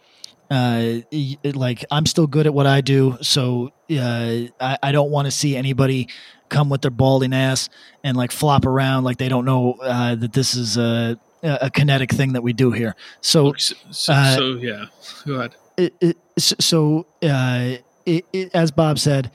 Uh, 0.51 0.99
like 1.43 1.83
I'm 1.89 2.05
still 2.05 2.27
good 2.27 2.45
at 2.45 2.53
what 2.53 2.67
I 2.67 2.81
do, 2.81 3.17
so 3.21 3.71
uh, 3.89 4.41
I, 4.59 4.77
I 4.83 4.91
don't 4.91 5.09
want 5.09 5.25
to 5.25 5.31
see 5.31 5.55
anybody 5.55 6.09
come 6.49 6.69
with 6.69 6.81
their 6.83 6.91
balding 6.91 7.33
ass 7.33 7.69
and 8.03 8.15
like 8.15 8.31
flop 8.31 8.65
around 8.67 9.03
like 9.05 9.17
they 9.17 9.29
don't 9.29 9.45
know 9.45 9.73
uh, 9.81 10.13
that 10.13 10.33
this 10.33 10.53
is 10.53 10.77
a 10.77 11.17
a 11.41 11.71
kinetic 11.71 12.11
thing 12.11 12.33
that 12.33 12.43
we 12.43 12.53
do 12.53 12.69
here. 12.71 12.95
So 13.21 13.53
So, 13.57 13.73
so, 13.89 14.13
Uh, 14.13 14.35
so 14.35 14.45
yeah, 14.57 14.85
go 15.25 15.33
ahead. 15.35 15.55
it, 15.77 15.95
it, 15.99 16.17
s- 16.37 16.53
so 16.59 17.07
uh, 17.23 17.77
it, 18.05 18.25
it, 18.33 18.51
as 18.53 18.71
Bob 18.71 18.99
said, 18.99 19.31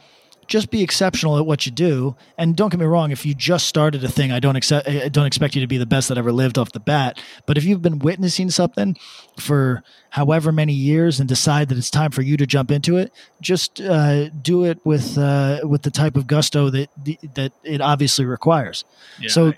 just 0.47 0.71
be 0.71 0.83
exceptional 0.83 1.37
at 1.39 1.45
what 1.45 1.67
you 1.67 1.73
do. 1.73 2.17
And 2.39 2.57
don't 2.57 2.71
get 2.71 2.81
me 2.81 2.87
wrong, 2.87 3.11
if 3.11 3.27
you 3.27 3.35
just 3.35 3.67
started 3.67 4.03
a 4.03 4.09
thing, 4.09 4.33
I 4.33 4.41
don't 4.41 4.57
accept, 4.57 4.89
I 4.89 5.09
don't 5.11 5.27
expect 5.27 5.55
you 5.55 5.61
to 5.61 5.67
be 5.67 5.77
the 5.77 5.85
best 5.85 6.09
that 6.09 6.17
ever 6.17 6.33
lived 6.33 6.57
off 6.57 6.73
the 6.73 6.81
bat. 6.81 7.21
But 7.45 7.59
if 7.59 7.65
you've 7.65 7.83
been 7.83 7.99
witnessing 7.99 8.49
something 8.51 8.97
for 9.39 9.83
however 10.11 10.51
many 10.51 10.73
years 10.73 11.21
and 11.21 11.29
decide 11.29 11.69
that 11.69 11.77
it's 11.77 11.91
time 11.91 12.13
for 12.13 12.23
you 12.23 12.39
to 12.39 12.47
jump 12.47 12.71
into 12.71 12.97
it, 12.97 13.13
just 13.43 13.79
uh, 13.81 14.31
do 14.31 14.65
it 14.65 14.79
with 14.85 15.19
uh, 15.19 15.61
with 15.65 15.83
the 15.83 15.91
type 15.91 16.17
of 16.17 16.27
gusto 16.27 16.71
that 16.71 16.89
that 17.35 17.53
it 17.63 17.83
obviously 17.83 18.25
requires. 18.25 18.87
Yeah, 19.21 19.29
so 19.29 19.53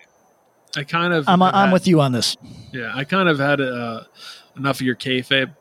I 0.76 0.82
kind 0.82 1.12
of, 1.12 1.28
I'm 1.28 1.40
I'm 1.40 1.52
had- 1.52 1.72
with 1.72 1.86
you 1.86 2.00
on 2.00 2.10
this. 2.10 2.36
Yeah, 2.72 2.92
I 2.94 3.04
kind 3.04 3.28
of 3.28 3.38
had 3.38 3.60
uh, 3.60 4.02
enough 4.56 4.80
of 4.80 4.86
your 4.86 4.96
kayfabe. 4.96 5.54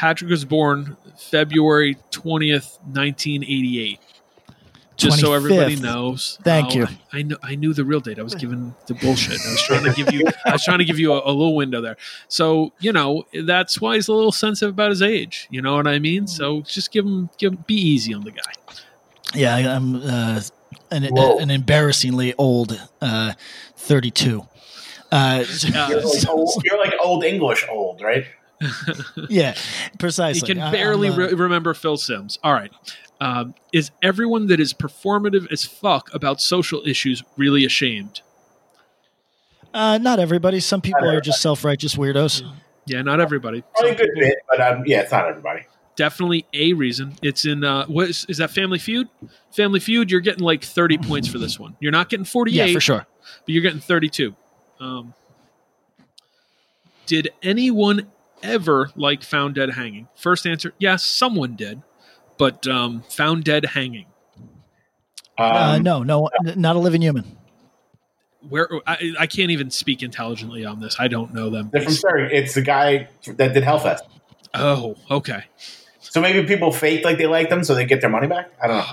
Patrick 0.00 0.30
was 0.30 0.46
born 0.46 0.96
February 1.18 1.98
twentieth, 2.10 2.78
nineteen 2.86 3.42
eighty-eight. 3.44 3.98
Just 4.96 5.20
so 5.20 5.32
everybody 5.34 5.76
knows. 5.76 6.38
Thank 6.42 6.72
Oh, 6.72 6.78
you. 6.80 6.86
I 7.12 7.22
know. 7.22 7.36
I 7.42 7.54
knew 7.54 7.74
the 7.74 7.84
real 7.84 8.00
date. 8.00 8.18
I 8.18 8.22
was 8.22 8.34
giving 8.34 8.74
the 8.86 8.94
bullshit. 8.94 9.38
I 9.46 9.50
was 9.50 9.62
trying 9.62 9.84
to 9.84 9.92
give 9.92 10.10
you. 10.12 10.24
I 10.46 10.52
was 10.52 10.64
trying 10.64 10.78
to 10.78 10.84
give 10.86 10.98
you 10.98 11.12
a, 11.12 11.18
a 11.24 11.32
little 11.32 11.54
window 11.54 11.82
there. 11.82 11.96
So 12.28 12.72
you 12.80 12.92
know 12.92 13.24
that's 13.44 13.78
why 13.78 13.96
he's 13.96 14.08
a 14.08 14.12
little 14.14 14.32
sensitive 14.32 14.74
about 14.74 14.88
his 14.90 15.02
age. 15.02 15.48
You 15.50 15.60
know 15.60 15.74
what 15.74 15.86
I 15.86 15.98
mean? 15.98 16.26
So 16.26 16.62
just 16.62 16.92
give 16.92 17.04
him. 17.04 17.28
Give 17.38 17.66
be 17.66 17.74
easy 17.74 18.14
on 18.14 18.24
the 18.24 18.30
guy. 18.30 18.52
Yeah, 19.34 19.54
I- 19.54 19.74
I'm 19.74 19.96
uh, 19.96 20.40
an, 20.90 21.04
Whoa. 21.04 21.38
an 21.38 21.50
embarrassingly 21.50 22.32
old 22.38 22.80
uh, 23.02 23.32
32. 23.76 24.46
Uh, 25.12 25.44
You're 25.62 26.02
like, 26.02 26.28
old, 26.28 26.62
you're 26.64 26.78
like 26.78 26.94
old 27.02 27.24
English 27.24 27.66
old, 27.70 28.00
right? 28.00 28.24
Yeah, 29.28 29.54
precisely. 29.98 30.40
He 30.46 30.54
can 30.54 30.62
I- 30.62 30.70
barely 30.70 31.08
I'm, 31.08 31.14
uh, 31.14 31.16
re- 31.16 31.32
remember 31.34 31.74
Phil 31.74 31.96
Simms. 31.96 32.38
All 32.42 32.52
right. 32.52 32.72
Um, 33.20 33.54
is 33.72 33.90
everyone 34.02 34.46
that 34.46 34.60
is 34.60 34.72
performative 34.72 35.50
as 35.52 35.64
fuck 35.64 36.08
about 36.14 36.40
social 36.40 36.82
issues 36.86 37.22
really 37.36 37.64
ashamed? 37.64 38.22
uh, 39.74 39.98
not 39.98 40.18
everybody. 40.18 40.58
Some 40.58 40.80
people 40.80 41.02
Not 41.02 41.14
are 41.14 41.20
just 41.20 41.40
self 41.42 41.64
righteous 41.64 41.94
weirdos. 41.96 42.42
Yeah, 42.86 43.02
not 43.02 43.20
everybody. 43.20 43.62
Probably 43.76 43.90
a 43.92 43.94
good 43.94 44.10
bit, 44.16 44.38
but 44.48 44.60
um, 44.60 44.82
yeah, 44.86 45.00
it's 45.02 45.12
not 45.12 45.28
everybody. 45.28 45.66
Definitely 45.96 46.46
a 46.54 46.72
reason. 46.72 47.14
It's 47.22 47.44
in 47.44 47.62
uh, 47.62 47.84
what 47.86 48.08
is, 48.08 48.24
is 48.28 48.38
that 48.38 48.50
Family 48.50 48.78
Feud? 48.78 49.06
Family 49.54 49.80
Feud. 49.80 50.10
You're 50.10 50.20
getting 50.22 50.42
like 50.42 50.64
30 50.64 50.98
points 50.98 51.28
for 51.28 51.38
this 51.38 51.60
one. 51.60 51.76
You're 51.78 51.92
not 51.92 52.08
getting 52.08 52.24
48, 52.24 52.54
Yeah, 52.56 52.72
for 52.72 52.80
sure. 52.80 53.06
but 53.44 53.48
you're 53.48 53.62
getting 53.62 53.80
32. 53.80 54.34
Um, 54.80 55.12
did 57.06 57.28
anyone 57.42 58.10
ever 58.42 58.90
like 58.96 59.22
Found 59.24 59.54
Dead 59.54 59.70
Hanging? 59.70 60.08
First 60.14 60.46
answer: 60.46 60.72
Yes, 60.78 61.04
someone 61.04 61.56
did, 61.56 61.82
but 62.38 62.66
um, 62.66 63.02
Found 63.10 63.44
Dead 63.44 63.64
Hanging. 63.66 64.06
uh, 65.38 65.74
Um, 65.76 65.82
no, 65.82 66.02
no, 66.02 66.28
not 66.56 66.76
a 66.76 66.78
living 66.78 67.02
human. 67.02 67.36
where 68.48 68.68
I, 68.86 69.12
I 69.18 69.26
can't 69.26 69.50
even 69.50 69.70
speak 69.70 70.02
intelligently 70.02 70.64
on 70.64 70.80
this. 70.80 70.96
I 70.98 71.08
don't 71.08 71.34
know 71.34 71.50
them. 71.50 71.70
They're 71.72 71.82
from 71.82 71.92
Surrey. 71.92 72.34
It's 72.34 72.54
the 72.54 72.62
guy 72.62 73.08
that 73.26 73.52
did 73.54 73.62
Hellfest. 73.64 74.00
Oh, 74.54 74.96
okay. 75.10 75.44
So 76.00 76.20
maybe 76.20 76.46
people 76.46 76.72
fake 76.72 77.04
like 77.04 77.18
they 77.18 77.26
like 77.26 77.50
them 77.50 77.62
so 77.62 77.74
they 77.74 77.84
get 77.84 78.00
their 78.00 78.10
money 78.10 78.26
back. 78.26 78.50
I 78.60 78.66
don't 78.66 78.78
know. 78.78 78.84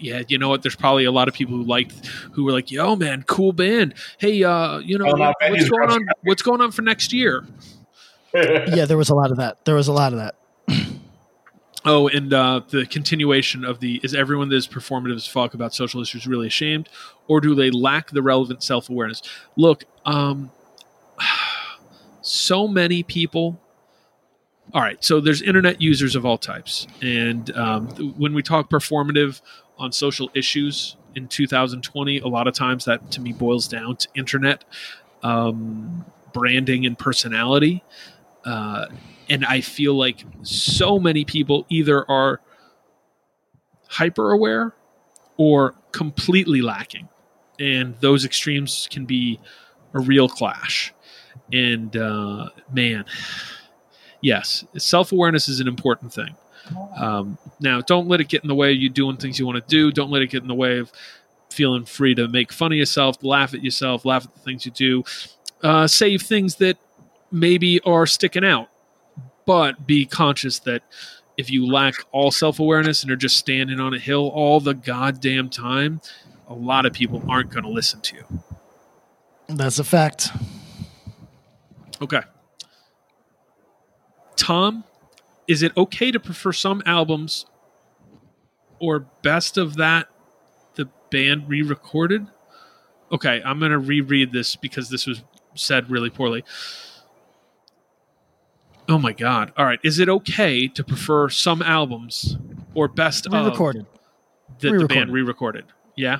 yeah, 0.00 0.22
you 0.26 0.38
know 0.38 0.48
what? 0.48 0.62
There's 0.62 0.74
probably 0.74 1.04
a 1.04 1.12
lot 1.12 1.28
of 1.28 1.34
people 1.34 1.54
who 1.54 1.62
liked 1.62 2.06
who 2.32 2.44
were 2.44 2.50
like, 2.52 2.70
"Yo, 2.72 2.96
man, 2.96 3.22
cool 3.22 3.52
band. 3.52 3.94
Hey, 4.18 4.42
uh, 4.42 4.78
you 4.78 4.98
know 4.98 5.04
Oh, 5.06 5.32
what's 5.50 5.68
going 5.68 5.90
on? 5.90 6.00
What's 6.24 6.42
going 6.42 6.60
on 6.60 6.72
for 6.72 6.82
next 6.82 7.12
year?" 7.12 7.44
Yeah, 8.34 8.84
there 8.84 8.96
was 8.96 9.10
a 9.10 9.14
lot 9.14 9.30
of 9.30 9.36
that. 9.38 9.64
There 9.64 9.74
was 9.74 9.88
a 9.88 9.92
lot 9.92 10.12
of 10.12 10.18
that. 10.18 10.34
Oh, 11.86 12.08
and 12.08 12.32
uh, 12.32 12.62
the 12.70 12.86
continuation 12.86 13.62
of 13.62 13.80
the 13.80 14.00
is 14.02 14.14
everyone 14.14 14.48
that 14.48 14.56
is 14.56 14.66
performative 14.66 15.16
as 15.16 15.26
fuck 15.26 15.52
about 15.52 15.74
social 15.74 16.00
issues 16.00 16.26
really 16.26 16.46
ashamed, 16.46 16.88
or 17.28 17.42
do 17.42 17.54
they 17.54 17.70
lack 17.70 18.10
the 18.10 18.22
relevant 18.22 18.62
self 18.62 18.88
awareness? 18.88 19.20
Look, 19.54 19.84
um, 20.06 20.50
so 22.22 22.66
many 22.66 23.02
people. 23.02 23.60
All 24.72 24.80
right, 24.80 25.04
so 25.04 25.20
there's 25.20 25.42
internet 25.42 25.82
users 25.82 26.16
of 26.16 26.24
all 26.24 26.38
types, 26.38 26.86
and 27.02 27.54
um, 27.54 27.88
when 28.16 28.32
we 28.32 28.42
talk 28.42 28.70
performative 28.70 29.42
on 29.76 29.92
social 29.92 30.30
issues 30.34 30.96
in 31.14 31.28
2020, 31.28 32.18
a 32.20 32.26
lot 32.26 32.48
of 32.48 32.54
times 32.54 32.86
that 32.86 33.10
to 33.10 33.20
me 33.20 33.34
boils 33.34 33.68
down 33.68 33.96
to 33.96 34.08
internet 34.14 34.64
um, 35.22 36.06
branding 36.32 36.86
and 36.86 36.98
personality. 36.98 37.84
Uh, 38.44 38.86
and 39.28 39.44
I 39.44 39.60
feel 39.60 39.94
like 39.94 40.24
so 40.42 40.98
many 40.98 41.24
people 41.24 41.66
either 41.68 42.08
are 42.10 42.40
hyper 43.88 44.32
aware 44.32 44.74
or 45.36 45.74
completely 45.92 46.60
lacking, 46.60 47.08
and 47.58 47.94
those 48.00 48.24
extremes 48.24 48.88
can 48.90 49.06
be 49.06 49.40
a 49.94 50.00
real 50.00 50.28
clash. 50.28 50.92
And 51.52 51.96
uh, 51.96 52.50
man, 52.72 53.04
yes, 54.20 54.64
self 54.76 55.12
awareness 55.12 55.48
is 55.48 55.60
an 55.60 55.68
important 55.68 56.12
thing. 56.12 56.36
Um, 56.96 57.38
now, 57.60 57.80
don't 57.80 58.08
let 58.08 58.20
it 58.20 58.28
get 58.28 58.42
in 58.42 58.48
the 58.48 58.54
way 58.54 58.72
of 58.72 58.78
you 58.78 58.88
doing 58.88 59.16
things 59.16 59.38
you 59.38 59.46
want 59.46 59.62
to 59.62 59.68
do. 59.68 59.92
Don't 59.92 60.10
let 60.10 60.22
it 60.22 60.28
get 60.28 60.42
in 60.42 60.48
the 60.48 60.54
way 60.54 60.78
of 60.78 60.90
feeling 61.50 61.84
free 61.84 62.14
to 62.14 62.26
make 62.28 62.52
fun 62.52 62.72
of 62.72 62.78
yourself, 62.78 63.22
laugh 63.22 63.54
at 63.54 63.62
yourself, 63.62 64.04
laugh 64.04 64.24
at 64.24 64.34
the 64.34 64.40
things 64.40 64.66
you 64.66 64.72
do, 64.72 65.04
uh, 65.62 65.86
things 65.86 66.56
that 66.56 66.78
maybe 67.34 67.80
are 67.80 68.06
sticking 68.06 68.44
out 68.44 68.68
but 69.46 69.86
be 69.86 70.06
conscious 70.06 70.58
that 70.60 70.82
if 71.36 71.50
you 71.50 71.66
lack 71.66 71.94
all 72.12 72.30
self 72.30 72.58
awareness 72.58 73.02
and 73.02 73.12
are 73.12 73.16
just 73.16 73.36
standing 73.36 73.80
on 73.80 73.94
a 73.94 73.98
hill 73.98 74.28
all 74.28 74.60
the 74.60 74.74
goddamn 74.74 75.50
time, 75.50 76.00
a 76.48 76.54
lot 76.54 76.86
of 76.86 76.92
people 76.92 77.22
aren't 77.28 77.50
going 77.50 77.64
to 77.64 77.70
listen 77.70 78.00
to 78.02 78.16
you. 78.16 78.24
That's 79.48 79.78
a 79.78 79.84
fact. 79.84 80.30
Okay. 82.00 82.22
Tom, 84.36 84.84
is 85.46 85.62
it 85.62 85.72
okay 85.76 86.10
to 86.10 86.20
prefer 86.20 86.52
some 86.52 86.82
albums 86.86 87.46
or 88.78 89.00
best 89.22 89.56
of 89.58 89.76
that 89.76 90.08
the 90.74 90.88
band 91.10 91.48
re 91.48 91.62
recorded? 91.62 92.26
Okay, 93.12 93.42
I'm 93.44 93.58
going 93.58 93.70
to 93.70 93.78
reread 93.78 94.32
this 94.32 94.56
because 94.56 94.88
this 94.88 95.06
was 95.06 95.22
said 95.54 95.90
really 95.90 96.10
poorly. 96.10 96.44
Oh 98.88 98.98
my 98.98 99.12
god. 99.12 99.52
All 99.56 99.64
right. 99.64 99.80
Is 99.82 99.98
it 99.98 100.08
okay 100.08 100.68
to 100.68 100.84
prefer 100.84 101.28
some 101.28 101.62
albums 101.62 102.36
or 102.74 102.88
best 102.88 103.26
Re-recorded. 103.30 103.82
of 103.82 104.60
that 104.60 104.78
the 104.78 104.86
band 104.86 105.12
re-recorded? 105.12 105.64
Yeah. 105.96 106.18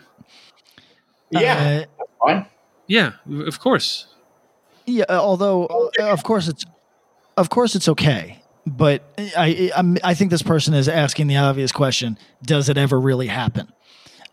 Yeah, 1.30 1.84
Uh. 2.26 2.44
Yeah, 2.86 3.12
of 3.46 3.58
course. 3.58 4.06
Yeah, 4.86 5.04
uh, 5.08 5.14
although 5.14 5.90
uh, 5.98 6.10
of 6.10 6.22
course 6.22 6.48
it's 6.48 6.64
of 7.36 7.48
course 7.50 7.74
it's 7.74 7.88
okay, 7.88 8.42
but 8.66 9.02
I 9.36 9.70
I'm, 9.74 9.96
I 10.04 10.14
think 10.14 10.30
this 10.30 10.42
person 10.42 10.74
is 10.74 10.88
asking 10.88 11.26
the 11.26 11.36
obvious 11.36 11.72
question: 11.72 12.18
Does 12.42 12.68
it 12.68 12.76
ever 12.76 13.00
really 13.00 13.26
happen? 13.26 13.72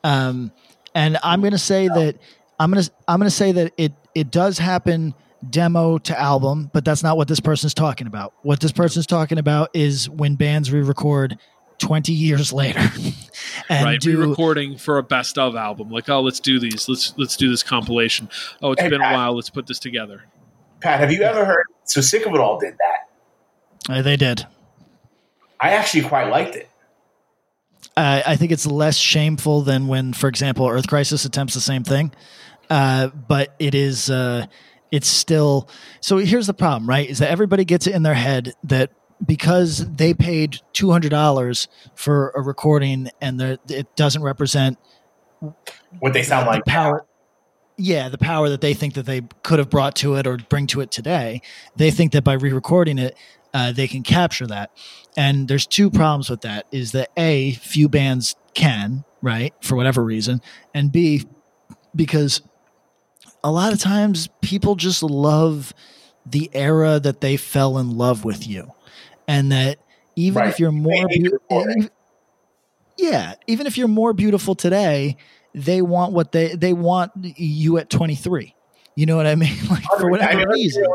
Um, 0.04 0.52
and 0.94 1.18
I'm 1.24 1.40
going 1.40 1.52
to 1.54 1.58
say 1.58 1.88
that 1.88 2.18
I'm 2.60 2.72
going 2.72 2.84
to 2.84 2.92
I'm 3.08 3.20
going 3.20 3.30
to 3.30 3.36
say 3.36 3.54
that 3.54 3.74
it 3.78 3.94
it 4.14 4.30
does 4.30 4.58
happen 4.58 5.16
demo 5.50 5.98
to 6.00 6.20
album, 6.20 6.70
but 6.74 6.86
that's 6.86 7.04
not 7.04 7.18
what 7.18 7.28
this 7.28 7.40
person's 7.40 7.74
talking 7.74 8.08
about. 8.08 8.34
What 8.44 8.60
this 8.60 8.72
person's 8.72 9.08
talking 9.08 9.38
about 9.38 9.70
is 9.74 10.10
when 10.10 10.36
bands 10.36 10.72
re-record 10.72 11.38
20 11.80 12.14
years 12.14 12.54
later 12.54 12.80
and 13.70 13.86
right, 13.86 14.00
do 14.00 14.20
re-recording 14.20 14.78
for 14.78 14.98
a 14.98 15.04
best 15.04 15.38
of 15.38 15.56
album. 15.56 15.90
Like, 15.90 16.10
oh, 16.10 16.22
let's 16.22 16.40
do 16.40 16.60
these. 16.60 16.88
Let's 16.88 17.14
let's 17.18 17.36
do 17.36 17.50
this 17.50 17.64
compilation. 17.64 18.30
Oh, 18.62 18.72
it's 18.74 18.82
Hey, 18.82 18.90
been 18.90 19.02
a 19.02 19.12
while. 19.12 19.36
Let's 19.36 19.50
put 19.50 19.66
this 19.68 19.80
together. 19.80 20.24
Pat, 20.80 21.00
have 21.00 21.12
you 21.12 21.22
ever 21.22 21.44
heard? 21.44 21.66
So 21.86 22.02
sick 22.02 22.26
of 22.26 22.34
it 22.34 22.40
all 22.40 22.60
did 22.60 22.76
that. 22.78 23.94
Uh, 23.94 24.02
they 24.02 24.16
did. 24.16 24.46
I 25.60 25.72
actually 25.72 26.04
quite 26.04 26.30
liked 26.30 26.56
it. 26.56 26.70
Uh, 27.98 28.22
I 28.26 28.36
think 28.36 28.52
it's 28.52 28.66
less 28.66 28.96
shameful 28.96 29.62
than 29.62 29.88
when, 29.88 30.14
for 30.14 30.28
example, 30.28 30.68
Earth 30.68 30.88
Crisis 30.88 31.26
attempts 31.26 31.54
the 31.54 31.62
same 31.62 31.84
thing. 31.84 32.12
Uh, 32.70 33.08
but 33.08 33.54
it 33.60 33.76
is, 33.76 34.10
uh, 34.10 34.46
it's 34.92 35.08
still. 35.08 35.70
So 36.02 36.18
here's 36.18 36.48
the 36.48 36.54
problem, 36.54 36.88
right? 36.88 37.10
Is 37.10 37.20
that 37.20 37.32
everybody 37.32 37.66
gets 37.66 37.88
it 37.88 37.96
in 37.96 38.04
their 38.04 38.14
head 38.14 38.54
that 38.66 38.92
because 39.26 39.88
they 39.96 40.14
paid 40.14 40.60
two 40.74 40.92
hundred 40.92 41.10
dollars 41.10 41.68
for 41.96 42.32
a 42.36 42.42
recording 42.42 43.10
and 43.22 43.42
it 43.42 43.96
doesn't 43.96 44.22
represent 44.24 44.78
What 46.00 46.14
they 46.14 46.24
sound 46.24 46.48
like. 46.48 46.66
the 46.66 46.72
power. 46.72 47.06
Yeah, 47.78 48.10
the 48.10 48.18
power 48.18 48.50
that 48.50 48.62
they 48.62 48.74
think 48.74 48.94
that 48.96 49.06
they 49.06 49.22
could 49.44 49.58
have 49.58 49.70
brought 49.70 49.96
to 49.98 50.16
it 50.16 50.28
or 50.28 50.38
bring 50.38 50.68
to 50.68 50.82
it 50.82 50.92
today. 50.92 51.42
They 51.76 51.90
think 51.90 52.12
that 52.12 52.24
by 52.24 52.34
re-recording 52.34 53.00
it, 53.00 53.18
uh, 53.54 53.72
they 53.72 53.88
can 53.88 54.04
capture 54.04 54.46
that. 54.48 54.72
And 55.18 55.48
there's 55.48 55.66
two 55.66 55.90
problems 55.90 56.30
with 56.30 56.42
that: 56.42 56.68
is 56.72 56.92
that 56.92 57.10
a 57.18 57.54
few 57.54 57.90
bands 57.90 58.36
can 58.54 59.04
right 59.22 59.54
for 59.62 59.76
whatever 59.76 60.04
reason, 60.04 60.42
and 60.74 60.92
b 60.92 61.26
because 61.96 62.42
a 63.44 63.52
lot 63.52 63.74
of 63.74 63.80
times 63.80 64.30
people 64.42 64.76
just 64.76 65.02
love 65.04 65.74
the 66.26 66.50
era 66.54 67.00
that 67.00 67.22
they 67.22 67.38
fell 67.38 67.78
in 67.78 67.98
love 67.98 68.24
with 68.26 68.48
you, 68.48 68.72
and 69.28 69.52
that 69.52 69.80
even 70.16 70.42
Right. 70.42 70.50
if 70.50 70.60
you're 70.60 70.72
more 70.72 70.94
They 71.08 71.16
hate 71.16 71.24
beau- 71.24 71.38
recording. 71.60 71.90
yeah, 72.98 73.34
even 73.48 73.66
if 73.68 73.78
you're 73.78 73.88
more 73.88 74.14
beautiful 74.14 74.54
today, 74.56 75.18
they 75.56 75.82
want 75.82 76.14
what 76.14 76.32
they 76.32 76.56
they 76.56 76.74
want 76.74 77.12
you 77.24 77.78
at 77.78 77.90
23. 77.90 78.56
You 78.96 79.06
know 79.06 79.16
what 79.18 79.26
I 79.28 79.36
mean? 79.36 79.58
Like 79.70 79.84
for 79.98 80.10
whatever 80.10 80.38
mean, 80.38 80.48
let's 80.48 80.58
be 80.60 80.64
reason. 80.66 80.86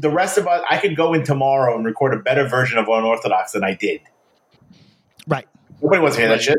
The 0.00 0.10
rest 0.10 0.38
of 0.38 0.48
us, 0.48 0.64
I 0.68 0.78
could 0.78 0.96
go 0.96 1.12
in 1.14 1.22
tomorrow 1.22 1.76
and 1.76 1.84
record 1.84 2.14
a 2.14 2.18
better 2.18 2.48
version 2.48 2.78
of 2.78 2.88
Unorthodox 2.88 3.52
than 3.52 3.62
I 3.62 3.74
did. 3.74 4.00
Right. 5.28 5.46
Nobody 5.82 6.00
wants 6.00 6.16
to 6.16 6.22
hear 6.22 6.30
that 6.30 6.42
shit. 6.42 6.58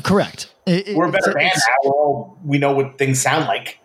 Correct. 0.00 0.52
It- 0.66 0.96
We're 0.96 1.08
a 1.08 1.12
better 1.12 1.32
band 1.32 1.52
now. 1.56 1.74
We're 1.84 1.90
all, 1.92 2.38
we 2.44 2.58
know 2.58 2.72
what 2.72 2.98
things 2.98 3.20
sound 3.20 3.46
like. 3.46 3.78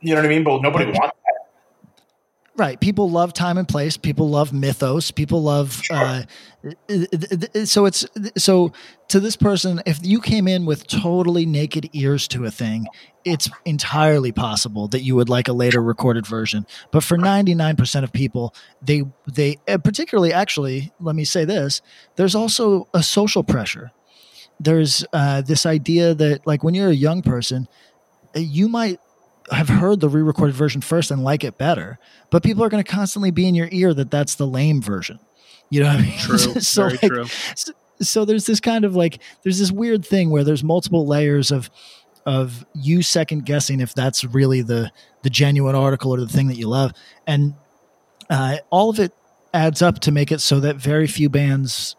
You 0.00 0.14
know 0.14 0.20
what 0.20 0.26
I 0.26 0.28
mean? 0.28 0.44
But 0.44 0.62
nobody 0.62 0.84
wants 0.86 0.98
that. 1.00 1.34
Right. 2.56 2.80
People 2.80 3.08
love 3.08 3.32
time 3.32 3.56
and 3.56 3.68
place. 3.68 3.96
People 3.96 4.30
love 4.30 4.52
mythos. 4.52 5.12
People 5.12 5.42
love. 5.44 5.80
Uh, 5.92 6.22
so 7.64 7.86
it's 7.86 8.04
so 8.36 8.72
to 9.08 9.20
this 9.20 9.36
person, 9.36 9.80
if 9.86 10.04
you 10.04 10.20
came 10.20 10.48
in 10.48 10.66
with 10.66 10.88
totally 10.88 11.46
naked 11.46 11.88
ears 11.92 12.26
to 12.28 12.44
a 12.46 12.50
thing, 12.50 12.86
it's 13.24 13.48
entirely 13.64 14.32
possible 14.32 14.88
that 14.88 15.02
you 15.02 15.14
would 15.14 15.28
like 15.28 15.46
a 15.46 15.52
later 15.52 15.80
recorded 15.80 16.26
version. 16.26 16.66
But 16.90 17.04
for 17.04 17.16
ninety 17.16 17.54
nine 17.54 17.76
percent 17.76 18.02
of 18.02 18.12
people, 18.12 18.52
they 18.82 19.04
they 19.32 19.58
uh, 19.68 19.78
particularly 19.78 20.32
actually, 20.32 20.92
let 20.98 21.14
me 21.14 21.24
say 21.24 21.44
this: 21.44 21.80
there's 22.16 22.34
also 22.34 22.88
a 22.92 23.04
social 23.04 23.44
pressure. 23.44 23.92
There's 24.60 25.04
uh, 25.12 25.42
this 25.42 25.66
idea 25.66 26.14
that 26.14 26.46
like 26.46 26.64
when 26.64 26.74
you're 26.74 26.88
a 26.88 26.94
young 26.94 27.22
person, 27.22 27.68
uh, 28.34 28.40
you 28.40 28.68
might 28.68 28.98
have 29.50 29.68
heard 29.68 30.00
the 30.00 30.08
re-recorded 30.08 30.54
version 30.54 30.80
first 30.80 31.10
and 31.10 31.22
like 31.22 31.44
it 31.44 31.58
better, 31.58 31.98
but 32.30 32.42
people 32.42 32.62
are 32.64 32.68
going 32.68 32.82
to 32.82 32.90
constantly 32.90 33.30
be 33.30 33.46
in 33.48 33.54
your 33.54 33.68
ear 33.70 33.94
that 33.94 34.10
that's 34.10 34.34
the 34.34 34.46
lame 34.46 34.82
version. 34.82 35.18
You 35.70 35.82
know 35.82 35.86
what 35.86 36.00
I 36.00 36.02
mean? 36.02 36.18
True. 36.18 36.38
so 36.60 36.88
Very 36.88 36.98
like, 37.02 37.10
true. 37.10 37.24
So, 37.56 37.72
so 38.00 38.24
there's 38.24 38.46
this 38.46 38.60
kind 38.60 38.84
of 38.84 38.94
like 38.94 39.20
there's 39.42 39.58
this 39.58 39.72
weird 39.72 40.04
thing 40.04 40.30
where 40.30 40.44
there's 40.44 40.64
multiple 40.64 41.06
layers 41.06 41.50
of 41.50 41.70
of 42.26 42.64
you 42.74 43.02
second 43.02 43.46
guessing 43.46 43.80
if 43.80 43.94
that's 43.94 44.24
really 44.24 44.62
the 44.62 44.90
the 45.22 45.30
genuine 45.30 45.74
article 45.74 46.14
or 46.14 46.20
the 46.20 46.28
thing 46.28 46.48
that 46.48 46.56
you 46.56 46.68
love, 46.68 46.92
and 47.26 47.54
uh, 48.30 48.56
all 48.70 48.90
of 48.90 48.98
it 48.98 49.12
adds 49.54 49.82
up 49.82 49.98
to 50.00 50.12
make 50.12 50.30
it 50.30 50.40
so 50.40 50.60
that 50.60 50.76
very 50.76 51.06
few 51.06 51.28
bands 51.28 51.96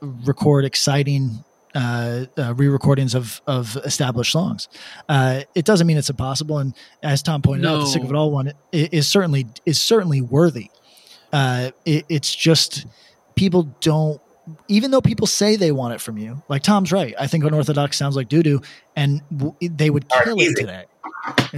record 0.00 0.64
exciting 0.64 1.44
uh, 1.74 2.24
uh, 2.36 2.54
re-recordings 2.54 3.14
of 3.14 3.40
of 3.46 3.76
established 3.84 4.32
songs. 4.32 4.68
Uh, 5.08 5.42
it 5.54 5.64
doesn't 5.64 5.86
mean 5.86 5.96
it's 5.98 6.10
impossible, 6.10 6.58
and 6.58 6.74
as 7.02 7.22
Tom 7.22 7.42
pointed 7.42 7.66
out, 7.66 7.78
the 7.80 7.86
sick 7.86 8.02
of 8.02 8.10
it 8.10 8.16
all 8.16 8.30
one 8.30 8.48
i- 8.48 8.52
is 8.72 9.06
certainly 9.08 9.46
is 9.66 9.80
certainly 9.80 10.20
worthy. 10.20 10.70
Uh, 11.32 11.70
it, 11.84 12.06
it's 12.08 12.34
just 12.34 12.86
people 13.34 13.64
don't. 13.80 14.20
Even 14.68 14.90
though 14.90 15.02
people 15.02 15.26
say 15.26 15.56
they 15.56 15.72
want 15.72 15.92
it 15.92 16.00
from 16.00 16.16
you, 16.16 16.42
like 16.48 16.62
Tom's 16.62 16.90
right. 16.90 17.14
I 17.20 17.26
think 17.26 17.44
unorthodox 17.44 17.98
sounds 17.98 18.16
like 18.16 18.28
doo 18.30 18.42
doo, 18.42 18.60
and 18.96 19.20
w- 19.30 19.54
they 19.60 19.90
would 19.90 20.06
All 20.10 20.18
right, 20.18 20.24
kill 20.24 20.38
it 20.38 20.42
easy. 20.44 20.54
today. 20.54 20.84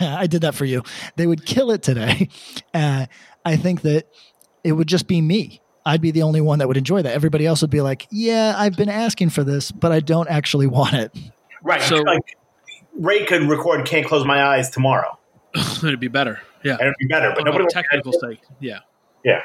I 0.00 0.26
did 0.26 0.40
that 0.42 0.54
for 0.54 0.64
you. 0.64 0.82
They 1.16 1.26
would 1.26 1.44
kill 1.44 1.70
it 1.70 1.82
today. 1.82 2.28
Uh, 2.74 3.04
I 3.44 3.56
think 3.56 3.82
that 3.82 4.06
it 4.64 4.72
would 4.72 4.86
just 4.88 5.06
be 5.06 5.20
me. 5.20 5.60
I'd 5.84 6.00
be 6.00 6.10
the 6.10 6.22
only 6.22 6.40
one 6.40 6.58
that 6.60 6.68
would 6.68 6.76
enjoy 6.76 7.02
that. 7.02 7.12
Everybody 7.12 7.46
else 7.46 7.60
would 7.62 7.70
be 7.70 7.80
like, 7.80 8.06
"Yeah, 8.10 8.54
I've 8.56 8.76
been 8.76 8.88
asking 8.88 9.30
for 9.30 9.42
this, 9.44 9.70
but 9.72 9.90
I 9.92 10.00
don't 10.00 10.28
actually 10.28 10.66
want 10.66 10.94
it." 10.94 11.16
Right. 11.62 11.82
So- 11.82 11.96
like 12.02 12.36
Ray 12.98 13.24
could 13.24 13.42
record 13.48 13.86
"Can't 13.86 14.06
Close 14.06 14.24
My 14.24 14.42
Eyes" 14.42 14.70
tomorrow, 14.70 15.18
It'd 15.54 15.98
be 16.00 16.08
better. 16.08 16.40
Yeah. 16.62 16.72
and 16.72 16.82
it'd 16.82 16.94
be 16.98 17.06
better. 17.06 17.30
But 17.30 17.40
On 17.40 17.44
nobody 17.46 17.66
technical 17.68 18.12
sake. 18.12 18.40
Yeah. 18.60 18.80
Yeah. 19.24 19.42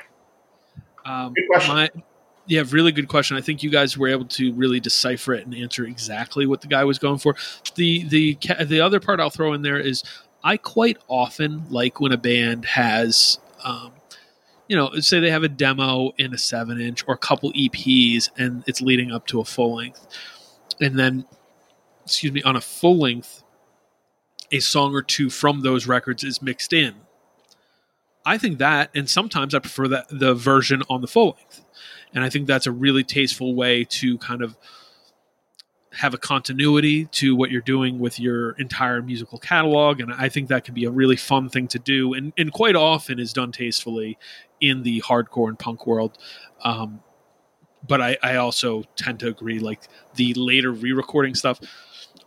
Um, 1.06 1.34
Good 1.34 1.48
question. 1.48 1.74
My, 1.76 1.90
yeah, 2.46 2.64
really 2.70 2.92
good 2.92 3.08
question. 3.08 3.36
I 3.38 3.42
think 3.42 3.64
you 3.64 3.70
guys 3.70 3.98
were 3.98 4.08
able 4.08 4.26
to 4.26 4.54
really 4.54 4.80
decipher 4.80 5.34
it 5.34 5.46
and 5.46 5.54
answer 5.56 5.86
exactly 5.86 6.46
what 6.46 6.62
the 6.62 6.68
guy 6.68 6.84
was 6.84 6.98
going 7.00 7.18
for. 7.18 7.36
The 7.76 8.04
the 8.04 8.38
the 8.66 8.80
other 8.82 9.00
part 9.00 9.20
I'll 9.20 9.30
throw 9.30 9.54
in 9.54 9.62
there 9.64 9.80
is 9.80 10.04
I 10.44 10.58
quite 10.58 10.98
often 11.08 11.66
like 11.70 12.00
when 12.00 12.12
a 12.12 12.18
band 12.18 12.66
has, 12.66 13.40
um, 13.64 13.92
you 14.68 14.76
know, 14.76 14.92
say 15.00 15.20
they 15.20 15.32
have 15.32 15.44
a 15.44 15.50
demo 15.50 16.12
in 16.18 16.34
a 16.34 16.38
seven 16.38 16.80
inch 16.80 17.04
or 17.08 17.14
a 17.14 17.18
couple 17.18 17.52
EPs 17.54 18.30
and 18.38 18.64
it's 18.68 18.82
leading 18.82 19.12
up 19.12 19.26
to 19.28 19.40
a 19.40 19.46
full 19.46 19.76
length, 19.76 20.06
and 20.80 20.98
then, 20.98 21.26
excuse 22.04 22.32
me, 22.32 22.44
on 22.44 22.56
a 22.56 22.62
full 22.62 22.98
length, 22.98 23.44
a 24.52 24.60
song 24.60 24.94
or 24.94 25.02
two 25.02 25.30
from 25.30 25.62
those 25.62 25.88
records 25.88 26.24
is 26.24 26.42
mixed 26.42 26.74
in. 26.74 26.96
I 28.26 28.38
think 28.38 28.58
that, 28.58 28.90
and 28.94 29.10
sometimes 29.10 29.56
I 29.56 29.60
prefer 29.60 29.88
that 29.88 30.08
the 30.10 30.34
version 30.34 30.84
on 30.90 31.02
the 31.02 31.08
full 31.08 31.38
length, 31.38 31.64
and 32.14 32.24
I 32.24 32.30
think 32.30 32.48
that's 32.48 32.68
a 32.68 32.72
really 32.72 33.04
tasteful 33.04 33.56
way 33.56 33.86
to 33.86 34.18
kind 34.18 34.42
of 34.42 34.58
have 35.98 36.14
a 36.14 36.18
continuity 36.18 37.06
to 37.06 37.36
what 37.36 37.50
you're 37.52 37.62
doing 37.62 38.00
with 38.00 38.20
your 38.20 38.52
entire 38.52 39.02
musical 39.02 39.38
catalog, 39.40 40.00
and 40.00 40.14
I 40.14 40.30
think 40.30 40.50
that 40.50 40.64
can 40.64 40.74
be 40.74 40.86
a 40.86 40.92
really 40.92 41.16
fun 41.16 41.50
thing 41.50 41.68
to 41.70 41.80
do, 41.80 42.14
and 42.14 42.34
and 42.38 42.52
quite 42.52 42.76
often 42.76 43.20
is 43.20 43.34
done 43.34 43.52
tastefully 43.52 44.18
in 44.62 44.84
the 44.84 45.02
hardcore 45.02 45.50
and 45.50 45.60
punk 45.60 45.88
world. 45.88 46.18
Um, 46.64 47.02
but 47.88 48.02
I, 48.02 48.18
I 48.24 48.36
also 48.36 48.84
tend 48.96 49.20
to 49.20 49.28
agree, 49.28 49.60
like 49.60 49.82
the 50.16 50.34
later 50.34 50.72
re-recording 50.72 51.36
stuff, 51.36 51.60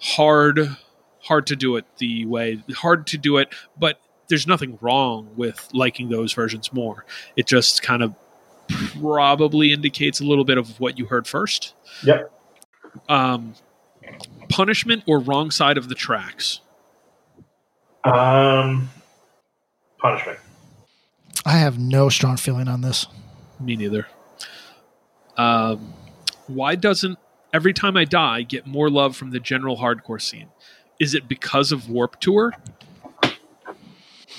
hard, 0.01 0.76
hard 1.20 1.47
to 1.48 1.56
do 1.56 1.76
it 1.76 1.84
the 1.98 2.24
way, 2.26 2.62
hard 2.74 3.06
to 3.09 3.18
do 3.18 3.36
it, 3.38 3.52
but 3.78 4.01
there's 4.28 4.47
nothing 4.47 4.78
wrong 4.80 5.30
with 5.36 5.68
liking 5.72 6.09
those 6.09 6.32
versions 6.32 6.72
more. 6.72 7.05
It 7.36 7.47
just 7.47 7.82
kind 7.82 8.02
of 8.02 8.14
probably 9.01 9.72
indicates 9.72 10.20
a 10.20 10.24
little 10.24 10.44
bit 10.44 10.56
of 10.56 10.78
what 10.78 10.98
you 10.98 11.06
heard 11.06 11.26
first. 11.26 11.74
Yep. 12.05 12.32
Um, 13.08 13.54
punishment 14.48 15.04
or 15.06 15.18
wrong 15.20 15.50
side 15.50 15.78
of 15.78 15.88
the 15.88 15.94
tracks. 15.94 16.60
Um, 18.04 18.90
punishment. 19.98 20.38
I 21.44 21.52
have 21.58 21.78
no 21.78 22.08
strong 22.08 22.36
feeling 22.36 22.68
on 22.68 22.80
this. 22.80 23.06
Me 23.58 23.76
neither. 23.76 24.06
Um, 25.36 25.94
why 26.46 26.74
doesn't 26.74 27.18
every 27.52 27.72
time 27.72 27.96
I 27.96 28.04
die 28.04 28.42
get 28.42 28.66
more 28.66 28.90
love 28.90 29.16
from 29.16 29.30
the 29.30 29.40
general 29.40 29.76
hardcore 29.78 30.20
scene? 30.20 30.48
Is 30.98 31.14
it 31.14 31.28
because 31.28 31.72
of 31.72 31.88
Warped 31.88 32.20
Tour? 32.20 32.52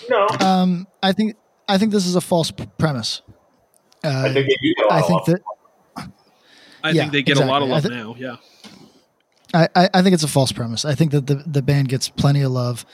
No, 0.09 0.27
Um, 0.39 0.87
I 1.01 1.11
think 1.13 1.35
I 1.67 1.77
think 1.77 1.91
this 1.91 2.05
is 2.05 2.15
a 2.15 2.21
false 2.21 2.51
p- 2.51 2.65
premise. 2.77 3.21
Uh, 4.03 4.23
I 4.25 4.33
think 4.33 4.47
they 4.47 4.55
do 4.61 4.73
get 4.75 4.85
a 4.85 4.87
lot 4.89 4.91
I 4.93 4.99
of 4.99 5.05
think 5.07 5.17
love. 5.19 5.25
that 5.27 5.41
I 6.83 6.91
Yeah, 6.91 7.01
think 7.03 7.13
they 7.13 7.23
get 7.23 7.37
a 7.37 7.45
lot 7.45 7.61
of 7.61 7.69
love 7.69 7.85
exactly. 7.85 7.99
I 7.99 8.13
thi- 8.13 8.19
now. 8.21 8.37
Yeah. 9.53 9.67
I, 9.75 9.83
I, 9.83 9.89
I 9.95 10.01
think 10.01 10.13
it's 10.13 10.23
a 10.23 10.27
false 10.29 10.51
premise. 10.51 10.85
I 10.85 10.95
think 10.95 11.11
that 11.11 11.27
the, 11.27 11.35
the 11.35 11.61
band 11.61 11.89
gets 11.89 12.07
plenty 12.09 12.41
of 12.41 12.51
love. 12.51 12.85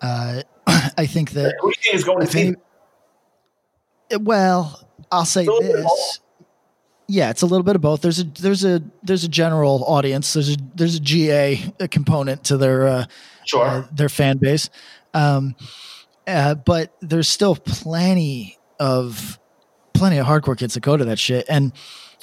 Uh, 0.00 0.42
I 0.66 1.06
think 1.06 1.32
that 1.32 1.54
Who 1.60 1.70
do 1.70 1.74
you 1.78 1.82
think 1.82 1.94
is 1.94 2.04
going 2.04 2.18
to 2.20 2.24
if 2.24 2.30
see? 2.30 2.54
well, 4.20 4.88
I'll 5.10 5.24
say 5.24 5.42
It's 5.42 5.48
a 5.48 5.52
little 5.52 5.62
bit 5.72 5.76
of 5.78 5.82
this. 5.84 6.20
Yeah, 7.08 7.30
it's 7.30 7.42
a 7.42 7.46
little 7.46 7.62
bit 7.62 7.76
of 7.76 7.82
both. 7.82 8.00
There's 8.02 8.18
a 8.18 8.24
there's 8.24 8.64
a 8.64 8.82
there's 9.04 9.22
a 9.22 9.28
general 9.28 9.84
audience. 9.84 10.32
There's 10.32 10.54
a 10.54 10.56
there's 10.74 10.96
a 10.96 11.00
GA 11.00 11.72
component 11.90 12.42
to 12.44 12.56
their 12.56 12.88
uh, 12.88 13.04
Sure. 13.44 13.64
uh, 13.64 13.86
their 13.92 14.08
fan 14.08 14.38
base, 14.38 14.70
um, 15.14 15.54
uh, 16.26 16.56
but 16.56 16.96
there's 17.00 17.28
still 17.28 17.54
plenty 17.54 18.58
of 18.80 19.38
plenty 19.94 20.16
of 20.18 20.26
hardcore 20.26 20.58
kids 20.58 20.74
that 20.74 20.80
go 20.80 20.96
to 20.96 21.04
that 21.04 21.20
shit, 21.20 21.46
and 21.48 21.72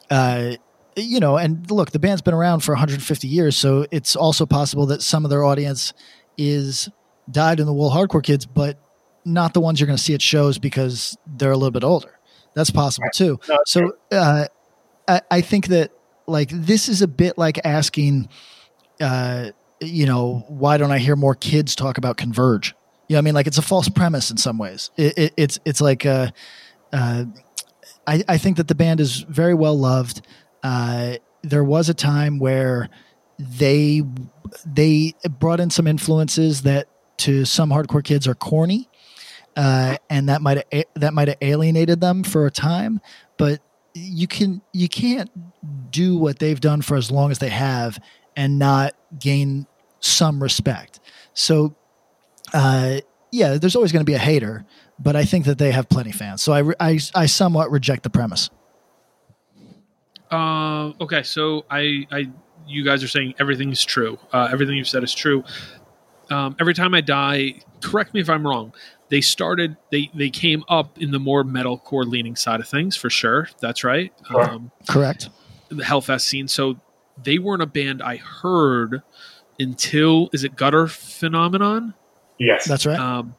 uh, 0.10 0.56
you 0.95 1.20
know, 1.20 1.38
and 1.38 1.70
look, 1.72 1.91
the 1.91 1.99
band's 1.99 2.22
been 2.22 2.34
around 2.34 2.61
for 2.61 2.74
150 2.74 3.28
years, 3.28 3.57
so 3.57 3.86
it's 3.91 4.15
also 4.15 4.45
possible 4.45 4.86
that 4.88 5.02
some 5.02 5.26
of 5.26 5.30
their 5.30 5.44
audience 5.44 5.94
is 6.38 6.90
died 7.30 7.60
in 7.60 7.65
the 7.65 7.74
wool 7.74 7.91
hardcore 7.91 8.24
kids, 8.24 8.45
but 8.45 8.80
not 9.26 9.53
the 9.53 9.61
ones 9.61 9.80
you're 9.80 9.88
going 9.88 9.98
to 9.98 10.03
see 10.03 10.14
at 10.14 10.22
shows 10.22 10.57
because 10.57 11.18
they're 11.26 11.52
a 11.52 11.57
little 11.57 11.72
bit 11.72 11.84
older. 11.84 12.20
That's 12.53 12.70
possible 12.70 13.07
too. 13.14 13.40
No, 13.49 13.57
So 13.65 13.94
uh, 14.11 14.45
I, 15.07 15.22
I 15.32 15.41
think 15.41 15.68
that 15.68 15.91
like 16.28 16.49
this 16.49 16.88
is 16.90 17.02
a 17.02 17.07
bit 17.07 17.38
like 17.38 17.60
asking, 17.65 18.30
uh, 19.02 19.52
you 19.82 20.06
know, 20.06 20.45
why 20.48 20.78
don't 20.78 20.91
I 20.91 20.99
hear 20.99 21.15
more 21.15 21.36
kids 21.36 21.76
talk 21.76 21.98
about 21.98 22.18
Converge? 22.18 22.76
You 23.07 23.15
know, 23.15 23.20
I 23.20 23.22
mean, 23.22 23.34
like 23.34 23.48
it's 23.48 23.57
a 23.57 23.64
false 23.64 23.90
premise 23.90 24.32
in 24.32 24.38
some 24.38 24.57
ways. 24.57 24.91
It, 24.98 25.18
it, 25.18 25.34
it's 25.36 25.60
it's 25.65 25.82
like 25.82 26.06
uh, 26.06 26.32
uh, 26.91 27.26
I, 28.07 28.24
I 28.28 28.38
think 28.38 28.57
that 28.57 28.68
the 28.68 28.76
band 28.76 28.99
is 28.99 29.22
very 29.22 29.53
well 29.53 29.78
loved. 29.78 30.26
Uh, 30.64 31.15
there 31.41 31.64
was 31.64 31.90
a 31.90 31.94
time 31.94 32.40
where 32.40 32.90
they 33.38 34.02
they 34.65 35.14
brought 35.40 35.60
in 35.60 35.69
some 35.69 35.88
influences 35.88 36.61
that 36.64 36.88
to 37.18 37.45
some 37.45 37.69
hardcore 37.69 38.03
kids 38.03 38.27
are 38.27 38.35
corny, 38.35 38.90
uh, 39.56 39.98
and 40.10 40.30
that 40.30 40.41
might 40.41 40.65
that 40.95 41.14
might 41.14 41.27
have 41.27 41.38
alienated 41.41 42.02
them 42.02 42.23
for 42.23 42.45
a 42.45 42.52
time. 42.52 43.02
But 43.38 43.60
you 43.94 44.27
can 44.27 44.61
you 44.72 44.88
can't 44.88 45.30
do 45.91 46.18
what 46.18 46.40
they've 46.40 46.60
done 46.60 46.81
for 46.81 46.95
as 46.95 47.11
long 47.11 47.31
as 47.31 47.40
they 47.40 47.49
have 47.49 47.99
and 48.35 48.57
not 48.57 48.94
gain 49.19 49.68
some 49.99 50.41
respect. 50.41 50.99
So, 51.34 51.76
uh, 52.53 52.98
yeah, 53.31 53.57
there's 53.57 53.76
always 53.76 53.91
going 53.91 54.06
to 54.06 54.10
be 54.10 54.15
a 54.15 54.19
hater, 54.19 54.65
but 54.99 55.15
I 55.15 55.26
think 55.26 55.45
that 55.45 55.57
they 55.57 55.72
have 55.72 55.90
plenty 55.90 56.11
fans. 56.11 56.41
So 56.41 56.53
I, 56.53 56.73
I, 56.80 56.99
I 57.15 57.26
somewhat 57.26 57.72
reject 57.72 58.03
the 58.03 58.10
premise. 58.10 58.49
Uh, 60.34 60.94
okay, 61.00 61.22
so 61.22 61.64
I, 61.70 62.08
I, 62.12 62.32
you 62.68 62.84
guys 62.84 63.04
are 63.04 63.08
saying 63.08 63.36
everything 63.40 63.72
is 63.72 63.86
true. 63.86 64.18
Uh, 64.32 64.50
everything 64.52 64.76
you've 64.76 64.88
said 64.88 65.04
is 65.04 65.14
true. 65.14 65.44
Um, 66.32 66.56
every 66.60 66.74
time 66.74 66.96
I 66.96 67.02
die, 67.02 67.62
correct 67.82 68.16
me 68.16 68.22
if 68.22 68.30
I'm 68.30 68.46
wrong. 68.46 68.74
They 69.10 69.22
started, 69.22 69.78
they 69.92 70.10
they 70.16 70.32
came 70.32 70.64
up 70.68 71.00
in 71.00 71.12
the 71.12 71.20
more 71.20 71.44
metalcore 71.44 72.06
leaning 72.08 72.36
side 72.36 72.60
of 72.62 72.68
things 72.68 72.96
for 72.96 73.12
sure. 73.12 73.48
That's 73.60 73.84
right. 73.84 74.12
Sure. 74.28 74.50
Um, 74.50 74.72
Correct. 74.90 75.30
the 75.70 75.84
Hellfest 75.84 76.22
scene. 76.22 76.48
So 76.48 76.80
they 77.22 77.38
weren't 77.38 77.62
a 77.62 77.68
band 77.68 78.02
I 78.02 78.16
heard 78.18 79.04
until 79.60 80.32
is 80.34 80.44
it 80.44 80.56
Gutter 80.56 80.88
Phenomenon? 80.88 81.94
yes. 82.40 82.66
That's 82.66 82.88
right. 82.88 82.98
Um, 82.98 83.36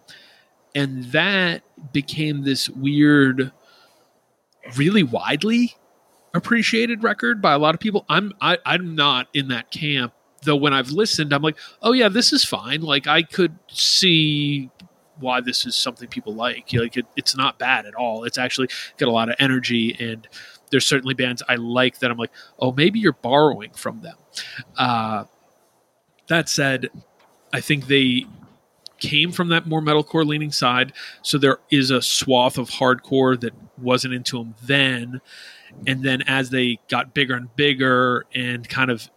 and 0.77 1.05
that 1.07 1.62
became 1.93 2.45
this 2.45 2.69
weird, 2.69 3.51
really 4.77 5.03
widely 5.03 5.75
appreciated 6.35 7.02
record 7.02 7.40
by 7.40 7.52
a 7.52 7.59
lot 7.59 7.74
of 7.74 7.81
people. 7.81 8.05
I'm 8.09 8.32
I, 8.40 8.59
I'm 8.66 8.94
not 8.94 9.28
in 9.32 9.48
that 9.48 9.70
camp 9.70 10.12
though. 10.43 10.56
When 10.56 10.73
I've 10.74 10.90
listened, 10.90 11.32
I'm 11.32 11.43
like, 11.43 11.56
oh 11.82 11.93
yeah, 11.93 12.09
this 12.09 12.32
is 12.32 12.44
fine. 12.44 12.82
Like 12.82 13.06
I 13.06 13.23
could 13.23 13.59
see 13.69 14.70
why 15.20 15.40
this 15.40 15.65
is 15.65 15.77
something 15.77 16.09
people 16.09 16.35
like. 16.35 16.73
Like 16.73 16.97
it, 16.97 17.06
it's 17.16 17.36
not 17.36 17.59
bad 17.59 17.86
at 17.86 17.94
all. 17.94 18.24
It's 18.24 18.39
actually 18.39 18.69
got 18.98 19.09
a 19.09 19.12
lot 19.12 19.28
of 19.28 19.36
energy 19.39 19.97
and. 19.98 20.28
There's 20.70 20.86
certainly 20.86 21.15
bands 21.15 21.40
I 21.48 21.55
like 21.55 22.01
that 22.01 22.11
I'm 22.11 22.16
like, 22.16 22.32
oh, 22.59 22.73
maybe 22.73 22.98
you're 22.98 23.12
borrowing 23.12 23.70
from 23.74 24.01
them. 24.01 24.16
Uh, 24.77 25.24
that 26.27 26.48
said, 26.48 26.89
I 27.52 27.61
think 27.61 27.86
they 27.86 28.27
came 28.98 29.31
from 29.31 29.48
that 29.48 29.66
more 29.66 29.81
metalcore 29.81 30.27
leaning 30.27 30.51
side. 30.51 30.93
So 31.23 31.39
there 31.39 31.59
is 31.70 31.90
a 31.90 32.02
swath 32.02 32.59
of 32.59 32.70
hardcore 32.70 33.39
that 33.40 33.52
wasn't 33.78 34.15
into 34.15 34.39
them 34.39 34.55
then. 34.65 35.20
And 35.86 36.02
then 36.02 36.22
as 36.22 36.51
they 36.51 36.78
got 36.88 37.14
bigger 37.14 37.34
and 37.34 37.55
bigger 37.56 38.24
and 38.34 38.68
kind 38.68 38.90
of 38.90 39.10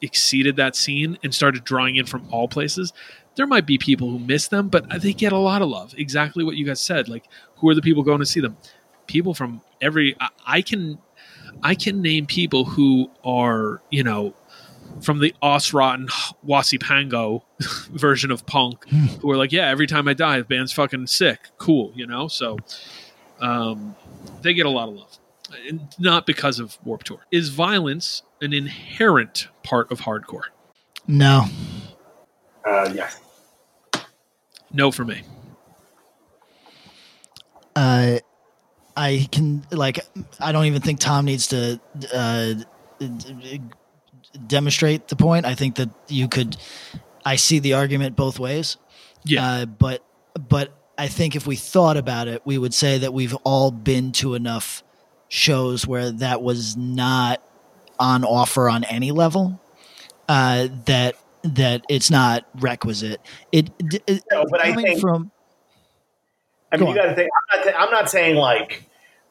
exceeded 0.00 0.56
that 0.56 0.76
scene 0.76 1.18
and 1.22 1.34
started 1.34 1.64
drawing 1.64 1.96
in 1.96 2.06
from 2.06 2.26
all 2.30 2.48
places, 2.48 2.92
there 3.36 3.46
might 3.46 3.66
be 3.66 3.78
people 3.78 4.10
who 4.10 4.18
miss 4.18 4.48
them, 4.48 4.68
but 4.68 4.84
they 5.00 5.12
get 5.12 5.32
a 5.32 5.38
lot 5.38 5.62
of 5.62 5.68
love. 5.68 5.94
Exactly 5.96 6.44
what 6.44 6.56
you 6.56 6.66
guys 6.66 6.80
said. 6.80 7.08
Like, 7.08 7.24
who 7.56 7.68
are 7.68 7.74
the 7.74 7.82
people 7.82 8.02
going 8.02 8.20
to 8.20 8.26
see 8.26 8.40
them? 8.40 8.56
People 9.06 9.34
from 9.34 9.62
every. 9.80 10.16
I, 10.20 10.28
I 10.46 10.62
can, 10.62 10.98
I 11.62 11.74
can 11.74 12.02
name 12.02 12.26
people 12.26 12.64
who 12.64 13.10
are 13.24 13.80
you 13.90 14.04
know 14.04 14.34
from 15.00 15.20
the 15.20 15.34
Osrotten 15.42 16.08
Wasipango 16.46 17.42
version 17.90 18.30
of 18.30 18.46
punk 18.46 18.88
who 19.20 19.30
are 19.30 19.36
like, 19.36 19.52
yeah, 19.52 19.68
every 19.68 19.86
time 19.86 20.08
I 20.08 20.14
die, 20.14 20.38
the 20.38 20.44
band's 20.44 20.72
fucking 20.72 21.06
sick. 21.06 21.50
Cool, 21.58 21.92
you 21.94 22.06
know? 22.06 22.28
So 22.28 22.58
um, 23.40 23.96
they 24.42 24.54
get 24.54 24.66
a 24.66 24.70
lot 24.70 24.88
of 24.88 24.94
love. 24.94 25.18
And 25.68 25.94
not 25.98 26.26
because 26.26 26.58
of 26.58 26.78
Warped 26.84 27.06
Tour. 27.06 27.20
Is 27.30 27.50
violence 27.50 28.22
an 28.40 28.52
inherent 28.52 29.48
part 29.62 29.90
of 29.90 30.00
hardcore? 30.00 30.44
No. 31.06 31.46
Uh, 32.64 32.90
yes. 32.94 33.20
No 34.72 34.90
for 34.90 35.04
me. 35.04 35.22
Uh, 37.74 38.18
I, 38.18 38.20
I 38.96 39.28
can 39.30 39.64
like 39.70 40.00
I 40.40 40.52
don't 40.52 40.66
even 40.66 40.82
think 40.82 41.00
Tom 41.00 41.24
needs 41.24 41.48
to 41.48 41.80
uh, 42.12 42.54
demonstrate 44.46 45.08
the 45.08 45.16
point. 45.16 45.46
I 45.46 45.54
think 45.54 45.76
that 45.76 45.90
you 46.08 46.28
could. 46.28 46.56
I 47.24 47.36
see 47.36 47.58
the 47.58 47.74
argument 47.74 48.16
both 48.16 48.38
ways. 48.38 48.76
Yeah, 49.24 49.46
uh, 49.46 49.66
but 49.66 50.04
but 50.48 50.76
I 50.98 51.08
think 51.08 51.36
if 51.36 51.46
we 51.46 51.56
thought 51.56 51.96
about 51.96 52.28
it, 52.28 52.42
we 52.44 52.58
would 52.58 52.74
say 52.74 52.98
that 52.98 53.12
we've 53.14 53.34
all 53.44 53.70
been 53.70 54.12
to 54.12 54.34
enough 54.34 54.82
shows 55.32 55.86
where 55.86 56.10
that 56.10 56.42
was 56.42 56.76
not 56.76 57.42
on 57.98 58.22
offer 58.22 58.68
on 58.68 58.84
any 58.84 59.10
level. 59.12 59.58
Uh, 60.28 60.68
that 60.84 61.16
that 61.42 61.82
it's 61.88 62.10
not 62.10 62.46
requisite. 62.56 63.20
It, 63.50 63.70
it 63.80 64.22
No, 64.30 64.44
but 64.50 64.60
I 64.60 64.74
think- 64.74 65.00
from 65.00 65.32
I 66.70 66.76
mean, 66.76 66.86
Go 66.86 66.90
you 66.90 66.96
got 66.96 67.06
to 67.08 67.14
think. 67.14 67.30
I'm 67.52 67.64
not, 67.64 67.74
I'm 67.80 67.90
not 67.90 68.10
saying 68.10 68.36
like, 68.36 68.84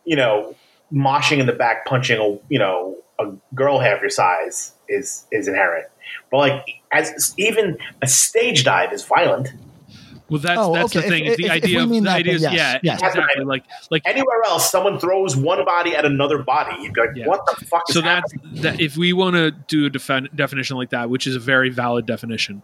you 0.06 0.16
know, 0.16 0.56
moshing 0.94 1.40
in 1.40 1.46
the 1.48 1.54
back, 1.54 1.86
punching 1.86 2.20
a 2.20 2.38
you 2.50 2.60
know 2.60 2.98
a 3.20 3.32
girl 3.56 3.80
half 3.80 4.02
your 4.02 4.10
size 4.10 4.74
is 4.90 5.26
is 5.32 5.48
inherent. 5.48 5.88
But 6.32 6.38
like, 6.38 6.66
as 6.92 7.34
even 7.38 7.78
a 8.02 8.08
stage 8.08 8.64
dive 8.64 8.92
is 8.92 9.04
violent. 9.06 9.50
Well, 10.32 10.40
that's 10.40 10.60
Oh, 10.60 10.74
that's 10.74 10.96
okay. 10.96 11.06
the 11.06 11.12
thing. 11.14 11.26
If- 11.26 11.32
is 11.34 11.38
the 11.38 11.46
if- 11.46 11.52
if 11.58 11.64
idea 11.64 11.78
we 11.78 11.84
of 11.84 11.90
mean 11.90 12.04
the 12.06 12.10
that, 12.10 12.16
idea 12.16 12.34
is 12.36 12.42
yes, 12.42 12.54
yeah, 12.54 12.80
yes. 12.82 13.02
exactly. 13.04 13.44
Like 13.44 13.66
like 13.92 14.02
Anywhere 14.06 14.42
else, 14.46 14.72
someone 14.72 14.98
throws 14.98 15.36
one 15.36 15.64
body 15.66 15.94
at 15.96 16.06
another 16.06 16.38
body. 16.42 16.82
You'd 16.82 16.94
be 16.94 17.02
like, 17.02 17.10
Yeah. 17.16 17.28
what 17.28 17.46
the 17.46 17.66
fuck 17.66 17.84
is 17.90 17.94
so 17.96 18.02
that's 18.02 18.32
happening? 18.32 18.62
that 18.62 18.80
if 18.82 18.96
we 18.98 19.12
want 19.14 19.36
to 19.36 19.52
do 19.52 19.86
a 19.86 19.90
defin- 19.90 20.34
definition 20.36 20.78
like 20.78 20.90
that 20.92 21.10
which 21.10 21.28
is 21.28 21.36
a 21.36 21.40
very 21.40 21.70
valid 21.70 22.06
definition 22.06 22.64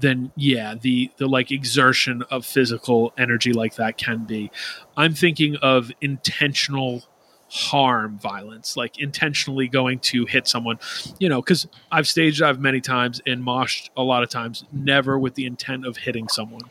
then 0.00 0.30
yeah 0.36 0.74
the 0.78 1.10
the 1.16 1.26
like 1.26 1.50
exertion 1.50 2.22
of 2.30 2.44
physical 2.44 3.14
energy 3.16 3.52
like 3.54 3.76
that 3.76 3.96
can 3.96 4.24
be 4.24 4.50
i'm 4.96 5.14
thinking 5.14 5.56
of 5.62 5.90
intentional 6.02 7.02
harm 7.48 8.18
violence 8.18 8.76
like 8.76 8.98
intentionally 8.98 9.68
going 9.68 9.98
to 10.00 10.26
hit 10.26 10.48
someone 10.48 10.78
you 11.20 11.28
know 11.28 11.40
because 11.40 11.68
i've 11.92 12.08
stage 12.08 12.40
dived 12.40 12.60
many 12.60 12.80
times 12.80 13.20
and 13.24 13.42
moshed 13.42 13.88
a 13.96 14.02
lot 14.02 14.22
of 14.22 14.28
times 14.28 14.64
never 14.72 15.18
with 15.18 15.34
the 15.34 15.46
intent 15.46 15.86
of 15.86 15.96
hitting 15.96 16.26
someone 16.28 16.62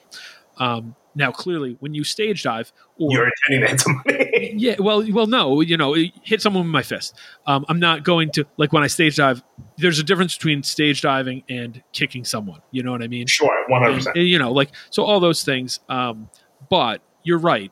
um, 0.58 0.96
now 1.16 1.32
clearly 1.32 1.78
when 1.80 1.94
you 1.94 2.04
stage 2.04 2.44
dive 2.44 2.72
or 2.98 3.12
You're 3.12 3.30
intending 3.50 3.62
to 3.62 3.72
hit 3.72 3.82
somebody. 3.82 4.54
yeah, 4.58 4.76
well, 4.80 5.06
well, 5.12 5.28
no, 5.28 5.62
you 5.62 5.78
know, 5.78 5.96
hit 6.24 6.42
someone 6.42 6.64
with 6.64 6.72
my 6.72 6.84
fist. 6.84 7.18
Um, 7.46 7.66
I'm 7.68 7.80
not 7.80 8.04
going 8.04 8.32
to 8.32 8.46
like 8.58 8.74
when 8.74 8.84
I 8.84 8.88
stage 8.88 9.18
dive. 9.18 9.44
There's 9.78 10.00
a 10.00 10.04
difference 10.04 10.36
between 10.36 10.64
stage 10.64 11.02
diving 11.02 11.44
and 11.50 11.82
kicking 11.94 12.26
someone. 12.26 12.62
You 12.72 12.84
know 12.84 12.92
what 12.92 13.02
I 13.02 13.08
mean? 13.08 13.28
Sure, 13.28 13.52
one 13.68 13.82
hundred 13.82 13.96
percent. 13.96 14.18
you 14.18 14.40
know, 14.40 14.52
like 14.52 14.72
so 14.90 15.04
all 15.04 15.20
those 15.20 15.44
things. 15.44 15.80
Um, 15.90 16.30
but 16.70 17.02
you're 17.24 17.40
right. 17.40 17.72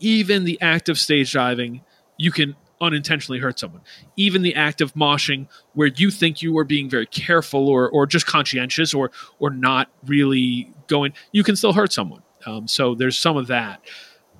Even 0.00 0.44
the 0.44 0.60
act 0.60 0.88
of 0.88 0.98
stage 0.98 1.32
diving, 1.32 1.82
you 2.18 2.30
can 2.30 2.54
unintentionally 2.80 3.40
hurt 3.40 3.58
someone. 3.58 3.80
Even 4.16 4.42
the 4.42 4.54
act 4.54 4.80
of 4.80 4.94
moshing, 4.94 5.48
where 5.72 5.88
you 5.88 6.10
think 6.10 6.42
you 6.42 6.56
are 6.58 6.64
being 6.64 6.88
very 6.90 7.06
careful 7.06 7.68
or 7.68 7.88
or 7.88 8.06
just 8.06 8.26
conscientious 8.26 8.92
or 8.92 9.10
or 9.38 9.50
not 9.50 9.88
really 10.06 10.72
going, 10.86 11.12
you 11.32 11.42
can 11.42 11.56
still 11.56 11.72
hurt 11.72 11.92
someone. 11.92 12.22
Um, 12.46 12.68
so 12.68 12.94
there's 12.94 13.18
some 13.18 13.36
of 13.36 13.46
that. 13.48 13.80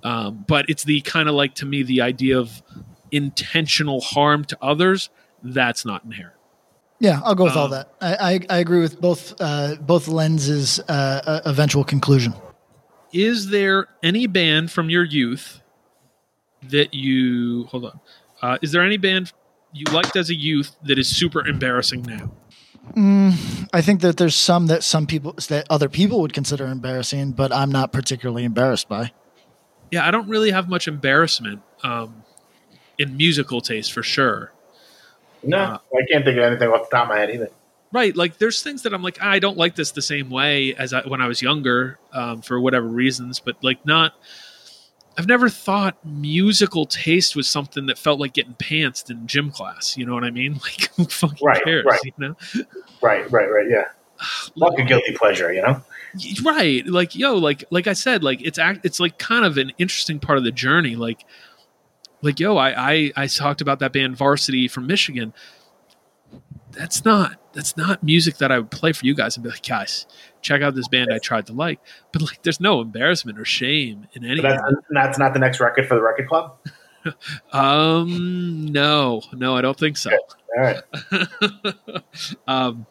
Um, 0.05 0.44
but 0.46 0.66
it's 0.68 0.84
the 0.84 1.00
kind 1.00 1.28
of 1.28 1.34
like 1.34 1.55
to 1.56 1.66
me 1.66 1.82
the 1.82 2.00
idea 2.02 2.38
of 2.38 2.62
intentional 3.10 4.00
harm 4.00 4.44
to 4.44 4.59
others. 4.62 5.10
That's 5.42 5.84
not 5.84 6.05
inherent. 6.05 6.34
Yeah, 7.00 7.20
I'll 7.24 7.34
go 7.34 7.44
with 7.44 7.56
all 7.56 7.66
Um, 7.66 7.70
that. 7.72 7.92
I, 8.00 8.14
I, 8.34 8.40
I 8.50 8.59
agree 8.59 8.80
with 8.80 9.00
both 9.00 9.34
uh, 9.40 9.76
both 9.80 10.09
lenses' 10.09 10.80
uh, 10.88 10.92
uh, 10.92 11.40
eventual 11.44 11.84
conclusion. 11.84 12.34
is 13.12 13.48
there 13.50 13.86
any 14.02 14.26
band 14.26 14.70
from 14.70 14.90
your 14.90 15.05
youth 15.05 15.62
that 16.62 16.93
you 16.94 17.64
hold 17.64 17.85
on 17.86 18.01
uh, 18.43 18.59
is 18.62 18.72
there 18.72 18.82
any 18.82 18.97
band 18.97 19.32
you 19.72 19.85
liked 19.93 20.16
as 20.16 20.30
a 20.30 20.35
youth 20.35 20.76
that 20.85 20.98
is 20.98 21.09
super 21.09 21.47
embarrassing 21.47 22.02
now 22.02 22.30
Mm, 22.97 23.68
I 23.74 23.82
think 23.82 24.01
that 24.01 24.16
there's 24.16 24.35
some 24.35 24.66
that 24.68 24.82
some 24.82 25.06
people 25.06 25.35
that 25.51 25.66
other 25.68 25.90
people 25.90 26.22
would 26.22 26.32
consider 26.32 26.66
embarrassing, 26.66 27.32
but 27.32 27.52
I'm 27.52 27.70
not 27.70 27.93
particularly 27.93 28.44
embarrassed 28.44 28.89
by. 28.89 29.12
yeah 29.90 30.09
i 30.09 30.10
don't 30.10 30.26
really 30.26 30.51
have 30.52 30.70
much 30.70 30.89
embarrassment 30.89 31.60
um, 31.82 32.22
in 32.97 33.14
musical 33.16 33.60
taste 33.60 33.93
for 33.93 34.02
sure 34.02 34.52
No, 35.43 35.59
Uh, 35.59 35.78
I 35.94 36.02
can't 36.10 36.24
think 36.24 36.39
of 36.39 36.44
anything 36.44 36.68
off 36.70 36.89
the 36.89 36.97
top 36.97 37.05
of 37.05 37.09
my 37.10 37.18
head 37.18 37.30
either. 37.30 37.51
right 37.93 38.16
like 38.16 38.39
there's 38.39 38.62
things 38.62 38.82
that 38.85 38.94
i'm 38.94 39.02
like 39.02 39.18
"Ah, 39.20 39.28
i 39.32 39.39
don't 39.39 39.59
like 39.59 39.74
this 39.74 39.90
the 39.93 40.01
same 40.02 40.30
way 40.30 40.74
as 40.74 40.94
I, 40.94 41.02
when 41.06 41.20
i 41.20 41.28
was 41.28 41.43
younger 41.43 41.98
um, 42.14 42.40
for 42.40 42.59
whatever 42.59 42.86
reasons 42.89 43.39
but 43.39 43.56
like 43.62 43.85
not 43.85 44.14
i've 45.18 45.26
never 45.26 45.48
thought 45.48 45.96
musical 46.04 46.86
taste 46.86 47.36
was 47.36 47.48
something 47.48 47.86
that 47.86 47.98
felt 47.98 48.18
like 48.20 48.32
getting 48.32 48.54
pantsed 48.54 49.10
in 49.10 49.26
gym 49.26 49.50
class 49.50 49.96
you 49.96 50.06
know 50.06 50.14
what 50.14 50.24
i 50.24 50.30
mean 50.30 50.54
like 50.62 50.88
who 50.96 51.04
fucking 51.04 51.44
Right, 51.46 51.62
cares 51.64 51.84
right. 51.86 52.00
you 52.04 52.12
know 52.18 52.34
Right, 53.02 53.30
right, 53.30 53.50
right. 53.50 53.66
Yeah, 53.68 53.84
like 54.56 54.78
a 54.78 54.82
guilty 54.84 55.12
pleasure, 55.16 55.52
you 55.52 55.62
know. 55.62 55.82
right 56.42 56.86
like 56.86 57.14
yo 57.14 57.34
like 57.36 57.64
like 57.70 57.86
i 57.86 57.92
said 57.92 58.24
like 58.24 58.40
it's 58.42 58.58
act 58.58 58.80
it's 58.84 58.98
like 58.98 59.18
kind 59.18 59.44
of 59.44 59.58
an 59.58 59.70
interesting 59.78 60.18
part 60.18 60.38
of 60.38 60.44
the 60.44 60.50
journey 60.50 60.96
like 60.96 61.24
like 62.22 62.40
yo 62.40 62.56
i 62.56 62.92
i, 62.92 63.12
I 63.16 63.26
talked 63.26 63.60
about 63.60 63.78
that 63.80 63.92
band 63.92 64.16
varsity 64.16 64.68
from 64.68 64.86
michigan 64.86 65.34
that's 66.78 67.05
not 67.05 67.36
that's 67.52 67.76
not 67.76 68.02
music 68.02 68.38
that 68.38 68.52
i 68.52 68.59
would 68.59 68.70
play 68.70 68.92
for 68.92 69.05
you 69.05 69.14
guys 69.14 69.36
and 69.36 69.42
be 69.42 69.50
like 69.50 69.66
guys 69.66 70.06
check 70.42 70.62
out 70.62 70.74
this 70.74 70.86
band 70.88 71.12
i 71.12 71.18
tried 71.18 71.44
to 71.44 71.52
like 71.52 71.80
but 72.12 72.22
like 72.22 72.40
there's 72.42 72.60
no 72.60 72.80
embarrassment 72.80 73.38
or 73.38 73.44
shame 73.44 74.06
in 74.12 74.24
any 74.24 74.38
of 74.38 74.44
that's, 74.44 74.62
that's 74.90 75.18
not 75.18 75.32
the 75.32 75.40
next 75.40 75.59
record 75.60 75.86
for 75.86 75.96
the 75.96 76.02
record 76.02 76.28
club. 76.28 76.56
um 77.52 78.66
no 78.66 79.20
no 79.32 79.56
i 79.56 79.60
don't 79.60 79.78
think 79.78 79.96
so 79.96 80.10
All 80.56 80.62
right. 80.62 80.82
um, 82.48 82.86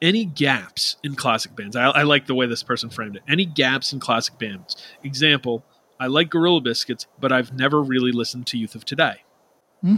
any 0.00 0.24
gaps 0.24 0.96
in 1.02 1.14
classic 1.14 1.56
bands? 1.56 1.74
I, 1.74 1.86
I 1.86 2.02
like 2.02 2.26
the 2.26 2.34
way 2.34 2.46
this 2.46 2.62
person 2.62 2.90
framed 2.90 3.16
it. 3.16 3.22
Any 3.28 3.46
gaps 3.46 3.92
in 3.92 3.98
classic 3.98 4.38
bands? 4.38 4.76
Example: 5.02 5.64
I 5.98 6.06
like 6.06 6.30
Gorilla 6.30 6.60
Biscuits, 6.60 7.06
but 7.18 7.32
I've 7.32 7.52
never 7.54 7.82
really 7.82 8.12
listened 8.12 8.46
to 8.48 8.58
Youth 8.58 8.74
of 8.74 8.84
Today. 8.84 9.16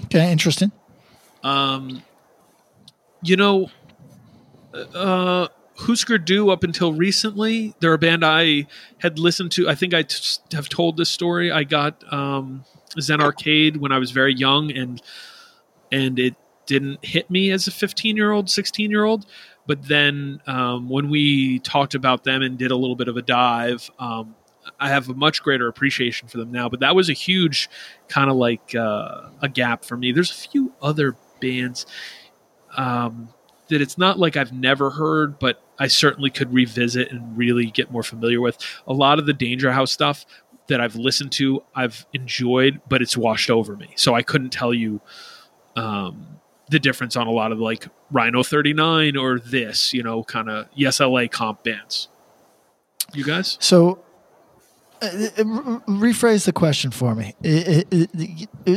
Okay, 0.05 0.31
interesting. 0.31 0.73
Um, 1.43 2.03
you 3.23 3.37
know, 3.37 3.71
uh, 4.95 5.49
Husker 5.77 6.19
Du 6.19 6.51
up 6.51 6.63
until 6.63 6.93
recently, 6.93 7.75
they're 7.81 7.95
a 7.95 7.99
band 7.99 8.25
I 8.25 8.67
had 8.99 9.19
listened 9.19 9.53
to. 9.53 9.69
I 9.69 9.75
think 9.75 9.95
I 9.95 10.03
t- 10.03 10.39
have 10.53 10.69
told 10.69 10.97
this 10.97 11.09
story. 11.09 11.51
I 11.51 11.65
got 11.65 12.11
um, 12.13 12.65
Zen 13.01 13.21
Arcade 13.21 13.79
when 13.79 13.93
I 13.93 13.99
was 13.99 14.11
very 14.11 14.35
young, 14.35 14.71
and 14.71 15.01
and 15.91 16.19
it 16.19 16.35
didn't 16.67 17.05
hit 17.05 17.31
me 17.31 17.51
as 17.51 17.67
a 17.67 17.71
15 17.71 18.17
year 18.17 18.31
old, 18.31 18.51
16 18.51 18.91
year 18.91 19.05
old. 19.05 19.27
But 19.67 19.89
then 19.89 20.41
um, 20.47 20.89
when 20.89 21.09
we 21.09 21.61
talked 21.61 21.95
about 21.95 22.25
them 22.25 22.43
and 22.43 22.59
did 22.59 22.71
a 22.71 22.77
little 22.77 22.97
bit 22.97 23.09
of 23.09 23.17
a 23.17 23.23
dive, 23.23 23.91
um, 23.99 24.35
I 24.79 24.89
have 24.89 25.09
a 25.09 25.15
much 25.15 25.43
greater 25.43 25.69
appreciation 25.69 26.29
for 26.29 26.39
them 26.39 26.53
now. 26.53 26.69
But 26.69 26.81
that 26.81 26.95
was 26.95 27.09
a 27.09 27.13
huge 27.15 27.71
kind 28.09 28.31
of 28.31 28.37
like 28.37 28.75
uh, 28.75 29.31
a 29.41 29.49
gap 29.49 29.85
for 29.85 29.97
me. 29.97 30.13
There's 30.13 30.31
a 30.31 30.49
few 30.49 30.75
other 30.83 31.17
bands 31.41 31.87
um, 32.77 33.29
that 33.69 33.81
it's 33.81 33.99
not 33.99 34.19
like 34.19 34.37
I've 34.37 34.53
never 34.53 34.91
heard, 34.91 35.39
but 35.39 35.63
I 35.79 35.87
certainly 35.87 36.31
could 36.31 36.53
revisit 36.53 37.11
and 37.11 37.37
really 37.37 37.67
get 37.67 37.91
more 37.91 38.03
familiar 38.03 38.41
with. 38.41 38.59
A 38.87 38.93
lot 38.93 39.19
of 39.19 39.27
the 39.27 39.33
Danger 39.33 39.73
House 39.73 39.93
stuff 39.93 40.27
that 40.67 40.81
I've 40.81 40.97
listened 40.97 41.33
to, 41.33 41.63
I've 41.75 42.07
enjoyed, 42.13 42.81
but 42.89 43.03
it's 43.03 43.17
washed 43.17 43.51
over 43.51 43.77
me. 43.77 43.91
So 43.97 44.15
I 44.15 44.23
couldn't 44.23 44.51
tell 44.51 44.75
you 44.75 45.01
um, 45.77 46.41
the 46.69 46.79
difference 46.79 47.17
on 47.17 47.27
a 47.27 47.31
lot 47.31 47.53
of 47.53 47.59
like 47.59 47.89
Rhino 48.11 48.43
39 48.43 49.17
or 49.17 49.39
this, 49.39 49.93
you 49.93 50.03
know, 50.03 50.23
kind 50.23 50.49
of 50.49 50.67
Yes 50.75 51.01
LA 51.01 51.27
comp 51.29 51.65
bands. 51.65 52.09
You 53.13 53.25
guys? 53.25 53.57
So, 53.61 54.05
rephrase 55.01 56.45
the 56.45 56.53
question 56.53 56.91
for 56.91 57.15
me. 57.15 57.35
I- 57.45 57.85
I- 57.93 58.09
I- 58.17 58.37
I- 58.73 58.77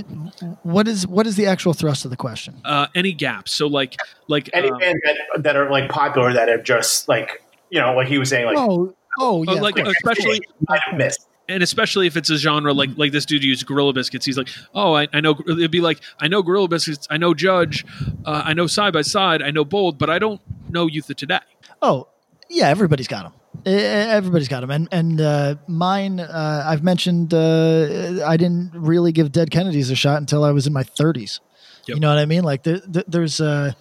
what 0.64 0.88
is 0.88 1.06
what 1.08 1.28
is 1.28 1.36
the 1.36 1.46
actual 1.46 1.74
thrust 1.74 2.06
of 2.06 2.12
the 2.12 2.18
question? 2.18 2.56
Uh, 2.66 2.88
any 2.96 3.12
gaps? 3.14 3.54
So 3.54 3.68
like 3.68 3.96
like 4.28 4.50
Any 4.54 4.70
um, 4.72 4.78
band 4.80 5.02
that, 5.04 5.44
that 5.44 5.56
are 5.56 5.70
like 5.70 5.90
popular 5.90 6.34
that 6.34 6.48
have 6.50 6.64
just 6.64 7.08
like 7.08 7.42
you 7.70 7.80
know, 7.80 7.94
like 7.96 8.08
he 8.08 8.18
was 8.18 8.30
saying, 8.30 8.46
like 8.46 8.58
oh, 8.58 8.94
oh, 9.20 9.44
yeah, 9.44 9.54
like 9.60 9.78
of 9.80 9.88
especially 9.88 10.42
might 10.70 10.82
have 10.82 10.96
missed. 10.96 11.28
and 11.50 11.64
especially 11.64 12.06
if 12.08 12.16
it's 12.16 12.30
a 12.30 12.38
genre 12.38 12.74
like 12.74 12.92
like 12.98 13.12
this 13.12 13.26
dude 13.26 13.44
used 13.44 13.66
Gorilla 13.66 13.94
Biscuits, 13.94 14.26
he's 14.26 14.38
like, 14.38 14.50
oh, 14.76 14.94
I, 14.94 15.08
I 15.12 15.22
know. 15.22 15.36
It'd 15.48 15.72
be 15.72 15.82
like, 15.82 16.00
I 16.20 16.28
know 16.28 16.42
Gorilla 16.44 16.68
Biscuits, 16.68 17.08
I 17.10 17.18
know 17.18 17.34
Judge, 17.34 17.84
uh, 18.26 18.44
I 18.46 18.54
know 18.54 18.68
Side 18.68 18.94
by 18.94 19.02
Side, 19.02 19.42
I 19.42 19.50
know 19.52 19.66
Bold, 19.66 19.98
but 19.98 20.10
I 20.10 20.20
don't 20.20 20.40
know 20.70 20.86
Youth 20.88 21.10
of 21.10 21.16
Today. 21.16 21.40
Oh, 21.82 22.08
yeah, 22.54 22.70
everybody's 22.70 23.08
got 23.08 23.24
them. 23.24 23.34
Everybody's 23.66 24.48
got 24.48 24.62
them, 24.62 24.72
and 24.72 24.88
and 24.92 25.22
uh, 25.22 25.56
mine. 25.68 26.20
Uh, 26.20 26.64
I've 26.66 26.84
mentioned 26.84 27.34
uh, 27.34 28.26
I 28.26 28.38
didn't 28.38 28.72
really 28.74 29.12
give 29.12 29.32
Dead 29.32 29.52
Kennedys 29.52 29.90
a 29.90 29.96
shot 29.96 30.18
until 30.18 30.44
I 30.44 30.52
was 30.52 30.68
in 30.68 30.74
my 30.74 30.84
30s. 30.84 31.40
Yep. 31.86 31.96
You 31.96 32.00
know 32.00 32.10
what 32.10 32.18
I 32.18 32.26
mean? 32.26 32.44
Like 32.44 32.64
there, 32.64 32.82
there, 32.86 33.04
there's 33.08 33.42
uh, 33.42 33.74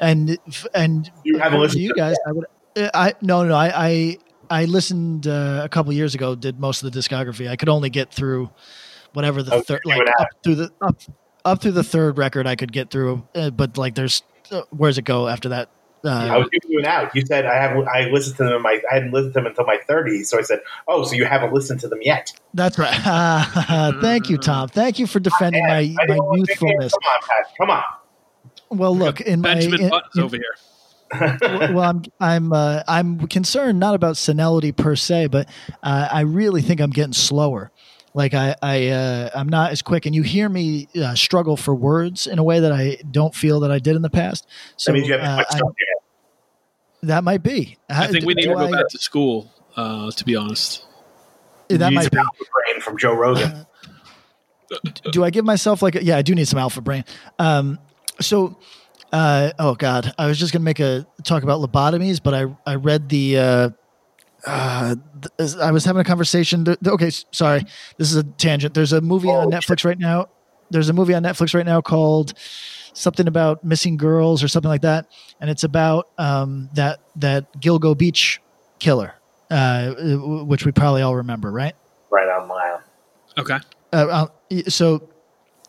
and 0.00 0.38
and 0.74 1.10
You 1.24 1.38
haven't 1.38 1.54
according 1.54 1.60
listened 1.62 1.82
you 1.82 1.94
guys. 1.94 2.16
I 2.26 2.32
would. 2.32 2.46
I 2.76 3.14
no 3.22 3.44
no 3.44 3.54
I 3.54 3.86
I, 3.88 4.18
I 4.50 4.64
listened 4.66 5.26
uh, 5.26 5.62
a 5.64 5.68
couple 5.68 5.92
years 5.92 6.14
ago. 6.14 6.34
Did 6.34 6.60
most 6.60 6.82
of 6.82 6.92
the 6.92 6.98
discography. 6.98 7.48
I 7.48 7.56
could 7.56 7.68
only 7.68 7.90
get 7.90 8.12
through 8.12 8.50
whatever 9.12 9.42
the 9.42 9.62
third, 9.62 9.80
like 9.84 9.98
and 9.98 10.08
a 10.08 10.22
up 10.22 10.28
through 10.42 10.54
the 10.56 10.70
up 10.82 11.00
up 11.46 11.62
through 11.62 11.72
the 11.72 11.84
third 11.84 12.18
record, 12.18 12.46
I 12.46 12.56
could 12.56 12.72
get 12.72 12.90
through. 12.90 13.26
Uh, 13.34 13.50
but 13.50 13.78
like, 13.78 13.94
there's 13.94 14.22
uh, 14.50 14.62
where 14.70 14.90
does 14.90 14.98
it 14.98 15.04
go 15.04 15.28
after 15.28 15.50
that? 15.50 15.70
Uh, 16.06 16.34
I 16.34 16.36
was 16.38 16.48
giving 16.50 16.70
you 16.70 16.78
an 16.78 16.86
out. 16.86 17.14
You 17.14 17.24
said 17.26 17.46
I 17.46 17.54
have. 17.54 17.76
I 17.88 18.08
listened 18.10 18.36
to 18.36 18.44
them. 18.44 18.54
In 18.54 18.62
my 18.62 18.80
I 18.90 18.94
hadn't 18.94 19.12
listened 19.12 19.32
to 19.34 19.38
them 19.40 19.46
until 19.46 19.64
my 19.66 19.78
30s. 19.88 20.26
So 20.26 20.38
I 20.38 20.42
said, 20.42 20.60
"Oh, 20.88 21.02
so 21.04 21.14
you 21.14 21.24
haven't 21.24 21.52
listened 21.52 21.80
to 21.80 21.88
them 21.88 21.98
yet?" 22.02 22.32
That's 22.54 22.78
right. 22.78 22.94
Thank 24.00 24.30
you, 24.30 24.38
Tom. 24.38 24.68
Thank 24.68 24.98
you 24.98 25.06
for 25.06 25.20
defending 25.20 25.64
my, 25.66 25.78
I 25.78 25.92
my 25.94 26.06
didn't 26.06 26.18
want 26.24 26.40
to 26.40 26.46
think- 26.46 26.60
youthfulness. 26.60 26.92
Come 26.92 27.12
on, 27.12 27.20
Pat. 27.22 27.56
Come 27.58 27.70
on. 27.70 27.82
Well, 28.70 28.96
look 28.96 29.20
in 29.20 29.40
my 29.40 29.54
Benjamin 29.54 29.80
in- 29.82 29.90
Buttons 29.90 30.16
in- 30.16 30.22
over 30.22 30.36
here. 30.36 30.54
well, 31.72 31.80
I'm 31.80 32.02
I'm 32.18 32.52
uh, 32.52 32.82
I'm 32.88 33.28
concerned 33.28 33.78
not 33.78 33.94
about 33.94 34.16
senility 34.16 34.72
per 34.72 34.96
se, 34.96 35.28
but 35.28 35.48
uh, 35.82 36.08
I 36.10 36.22
really 36.22 36.62
think 36.62 36.80
I'm 36.80 36.90
getting 36.90 37.12
slower. 37.12 37.70
Like 38.12 38.34
I 38.34 38.56
I 38.60 38.88
uh, 38.88 39.30
I'm 39.34 39.48
not 39.48 39.70
as 39.70 39.82
quick, 39.82 40.06
and 40.06 40.14
you 40.16 40.22
hear 40.22 40.48
me 40.48 40.88
uh, 41.00 41.14
struggle 41.14 41.56
for 41.56 41.74
words 41.76 42.26
in 42.26 42.40
a 42.40 42.42
way 42.42 42.58
that 42.58 42.72
I 42.72 42.96
don't 43.08 43.34
feel 43.34 43.60
that 43.60 43.70
I 43.70 43.78
did 43.78 43.94
in 43.94 44.02
the 44.02 44.10
past. 44.10 44.48
So 44.76 44.90
that 44.90 44.94
means 44.94 45.06
you 45.06 45.14
have 45.16 45.22
uh, 45.38 45.44
I- 45.48 45.56
stuff 45.56 45.60
in 45.62 45.95
that 47.02 47.24
might 47.24 47.42
be. 47.42 47.76
I 47.88 48.06
think 48.08 48.24
we 48.24 48.34
need 48.34 48.42
to 48.44 48.54
go 48.54 48.58
I- 48.66 48.70
back 48.70 48.88
to 48.90 48.98
school. 48.98 49.50
Uh, 49.76 50.10
to 50.10 50.24
be 50.24 50.34
honest. 50.36 50.84
That 51.68 51.90
You 51.90 51.96
might 51.96 52.02
use 52.04 52.08
be. 52.10 52.16
Alpha 52.18 52.44
Brain 52.64 52.80
from 52.80 52.96
Joe 52.96 53.12
Rogan. 53.12 53.66
do 55.12 55.22
I 55.24 55.30
give 55.30 55.44
myself 55.44 55.82
like 55.82 55.94
a, 55.96 56.02
yeah, 56.04 56.16
I 56.16 56.22
do 56.22 56.34
need 56.34 56.48
some 56.48 56.58
alpha 56.58 56.80
brain. 56.80 57.04
Um, 57.38 57.78
so, 58.20 58.58
uh, 59.12 59.50
oh 59.58 59.74
God, 59.74 60.12
I 60.18 60.26
was 60.26 60.38
just 60.38 60.52
gonna 60.52 60.64
make 60.64 60.80
a 60.80 61.06
talk 61.24 61.42
about 61.42 61.60
lobotomies, 61.60 62.22
but 62.22 62.34
I 62.34 62.46
I 62.66 62.76
read 62.76 63.08
the. 63.08 63.38
Uh, 63.38 63.70
uh, 64.46 64.94
th- 65.38 65.56
I 65.56 65.72
was 65.72 65.84
having 65.84 66.00
a 66.00 66.04
conversation. 66.04 66.64
th- 66.64 66.78
th- 66.80 66.92
Okay, 66.94 67.08
s- 67.08 67.24
sorry, 67.32 67.64
this 67.98 68.10
is 68.10 68.16
a 68.16 68.22
tangent. 68.24 68.74
There's 68.74 68.92
a 68.92 69.00
movie 69.00 69.28
on 69.28 69.46
Oh, 69.46 69.50
Netflix 69.56 69.84
right 69.84 69.98
now. 69.98 70.28
There's 70.70 70.88
a 70.88 70.92
movie 70.92 71.14
on 71.14 71.22
Netflix 71.22 71.52
right 71.54 71.66
now 71.66 71.80
called 71.80 72.34
something 72.96 73.28
about 73.28 73.62
missing 73.62 73.96
girls 73.96 74.42
or 74.42 74.48
something 74.48 74.68
like 74.68 74.82
that, 74.82 75.06
and 75.40 75.50
it's 75.50 75.64
about 75.64 76.08
um, 76.18 76.68
that 76.74 77.00
that 77.16 77.52
Gilgo 77.60 77.96
Beach 77.96 78.40
killer, 78.78 79.14
uh, 79.50 79.92
which 80.44 80.64
we 80.64 80.72
probably 80.72 81.02
all 81.02 81.16
remember, 81.16 81.50
right? 81.50 81.74
right 82.10 82.28
on 82.28 82.48
mile. 82.48 82.82
okay. 83.38 83.58
uh, 83.92 84.28
uh, 84.50 84.62
so 84.68 85.08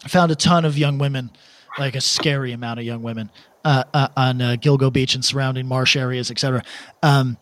I 0.03 0.07
found 0.07 0.31
a 0.31 0.35
ton 0.35 0.65
of 0.65 0.77
young 0.77 0.97
women, 0.97 1.31
like 1.77 1.95
a 1.95 2.01
scary 2.01 2.53
amount 2.53 2.79
of 2.79 2.85
young 2.85 3.01
women 3.01 3.31
uh, 3.65 3.83
uh, 3.93 4.07
on 4.15 4.41
uh, 4.41 4.55
Gilgo 4.59 4.91
Beach 4.91 5.15
and 5.15 5.23
surrounding 5.23 5.67
marsh 5.67 5.95
areas, 5.95 6.31
etc. 6.31 6.63
Um, 7.03 7.37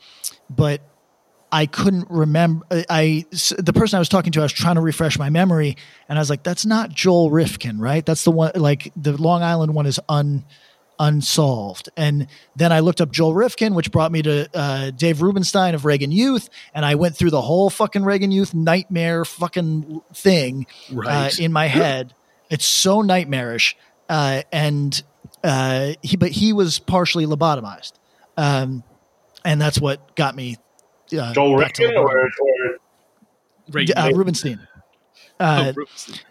but 0.49 0.81
I 1.55 1.67
couldn't 1.67 2.07
remember. 2.09 2.65
I, 2.89 3.25
the 3.57 3.71
person 3.73 3.95
I 3.95 3.99
was 3.99 4.09
talking 4.09 4.33
to, 4.33 4.41
I 4.41 4.43
was 4.43 4.51
trying 4.51 4.75
to 4.75 4.81
refresh 4.81 5.17
my 5.17 5.29
memory, 5.29 5.77
and 6.09 6.19
I 6.19 6.21
was 6.21 6.29
like, 6.29 6.43
"That's 6.43 6.65
not 6.65 6.89
Joel 6.89 7.31
Rifkin, 7.31 7.79
right? 7.79 8.05
That's 8.05 8.25
the 8.25 8.31
one. 8.31 8.51
Like 8.55 8.91
the 8.97 9.15
Long 9.15 9.41
Island 9.41 9.73
one 9.73 9.85
is 9.85 9.99
un." 10.09 10.45
unsolved 10.97 11.89
and 11.97 12.25
then 12.55 12.71
i 12.71 12.79
looked 12.79 13.01
up 13.01 13.11
joel 13.11 13.33
rifkin 13.33 13.75
which 13.75 13.91
brought 13.91 14.13
me 14.13 14.21
to 14.21 14.49
uh, 14.53 14.91
dave 14.91 15.21
rubinstein 15.21 15.75
of 15.75 15.83
reagan 15.83 16.09
youth 16.09 16.47
and 16.73 16.85
i 16.85 16.95
went 16.95 17.17
through 17.17 17.29
the 17.29 17.41
whole 17.41 17.69
fucking 17.69 18.05
reagan 18.05 18.31
youth 18.31 18.53
nightmare 18.53 19.25
fucking 19.25 20.01
thing 20.13 20.65
uh, 21.05 21.29
in 21.37 21.51
my 21.51 21.67
head. 21.67 22.13
It's 22.49 22.65
so 22.65 23.01
nightmarish, 23.01 23.75
uh, 24.07 24.43
and 24.51 25.01
uh, 25.43 25.93
he 26.01 26.15
but 26.15 26.31
he 26.31 26.53
was 26.53 26.79
partially 26.79 27.25
lobotomized, 27.25 27.93
um, 28.37 28.83
and 29.43 29.59
that's 29.59 29.79
what 29.81 30.15
got 30.15 30.35
me. 30.35 30.57
Uh, 31.17 31.33
Joel 31.33 31.57
back 31.59 31.73
to 31.73 31.83
Rifkin 31.83 31.97
or, 31.97 32.07
lobotomy. 32.09 32.29
or 32.39 32.77
Right. 33.71 33.91
uh, 33.95 34.11
Rubinstein. 34.13 34.67
Uh, 35.39 35.65
Oh, 35.67 35.73
Bruce. 35.73 36.21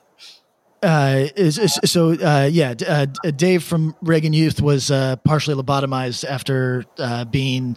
uh, 0.83 1.27
is, 1.37 1.59
is- 1.59 1.81
so 1.85 2.11
uh, 2.13 2.49
yeah, 2.51 2.75
d- 2.75 2.87
uh, 2.87 3.07
Dave 3.37 3.63
from 3.63 3.95
Reagan 4.03 4.33
Youth 4.33 4.61
was 4.61 4.91
uh, 4.91 5.17
partially 5.25 5.61
lobotomized 5.61 6.25
after 6.25 6.85
uh, 6.99 7.25
being. 7.25 7.77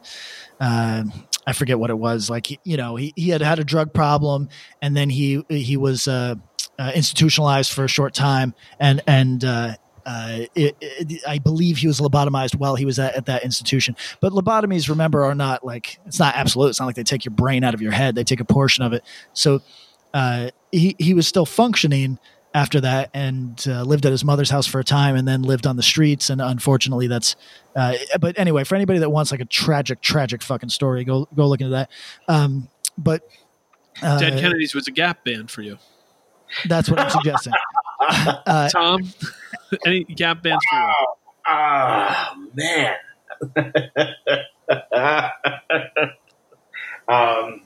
Uh, 0.59 1.03
I 1.45 1.53
forget 1.53 1.79
what 1.79 1.89
it 1.89 1.97
was. 1.97 2.29
Like 2.29 2.47
he- 2.47 2.59
you 2.63 2.77
know, 2.77 2.95
he, 2.97 3.13
he 3.15 3.29
had 3.29 3.41
had 3.41 3.59
a 3.59 3.63
drug 3.63 3.93
problem, 3.93 4.49
and 4.81 4.95
then 4.97 5.09
he 5.09 5.43
he 5.49 5.77
was 5.77 6.07
uh, 6.07 6.35
uh, 6.77 6.91
institutionalized 6.93 7.71
for 7.73 7.83
a 7.85 7.87
short 7.89 8.13
time, 8.13 8.53
and 8.79 9.01
and 9.07 9.43
uh, 10.07 10.17
uh, 10.17 10.45
it, 10.55 10.75
it, 10.79 11.21
I 11.27 11.37
believe 11.37 11.77
he 11.77 11.87
was 11.87 11.99
lobotomized 11.99 12.55
while 12.55 12.75
he 12.75 12.85
was 12.85 12.97
at, 12.97 13.15
at 13.15 13.25
that 13.25 13.43
institution. 13.43 13.95
But 14.21 14.31
lobotomies, 14.31 14.89
remember, 14.89 15.25
are 15.25 15.35
not 15.35 15.65
like 15.65 15.99
it's 16.05 16.17
not 16.17 16.35
absolute. 16.35 16.69
It's 16.69 16.79
not 16.79 16.85
like 16.85 16.95
they 16.95 17.03
take 17.03 17.25
your 17.25 17.33
brain 17.33 17.63
out 17.63 17.73
of 17.73 17.81
your 17.81 17.91
head; 17.91 18.15
they 18.15 18.23
take 18.23 18.39
a 18.39 18.45
portion 18.45 18.85
of 18.85 18.93
it. 18.93 19.03
So 19.33 19.61
uh, 20.13 20.51
he 20.71 20.95
he 20.97 21.13
was 21.13 21.27
still 21.27 21.45
functioning 21.45 22.19
after 22.53 22.79
that 22.81 23.09
and 23.13 23.63
uh, 23.67 23.83
lived 23.83 24.05
at 24.05 24.11
his 24.11 24.23
mother's 24.23 24.49
house 24.49 24.65
for 24.65 24.79
a 24.79 24.83
time 24.83 25.15
and 25.15 25.27
then 25.27 25.43
lived 25.43 25.67
on 25.67 25.75
the 25.75 25.83
streets 25.83 26.29
and 26.29 26.41
unfortunately 26.41 27.05
that's 27.07 27.35
uh, 27.75 27.93
but 28.19 28.39
anyway 28.39 28.63
for 28.63 28.75
anybody 28.75 28.99
that 28.99 29.09
wants 29.09 29.31
like 29.31 29.41
a 29.41 29.45
tragic 29.45 30.01
tragic 30.01 30.41
fucking 30.41 30.69
story 30.69 31.03
go 31.03 31.27
go 31.35 31.47
look 31.47 31.59
into 31.59 31.71
that 31.71 31.91
um, 32.29 32.67
but 32.97 33.21
uh, 34.01 34.17
Dead 34.17 34.39
Kennedys 34.39 34.73
was 34.73 34.87
a 34.87 34.91
Gap 34.91 35.23
band 35.25 35.51
for 35.51 35.61
you. 35.61 35.77
that's 36.67 36.89
what 36.89 36.97
i'm 36.97 37.09
suggesting 37.11 37.53
uh, 38.07 38.69
Tom, 38.73 39.01
any 39.85 40.03
Gap 40.05 40.41
bands 40.43 40.63
for 40.69 40.75
you? 40.77 40.93
Ah, 41.47 42.35
man. 42.53 42.95
um, 47.07 47.61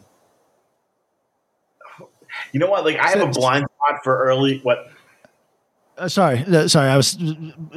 you 2.51 2.59
know 2.59 2.69
what? 2.69 2.85
Like, 2.85 2.97
I 2.97 3.09
have 3.09 3.21
a 3.21 3.27
blind 3.27 3.65
spot 3.65 4.03
for 4.03 4.23
early. 4.25 4.59
What? 4.63 4.87
uh, 5.97 6.07
sorry 6.07 6.39
uh, 6.45 6.67
sorry 6.69 6.87
i 6.89 6.95
was 6.97 7.17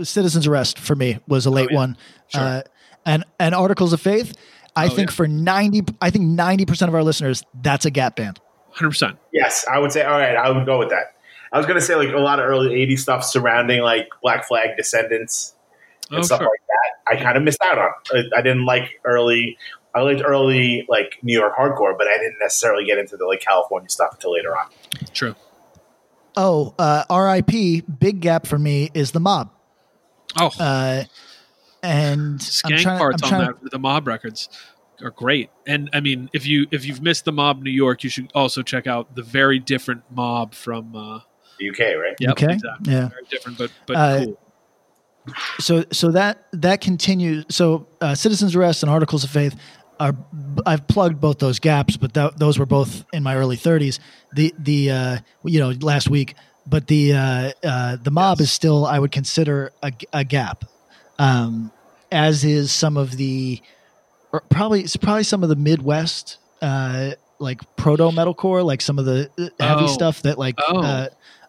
citizens 0.03 0.47
arrest 0.47 0.79
for 0.79 0.95
me 0.95 1.19
was 1.27 1.47
a 1.47 1.51
late 1.51 1.71
one 1.73 1.97
uh, 2.33 2.63
and 3.05 3.25
and 3.41 3.55
articles 3.57 3.93
of 3.93 4.01
faith 4.01 4.35
i 4.77 4.87
Oh, 4.87 4.89
think 4.89 5.11
yeah. 5.11 5.17
for 5.17 5.27
90 5.29 5.83
i 6.01 6.11
think 6.11 6.25
90% 6.39 6.89
of 6.89 6.95
our 6.95 7.03
listeners 7.03 7.43
that's 7.61 7.85
a 7.85 7.91
gap 7.91 8.17
band 8.17 8.39
100%. 8.77 9.17
Yes, 9.33 9.65
I 9.71 9.79
would 9.79 9.93
say. 9.93 10.03
All 10.03 10.19
right, 10.19 10.35
I 10.37 10.51
would 10.51 10.65
go 10.67 10.79
with 10.81 10.89
that. 10.91 11.14
I 11.55 11.59
was 11.59 11.67
going 11.67 11.79
to 11.79 11.85
say 11.87 11.95
like 11.95 12.11
a 12.13 12.19
lot 12.19 12.39
of 12.41 12.45
early 12.47 12.71
'80s 12.87 12.99
stuff 12.99 13.25
surrounding 13.25 13.81
like 13.81 14.09
Black 14.23 14.45
Flag 14.47 14.77
Descendants 14.77 15.55
and 16.11 16.19
Oh, 16.19 16.23
stuff 16.23 16.41
sure. 16.41 16.47
like 16.49 16.61
that. 16.69 17.17
I 17.19 17.23
kind 17.25 17.39
of 17.39 17.43
missed 17.45 17.63
out 17.63 17.79
on. 17.79 17.91
I, 18.13 18.23
I 18.39 18.43
didn't 18.43 18.67
like 18.67 19.01
early. 19.05 19.57
I 19.95 20.01
liked 20.01 20.23
early 20.25 20.85
like 20.89 21.19
New 21.23 21.39
York 21.39 21.55
hardcore, 21.57 21.97
but 21.97 22.09
I 22.09 22.19
didn't 22.19 22.39
necessarily 22.43 22.85
get 22.85 22.99
into 22.99 23.17
the 23.17 23.25
like 23.27 23.41
California 23.41 23.89
stuff 23.89 24.15
until 24.15 24.33
later 24.33 24.55
on. 24.59 24.67
True. 25.15 25.37
oh 26.37 26.75
uh, 26.79 27.05
rip 27.09 27.47
big 28.01 28.21
gap 28.21 28.47
for 28.47 28.59
me 28.59 28.91
is 28.93 29.13
the 29.13 29.21
mob 29.21 29.51
Oh, 30.37 30.51
uh, 30.59 31.05
and 31.83 32.21
I'm 32.33 32.39
skank 32.39 32.81
trying, 32.81 32.99
parts 32.99 33.23
I'm 33.23 33.33
on 33.35 33.41
trying 33.45 33.57
that. 33.63 33.71
The 33.71 33.79
mob 33.79 34.09
records 34.09 34.49
are 35.01 35.11
great. 35.13 35.51
And 35.67 35.89
I 35.93 36.01
mean, 36.01 36.29
if 36.33 36.45
you 36.47 36.67
if 36.73 36.85
you've 36.85 37.01
missed 37.03 37.25
the 37.25 37.33
mob 37.33 37.63
New 37.63 37.71
York, 37.71 38.03
you 38.03 38.11
should 38.11 38.33
also 38.35 38.63
check 38.63 38.89
out 38.89 39.15
the 39.15 39.23
very 39.23 39.61
different 39.61 40.03
mob 40.11 40.55
from. 40.55 40.97
Uh, 40.97 41.21
The 41.59 41.71
UK, 41.71 41.79
right? 42.01 42.15
yep, 42.21 42.31
Okay, 42.33 42.53
exactly. 42.55 42.93
yeah. 42.93 43.09
very 43.09 43.25
different, 43.31 43.59
but 43.59 43.71
but 43.87 43.97
Uh, 43.97 44.25
cool. 44.25 44.39
so 45.61 45.85
so 45.93 46.11
that 46.13 46.47
that 46.53 46.81
continues. 46.81 47.45
So 47.49 47.87
uh, 48.01 48.15
citizens 48.15 48.55
arrest 48.55 48.83
and 48.83 48.91
articles 48.91 49.25
of 49.25 49.31
faith 49.31 49.55
are. 50.01 50.15
I've 50.67 50.87
plugged 50.89 51.21
both 51.21 51.39
those 51.39 51.59
gaps, 51.61 51.97
but 51.97 52.13
tho- 52.15 52.33
those 52.37 52.59
were 52.59 52.67
both 52.67 53.05
in 53.13 53.23
my 53.23 53.37
early 53.37 53.57
30s. 53.57 54.01
The 54.35 54.53
the 54.59 54.91
uh, 54.91 55.19
you 55.45 55.61
know 55.61 55.71
last 55.81 56.11
week, 56.11 56.35
but 56.67 56.87
the 56.89 57.13
uh, 57.15 57.53
uh, 57.63 57.97
the 58.03 58.11
mob 58.11 58.41
is 58.41 58.53
still 58.53 58.85
I 58.87 58.99
would 58.99 59.13
consider 59.13 59.73
a, 59.83 59.93
a 60.13 60.25
gap, 60.25 60.65
um, 61.19 61.71
as 62.13 62.45
is 62.45 62.71
some 62.73 62.97
of 62.97 63.17
the 63.17 63.63
or 64.33 64.43
probably 64.51 64.81
it's 64.83 64.97
probably 64.97 65.25
some 65.25 65.43
of 65.43 65.49
the 65.49 65.57
Midwest. 65.57 66.39
Uh, 66.61 67.13
like 67.41 67.61
proto 67.77 68.05
metalcore, 68.11 68.65
like 68.65 68.81
some 68.81 68.99
of 68.99 69.05
the 69.05 69.29
uh, 69.39 69.49
heavy 69.65 69.85
Oh. 69.85 69.87
stuff 69.89 70.23
that 70.23 70.39
like 70.39 70.55
Oh. 70.67 71.09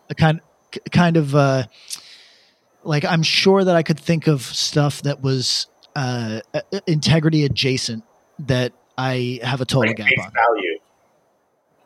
A 0.09 0.15
kind 0.15 0.41
kind 0.91 1.17
of 1.17 1.35
uh, 1.35 1.63
like 2.83 3.05
I'm 3.05 3.23
sure 3.23 3.63
that 3.63 3.75
I 3.75 3.83
could 3.83 3.99
think 3.99 4.27
of 4.27 4.41
stuff 4.41 5.01
that 5.03 5.21
was 5.21 5.67
uh, 5.95 6.41
uh, 6.53 6.61
integrity 6.87 7.45
adjacent 7.45 8.03
that 8.39 8.73
I 8.97 9.39
have 9.43 9.61
a 9.61 9.65
total 9.65 9.89
Like 9.89 9.97
gap 9.97 10.07
on. 10.25 10.31
value. 10.33 10.79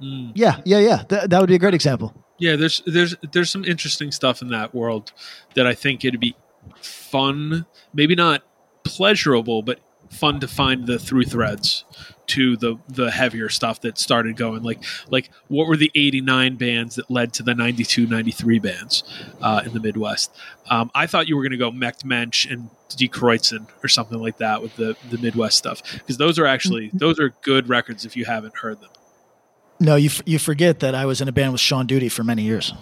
Mm. 0.02 0.32
Yeah, 0.36 0.62
yeah, 0.66 0.80
yeah. 0.80 1.04
That, 1.10 1.30
that 1.30 1.40
would 1.42 1.50
be 1.50 1.56
a 1.56 1.60
great 1.60 1.74
example. 1.74 2.14
Yeah, 2.38 2.56
there's 2.56 2.82
there's 2.86 3.16
there's 3.34 3.50
some 3.50 3.66
interesting 3.66 4.12
stuff 4.12 4.42
in 4.42 4.48
that 4.50 4.74
world 4.74 5.12
that 5.56 5.68
I 5.68 5.74
think 5.74 6.06
it'd 6.06 6.20
be 6.22 6.36
fun, 6.82 7.66
maybe 7.94 8.16
not 8.16 8.44
pleasurable, 8.84 9.62
but 9.62 9.80
fun 10.10 10.40
to 10.40 10.48
find 10.48 10.88
the 10.88 10.98
through 11.00 11.24
threads 11.24 11.86
to 12.28 12.58
the 12.58 12.78
the 12.88 13.10
heavier 13.12 13.50
stuff 13.50 13.82
that 13.82 13.98
started 13.98 14.36
going 14.36 14.62
like 14.64 14.84
like 15.10 15.30
what 15.48 15.68
were 15.68 15.78
the 15.78 15.92
89 15.96 16.56
bands 16.58 16.96
that 16.96 17.10
led 17.10 17.34
to 17.34 17.44
the 17.44 17.56
92 17.56 18.08
93 18.08 18.60
bands 18.60 19.04
uh, 19.42 19.62
in 19.66 19.74
the 19.74 19.80
midwest 19.80 20.36
um, 20.70 20.92
i 20.94 21.08
thought 21.08 21.28
you 21.28 21.36
were 21.36 21.44
going 21.44 21.52
to 21.52 21.58
go 21.58 21.72
Mecht 21.72 22.06
mensch 22.06 22.46
and 22.46 22.70
Die 22.98 23.08
Kreuzen 23.08 23.68
or 23.84 23.88
something 23.88 24.20
like 24.20 24.38
that 24.38 24.62
with 24.62 24.76
the 24.76 24.96
the 25.10 25.18
midwest 25.20 25.58
stuff 25.58 25.82
because 25.94 26.18
those 26.18 26.38
are 26.40 26.46
actually 26.46 26.90
those 26.94 27.20
are 27.20 27.30
good 27.42 27.70
records 27.70 28.06
if 28.06 28.16
you 28.16 28.26
haven't 28.26 28.56
heard 28.58 28.80
them 28.82 28.90
No, 29.80 29.96
you 29.96 30.10
f- 30.10 30.24
you 30.26 30.40
forget 30.40 30.80
that 30.82 30.94
I 30.94 31.06
was 31.06 31.22
in 31.22 31.28
a 31.28 31.32
band 31.32 31.54
with 31.54 31.62
Sean 31.62 31.88
Duty 31.88 32.10
for 32.10 32.24
many 32.24 32.42
years. 32.44 32.74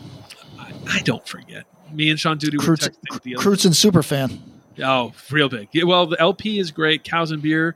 I 0.89 1.01
don't 1.01 1.27
forget. 1.27 1.65
Me 1.93 2.09
and 2.09 2.19
Sean 2.19 2.37
Duty 2.39 2.57
were 2.57 2.63
Kreuzen, 2.63 2.89
texting 2.89 3.21
the 3.21 3.35
other 3.35 3.45
Kreuzen 3.45 3.75
super 3.75 4.01
fan. 4.01 4.41
Oh, 4.83 5.13
real 5.31 5.49
big. 5.49 5.69
Yeah, 5.71 5.83
well, 5.83 6.05
the 6.05 6.19
LP 6.19 6.59
is 6.59 6.71
great. 6.71 7.03
Cows 7.03 7.31
and 7.31 7.41
beer. 7.41 7.75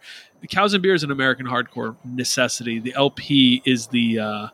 Cows 0.49 0.73
and 0.73 0.81
beer 0.81 0.93
is 0.93 1.03
an 1.03 1.11
American 1.11 1.45
hardcore 1.45 1.95
necessity. 2.03 2.79
The 2.79 2.93
LP 2.95 3.61
is 3.65 3.87
the 3.87 4.19
uh, 4.19 4.47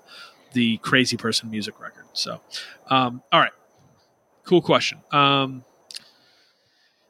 the 0.53 0.77
crazy 0.77 1.17
person 1.17 1.49
music 1.49 1.79
record. 1.79 2.05
So, 2.13 2.41
um, 2.89 3.21
all 3.31 3.39
right, 3.39 3.51
cool 4.43 4.61
question. 4.61 4.99
Um, 5.11 5.63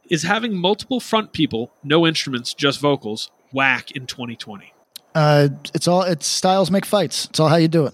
is 0.09 0.23
having 0.23 0.55
multiple 0.55 0.99
front 0.99 1.33
people, 1.33 1.71
no 1.83 2.07
instruments, 2.07 2.53
just 2.53 2.79
vocals, 2.79 3.31
whack 3.51 3.91
in 3.91 4.05
2020? 4.05 4.73
Uh, 5.15 5.49
it's 5.73 5.87
all 5.87 6.03
it's 6.03 6.27
styles 6.27 6.69
make 6.69 6.85
fights. 6.85 7.25
It's 7.25 7.39
all 7.39 7.47
how 7.49 7.55
you 7.55 7.67
do 7.67 7.85
it. 7.87 7.93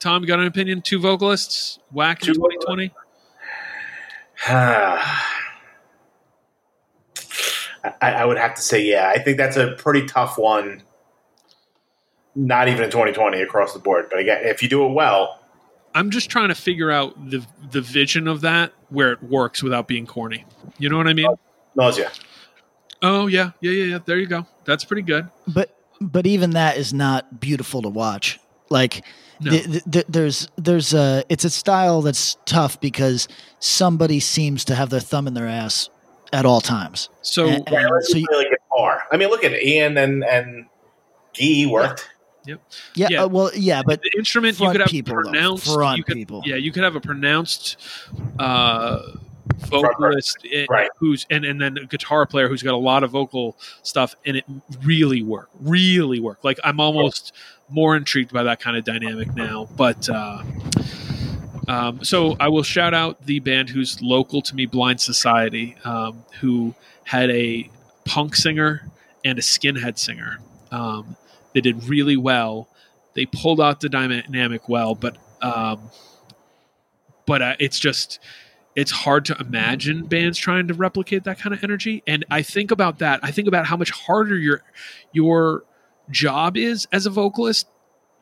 Tom, 0.00 0.22
you 0.22 0.28
got 0.28 0.40
an 0.40 0.46
opinion? 0.46 0.82
Two 0.82 0.98
vocalists, 0.98 1.78
whack 1.92 2.26
in 2.26 2.34
2020? 2.34 2.90
I, 8.00 8.12
I 8.12 8.24
would 8.24 8.38
have 8.38 8.54
to 8.54 8.62
say, 8.62 8.82
yeah. 8.84 9.08
I 9.08 9.18
think 9.18 9.36
that's 9.36 9.56
a 9.56 9.72
pretty 9.72 10.06
tough 10.06 10.38
one. 10.38 10.82
Not 12.34 12.68
even 12.68 12.84
in 12.84 12.90
2020 12.90 13.40
across 13.42 13.72
the 13.72 13.78
board, 13.80 14.06
but 14.10 14.20
again, 14.20 14.42
if 14.44 14.62
you 14.62 14.68
do 14.68 14.84
it 14.86 14.92
well, 14.92 15.40
I'm 15.94 16.10
just 16.10 16.30
trying 16.30 16.48
to 16.48 16.54
figure 16.54 16.90
out 16.90 17.30
the 17.30 17.44
the 17.72 17.80
vision 17.80 18.28
of 18.28 18.42
that 18.42 18.72
where 18.88 19.10
it 19.12 19.22
works 19.22 19.62
without 19.62 19.88
being 19.88 20.06
corny. 20.06 20.44
You 20.78 20.88
know 20.88 20.96
what 20.96 21.08
I 21.08 21.12
mean? 21.14 21.34
nausea. 21.74 22.10
Oh 23.02 23.26
yeah, 23.26 23.50
yeah, 23.60 23.72
yeah, 23.72 23.84
yeah. 23.84 23.98
There 24.04 24.18
you 24.18 24.26
go. 24.26 24.46
That's 24.64 24.84
pretty 24.84 25.02
good. 25.02 25.28
But 25.48 25.76
but 26.00 26.26
even 26.26 26.50
that 26.50 26.76
is 26.76 26.92
not 26.94 27.40
beautiful 27.40 27.82
to 27.82 27.88
watch. 27.88 28.38
Like 28.68 29.04
No. 29.40 29.50
th- 29.50 29.64
th- 29.64 29.84
th- 29.90 30.06
there's 30.08 30.48
there's 30.56 30.94
a 30.94 31.24
it's 31.28 31.44
a 31.44 31.50
style 31.50 32.02
that's 32.02 32.36
tough 32.46 32.80
because 32.80 33.26
somebody 33.58 34.20
seems 34.20 34.64
to 34.66 34.76
have 34.76 34.90
their 34.90 35.00
thumb 35.00 35.26
in 35.26 35.34
their 35.34 35.48
ass 35.48 35.88
at 36.32 36.46
all 36.46 36.60
times. 36.60 37.08
So 37.22 37.46
And- 37.48 37.68
and 37.68 38.04
so 38.04 38.16
you- 38.18 38.26
really 38.30 38.46
guitar. 38.50 39.02
I 39.10 39.16
mean, 39.16 39.28
look 39.30 39.44
at 39.44 39.52
Ian 39.62 39.96
and 39.98 40.24
and 40.24 40.66
Gee 41.32 41.66
worked. 41.66 42.08
Yep. 42.46 42.60
yeah, 42.94 43.08
Yeah. 43.10 43.22
uh, 43.24 43.28
well, 43.28 43.50
yeah, 43.54 43.82
but 43.84 44.00
the 44.02 44.10
instrument 44.16 44.58
you 44.58 44.70
could 44.70 44.80
have 44.80 44.88
people, 44.90 45.14
though. 45.14 45.22
pronounced 45.30 45.72
Front 45.72 45.98
you 45.98 46.04
could, 46.04 46.14
people. 46.16 46.42
Yeah, 46.46 46.56
you 46.56 46.72
could 46.72 46.82
have 46.82 46.96
a 46.96 47.00
pronounced 47.00 47.76
uh, 48.38 49.00
vocalist 49.66 50.38
eh, 50.50 50.64
Right. 50.70 50.88
who's 50.96 51.26
and 51.30 51.44
and 51.44 51.60
then 51.60 51.76
a 51.78 51.84
guitar 51.86 52.24
player 52.26 52.48
who's 52.48 52.62
got 52.62 52.72
a 52.74 52.78
lot 52.78 53.04
of 53.04 53.10
vocal 53.10 53.56
stuff, 53.82 54.14
and 54.24 54.36
it 54.38 54.44
really 54.82 55.22
work, 55.22 55.50
really 55.60 56.18
work. 56.18 56.42
Like 56.42 56.58
I'm 56.64 56.80
almost 56.80 57.32
more 57.68 57.94
intrigued 57.94 58.32
by 58.32 58.42
that 58.44 58.58
kind 58.58 58.76
of 58.76 58.84
dynamic 58.84 59.34
now. 59.36 59.68
But 59.76 60.08
uh, 60.08 60.42
um, 61.70 62.02
so 62.02 62.36
I 62.40 62.48
will 62.48 62.64
shout 62.64 62.94
out 62.94 63.26
the 63.26 63.38
band 63.38 63.70
who's 63.70 64.02
local 64.02 64.42
to 64.42 64.56
me, 64.56 64.66
Blind 64.66 65.00
Society, 65.00 65.76
um, 65.84 66.24
who 66.40 66.74
had 67.04 67.30
a 67.30 67.70
punk 68.04 68.34
singer 68.34 68.90
and 69.24 69.38
a 69.38 69.40
skinhead 69.40 69.96
singer. 69.96 70.38
Um, 70.72 71.16
they 71.54 71.60
did 71.60 71.84
really 71.84 72.16
well. 72.16 72.68
They 73.14 73.24
pulled 73.24 73.60
out 73.60 73.78
the 73.78 73.88
dynamic 73.88 74.68
well, 74.68 74.96
but 74.96 75.16
um, 75.42 75.90
but 77.24 77.40
uh, 77.40 77.54
it's 77.60 77.78
just 77.78 78.18
it's 78.74 78.90
hard 78.90 79.24
to 79.26 79.36
imagine 79.38 80.06
bands 80.06 80.38
trying 80.38 80.66
to 80.66 80.74
replicate 80.74 81.22
that 81.22 81.38
kind 81.38 81.54
of 81.54 81.62
energy. 81.62 82.02
And 82.04 82.24
I 82.32 82.42
think 82.42 82.72
about 82.72 82.98
that. 82.98 83.20
I 83.22 83.30
think 83.30 83.46
about 83.46 83.66
how 83.66 83.76
much 83.76 83.92
harder 83.92 84.36
your 84.36 84.64
your 85.12 85.62
job 86.10 86.56
is 86.56 86.88
as 86.90 87.06
a 87.06 87.10
vocalist 87.10 87.68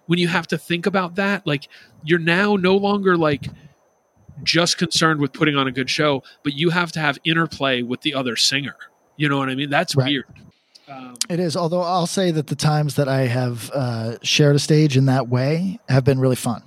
when 0.09 0.19
you 0.19 0.27
have 0.29 0.47
to 0.49 0.59
think 0.59 0.85
about 0.87 1.15
that. 1.15 1.47
Like 1.47 1.69
you're 2.03 2.19
now 2.19 2.57
no 2.57 2.77
longer 2.77 3.17
like 3.17 3.47
just 4.43 4.77
concerned 4.79 5.21
with 5.21 5.33
putting 5.33 5.57
on 5.57 5.67
a 5.69 5.73
good 5.73 5.89
show, 5.89 6.23
but 6.43 6.55
you 6.55 6.71
have 6.71 6.91
to 6.93 7.01
have 7.01 7.19
interplay 7.25 7.83
with 7.83 8.01
the 8.03 8.15
other 8.15 8.35
singer. 8.37 8.75
You 9.17 9.29
know 9.29 9.39
what 9.39 9.49
I 9.49 9.55
mean? 9.55 9.71
That's 9.71 9.95
Right. 9.97 10.07
weird. 10.09 10.25
Um, 10.89 11.17
it 11.29 11.39
is. 11.41 11.57
Although 11.57 11.83
I'll 11.83 12.07
say 12.07 12.31
that 12.31 12.47
the 12.47 12.55
times 12.57 12.95
that 12.95 13.09
I 13.09 13.23
have 13.23 13.71
uh, 13.75 14.17
shared 14.23 14.57
a 14.57 14.59
stage 14.59 14.97
in 14.97 15.05
that 15.07 15.29
way 15.29 15.79
have 15.89 16.05
been 16.05 16.19
really 16.19 16.37
fun. 16.37 16.63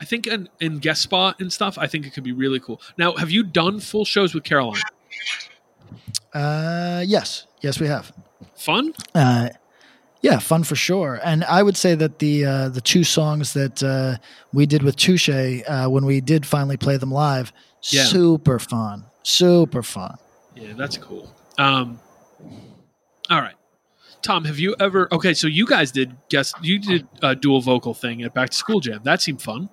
I 0.00 0.04
think 0.04 0.26
in, 0.26 0.48
in 0.60 0.78
guest 0.78 1.02
spot 1.02 1.40
and 1.40 1.52
stuff, 1.52 1.78
I 1.78 1.86
think 1.86 2.04
it 2.06 2.12
could 2.14 2.24
be 2.24 2.32
really 2.32 2.58
cool. 2.58 2.80
Now, 2.98 3.14
have 3.14 3.30
you 3.30 3.42
done 3.44 3.78
full 3.78 4.04
shows 4.04 4.34
with 4.34 4.42
Caroline? 4.42 4.82
Uh, 6.32 7.04
yes, 7.06 7.46
yes, 7.60 7.78
we 7.78 7.86
have. 7.86 8.12
Fun? 8.56 8.92
Uh, 9.14 9.50
yeah, 10.24 10.38
fun 10.38 10.64
for 10.64 10.74
sure. 10.74 11.20
And 11.22 11.44
I 11.44 11.62
would 11.62 11.76
say 11.76 11.94
that 11.94 12.18
the 12.18 12.44
uh, 12.46 12.68
the 12.70 12.80
two 12.80 13.04
songs 13.04 13.52
that 13.52 13.82
uh, 13.82 14.16
we 14.54 14.64
did 14.64 14.82
with 14.82 14.96
Touche 14.96 15.28
uh, 15.28 15.86
when 15.88 16.04
we 16.06 16.20
did 16.22 16.46
finally 16.46 16.78
play 16.78 16.96
them 16.96 17.10
live, 17.12 17.52
Yeah. 17.82 18.04
super 18.04 18.58
fun, 18.58 19.04
super 19.22 19.82
fun. 19.82 20.16
Yeah, 20.56 20.72
that's 20.76 20.96
cool. 20.96 21.28
Um, 21.58 22.00
all 23.28 23.40
right, 23.42 23.54
Tom, 24.22 24.44
have 24.46 24.58
you 24.58 24.74
ever? 24.80 25.12
Okay, 25.12 25.34
so 25.34 25.46
you 25.46 25.66
guys 25.66 25.92
did 25.92 26.16
guess 26.30 26.54
you 26.62 26.78
did 26.78 27.06
a 27.22 27.34
dual 27.36 27.60
vocal 27.60 27.92
thing 27.92 28.22
at 28.22 28.32
Back 28.32 28.48
to 28.50 28.56
School 28.56 28.80
Jam. 28.80 29.00
That 29.04 29.20
seemed 29.20 29.42
fun. 29.42 29.68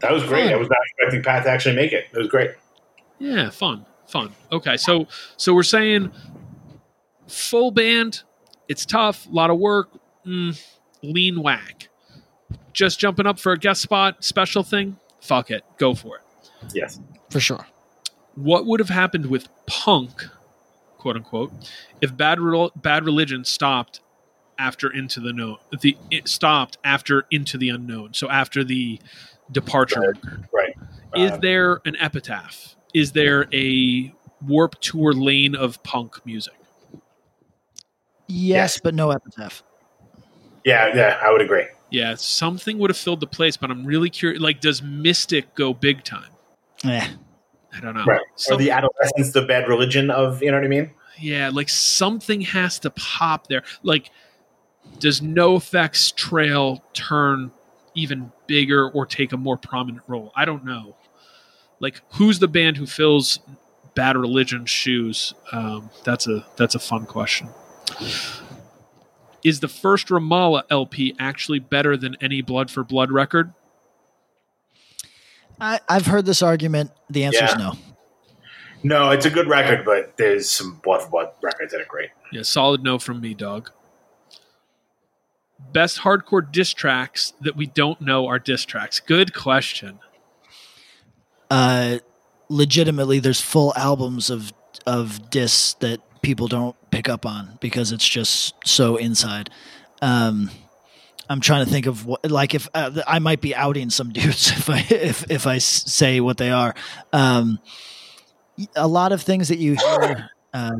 That 0.00 0.10
was 0.10 0.24
great. 0.24 0.50
I 0.52 0.56
was 0.56 0.68
not 0.68 0.78
expecting 0.98 1.22
Pat 1.22 1.44
to 1.44 1.50
actually 1.50 1.76
make 1.76 1.92
it. 1.92 2.06
It 2.12 2.18
was 2.18 2.26
great. 2.28 2.50
Yeah, 3.20 3.50
fun, 3.50 3.86
fun. 4.08 4.32
Okay, 4.50 4.76
so 4.76 5.06
so 5.36 5.54
we're 5.54 5.62
saying 5.62 6.10
full 7.28 7.70
band. 7.70 8.22
It's 8.72 8.86
tough, 8.86 9.26
a 9.26 9.30
lot 9.30 9.50
of 9.50 9.58
work. 9.58 9.90
Mm, 10.26 10.58
lean 11.02 11.42
whack. 11.42 11.88
Just 12.72 12.98
jumping 12.98 13.26
up 13.26 13.38
for 13.38 13.52
a 13.52 13.58
guest 13.58 13.82
spot, 13.82 14.24
special 14.24 14.62
thing. 14.62 14.96
Fuck 15.20 15.50
it, 15.50 15.62
go 15.76 15.94
for 15.94 16.16
it. 16.16 16.22
Yes. 16.74 16.98
For 17.30 17.38
sure. 17.38 17.66
what 18.34 18.64
would 18.64 18.80
have 18.80 18.88
happened 18.88 19.26
with 19.26 19.46
punk, 19.66 20.26
quote 20.96 21.16
unquote, 21.16 21.52
if 22.00 22.16
bad 22.16 22.40
Rel- 22.40 22.72
bad 22.74 23.04
religion 23.04 23.44
stopped 23.44 24.00
after 24.58 24.90
into 24.90 25.20
the 25.20 25.32
known 25.34 25.58
the 25.82 25.96
it 26.10 26.28
stopped 26.28 26.78
after 26.84 27.26
into 27.30 27.58
the 27.58 27.68
unknown 27.70 28.12
so 28.14 28.28
after 28.30 28.62
the 28.64 28.98
departure 29.50 30.14
Right. 30.52 30.74
is 31.16 31.32
Uh, 31.32 31.36
there 31.38 31.80
an 31.84 31.96
epitaph 31.96 32.76
is 32.94 33.12
there 33.12 33.46
a 33.52 34.12
Warped 34.46 34.80
Tour 34.82 35.12
lane 35.14 35.54
of 35.56 35.82
punk 35.82 36.24
music 36.26 36.54
Yes, 38.32 38.80
but 38.82 38.94
no 38.94 39.10
epitaph. 39.10 39.62
Yeah, 40.64 40.94
yeah, 40.94 41.18
I 41.22 41.30
would 41.32 41.40
agree. 41.40 41.66
yeah 41.90 42.14
something 42.14 42.78
would 42.78 42.88
have 42.90 42.96
filled 42.96 43.20
the 43.20 43.26
place 43.26 43.56
but 43.56 43.70
i'm 43.70 43.84
really 43.84 44.08
curious 44.08 44.40
like 44.40 44.60
does 44.60 44.80
mystic 44.82 45.54
go 45.54 45.74
big 45.74 46.02
time 46.04 46.30
Yeah, 46.84 47.08
i 47.76 47.80
don't 47.80 47.94
know 47.94 48.04
Right. 48.06 48.20
Or 48.50 48.56
the 48.56 48.70
Adolescents, 48.70 49.32
the 49.32 49.42
bad 49.42 49.68
religion 49.68 50.10
of, 50.10 50.42
you 50.42 50.50
know 50.50 50.56
what 50.56 50.64
I 50.64 50.68
mean? 50.68 50.90
Yeah, 51.18 51.50
like 51.52 51.68
something 51.68 52.40
has 52.42 52.78
to 52.80 52.90
pop 52.90 53.46
there. 53.48 53.62
Like, 53.82 54.10
does 54.98 55.20
NOFX 55.20 56.14
Trail 56.14 56.82
turn 56.94 57.52
even 57.94 58.32
bigger 58.46 58.88
or 58.90 59.04
take 59.06 59.32
a 59.32 59.36
more 59.36 59.56
prominent 59.56 60.02
role? 60.08 60.32
I 60.34 60.44
don't 60.44 60.64
know. 60.64 60.96
Like, 61.80 62.00
who's 62.14 62.38
the 62.38 62.48
band 62.48 62.76
who 62.78 62.86
fills 62.86 63.38
Bad 63.94 64.16
Religion's 64.16 64.70
shoes? 64.70 65.34
Um, 65.52 65.90
that's 66.04 66.26
a 66.26 66.44
that's 66.56 66.74
a 66.74 66.78
fun 66.80 67.04
question. 67.06 67.48
Is 69.44 69.60
the 69.60 69.68
first 69.68 70.08
Ramallah 70.08 70.62
LP 70.70 71.14
actually 71.18 71.58
better 71.58 71.96
than 71.96 72.16
any 72.20 72.42
Blood 72.42 72.70
for 72.70 72.84
Blood 72.84 73.10
record? 73.10 73.52
I, 75.60 75.80
I've 75.88 76.06
heard 76.06 76.26
this 76.26 76.42
argument. 76.42 76.90
The 77.10 77.24
answer 77.24 77.44
is 77.44 77.50
Yeah. 77.52 77.56
no. 77.56 77.72
No, 78.84 79.10
it's 79.10 79.26
a 79.26 79.30
good 79.30 79.46
record, 79.48 79.84
but 79.84 80.16
there's 80.16 80.50
some 80.50 80.80
blood 80.82 81.02
for 81.02 81.08
blood 81.10 81.28
records 81.40 81.70
that 81.70 81.80
are 81.80 81.86
great. 81.86 82.10
Yeah, 82.32 82.42
solid 82.42 82.82
no 82.82 82.98
from 82.98 83.20
me, 83.20 83.32
dog. 83.32 83.70
Best 85.72 86.00
hardcore 86.00 86.50
diss 86.50 86.72
tracks 86.74 87.32
that 87.40 87.54
we 87.54 87.66
don't 87.66 88.00
know 88.00 88.26
are 88.26 88.40
diss 88.40 88.64
tracks. 88.64 88.98
Good 88.98 89.34
question. 89.34 90.00
Uh, 91.48 91.98
legitimately, 92.48 93.20
there's 93.20 93.40
full 93.40 93.72
albums 93.76 94.30
of 94.30 94.52
of 94.84 95.30
discs 95.30 95.74
that 95.74 96.00
people 96.22 96.46
don't 96.46 96.76
pick 96.90 97.08
up 97.08 97.26
on 97.26 97.58
because 97.60 97.92
it's 97.92 98.08
just 98.08 98.54
so 98.64 98.96
inside. 98.96 99.50
Um, 100.00 100.50
I'm 101.28 101.40
trying 101.40 101.64
to 101.64 101.70
think 101.70 101.86
of 101.86 102.06
what, 102.06 102.30
like, 102.30 102.54
if 102.54 102.68
uh, 102.74 103.02
I 103.06 103.18
might 103.18 103.40
be 103.40 103.54
outing 103.54 103.90
some 103.90 104.10
dudes 104.12 104.50
if 104.50 104.70
I 104.70 104.86
if 104.90 105.30
if 105.30 105.46
I 105.46 105.58
say 105.58 106.20
what 106.20 106.38
they 106.38 106.50
are. 106.50 106.74
Um, 107.12 107.58
a 108.76 108.86
lot 108.86 109.12
of 109.12 109.22
things 109.22 109.48
that 109.48 109.58
you 109.58 109.74
hear 109.74 110.30
uh, 110.52 110.76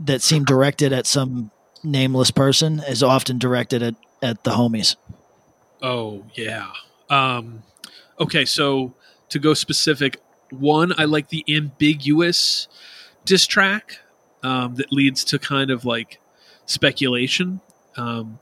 that 0.00 0.22
seem 0.22 0.44
directed 0.44 0.92
at 0.92 1.06
some 1.06 1.50
nameless 1.82 2.30
person 2.30 2.80
is 2.80 3.02
often 3.02 3.38
directed 3.38 3.82
at 3.82 3.94
at 4.22 4.44
the 4.44 4.50
homies. 4.50 4.96
Oh 5.80 6.24
yeah. 6.34 6.72
Um, 7.08 7.62
okay, 8.20 8.44
so 8.44 8.94
to 9.28 9.38
go 9.38 9.54
specific, 9.54 10.20
one 10.50 10.92
I 10.98 11.04
like 11.04 11.28
the 11.28 11.44
ambiguous 11.48 12.68
diss 13.24 13.46
track 13.46 14.00
um, 14.42 14.74
that 14.76 14.92
leads 14.92 15.24
to 15.24 15.38
kind 15.38 15.70
of 15.70 15.84
like 15.84 16.20
speculation. 16.66 17.60
Um, 17.96 18.38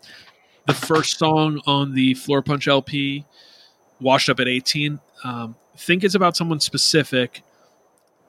the 0.66 0.74
first 0.74 1.18
song 1.18 1.60
on 1.66 1.94
the 1.94 2.14
Floorpunch 2.14 2.66
LP 2.68 3.24
washed 4.00 4.28
up 4.28 4.40
at 4.40 4.48
18. 4.48 4.98
Um, 5.24 5.56
think 5.76 6.04
it's 6.04 6.14
about 6.14 6.36
someone 6.36 6.60
specific. 6.60 7.42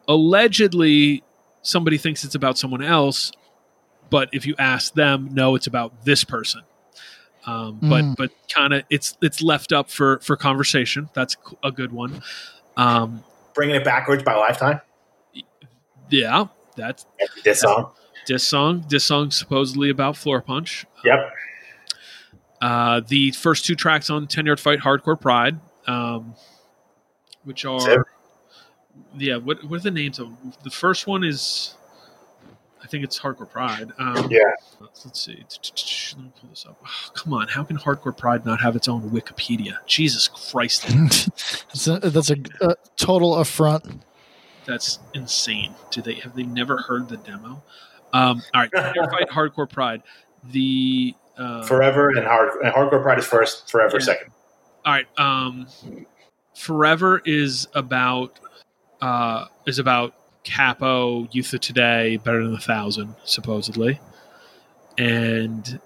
Allegedly, 0.08 1.24
somebody 1.62 1.98
thinks 1.98 2.24
it's 2.24 2.36
about 2.36 2.58
someone 2.58 2.82
else, 2.84 3.32
but 4.10 4.30
if 4.32 4.46
you 4.46 4.56
ask 4.58 4.94
them, 4.94 5.30
no, 5.34 5.56
it's 5.56 5.68
about 5.68 6.06
this 6.06 6.24
person. 6.24 6.62
Um, 7.46 7.80
but 7.82 8.04
Mm. 8.04 8.16
but 8.18 8.32
kind 8.54 8.74
of 8.74 8.84
it's 8.90 9.18
it's 9.22 9.42
left 9.42 9.72
up 9.72 9.90
for 9.90 10.20
for 10.20 10.36
conversation. 10.36 11.10
That's 11.14 11.38
a 11.64 11.72
good 11.72 11.92
one. 11.94 12.22
Um, 12.76 13.24
Bringing 13.54 13.76
it 13.76 13.86
backwards 13.86 14.22
by 14.24 14.36
Lifetime. 14.36 14.82
yeah, 16.10 16.48
that's 16.78 17.06
This 17.44 17.60
song. 17.62 17.92
this 18.28 18.48
song. 18.48 18.86
This 18.88 19.04
song 19.04 19.32
supposedly 19.32 19.90
about 19.90 20.16
Floorpunch. 20.16 20.86
Yep. 21.04 21.34
Uh, 22.62 23.02
the 23.08 23.32
first 23.32 23.66
two 23.66 23.76
tracks 23.76 24.10
on 24.10 24.28
Ten 24.28 24.46
Yard 24.46 24.60
Fight, 24.60 24.80
Hardcore 24.80 25.20
Pride, 25.20 25.60
um, 25.88 26.34
which 27.44 27.66
are 27.66 27.80
Same. 27.80 28.04
yeah. 29.18 29.38
What 29.38 29.64
what 29.66 29.80
are 29.80 29.84
the 29.84 29.92
names 29.92 30.18
of 30.20 30.28
them? 30.28 30.54
The 30.64 30.72
first 30.72 31.06
one 31.06 31.24
is, 31.24 31.76
I 32.84 32.88
think 32.88 33.04
it's 33.04 33.20
Hardcore 33.20 33.50
Pride. 33.50 33.92
Um, 34.00 34.28
Yeah. 34.32 34.40
Let's 34.80 35.22
see. 35.24 35.44
Let 36.16 36.24
me 36.26 36.32
pull 36.40 36.50
this 36.50 36.66
up. 36.68 36.80
Oh, 36.84 37.12
come 37.14 37.34
on, 37.34 37.48
how 37.48 37.64
can 37.64 37.78
Hardcore 37.78 38.16
Pride 38.18 38.44
not 38.46 38.60
have 38.62 38.76
its 38.76 38.88
own 38.88 39.10
Wikipedia? 39.12 39.78
Jesus 39.86 40.28
Christ, 40.28 40.88
that's 41.68 41.88
a, 41.88 42.00
that's 42.10 42.32
a, 42.32 42.38
a 42.62 42.76
total 42.96 43.36
affront. 43.36 44.04
That's 44.68 45.00
insane. 45.14 45.74
Do 45.92 46.02
they 46.02 46.16
have 46.16 46.36
they 46.36 46.44
never 46.44 46.78
heard 46.78 47.08
the 47.10 47.18
demo? 47.18 47.64
Um, 48.14 48.42
all 48.54 48.62
right, 48.62 48.72
Fight, 48.74 49.30
Hardcore 49.30 49.70
Pride. 49.70 50.04
The 50.52 51.16
uh, 51.38 51.64
Forever 51.64 52.10
and 52.10 52.26
hard 52.26 52.50
and 52.64 52.74
hardcore 52.74 53.02
pride 53.02 53.18
is 53.20 53.26
first. 53.26 53.70
Forever 53.72 53.98
Yeah. 54.00 54.06
second. 54.06 54.32
All 54.86 54.94
right. 54.94 55.08
Um, 55.18 55.68
Forever 56.56 57.22
is 57.26 57.68
about 57.74 58.40
uh, 59.02 59.46
is 59.66 59.80
about 59.80 60.14
Cappo, 60.44 61.28
Youth 61.32 61.54
of 61.54 61.60
Today, 61.62 62.18
Better 62.18 62.44
Than 62.44 62.56
a 62.56 62.60
Thousand, 62.60 63.16
supposedly, 63.26 64.00
and 64.98 65.80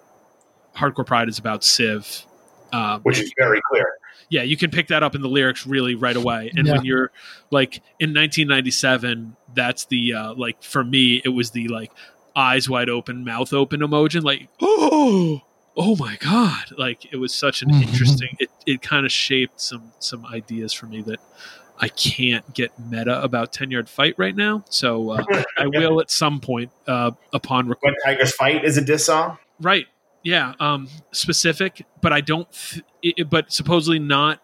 Hardcore 0.76 1.06
Pride 1.06 1.28
is 1.30 1.40
about 1.40 1.64
Civ. 1.64 2.26
Uh, 2.72 3.00
Which 3.00 3.20
is 3.20 3.34
very 3.38 3.60
clear. 3.70 3.86
Yeah, 4.30 4.44
you 4.44 4.58
can 4.58 4.72
pick 4.72 4.88
that 4.88 5.04
up 5.04 5.16
in 5.16 5.22
the 5.22 5.28
lyrics 5.30 5.66
really 5.66 5.96
right 5.96 6.16
away. 6.16 6.52
And 6.56 6.68
Yeah. 6.68 6.74
when 6.78 6.86
you're 6.86 7.12
like 7.50 7.78
in 8.00 8.14
1997, 8.14 9.36
that's 9.54 9.86
the 9.86 10.14
uh, 10.14 10.34
like 10.34 10.62
for 10.64 10.84
me, 10.84 11.22
it 11.24 11.30
was 11.30 11.52
the 11.52 11.68
like 11.68 11.92
eyes 12.36 12.70
wide 12.70 12.90
open, 12.90 13.24
mouth 13.24 13.54
open 13.54 13.82
emoji, 13.82 14.24
like 14.24 14.48
oh, 14.62 15.42
oh 15.78 15.96
my 15.98 16.18
god! 16.20 16.66
Like 16.78 17.12
it 17.12 17.18
was 17.18 17.34
such 17.34 17.62
an 17.62 17.74
interesting. 17.74 18.30
It 18.40 18.50
it 18.66 18.82
kind 18.82 19.06
of 19.06 19.12
shaped 19.12 19.62
some 19.62 19.92
some 20.00 20.26
ideas 20.26 20.74
for 20.74 20.86
me 20.86 21.02
that 21.04 21.20
I 21.80 21.88
can't 21.90 22.54
get 22.54 22.72
meta 22.80 23.22
about 23.22 23.52
ten 23.54 23.72
yard 23.72 23.90
fight 23.90 24.16
right 24.18 24.36
now. 24.36 24.64
So 24.70 25.12
uh, 25.12 25.24
I 25.58 25.68
will 25.68 26.00
at 26.00 26.12
some 26.12 26.40
point 26.40 26.72
uh, 26.88 27.12
upon 27.34 27.68
When. 27.68 27.96
Tigers 28.06 28.34
Fight 28.34 28.64
is 28.64 28.78
a 28.78 28.82
diss 28.82 29.06
song. 29.06 29.38
Right. 29.60 29.88
Yeah. 30.24 30.54
Um, 30.60 30.88
specific, 31.12 31.86
but 32.02 32.14
I 32.14 32.22
don't. 32.22 32.48
Th- 32.52 32.86
it, 33.02 33.30
but 33.30 33.52
supposedly 33.52 34.00
not. 34.00 34.42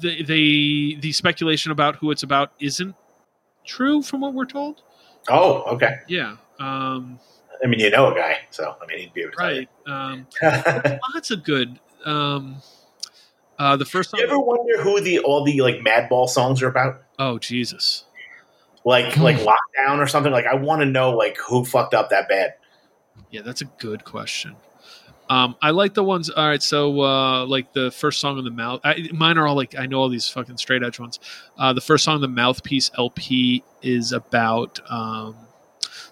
The, 0.00 0.24
the 0.24 0.96
the 1.00 1.12
speculation 1.12 1.70
about 1.70 1.96
who 1.96 2.10
it's 2.10 2.22
about 2.22 2.52
isn't 2.60 2.94
true 3.64 4.02
from 4.02 4.20
what 4.20 4.34
we're 4.34 4.44
told. 4.46 4.82
Oh, 5.28 5.62
okay. 5.74 5.98
Yeah. 6.08 6.36
Um, 6.58 7.20
I 7.62 7.68
mean, 7.68 7.80
you 7.80 7.90
know 7.90 8.10
a 8.12 8.14
guy, 8.14 8.38
so 8.50 8.74
I 8.82 8.86
mean, 8.86 8.98
he'd 8.98 9.14
be 9.14 9.22
able 9.22 9.32
to 9.32 9.36
tell 9.36 9.54
you. 9.54 9.66
right. 9.86 10.12
Um, 10.12 10.26
lots 11.14 11.30
of 11.30 11.44
good. 11.44 11.78
Um, 12.04 12.56
uh, 13.58 13.76
the 13.76 13.84
first 13.84 14.10
song. 14.10 14.20
ever 14.20 14.38
wonder 14.38 14.82
who 14.82 15.00
the 15.00 15.20
all 15.20 15.44
the 15.44 15.60
like 15.60 15.76
Madball 15.76 16.28
songs 16.28 16.62
are 16.62 16.68
about? 16.68 17.02
Oh 17.18 17.38
Jesus. 17.38 18.04
Like 18.84 19.16
like 19.16 19.36
Lockdown 19.36 19.98
or 19.98 20.08
something. 20.08 20.32
Like 20.32 20.46
I 20.46 20.54
want 20.54 20.80
to 20.80 20.86
know 20.86 21.10
like 21.10 21.36
who 21.38 21.64
fucked 21.64 21.94
up 21.94 22.10
that 22.10 22.28
bad. 22.28 22.54
Yeah, 23.30 23.42
that's 23.42 23.60
a 23.60 23.66
good 23.66 24.04
question. 24.04 24.56
Um, 25.32 25.56
I 25.62 25.70
like 25.70 25.94
the 25.94 26.04
ones. 26.04 26.28
All 26.28 26.46
right, 26.46 26.62
so 26.62 27.00
uh, 27.00 27.46
like 27.46 27.72
the 27.72 27.90
first 27.90 28.20
song 28.20 28.36
on 28.36 28.44
the 28.44 28.50
mouth. 28.50 28.80
I, 28.84 29.08
mine 29.14 29.38
are 29.38 29.46
all 29.46 29.56
like 29.56 29.74
I 29.78 29.86
know 29.86 29.98
all 30.00 30.10
these 30.10 30.28
fucking 30.28 30.58
straight 30.58 30.82
edge 30.82 31.00
ones. 31.00 31.20
Uh, 31.58 31.72
the 31.72 31.80
first 31.80 32.04
song, 32.04 32.16
on 32.16 32.20
the 32.20 32.28
mouthpiece 32.28 32.90
LP, 32.98 33.64
is 33.80 34.12
about 34.12 34.78
um, 34.90 35.34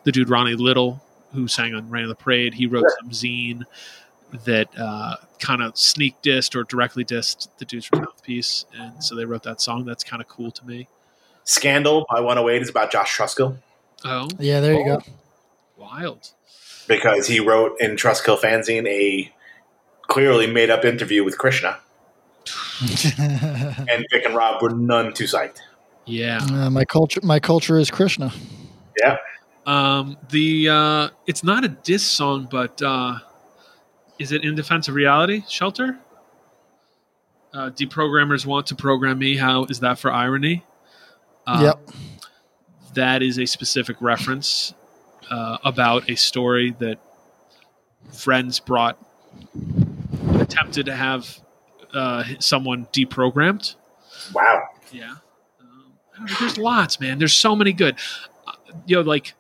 the 0.05 0.13
dude 0.13 0.31
Ronnie 0.31 0.55
Little 0.55 1.03
who 1.35 1.47
sang 1.49 1.75
on 1.75 1.91
Rain 1.91 2.05
on 2.05 2.09
the 2.09 2.15
Parade. 2.15 2.55
He 2.55 2.67
wrote 2.67 2.87
some 2.99 3.11
zine 3.11 3.63
that 4.45 4.69
uh, 4.79 5.17
kind 5.39 5.63
of 5.63 5.77
sneak 5.77 6.15
dissed 6.23 6.55
or 6.57 6.65
directly 6.65 7.05
dissed 7.05 7.49
the 7.59 7.65
dudes 7.67 7.85
from 7.87 8.01
Mouthpiece, 8.01 8.65
and 8.75 9.05
so 9.05 9.15
they 9.15 9.25
wrote 9.27 9.43
that 9.43 9.61
song. 9.61 9.85
That's 9.85 10.03
kind 10.03 10.23
of 10.23 10.29
cool 10.29 10.51
to 10.51 10.67
me. 10.67 10.89
Scandal 11.45 12.07
by 12.11 12.21
108 12.21 12.63
is 12.63 12.71
about 12.71 12.91
Josh 12.91 13.17
Trustkill 13.19 13.59
Oh, 14.05 14.29
Yeah, 14.39 14.61
there 14.61 14.75
you 14.75 14.85
go. 14.85 15.03
wild. 15.77 16.31
Because 16.91 17.29
he 17.29 17.39
wrote 17.39 17.77
in 17.81 17.93
Trustkill 17.93 18.39
fanzine 18.41 18.87
a 18.89 19.33
clearly 20.09 20.49
made 20.49 20.71
up 20.71 20.85
interview 20.85 21.23
with 21.23 21.39
Krishna, 21.39 21.79
and 23.19 24.05
Vic 24.11 24.25
and 24.25 24.35
Rob 24.35 24.61
were 24.61 24.71
none 24.71 25.13
too 25.13 25.25
psyched. 25.25 25.59
Yeah. 26.05 26.41
Uh, 26.51 26.69
my 26.69 26.85
culture, 26.85 27.21
my 27.23 27.39
culture 27.39 27.79
is 27.79 27.91
Krishna. 27.91 28.33
Yeah. 29.01 29.19
Um, 29.67 30.17
the 30.31 30.69
uh, 30.69 31.09
it's 31.29 31.45
not 31.45 31.65
a 31.65 31.69
diss 31.69 32.05
song, 32.05 32.49
but 32.51 32.83
uh, 32.83 33.19
is 34.19 34.33
it 34.33 34.43
in 34.43 34.57
defense 34.57 34.89
of 34.89 34.95
reality? 34.95 35.45
Shelter. 35.49 35.99
Uh, 37.53 37.71
deprogrammers 37.71 38.47
want 38.47 38.67
to 38.69 38.75
program 38.75 39.19
me. 39.19 39.37
How 39.37 39.65
is 39.65 39.81
that 39.81 39.99
for 39.99 40.13
irony? 40.13 40.65
Uh, 41.47 41.61
yep. 41.63 41.91
That 42.95 43.23
is 43.23 43.39
a 43.39 43.47
specific 43.47 43.97
reference 44.01 44.75
uh, 45.31 45.59
about 45.65 46.11
a 46.11 46.17
story 46.17 46.75
that 46.81 46.99
friends 48.13 48.61
brought, 48.61 48.99
attempted 50.35 50.87
to 50.87 50.95
have 50.95 51.41
uh, 51.95 52.25
someone 52.39 52.87
deprogrammed. 52.93 53.77
Wow. 54.35 54.69
Yeah. 54.93 55.15
Um, 55.61 55.93
I 56.15 56.19
don't 56.19 56.31
know, 56.31 56.37
there's 56.41 56.59
lots, 56.59 57.01
man. 57.01 57.19
There's 57.19 57.35
so 57.35 57.55
many 57.55 57.73
good. 57.73 57.97
Uh, 58.47 58.53
you 58.87 58.97
know, 58.97 59.03
like 59.03 59.35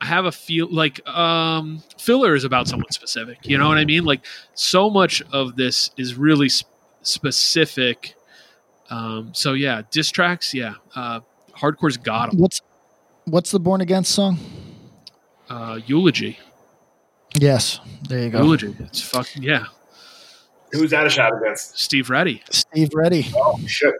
I 0.00 0.06
have 0.06 0.24
a 0.24 0.32
feel 0.32 0.68
like 0.70 1.06
um, 1.08 1.82
filler 1.98 2.34
is 2.34 2.44
about 2.44 2.68
someone 2.68 2.90
specific. 2.90 3.38
You 3.44 3.58
know 3.58 3.68
what 3.68 3.78
I 3.78 3.84
mean? 3.84 4.04
Like 4.04 4.24
so 4.54 4.90
much 4.90 5.22
of 5.32 5.56
this 5.56 5.90
is 5.96 6.16
really 6.16 6.48
sp- 6.50 6.70
specific. 7.02 8.14
Um, 8.90 9.30
so 9.32 9.52
yeah, 9.52 9.82
diss 9.90 10.10
tracks. 10.10 10.54
Yeah, 10.54 10.74
uh, 10.96 11.20
hardcore's 11.56 11.96
got 11.96 12.30
them. 12.30 12.40
What's 12.40 12.62
what's 13.26 13.50
the 13.52 13.60
Born 13.60 13.80
Against 13.80 14.12
song? 14.12 14.38
Uh, 15.52 15.78
eulogy, 15.86 16.38
Yes, 17.34 17.78
there 18.08 18.20
you 18.20 18.30
go. 18.30 18.38
eulogy. 18.42 18.74
It's 18.80 19.02
fucking 19.02 19.42
yeah. 19.42 19.66
Who's 20.72 20.90
that 20.92 21.06
a 21.06 21.10
shot 21.10 21.32
against? 21.36 21.78
Steve 21.78 22.08
Reddy. 22.08 22.42
Steve 22.50 22.88
Reddy. 22.94 23.26
Oh 23.36 23.58
shit! 23.66 23.94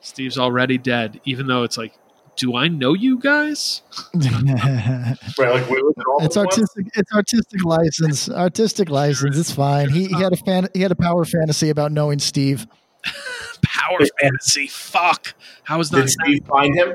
Steve's 0.00 0.38
already 0.38 0.78
dead. 0.78 1.20
Even 1.26 1.46
though 1.46 1.62
it's 1.64 1.76
like, 1.76 1.92
do 2.36 2.56
I 2.56 2.68
know 2.68 2.94
you 2.94 3.18
guys? 3.18 3.82
Right, 4.14 5.50
like 5.52 5.68
we 5.68 5.82
looked 5.82 5.98
at 5.98 6.06
all 6.06 6.24
it's 6.24 6.34
those 6.34 6.46
ones? 6.46 6.58
artistic. 6.58 6.86
It's 6.94 7.12
artistic 7.12 7.64
license. 7.64 8.30
Artistic 8.30 8.88
license. 8.88 9.36
It's 9.36 9.52
fine. 9.52 9.90
He, 9.90 10.06
he 10.06 10.14
had 10.22 10.32
a 10.32 10.36
fan. 10.36 10.68
He 10.72 10.80
had 10.80 10.90
a 10.92 10.96
power 10.96 11.24
fantasy 11.26 11.68
about 11.68 11.92
knowing 11.92 12.18
Steve. 12.18 12.66
Power 13.62 13.98
fantasy. 14.20 14.66
Fuck. 14.68 15.34
How 15.64 15.80
is 15.80 15.90
that? 15.90 16.02
Did 16.02 16.10
Steve 16.10 16.44
find 16.46 16.74
him? 16.74 16.94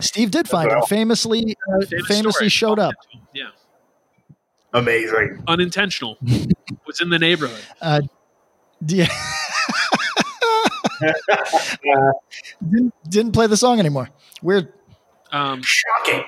Steve 0.00 0.30
did 0.30 0.48
find 0.48 0.70
him. 0.70 0.82
Famously, 0.82 1.56
uh, 1.68 1.86
famously 2.06 2.32
story. 2.32 2.48
showed 2.48 2.78
up. 2.78 2.94
Yeah. 3.34 3.50
Amazing. 4.72 5.42
Unintentional. 5.46 6.18
was 6.86 7.00
in 7.00 7.10
the 7.10 7.18
neighborhood. 7.18 7.62
Uh, 7.80 8.00
yeah. 8.86 9.08
didn't, 12.70 12.94
didn't 13.08 13.32
play 13.32 13.46
the 13.46 13.56
song 13.56 13.78
anymore. 13.78 14.08
Weird. 14.40 14.72
Um, 15.30 15.62
Shocking. 15.62 16.24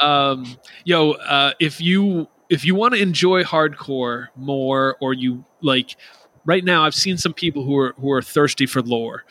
um, 0.00 0.56
yo, 0.84 1.12
uh, 1.12 1.52
if 1.60 1.80
you 1.80 2.28
if 2.48 2.64
you 2.64 2.74
want 2.74 2.94
to 2.94 3.00
enjoy 3.00 3.44
hardcore 3.44 4.28
more, 4.36 4.96
or 5.00 5.14
you 5.14 5.44
like, 5.62 5.96
right 6.44 6.64
now, 6.64 6.84
I've 6.84 6.94
seen 6.94 7.16
some 7.16 7.32
people 7.32 7.64
who 7.64 7.76
are 7.78 7.94
who 7.98 8.10
are 8.12 8.20
thirsty 8.22 8.66
for 8.66 8.82
lore. 8.82 9.24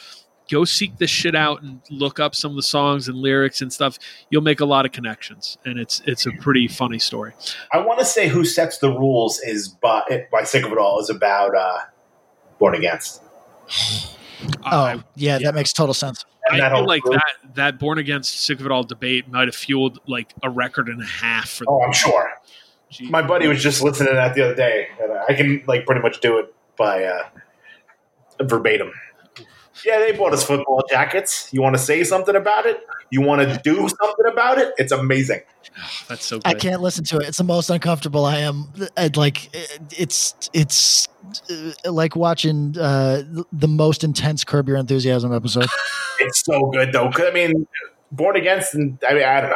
Go 0.51 0.65
seek 0.65 0.97
this 0.97 1.09
shit 1.09 1.33
out 1.33 1.61
and 1.61 1.79
look 1.89 2.19
up 2.19 2.35
some 2.35 2.51
of 2.51 2.57
the 2.57 2.63
songs 2.63 3.07
and 3.07 3.17
lyrics 3.17 3.61
and 3.61 3.71
stuff. 3.71 3.97
You'll 4.29 4.41
make 4.41 4.59
a 4.59 4.65
lot 4.65 4.85
of 4.85 4.91
connections, 4.91 5.57
and 5.63 5.79
it's 5.79 6.01
it's 6.05 6.25
a 6.25 6.31
pretty 6.41 6.67
funny 6.67 6.99
story. 6.99 7.31
I 7.71 7.79
want 7.79 7.99
to 7.99 8.05
say 8.05 8.27
who 8.27 8.43
sets 8.43 8.79
the 8.79 8.89
rules 8.89 9.39
is 9.39 9.69
by, 9.69 10.27
by 10.29 10.43
sick 10.43 10.65
of 10.65 10.73
it 10.73 10.77
all 10.77 10.99
is 10.99 11.09
about 11.09 11.55
uh, 11.55 11.79
Born 12.59 12.75
Against. 12.75 13.21
Oh, 14.65 15.01
yeah, 15.15 15.37
that 15.39 15.55
makes 15.55 15.71
total 15.71 15.93
sense. 15.93 16.25
I 16.51 16.57
that 16.57 16.69
feel 16.71 16.77
whole 16.79 16.87
like 16.87 17.03
group- 17.03 17.13
that 17.13 17.55
that 17.55 17.79
born 17.79 17.97
against 17.97 18.41
sick 18.41 18.59
of 18.59 18.65
it 18.65 18.71
all 18.71 18.83
debate 18.83 19.29
might 19.29 19.47
have 19.47 19.55
fueled 19.55 19.99
like 20.07 20.33
a 20.43 20.49
record 20.49 20.89
and 20.89 21.01
a 21.01 21.05
half 21.05 21.49
for. 21.49 21.65
Oh, 21.67 21.81
I'm 21.83 21.93
sure. 21.93 22.31
Gee. 22.89 23.09
My 23.09 23.21
buddy 23.21 23.47
was 23.47 23.63
just 23.63 23.81
listening 23.81 24.09
to 24.09 24.15
that 24.15 24.35
the 24.35 24.43
other 24.43 24.55
day, 24.55 24.89
and 25.01 25.13
I 25.29 25.33
can 25.33 25.63
like 25.65 25.85
pretty 25.85 26.01
much 26.01 26.19
do 26.19 26.39
it 26.39 26.53
by 26.77 27.05
uh, 27.05 27.29
verbatim. 28.41 28.91
Yeah, 29.85 29.99
they 29.99 30.11
bought 30.11 30.33
us 30.33 30.43
football 30.43 30.83
jackets. 30.89 31.49
You 31.51 31.61
want 31.61 31.75
to 31.75 31.81
say 31.81 32.03
something 32.03 32.35
about 32.35 32.65
it? 32.65 32.79
You 33.09 33.21
want 33.21 33.41
to 33.41 33.59
do 33.63 33.75
something 33.75 34.25
about 34.31 34.57
it? 34.57 34.73
It's 34.77 34.91
amazing. 34.91 35.41
That's 36.07 36.25
so. 36.25 36.37
Good. 36.37 36.47
I 36.47 36.53
can't 36.53 36.81
listen 36.81 37.03
to 37.05 37.17
it. 37.17 37.27
It's 37.29 37.37
the 37.37 37.43
most 37.43 37.69
uncomfortable 37.69 38.25
I 38.25 38.39
am. 38.39 38.71
I'd 38.97 39.17
like 39.17 39.49
it's 39.97 40.35
it's 40.53 41.07
uh, 41.85 41.91
like 41.91 42.15
watching 42.15 42.77
uh, 42.77 43.23
the 43.51 43.67
most 43.67 44.03
intense 44.03 44.43
Curb 44.43 44.67
Your 44.67 44.77
Enthusiasm 44.77 45.33
episode. 45.33 45.67
It's 46.19 46.43
so 46.45 46.67
good 46.71 46.93
though. 46.93 47.09
'Cause, 47.09 47.25
I 47.27 47.31
mean, 47.31 47.67
born 48.11 48.35
against, 48.35 48.75
and 48.75 48.99
I 49.09 49.13
mean, 49.15 49.23
I 49.23 49.41
don't 49.41 49.49
know. 49.49 49.55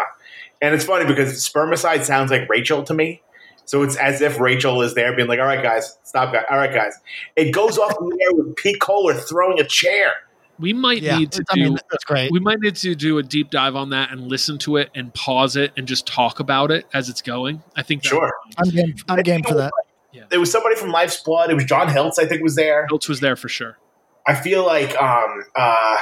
And 0.62 0.74
it's 0.74 0.84
funny 0.86 1.06
because 1.06 1.34
spermicide 1.48 2.06
sounds 2.06 2.32
like 2.32 2.50
Rachel 2.50 2.82
to 2.84 2.94
me. 2.96 3.22
So 3.66 3.82
it's 3.82 3.96
as 3.98 4.22
if 4.22 4.40
Rachel 4.40 4.82
is 4.82 4.94
there 4.94 5.16
being 5.16 5.28
like, 5.28 5.40
all 5.40 5.46
right, 5.46 5.62
guys, 5.64 5.98
stop, 6.04 6.32
guys. 6.32 6.46
All 6.50 6.58
right, 6.58 6.74
guys. 6.74 6.94
It 7.36 7.52
goes 7.52 7.78
off 7.78 7.90
the 7.98 8.18
air 8.22 8.34
with 8.34 8.56
Pete 8.56 8.80
Koller 8.80 9.14
throwing 9.16 9.60
a 9.60 9.64
chair. 9.66 10.14
We 10.60 10.72
might 10.72 11.02
Yeah, 11.02 11.18
need 11.18 11.32
to 11.34 11.44
I 11.50 11.56
do. 11.56 11.64
mean, 11.64 11.78
that's 11.92 12.04
great. 12.06 12.32
We 12.32 12.40
might 12.40 12.60
need 12.62 12.76
to 12.78 12.96
do 12.96 13.18
a 13.18 13.24
deep 13.24 13.50
dive 13.50 13.76
on 13.76 13.90
that 13.90 14.12
and 14.12 14.22
listen 14.28 14.58
to 14.60 14.78
it 14.78 14.90
and 14.96 15.14
pause 15.14 15.56
it 15.58 15.74
and 15.76 15.86
just 15.88 16.06
talk 16.08 16.40
about 16.40 16.72
it 16.72 16.86
as 16.94 17.10
it's 17.10 17.22
going. 17.22 17.62
I 17.76 17.82
think 17.84 18.06
Sure. 18.06 18.32
I'm 18.58 18.70
game. 18.70 18.96
I'm 19.10 19.22
game 19.24 19.44
for 19.44 19.56
that. 19.56 19.72
Yeah. 20.14 20.24
There 20.30 20.40
was 20.40 20.50
somebody 20.52 20.76
from 20.76 20.92
Life's 20.92 21.22
Blood. 21.22 21.50
It 21.50 21.56
was 21.56 21.66
John 21.66 21.88
Hiltz, 21.88 22.20
I 22.20 22.26
think, 22.26 22.42
was 22.42 22.56
there. 22.56 22.88
Hiltz 22.90 23.10
was 23.10 23.20
there 23.20 23.36
for 23.36 23.50
sure. 23.50 23.78
I 24.26 24.34
feel 24.34 24.66
like, 24.66 24.96
um, 24.96 25.44
uh, 25.56 25.98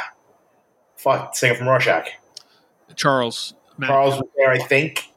fuck, 0.98 1.36
singer 1.36 1.56
from 1.56 1.68
Rorschach. 1.68 2.10
Charles. 2.96 3.56
Matt. 3.78 3.90
Charles 3.90 4.16
was 4.18 4.30
there, 4.38 4.52
I 4.52 4.60
think. 4.60 5.10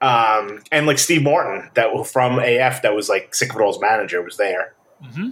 Um, 0.00 0.62
and 0.70 0.86
like 0.86 0.98
Steve 0.98 1.22
Morton, 1.22 1.70
that 1.74 1.94
was 1.94 2.10
from 2.10 2.38
AF, 2.38 2.82
that 2.82 2.94
was 2.94 3.08
like 3.08 3.34
Sick 3.34 3.50
of 3.54 3.56
It 3.60 3.62
All's 3.62 3.80
manager, 3.80 4.20
was 4.22 4.36
there. 4.36 4.74
hmm 5.02 5.30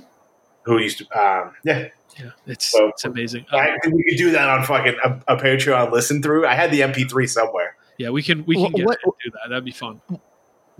Who 0.64 0.78
used 0.78 0.98
to, 0.98 1.04
um, 1.18 1.54
yeah. 1.64 1.88
Yeah, 2.18 2.30
it's 2.46 2.66
So- 2.70 2.88
it's 2.88 3.04
amazing. 3.04 3.46
I 3.50 3.76
we 3.90 4.02
could 4.04 4.18
do 4.18 4.30
that 4.32 4.48
on 4.48 4.64
fucking 4.64 4.96
a, 5.02 5.34
a 5.34 5.36
Patreon 5.36 5.90
listen 5.92 6.22
through. 6.22 6.46
I 6.46 6.54
had 6.54 6.70
the 6.70 6.80
MP3 6.80 7.26
somewhere. 7.28 7.74
yeah, 7.98 8.10
we 8.10 8.22
can 8.22 8.44
we 8.46 8.54
can 8.56 8.64
What- 8.64 8.74
get 8.74 8.86
what- 9.04 9.16
do 9.24 9.30
that. 9.30 9.48
That'd 9.48 9.64
be 9.64 9.70
fun. 9.72 10.00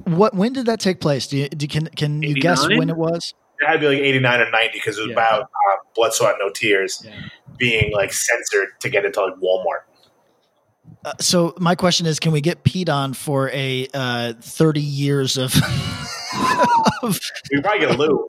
What? 0.04 0.34
When 0.34 0.52
did 0.52 0.66
that 0.66 0.80
take 0.80 1.00
place? 1.00 1.26
Do 1.26 1.36
you, 1.38 1.48
do 1.48 1.64
you 1.64 1.68
can 1.68 1.86
can 1.88 2.22
you 2.22 2.34
guess 2.34 2.66
when 2.68 2.88
it 2.90 2.96
was? 2.96 3.34
It 3.60 3.66
had 3.66 3.74
to 3.74 3.78
be 3.80 3.86
like 3.88 3.98
89 3.98 4.40
or 4.40 4.50
90 4.50 4.70
because 4.72 4.98
it 4.98 5.02
was 5.02 5.08
Yeah. 5.08 5.12
about 5.14 5.42
uh, 5.42 5.76
Blood, 5.94 6.12
Sweat, 6.12 6.34
No 6.38 6.50
Tears 6.50 7.02
Yeah. 7.04 7.14
being 7.58 7.92
like 7.92 8.12
censored 8.12 8.68
to 8.80 8.88
get 8.90 9.04
into 9.04 9.22
like 9.22 9.34
Walmart. 9.36 9.84
Uh, 11.04 11.12
so 11.20 11.54
my 11.58 11.74
question 11.74 12.06
is, 12.06 12.20
can 12.20 12.32
we 12.32 12.40
get 12.40 12.62
Pete 12.62 12.88
on 12.88 13.12
for 13.12 13.50
a 13.50 13.88
uh, 13.92 14.34
thirty 14.40 14.80
years 14.80 15.36
of? 15.36 15.54
of 17.02 17.18
We 17.50 17.56
could 17.56 17.64
probably 17.64 17.80
get 17.80 17.90
a 17.90 17.96
Lou. 17.98 18.28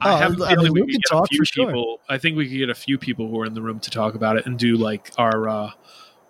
I 0.00 0.12
Oh, 0.14 0.16
have 0.16 0.40
a 0.40 0.44
I 0.44 0.56
mean, 0.56 0.72
we 0.72 0.80
we 0.80 0.92
could 0.92 0.92
can 0.92 1.00
get 1.00 1.10
a 1.10 1.14
talk 1.14 1.28
few 1.28 1.38
for 1.38 1.44
sure. 1.44 1.66
people. 1.66 2.00
I 2.08 2.16
think 2.18 2.36
we 2.38 2.48
could 2.48 2.56
get 2.56 2.70
a 2.70 2.74
few 2.74 2.96
people 2.98 3.28
who 3.28 3.38
are 3.40 3.44
in 3.44 3.52
the 3.54 3.60
room 3.62 3.80
to 3.80 3.90
talk 3.90 4.14
about 4.14 4.36
it 4.38 4.46
and 4.46 4.58
do 4.58 4.76
like 4.76 5.12
our 5.18 5.46
uh 5.48 5.70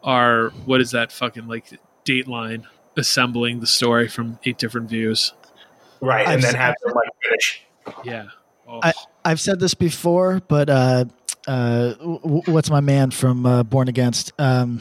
our 0.03 0.51
what 0.67 0.81
is 0.81 0.91
that 0.91 1.13
fucking 1.13 1.47
like 1.47 1.79
Dateline 2.05 2.65
assembling 2.97 3.61
the 3.61 3.67
story 3.69 4.09
from 4.09 4.39
eight 4.45 4.59
different 4.59 4.89
views. 4.91 5.35
Right. 6.01 6.27
I've 6.27 6.35
and 6.37 6.43
then 6.43 6.55
have 6.57 6.75
them 6.85 6.95
like 6.95 7.09
finish. 7.23 7.63
Yeah. 8.05 8.25
Oh, 8.67 8.81
I- 8.83 8.93
I've 9.25 9.41
said 9.41 9.61
this 9.61 9.75
before, 9.75 10.41
but 10.49 10.69
uh, 10.69 11.05
uh, 11.47 11.93
w- 11.95 12.19
w- 12.21 12.43
what's 12.47 12.71
my 12.71 12.81
man 12.81 13.11
from 13.11 13.45
uh, 13.47 13.63
Born 13.63 13.89
Against? 13.89 14.33
Um, 14.39 14.81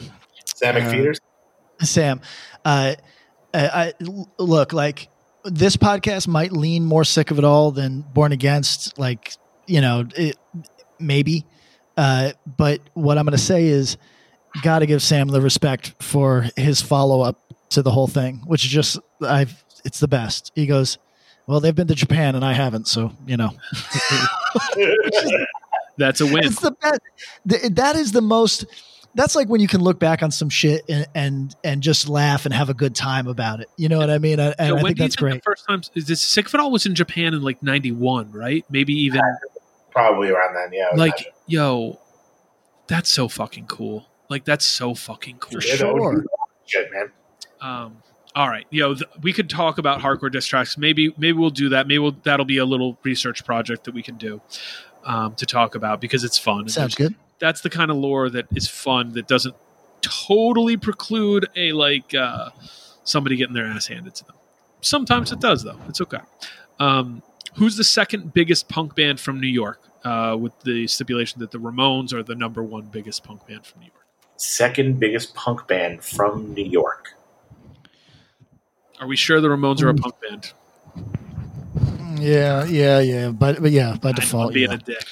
Sam 0.58 0.76
Uh, 1.80 1.84
Sam, 1.84 2.20
uh, 2.64 2.94
I, 3.54 3.66
I 3.68 3.92
look 4.38 4.72
like 4.72 5.08
this 5.44 5.76
podcast 5.76 6.26
might 6.28 6.52
lean 6.52 6.84
more 6.84 7.04
sick 7.04 7.30
of 7.30 7.38
it 7.38 7.44
all 7.44 7.70
than 7.70 8.02
Born 8.02 8.32
Against. 8.32 8.98
Like 8.98 9.34
you 9.66 9.80
know, 9.80 10.04
it, 10.16 10.36
maybe. 10.98 11.44
Uh, 11.96 12.32
but 12.56 12.80
what 12.94 13.18
I'm 13.18 13.24
going 13.24 13.36
to 13.36 13.42
say 13.42 13.66
is, 13.66 13.96
got 14.62 14.80
to 14.80 14.86
give 14.86 15.02
Sam 15.02 15.28
the 15.28 15.40
respect 15.40 15.94
for 16.02 16.46
his 16.56 16.80
follow 16.80 17.20
up 17.22 17.40
to 17.70 17.82
the 17.82 17.90
whole 17.90 18.06
thing, 18.06 18.42
which 18.46 18.64
is 18.64 18.70
just 18.70 18.98
I've 19.22 19.64
it's 19.84 20.00
the 20.00 20.08
best. 20.08 20.52
He 20.54 20.66
goes, 20.66 20.98
well, 21.46 21.60
they've 21.60 21.74
been 21.74 21.86
to 21.88 21.94
Japan 21.94 22.34
and 22.34 22.44
I 22.44 22.52
haven't, 22.52 22.88
so 22.88 23.12
you 23.26 23.36
know. 23.36 23.50
that's 25.96 26.20
a 26.20 26.26
win. 26.26 26.44
It's 26.44 26.60
the 26.60 26.72
best. 26.72 27.00
Th- 27.48 27.72
That 27.72 27.96
is 27.96 28.12
the 28.12 28.20
most. 28.22 28.64
That's 29.14 29.34
like 29.34 29.48
when 29.48 29.60
you 29.60 29.68
can 29.68 29.80
look 29.80 29.98
back 29.98 30.22
on 30.22 30.30
some 30.30 30.48
shit 30.48 30.84
and 30.88 31.06
and, 31.14 31.56
and 31.64 31.82
just 31.82 32.08
laugh 32.08 32.44
and 32.44 32.54
have 32.54 32.68
a 32.68 32.74
good 32.74 32.94
time 32.94 33.26
about 33.26 33.60
it. 33.60 33.68
You 33.76 33.88
know 33.88 33.98
what 33.98 34.10
I 34.10 34.18
mean? 34.18 34.38
And, 34.38 34.54
and 34.58 34.68
So 34.68 34.76
I 34.78 34.82
when 34.82 34.84
think 34.84 34.98
that's 34.98 35.16
great. 35.16 35.34
The 35.34 35.40
first 35.40 35.66
time 35.66 35.82
is 35.94 36.06
this 36.06 36.20
Sick 36.20 36.46
of 36.46 36.54
It 36.54 36.60
All 36.60 36.70
was 36.70 36.86
in 36.86 36.94
Japan 36.94 37.34
in 37.34 37.42
like 37.42 37.62
ninety 37.62 37.92
one, 37.92 38.30
right? 38.32 38.64
Maybe 38.70 38.92
even 38.94 39.20
Probably 39.90 40.30
around 40.30 40.54
then, 40.54 40.72
yeah. 40.72 40.90
Like 40.94 41.14
imagine. 41.14 41.32
yo, 41.46 42.00
that's 42.86 43.10
so 43.10 43.28
fucking 43.28 43.66
cool. 43.66 44.06
Like 44.28 44.44
that's 44.44 44.64
so 44.64 44.94
fucking 44.94 45.38
cool. 45.38 45.60
For 45.60 45.66
Yeah, 45.66 45.76
that 45.76 45.94
would 45.94 46.00
sure. 46.00 46.24
Shit, 46.66 46.92
man. 46.92 47.10
Um, 47.60 48.02
all 48.34 48.48
right, 48.48 48.66
yo, 48.70 48.94
th- 48.94 49.10
we 49.22 49.32
could 49.32 49.50
talk 49.50 49.78
about 49.78 50.00
hardcore 50.00 50.30
diss 50.30 50.46
tracks. 50.46 50.78
Maybe, 50.78 51.12
maybe 51.16 51.32
we'll 51.32 51.50
do 51.50 51.70
that. 51.70 51.88
Maybe 51.88 51.98
we'll, 51.98 52.16
that'll 52.22 52.46
be 52.46 52.58
a 52.58 52.64
little 52.64 52.98
research 53.02 53.44
project 53.44 53.84
that 53.84 53.94
we 53.94 54.02
can 54.02 54.16
do 54.16 54.40
um, 55.02 55.34
to 55.36 55.46
talk 55.46 55.74
about 55.74 56.00
because 56.00 56.22
it's 56.22 56.38
fun. 56.38 56.68
Sounds 56.68 56.94
good. 56.94 57.14
That's 57.40 57.60
the 57.60 57.70
kind 57.70 57.90
of 57.90 57.96
lore 57.96 58.28
that 58.30 58.46
is 58.54 58.68
fun 58.68 59.12
that 59.12 59.28
doesn't 59.28 59.54
totally 60.00 60.76
preclude 60.76 61.46
a 61.56 61.72
like 61.72 62.14
uh, 62.14 62.50
somebody 63.04 63.36
getting 63.36 63.54
their 63.54 63.66
ass 63.66 63.86
handed 63.86 64.14
to 64.16 64.24
them. 64.24 64.36
Sometimes 64.80 65.32
it 65.32 65.40
does, 65.40 65.62
though. 65.64 65.78
It's 65.88 66.00
okay. 66.00 66.18
Um, 66.78 67.22
who's 67.54 67.76
the 67.76 67.84
second 67.84 68.32
biggest 68.32 68.68
punk 68.68 68.94
band 68.94 69.18
from 69.20 69.40
New 69.40 69.48
York? 69.48 69.80
Uh, 70.04 70.36
with 70.38 70.52
the 70.60 70.86
stipulation 70.86 71.40
that 71.40 71.50
the 71.50 71.58
Ramones 71.58 72.12
are 72.12 72.22
the 72.22 72.36
number 72.36 72.62
one 72.62 72.86
biggest 72.86 73.24
punk 73.24 73.44
band 73.48 73.66
from 73.66 73.80
New 73.80 73.86
York. 73.86 74.06
Second 74.36 75.00
biggest 75.00 75.34
punk 75.34 75.66
band 75.66 76.04
from 76.04 76.54
New 76.54 76.64
York. 76.64 77.14
Are 79.00 79.08
we 79.08 79.16
sure 79.16 79.40
the 79.40 79.48
Ramones 79.48 79.80
Hmm. 79.80 79.86
are 79.86 79.90
a 79.90 79.94
punk 79.94 80.14
band? 80.20 80.52
Yeah, 82.20 82.64
yeah, 82.64 83.00
yeah. 83.00 83.30
But 83.30 83.60
but 83.60 83.70
yeah, 83.72 83.96
by 84.00 84.10
I 84.10 84.12
know, 84.12 84.16
default, 84.16 84.54
being 84.54 84.70
yeah. 84.70 84.76
a 84.76 84.78
dick. 84.78 85.04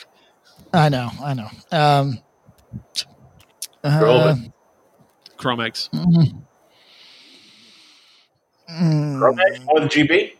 I 0.76 0.88
know, 0.90 1.10
I 1.22 1.34
know. 1.34 1.48
Um, 1.72 2.18
uh, 3.82 4.00
Roman. 4.02 4.52
Cro-Mags. 5.38 5.88
mm, 5.92 6.38
Cro-Mags 8.68 9.60
more 9.64 9.80
than 9.80 9.88
GB? 9.88 10.34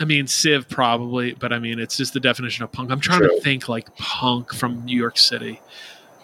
I 0.00 0.04
mean, 0.06 0.26
Civ 0.26 0.68
probably, 0.68 1.34
but 1.34 1.52
I 1.52 1.58
mean, 1.58 1.78
it's 1.78 1.96
just 1.96 2.14
the 2.14 2.20
definition 2.20 2.64
of 2.64 2.72
punk. 2.72 2.90
I'm 2.90 3.00
trying 3.00 3.18
True. 3.20 3.28
to 3.36 3.40
think 3.42 3.68
like 3.68 3.94
punk 3.96 4.54
from 4.54 4.84
New 4.86 4.96
York 4.96 5.18
City. 5.18 5.60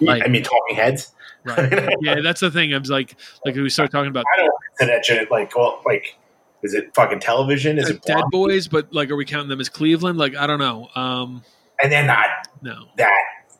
Like- 0.00 0.24
I 0.24 0.28
mean, 0.28 0.42
Talking 0.42 0.76
Heads. 0.76 1.12
Right. 1.44 1.94
yeah, 2.00 2.20
that's 2.22 2.40
the 2.40 2.50
thing. 2.50 2.74
I 2.74 2.78
was 2.78 2.90
like, 2.90 3.16
like 3.44 3.54
we 3.54 3.68
start 3.70 3.92
talking 3.92 4.10
about 4.10 4.24
I 4.34 4.38
don't 4.38 4.52
consider 4.78 4.96
that 4.96 5.04
shit 5.04 5.30
like, 5.30 5.54
well, 5.54 5.80
like, 5.86 6.16
is 6.62 6.74
it 6.74 6.92
fucking 6.94 7.20
television? 7.20 7.78
Is 7.78 7.90
it 7.90 8.02
Dead 8.02 8.24
Boys, 8.32 8.66
but 8.66 8.92
like, 8.92 9.10
are 9.10 9.16
we 9.16 9.24
counting 9.24 9.48
them 9.48 9.60
as 9.60 9.68
Cleveland? 9.68 10.18
Like, 10.18 10.34
I 10.34 10.46
don't 10.48 10.58
know. 10.58 10.88
Um, 10.96 11.44
And 11.82 11.92
they're 11.92 12.06
not 12.06 12.26
no, 12.62 12.86
that, 12.96 13.10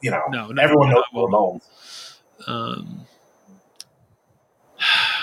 you 0.01 0.11
know, 0.11 0.23
No, 0.31 0.49
no, 0.49 0.63
everyone 0.63 0.89
knows 0.91 1.05
not 1.13 1.31
well. 1.31 1.61
Ramones. 2.47 2.49
um, 2.49 3.07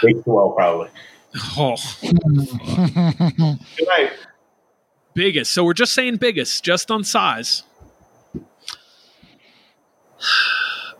Way 0.03 0.13
too 0.13 0.23
well, 0.25 0.51
probably. 0.51 0.89
oh, 1.57 1.75
Good 2.01 3.87
night. 3.87 4.11
biggest. 5.13 5.51
So 5.51 5.63
we're 5.63 5.73
just 5.73 5.93
saying 5.93 6.17
biggest, 6.17 6.63
just 6.63 6.91
on 6.91 7.03
size. 7.03 7.63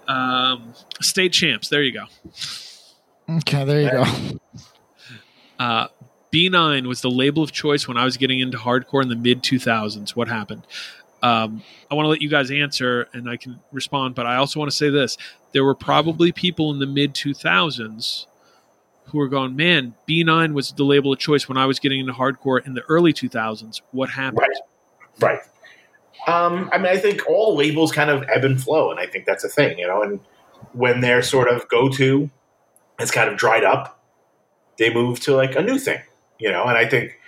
Um, 0.08 0.74
state 1.02 1.34
champs. 1.34 1.70
There 1.70 1.82
you 1.82 1.94
go. 1.94 2.06
okay, 3.38 3.64
there 3.66 3.82
you 3.82 3.92
go. 3.92 4.06
Uh, 5.60 5.88
B9 6.32 6.88
was 6.88 7.02
the 7.02 7.10
label 7.12 7.44
of 7.44 7.52
choice 7.52 7.88
when 7.88 7.96
I 7.96 8.04
was 8.06 8.18
getting 8.18 8.40
into 8.40 8.58
hardcore 8.58 9.02
in 9.02 9.10
the 9.10 9.16
mid 9.16 9.44
2000s. 9.44 10.12
What 10.16 10.28
happened? 10.28 10.64
Um, 11.24 11.64
I 11.90 11.96
want 11.96 12.06
to 12.06 12.10
let 12.10 12.22
you 12.22 12.30
guys 12.30 12.52
answer 12.52 13.08
and 13.14 13.30
I 13.30 13.38
can 13.38 13.60
respond, 13.72 14.14
but 14.14 14.26
I 14.26 14.36
also 14.36 14.60
want 14.60 14.70
to 14.70 14.76
say 14.76 14.90
this. 14.90 15.18
There 15.54 15.64
were 15.64 15.74
probably 15.74 16.32
people 16.34 16.72
in 16.72 16.80
the 16.80 16.86
mid 16.86 17.14
2000s 17.16 18.26
who 19.06 19.18
were 19.18 19.30
going, 19.30 19.56
man, 19.56 19.96
B9 20.08 20.54
was 20.54 20.74
the 20.74 20.84
label 20.84 21.14
of 21.14 21.20
choice 21.20 21.48
when 21.48 21.58
I 21.58 21.66
was 21.66 21.80
getting 21.80 22.02
into 22.02 22.14
hardcore 22.14 22.66
in 22.66 22.74
the 22.74 22.82
early 22.90 23.14
2000s. 23.14 23.82
What 23.92 24.10
happened? 24.10 24.40
Right. 24.40 24.58
Right. 25.20 25.40
Um, 26.28 26.70
I 26.74 26.78
mean, 26.78 26.88
I 26.88 26.98
think 26.98 27.28
all 27.28 27.56
labels 27.56 27.92
kind 27.92 28.10
of 28.10 28.24
ebb 28.30 28.44
and 28.44 28.62
flow, 28.62 28.92
and 28.92 29.00
I 29.00 29.06
think 29.06 29.26
that's 29.26 29.44
a 29.44 29.50
thing, 29.50 29.78
you 29.78 29.88
know. 29.88 30.02
And 30.02 30.20
when 30.74 31.02
their 31.02 31.22
sort 31.22 31.50
of 31.50 31.68
go 31.68 31.90
to 31.90 32.30
has 33.00 33.12
kind 33.12 33.30
of 33.30 33.38
dried 33.38 33.64
up, 33.64 34.02
they 34.78 34.94
move 34.94 35.20
to 35.22 35.36
like 35.36 35.56
a 35.56 35.62
new 35.62 35.78
thing, 35.78 36.00
you 36.40 36.52
know. 36.52 36.64
And 36.64 36.78
I 36.78 36.88
think, 36.88 37.20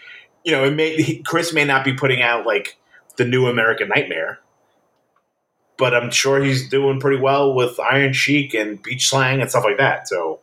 you 0.44 0.52
know, 0.52 0.64
it 0.64 0.72
may 0.72 1.22
Chris 1.26 1.54
may 1.54 1.66
not 1.66 1.84
be 1.84 1.94
putting 1.94 2.22
out 2.22 2.46
like 2.46 2.78
the 3.18 3.26
new 3.26 3.48
American 3.48 3.90
Nightmare, 3.90 4.40
but 5.78 5.94
I'm 5.94 6.12
sure 6.12 6.44
he's 6.44 6.70
doing 6.70 7.00
pretty 7.00 7.20
well 7.22 7.54
with 7.54 7.80
Iron 7.80 8.14
Chic 8.14 8.54
and 8.54 8.82
Beach 8.82 9.08
Slang 9.10 9.42
and 9.42 9.50
stuff 9.50 9.64
like 9.64 9.78
that. 9.78 10.08
So, 10.08 10.40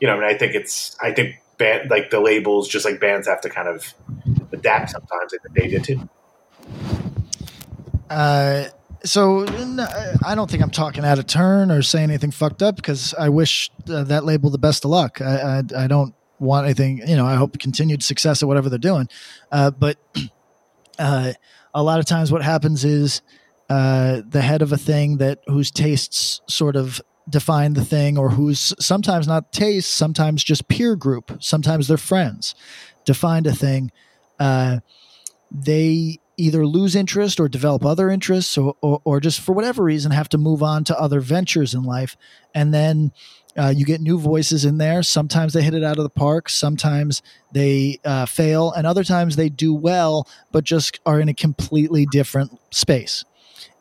you 0.00 0.06
know, 0.06 0.16
and 0.16 0.24
I 0.24 0.34
think 0.34 0.54
it's 0.54 0.96
I 1.02 1.12
think 1.12 1.36
band 1.58 1.90
like 1.90 2.10
the 2.10 2.20
labels, 2.20 2.68
just 2.68 2.84
like 2.84 3.00
bands, 3.00 3.26
have 3.26 3.40
to 3.42 3.50
kind 3.50 3.68
of 3.68 3.94
adapt 4.52 4.90
sometimes. 4.90 5.34
I 5.34 5.38
think 5.42 5.54
they 5.54 5.68
did 5.68 5.84
too. 5.84 6.08
Uh, 8.10 8.66
so 9.04 9.46
I 10.24 10.34
don't 10.34 10.50
think 10.50 10.62
I'm 10.62 10.70
talking 10.70 11.04
out 11.04 11.18
of 11.18 11.26
turn 11.26 11.70
or 11.70 11.82
saying 11.82 12.10
anything 12.10 12.30
fucked 12.30 12.62
up 12.62 12.76
because 12.76 13.14
I 13.14 13.28
wish 13.28 13.70
uh, 13.88 14.04
that 14.04 14.24
label 14.24 14.50
the 14.50 14.58
best 14.58 14.84
of 14.84 14.90
luck. 14.90 15.20
I, 15.20 15.62
I 15.76 15.84
I 15.84 15.86
don't 15.86 16.14
want 16.38 16.66
anything. 16.66 17.02
You 17.06 17.16
know, 17.16 17.26
I 17.26 17.34
hope 17.34 17.58
continued 17.58 18.02
success 18.02 18.42
at 18.42 18.48
whatever 18.48 18.68
they're 18.68 18.78
doing. 18.78 19.08
Uh, 19.50 19.70
but 19.70 19.98
uh, 20.98 21.32
a 21.74 21.82
lot 21.82 21.98
of 21.98 22.06
times, 22.06 22.30
what 22.30 22.42
happens 22.42 22.84
is 22.84 23.22
uh, 23.68 24.22
the 24.28 24.42
head 24.42 24.62
of 24.62 24.72
a 24.72 24.78
thing 24.78 25.18
that 25.18 25.40
whose 25.46 25.70
tastes 25.70 26.40
sort 26.48 26.76
of 26.76 27.00
define 27.28 27.74
the 27.74 27.84
thing, 27.84 28.18
or 28.18 28.30
whose 28.30 28.74
sometimes 28.78 29.26
not 29.26 29.52
tastes, 29.52 29.92
sometimes 29.92 30.42
just 30.42 30.68
peer 30.68 30.96
group, 30.96 31.38
sometimes 31.40 31.88
they're 31.88 31.96
friends, 31.96 32.54
defined 33.04 33.46
a 33.46 33.54
thing. 33.54 33.90
Uh, 34.38 34.80
they 35.50 36.18
either 36.36 36.66
lose 36.66 36.96
interest 36.96 37.38
or 37.38 37.48
develop 37.48 37.84
other 37.84 38.10
interests 38.10 38.56
or, 38.56 38.74
or, 38.80 39.00
or 39.04 39.20
just 39.20 39.40
for 39.40 39.52
whatever 39.52 39.84
reason 39.84 40.10
have 40.10 40.28
to 40.28 40.38
move 40.38 40.62
on 40.62 40.82
to 40.82 40.98
other 40.98 41.20
ventures 41.20 41.74
in 41.74 41.82
life 41.82 42.16
and 42.54 42.72
then 42.72 43.12
uh, 43.56 43.72
you 43.74 43.84
get 43.84 44.00
new 44.00 44.18
voices 44.18 44.64
in 44.64 44.78
there 44.78 45.02
sometimes 45.02 45.52
they 45.52 45.62
hit 45.62 45.74
it 45.74 45.84
out 45.84 45.98
of 45.98 46.04
the 46.04 46.10
park 46.10 46.48
sometimes 46.48 47.22
they 47.52 47.98
uh, 48.04 48.26
fail 48.26 48.72
and 48.72 48.86
other 48.86 49.04
times 49.04 49.36
they 49.36 49.48
do 49.48 49.74
well 49.74 50.28
but 50.50 50.64
just 50.64 51.00
are 51.06 51.20
in 51.20 51.28
a 51.28 51.34
completely 51.34 52.06
different 52.06 52.58
space 52.70 53.24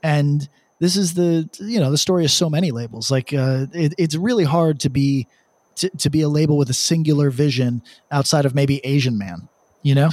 and 0.04 0.50
this 0.80 0.96
is 0.96 1.14
the 1.14 1.50
you 1.60 1.80
know 1.80 1.92
the 1.92 1.98
story 1.98 2.26
of 2.26 2.32
so 2.32 2.50
many 2.50 2.72
labels 2.72 3.12
like 3.12 3.34
uh, 3.34 3.66
it, 3.74 3.94
it's 3.98 4.16
really 4.16 4.46
hard 4.46 4.80
to 4.80 4.90
be 4.90 5.28
to, 5.76 5.90
to 5.92 6.10
be 6.10 6.22
a 6.22 6.30
label 6.30 6.58
with 6.58 6.70
a 6.70 6.74
singular 6.74 7.30
vision 7.30 7.82
outside 8.12 8.46
of 8.46 8.54
maybe 8.54 8.86
asian 8.86 9.18
man 9.18 9.48
you 9.84 9.96
know 9.96 10.10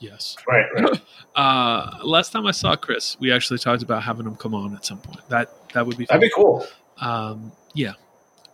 Yes. 0.00 0.36
Right. 0.46 0.66
right. 0.74 1.00
Uh, 1.36 1.98
last 2.02 2.32
time 2.32 2.46
I 2.48 2.50
saw 2.50 2.74
Chris, 2.74 3.16
we 3.20 3.30
actually 3.30 3.60
talked 3.60 3.84
about 3.84 4.02
having 4.02 4.26
him 4.26 4.34
come 4.34 4.56
on 4.56 4.74
at 4.74 4.84
some 4.84 4.98
point. 4.98 5.20
That 5.28 5.48
that 5.72 5.86
would 5.86 5.96
be 5.96 6.04
fun. 6.04 6.18
That'd 6.18 6.28
be 6.28 6.34
cool. 6.34 6.66
Um, 7.00 7.52
yeah. 7.74 7.92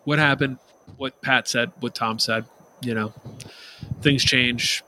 What 0.04 0.18
happened? 0.18 0.58
What 0.96 1.20
Pat 1.22 1.48
said? 1.48 1.72
What 1.80 1.94
Tom 1.94 2.18
said? 2.18 2.44
You 2.80 2.94
know, 2.94 3.12
things 4.00 4.24
change. 4.24 4.82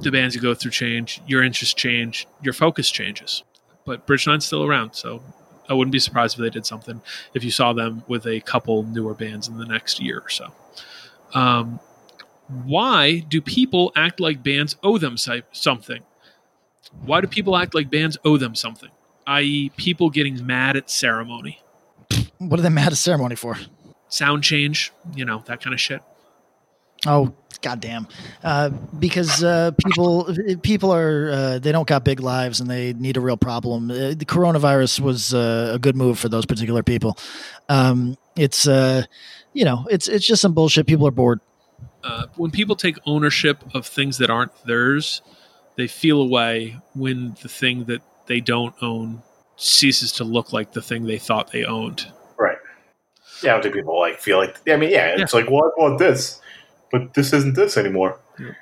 The 0.00 0.10
bands 0.10 0.34
you 0.34 0.40
go 0.40 0.54
through 0.54 0.70
change. 0.70 1.20
Your 1.26 1.42
interests 1.42 1.74
change. 1.74 2.26
Your 2.42 2.52
focus 2.52 2.90
changes. 2.90 3.42
But 3.84 4.06
Bridge 4.06 4.26
Nine's 4.26 4.44
still 4.44 4.64
around, 4.64 4.94
so 4.94 5.22
I 5.68 5.74
wouldn't 5.74 5.92
be 5.92 5.98
surprised 5.98 6.36
if 6.36 6.42
they 6.42 6.50
did 6.50 6.66
something. 6.66 7.00
If 7.34 7.42
you 7.42 7.50
saw 7.50 7.72
them 7.72 8.04
with 8.06 8.26
a 8.26 8.40
couple 8.40 8.82
newer 8.82 9.14
bands 9.14 9.48
in 9.48 9.58
the 9.58 9.66
next 9.66 10.00
year 10.00 10.20
or 10.20 10.28
so. 10.28 10.52
Um, 11.34 11.80
why 12.48 13.20
do 13.20 13.40
people 13.40 13.92
act 13.96 14.20
like 14.20 14.42
bands 14.42 14.76
owe 14.82 14.98
them 14.98 15.16
something? 15.16 16.02
Why 17.04 17.20
do 17.20 17.26
people 17.26 17.56
act 17.56 17.74
like 17.74 17.90
bands 17.90 18.18
owe 18.24 18.36
them 18.36 18.54
something? 18.54 18.90
I.e., 19.26 19.70
people 19.76 20.10
getting 20.10 20.44
mad 20.44 20.76
at 20.76 20.90
ceremony, 20.90 21.60
what 22.40 22.58
are 22.58 22.62
they 22.62 22.70
mad 22.70 22.90
at 22.90 22.98
ceremony 22.98 23.36
for 23.36 23.58
sound 24.10 24.44
change, 24.44 24.92
you 25.14 25.24
know, 25.24 25.42
that 25.46 25.62
kind 25.62 25.72
of 25.72 25.80
shit. 25.80 26.02
Oh, 27.06 27.34
goddamn! 27.62 28.06
Uh, 28.44 28.68
because 28.98 29.42
uh, 29.42 29.70
people 29.86 30.34
people 30.62 30.92
are 30.92 31.30
uh, 31.32 31.58
they 31.58 31.72
don't 31.72 31.88
got 31.88 32.04
big 32.04 32.20
lives 32.20 32.60
and 32.60 32.68
they 32.68 32.92
need 32.92 33.16
a 33.16 33.20
real 33.20 33.38
problem. 33.38 33.90
Uh, 33.90 34.12
the 34.14 34.26
coronavirus 34.26 35.00
was 35.00 35.32
uh, 35.32 35.72
a 35.74 35.78
good 35.78 35.96
move 35.96 36.18
for 36.18 36.28
those 36.28 36.44
particular 36.44 36.82
people. 36.82 37.16
Um, 37.70 38.18
it's 38.36 38.68
uh, 38.68 39.04
you 39.54 39.64
know 39.64 39.86
it's 39.90 40.08
it's 40.08 40.26
just 40.26 40.42
some 40.42 40.52
bullshit. 40.52 40.86
People 40.86 41.06
are 41.06 41.12
bored. 41.12 41.40
Uh, 42.04 42.26
when 42.36 42.50
people 42.50 42.76
take 42.76 42.96
ownership 43.06 43.64
of 43.74 43.86
things 43.86 44.18
that 44.18 44.28
aren't 44.28 44.52
theirs, 44.66 45.22
they 45.76 45.86
feel 45.86 46.20
away 46.20 46.76
when 46.94 47.34
the 47.42 47.48
thing 47.48 47.84
that 47.84 48.02
they 48.26 48.40
don't 48.40 48.74
own 48.82 49.22
ceases 49.56 50.12
to 50.12 50.24
look 50.24 50.52
like 50.52 50.72
the 50.72 50.82
thing 50.82 51.04
they 51.06 51.18
thought 51.18 51.50
they 51.50 51.64
owned. 51.64 52.06
Right. 53.42 53.56
Yeah. 53.56 53.60
Do 53.60 53.70
people 53.70 53.98
like 53.98 54.20
feel 54.20 54.38
like? 54.38 54.56
I 54.68 54.76
mean, 54.76 54.90
yeah. 54.90 55.14
It's 55.18 55.34
like, 55.34 55.50
well, 55.50 55.72
I 55.76 55.80
want 55.80 55.98
this, 55.98 56.40
but 56.90 57.14
this 57.14 57.32
isn't 57.32 57.54
this 57.54 57.76
anymore. 57.76 58.18
Yeah. 58.38 58.52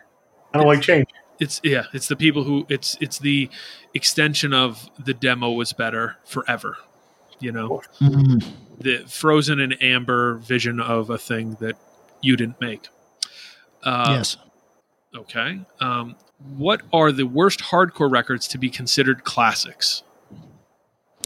I 0.52 0.58
don't 0.58 0.66
like 0.66 0.80
change. 0.80 1.08
It's 1.40 1.60
yeah, 1.62 1.84
it's 1.92 2.08
the 2.08 2.16
people 2.16 2.42
who 2.42 2.66
it's 2.68 2.96
it's 3.00 3.18
the 3.18 3.48
extension 3.94 4.52
of 4.52 4.88
the 4.98 5.14
demo 5.14 5.52
was 5.52 5.72
better 5.72 6.16
forever. 6.24 6.76
You 7.38 7.52
know, 7.52 7.82
the 8.80 9.04
frozen 9.06 9.60
and 9.60 9.80
amber 9.80 10.34
vision 10.34 10.80
of 10.80 11.10
a 11.10 11.18
thing 11.18 11.56
that 11.60 11.76
you 12.20 12.36
didn't 12.36 12.60
make. 12.60 12.88
Uh, 13.84 14.14
yes. 14.16 14.36
Okay. 15.16 15.60
Um, 15.80 16.16
what 16.56 16.82
are 16.92 17.12
the 17.12 17.26
worst 17.26 17.60
hardcore 17.60 18.10
records 18.10 18.48
to 18.48 18.58
be 18.58 18.70
considered 18.70 19.22
classics? 19.22 20.02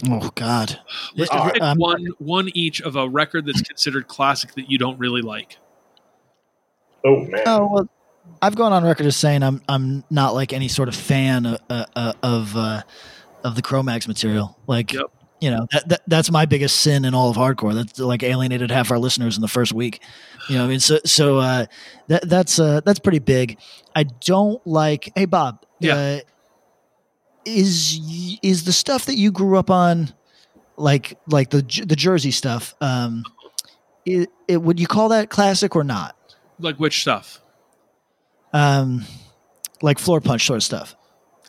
Oh 0.09 0.31
God. 0.35 0.81
Let's 1.16 1.31
Uh, 1.31 1.51
pick 1.51 1.62
um, 1.62 1.79
one 1.79 2.07
one 2.19 2.51
each 2.55 2.81
of 2.81 2.97
a 2.97 3.09
record 3.09 3.47
that's 3.47 3.62
considered 3.62 4.09
classic 4.09 4.55
that 4.55 4.70
you 4.70 4.79
don't 4.79 4.99
really 4.99 5.23
like. 5.23 5.59
Oh 7.05 7.20
man. 7.20 7.43
Oh 7.47 7.69
well, 7.73 7.89
I've 8.41 8.57
gone 8.57 8.73
on 8.73 8.85
record 8.85 9.07
as 9.07 9.16
saying 9.16 9.43
I'm 9.43 9.62
I'm 9.69 10.05
not 10.11 10.35
like 10.35 10.53
any 10.53 10.69
sort 10.69 10.89
of 10.89 10.95
fan 10.95 11.47
of 11.47 11.61
uh, 11.70 11.85
uh, 11.95 12.12
of 12.23 12.57
uh, 12.57 12.83
of 13.45 13.55
the 13.55 13.62
Cro-Mags 13.62 14.09
material. 14.09 14.59
Like 14.66 14.93
you 14.93 15.51
know 15.51 15.66
that, 15.73 15.89
that 15.89 16.03
that's 16.07 16.31
my 16.31 16.47
biggest 16.47 16.81
sin 16.81 17.05
in 17.05 17.15
all 17.15 17.31
of 17.31 17.37
hardcore. 17.37 17.74
That's 17.74 17.99
like 17.99 18.23
alienated 18.23 18.70
half 18.70 18.91
our 18.91 18.99
listeners 18.99 19.37
in 19.37 19.43
the 19.43 19.49
first 19.49 19.73
week. 19.73 20.01
You 20.49 20.57
know, 20.57 20.62
what 20.62 20.66
I 20.66 20.70
mean, 20.70 20.81
so 20.81 20.99
so 21.05 21.39
uh, 21.39 21.66
that 22.09 22.29
that's 22.29 22.59
uh, 22.59 22.81
that's 22.85 22.99
pretty 22.99 23.20
big. 23.20 23.59
I 23.95 24.05
don't 24.05 24.65
like. 24.66 25.11
Hey, 25.15 25.27
Bob. 25.27 25.65
Yeah. 25.81 26.20
Is 27.44 28.39
is 28.43 28.64
the 28.64 28.73
stuff 28.73 29.06
that 29.06 29.16
you 29.16 29.32
grew 29.32 29.59
up 29.59 29.70
on, 29.70 30.12
like 30.77 31.19
like 31.27 31.51
the 31.51 31.62
the 31.86 31.97
Jersey 31.97 32.31
stuff? 32.31 32.74
Um, 32.81 33.24
it, 34.06 34.28
it 34.48 34.62
would 34.62 34.78
you 34.81 34.86
call 34.86 35.09
that 35.10 35.31
classic 35.31 35.74
or 35.77 35.85
not? 35.85 36.16
Like 36.59 36.77
which 36.77 37.01
stuff? 37.02 37.40
um, 38.52 39.05
like 39.81 39.98
Floorpunch 39.98 40.44
sort 40.47 40.59
of 40.59 40.62
stuff. 40.62 40.94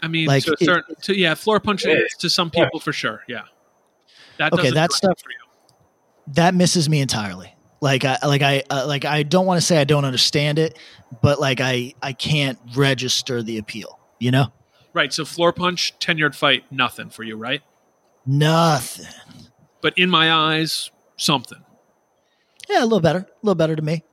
I 0.01 0.07
mean, 0.07 0.25
Like, 0.27 0.43
to 0.45 0.51
a 0.51 0.53
it- 0.59 0.65
certain, 0.65 0.95
to, 1.03 1.17
yeah, 1.17 1.33
Floorpunch 1.33 1.83
Yeah. 1.85 1.99
to 2.19 2.29
some 2.29 2.49
people 2.49 2.79
for 2.79 2.93
sure. 2.93 3.23
Yeah, 3.27 3.41
that 4.37 4.53
Okay, 4.53 4.71
that 4.71 4.91
stuff- 4.93 5.19
for 5.21 5.29
you. 5.29 5.37
That 6.33 6.55
misses 6.55 6.87
me 6.89 7.01
entirely. 7.01 7.53
Like 7.81 8.05
I 8.05 8.17
like 8.25 8.41
I 8.41 8.63
uh, 8.69 8.85
like 8.87 9.03
I 9.03 9.23
don't 9.23 9.45
want 9.45 9.59
to 9.59 9.65
say 9.65 9.77
I 9.79 9.83
don't 9.83 10.05
understand 10.05 10.57
it, 10.57 10.79
but 11.21 11.39
like 11.41 11.59
I 11.59 11.93
I 12.01 12.13
can't 12.13 12.57
register 12.75 13.43
the 13.43 13.57
appeal. 13.57 13.99
You 14.19 14.31
know, 14.31 14.53
Right. 14.93 15.11
So 15.13 15.23
Floorpunch, 15.23 15.93
ten 15.99 16.17
yard 16.17 16.35
fight, 16.35 16.63
nothing 16.71 17.09
for 17.09 17.23
you, 17.23 17.35
right? 17.35 17.61
nothing. 18.25 19.05
But 19.81 19.97
in 19.97 20.09
my 20.09 20.31
eyes, 20.31 20.91
something. 21.17 21.61
Yeah, 22.69 22.81
a 22.81 22.85
little 22.85 23.01
better, 23.01 23.19
a 23.19 23.27
little 23.45 23.55
better 23.55 23.75
to 23.75 23.81
me. 23.81 24.03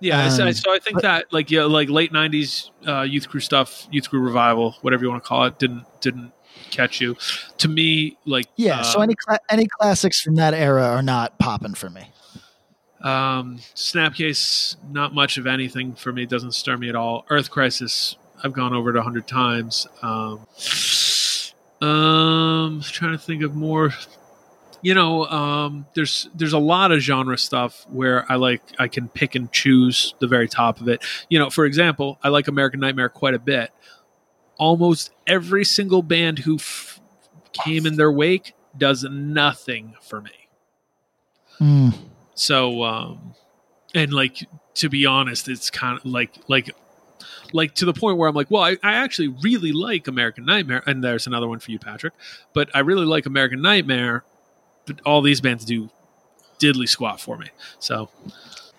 Yeah, 0.00 0.28
so- 0.30 0.44
Um, 0.44 0.52
so 0.52 0.72
I 0.74 0.80
think 0.80 1.00
that 1.02 1.32
like 1.32 1.48
yeah, 1.50 1.62
like 1.64 1.88
late 1.88 2.12
'90s 2.12 2.70
uh, 2.88 3.02
youth 3.02 3.28
crew 3.28 3.38
stuff, 3.38 3.86
youth 3.92 4.10
crew 4.10 4.18
revival, 4.20 4.74
whatever 4.80 5.04
you 5.04 5.10
want 5.10 5.22
to 5.22 5.28
call 5.28 5.44
it, 5.44 5.60
didn't 5.60 5.84
didn't 6.00 6.32
catch 6.70 7.00
you. 7.00 7.16
To 7.58 7.68
me, 7.68 8.18
like 8.26 8.46
Yeah. 8.56 8.80
uh, 8.80 8.82
so 8.82 9.00
any 9.00 9.14
cla- 9.14 9.38
any 9.48 9.66
classics 9.68 10.20
from 10.20 10.34
that 10.36 10.54
era 10.54 10.82
are 10.86 11.02
not 11.02 11.38
popping 11.38 11.74
for 11.74 11.88
me. 11.88 12.10
um, 13.02 13.58
Snapcase, 13.76 14.76
not 14.90 15.14
much 15.14 15.36
of 15.38 15.46
anything 15.46 15.94
for 15.94 16.12
me. 16.12 16.26
Doesn't 16.26 16.52
stir 16.52 16.76
me 16.76 16.88
at 16.88 16.94
all. 16.96 17.24
Earth 17.30 17.50
Crisis, 17.50 18.16
I've 18.42 18.52
gone 18.52 18.74
over 18.74 18.90
it 18.90 18.96
a 18.96 19.02
hundred 19.02 19.26
times. 19.26 19.86
Um, 20.02 20.46
um, 21.80 22.80
trying 22.82 23.12
to 23.12 23.18
think 23.18 23.42
of 23.42 23.54
more. 23.54 23.92
You 24.82 24.94
know, 24.94 25.26
um, 25.26 25.86
there's 25.94 26.28
there's 26.34 26.52
a 26.52 26.58
lot 26.58 26.90
of 26.90 27.00
genre 27.00 27.38
stuff 27.38 27.86
where 27.88 28.30
I 28.30 28.34
like 28.34 28.62
I 28.78 28.88
can 28.88 29.08
pick 29.08 29.34
and 29.36 29.50
choose 29.52 30.14
the 30.18 30.26
very 30.26 30.48
top 30.48 30.80
of 30.80 30.88
it. 30.88 31.04
You 31.28 31.38
know, 31.38 31.50
for 31.50 31.64
example, 31.64 32.18
I 32.22 32.28
like 32.30 32.48
American 32.48 32.80
Nightmare 32.80 33.08
quite 33.08 33.34
a 33.34 33.38
bit. 33.38 33.70
Almost 34.58 35.10
every 35.26 35.64
single 35.64 36.02
band 36.02 36.40
who 36.40 36.56
f- 36.56 37.00
came 37.52 37.86
in 37.86 37.96
their 37.96 38.10
wake 38.10 38.54
does 38.76 39.04
nothing 39.04 39.94
for 40.02 40.20
me. 40.20 40.48
Hmm. 41.58 41.90
So, 42.34 42.82
um, 42.82 43.34
and 43.94 44.12
like 44.12 44.48
to 44.74 44.88
be 44.88 45.06
honest, 45.06 45.48
it's 45.48 45.70
kind 45.70 45.98
of 45.98 46.04
like 46.04 46.34
like 46.48 46.70
like 47.52 47.74
to 47.76 47.84
the 47.84 47.92
point 47.92 48.18
where 48.18 48.28
I'm 48.28 48.34
like, 48.34 48.50
well, 48.50 48.62
I, 48.62 48.76
I 48.82 48.94
actually 48.94 49.28
really 49.28 49.72
like 49.72 50.08
American 50.08 50.44
Nightmare, 50.44 50.82
and 50.86 51.02
there's 51.02 51.26
another 51.26 51.48
one 51.48 51.58
for 51.58 51.70
you, 51.70 51.78
Patrick. 51.78 52.12
But 52.54 52.70
I 52.74 52.80
really 52.80 53.06
like 53.06 53.26
American 53.26 53.60
Nightmare, 53.62 54.24
but 54.86 55.00
all 55.06 55.22
these 55.22 55.40
bands 55.40 55.64
do 55.64 55.90
diddly 56.58 56.88
squat 56.88 57.20
for 57.20 57.36
me. 57.36 57.48
So 57.78 58.08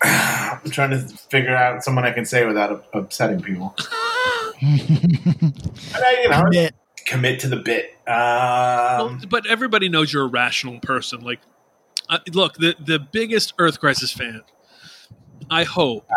I'm 0.02 0.70
trying 0.72 0.92
to 0.92 1.00
figure 1.00 1.56
out 1.56 1.84
someone 1.84 2.06
I 2.06 2.12
can 2.12 2.26
say 2.26 2.46
without 2.46 2.86
upsetting 2.94 3.42
people. 3.42 3.76
And 4.62 5.54
I, 5.96 6.20
you 6.24 6.30
know, 6.30 6.44
Commit. 6.44 6.76
commit 7.06 7.40
to 7.42 7.48
the 7.50 7.58
bit. 7.58 7.98
Well, 8.08 9.08
Um, 9.08 9.22
but 9.30 9.46
everybody 9.46 9.90
knows 9.90 10.14
you're 10.14 10.24
a 10.24 10.28
rational 10.28 10.80
person. 10.80 11.20
Like, 11.22 11.40
uh, 12.10 12.20
look, 12.32 12.56
the 12.56 12.76
the 12.80 12.98
biggest 13.00 13.54
Earth 13.58 13.80
Crisis 13.82 14.12
fan. 14.14 14.42
I 15.50 15.64
hope 15.66 16.10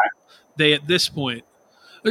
they 0.56 0.74
at 0.74 0.86
this 0.86 1.08
point, 1.08 1.44
uh, 1.44 1.55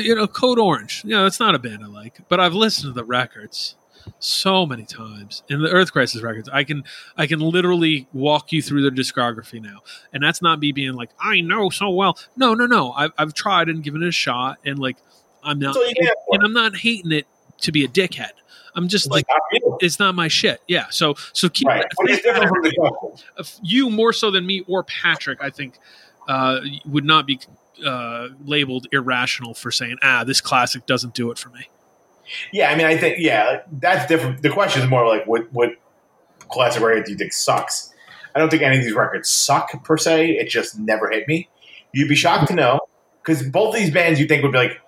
you 0.04 0.16
know, 0.16 0.28
Code 0.28 0.60
Orange. 0.60 1.04
You 1.06 1.12
know, 1.12 1.26
it's 1.26 1.40
not 1.40 1.56
a 1.56 1.60
band 1.60 1.84
I 1.84 1.88
like, 1.88 2.20
but 2.30 2.40
I've 2.40 2.54
listened 2.54 2.90
to 2.90 2.94
the 2.94 3.04
records. 3.06 3.76
so 4.20 4.66
many 4.68 4.86
times 4.86 5.42
in 5.50 5.62
the 5.62 5.70
Earth 5.72 5.92
Crisis 5.92 6.22
records. 6.22 6.48
I 6.50 6.64
can 6.64 6.84
I 7.18 7.26
can 7.28 7.40
literally 7.40 8.08
walk 8.14 8.52
you 8.52 8.62
through 8.62 8.84
their 8.84 8.92
discography 8.92 9.62
now, 9.62 9.80
and 10.14 10.22
that's 10.24 10.42
not 10.42 10.60
me 10.60 10.72
being 10.72 10.94
like 10.94 11.10
I 11.20 11.42
know 11.42 11.70
so 11.70 11.90
well. 11.90 12.18
No, 12.38 12.54
no, 12.54 12.66
no. 12.68 12.92
I've 12.92 13.12
I've 13.18 13.34
tried 13.34 13.68
and 13.70 13.84
given 13.84 14.04
it 14.04 14.08
a 14.10 14.12
shot, 14.12 14.60
and 14.66 14.78
like 14.78 14.98
I'm 15.44 15.60
not, 15.60 15.74
That's 15.74 15.78
all 15.78 15.88
you 15.90 15.96
can 15.96 16.06
ask 16.08 16.16
for. 16.28 16.36
and 16.36 16.44
I'm 16.44 16.54
not 16.54 16.76
hating 16.76 17.12
it 17.12 17.26
to 17.62 17.72
be 17.72 17.84
a 17.84 17.88
dickhead. 17.88 18.32
I'm 18.76 18.88
just 18.90 19.06
It's 19.08 19.12
like 19.14 19.26
not 19.28 19.78
it's 19.82 20.00
not 20.00 20.14
my 20.16 20.28
shit. 20.28 20.62
Yeah. 20.68 20.86
So 20.92 21.16
so 21.34 21.50
keep 21.50 21.68
Right. 21.68 21.86
But 21.98 22.12
it's 22.12 22.22
different 22.22 22.50
from 22.50 22.62
the 22.64 22.74
question. 22.76 23.28
if 23.40 23.58
you 23.64 23.90
more 23.90 24.14
so 24.14 24.30
than 24.32 24.46
me 24.46 24.64
or 24.68 24.84
Patrick, 24.84 25.40
I 25.42 25.50
think, 25.50 25.80
uh, 26.28 26.60
would 26.86 27.06
not 27.06 27.26
be 27.26 27.40
uh, 27.86 28.30
labeled 28.44 28.88
irrational 28.92 29.54
for 29.54 29.72
saying, 29.72 29.98
ah, 30.02 30.24
this 30.24 30.42
classic 30.42 30.86
doesn't 30.86 31.14
do 31.14 31.32
it 31.32 31.38
for 31.38 31.50
me. 31.50 31.70
Yeah, 32.52 32.70
I 32.70 32.76
mean, 32.76 32.86
I 32.86 32.98
think 32.98 33.18
yeah, 33.20 33.62
that's 33.72 34.08
different. 34.08 34.42
The 34.42 34.50
question 34.50 34.82
is 34.82 34.90
more 34.90 35.08
like 35.08 35.28
what 35.28 35.52
what 35.54 35.72
classic 36.40 36.82
record 36.82 37.06
do 37.06 37.12
you 37.12 37.18
think 37.18 37.34
sucks? 37.34 37.94
I 38.34 38.40
don't 38.40 38.50
think 38.50 38.64
any 38.64 38.78
of 38.78 38.84
these 38.84 38.94
records 38.94 39.30
suck 39.30 39.84
per 39.84 39.98
se. 39.98 40.32
It 40.32 40.50
just 40.50 40.78
never 40.78 41.10
hit 41.10 41.28
me. 41.28 41.50
You'd 41.94 42.10
be 42.10 42.16
shocked 42.16 42.48
to 42.50 42.56
know 42.56 42.80
because 43.24 43.48
both 43.48 43.76
these 43.76 43.92
bands 43.92 44.20
you 44.20 44.28
think 44.28 44.44
would 44.44 44.52
be 44.52 44.58
like 44.58 44.82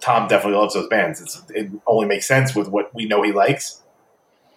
Tom 0.00 0.28
definitely 0.28 0.58
loves 0.58 0.74
those 0.74 0.88
bands. 0.88 1.20
It's, 1.20 1.42
it 1.50 1.70
only 1.86 2.06
makes 2.06 2.28
sense 2.28 2.54
with 2.54 2.68
what 2.68 2.94
we 2.94 3.06
know 3.06 3.22
he 3.22 3.32
likes. 3.32 3.82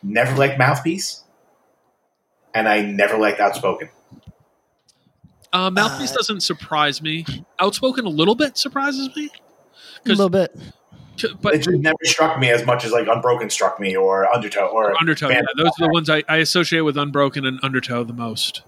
Never 0.03 0.35
liked 0.35 0.57
Mouthpiece, 0.57 1.23
and 2.53 2.67
I 2.67 2.81
never 2.81 3.17
liked 3.17 3.39
Outspoken. 3.39 3.89
Uh, 5.51 5.69
Mouthpiece 5.71 6.11
doesn't 6.11 6.41
surprise 6.41 7.01
me. 7.01 7.25
Outspoken 7.59 8.05
a 8.05 8.09
little 8.09 8.35
bit 8.35 8.57
surprises 8.57 9.09
me. 9.15 9.29
A 10.05 10.09
little 10.09 10.29
bit. 10.29 10.55
But 11.41 11.55
it 11.55 11.57
just 11.59 11.79
never 11.79 11.97
struck 12.03 12.39
me 12.39 12.49
as 12.49 12.65
much 12.65 12.85
as 12.85 12.91
like 12.91 13.07
Unbroken 13.07 13.49
struck 13.49 13.79
me 13.79 13.95
or 13.95 14.33
Undertow 14.33 14.67
or 14.67 14.97
Undertow, 14.97 15.29
yeah, 15.29 15.41
those 15.57 15.71
are 15.79 15.87
the 15.87 15.89
ones 15.89 16.09
I, 16.09 16.23
I 16.29 16.37
associate 16.37 16.81
with 16.81 16.97
Unbroken 16.97 17.45
and 17.45 17.59
Undertow 17.61 18.03
the 18.05 18.13
most. 18.13 18.61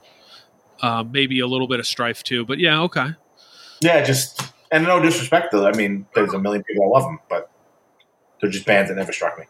Uh, 0.81 1.03
maybe 1.03 1.39
a 1.39 1.47
little 1.47 1.67
bit 1.67 1.79
of 1.79 1.87
Strife 1.87 2.23
too, 2.23 2.45
but 2.45 2.57
yeah, 2.57 2.81
okay. 2.81 3.11
Yeah, 3.79 4.03
just 4.03 4.41
and 4.71 4.83
no 4.83 5.01
disrespect 5.01 5.51
though. 5.51 5.65
I 5.65 5.71
mean, 5.73 6.05
there's 6.13 6.33
a 6.33 6.39
million 6.39 6.63
people 6.63 6.85
that 6.85 6.89
love 6.89 7.03
them, 7.03 7.19
but 7.29 7.51
they're 8.41 8.49
just 8.49 8.65
bands 8.65 8.89
that 8.89 8.95
never 8.95 9.13
struck 9.13 9.37
me. 9.39 9.45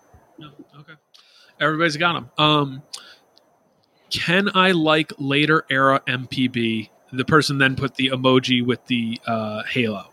Okay. 0.79 0.93
Everybody's 1.59 1.97
got 1.97 2.13
them. 2.13 2.29
Um, 2.37 2.83
can 4.09 4.49
I 4.53 4.71
like 4.71 5.13
later 5.17 5.65
era 5.69 6.01
MPB? 6.07 6.89
The 7.13 7.25
person 7.25 7.57
then 7.57 7.75
put 7.75 7.95
the 7.95 8.07
emoji 8.09 8.65
with 8.65 8.85
the 8.87 9.19
uh, 9.27 9.63
halo 9.63 10.05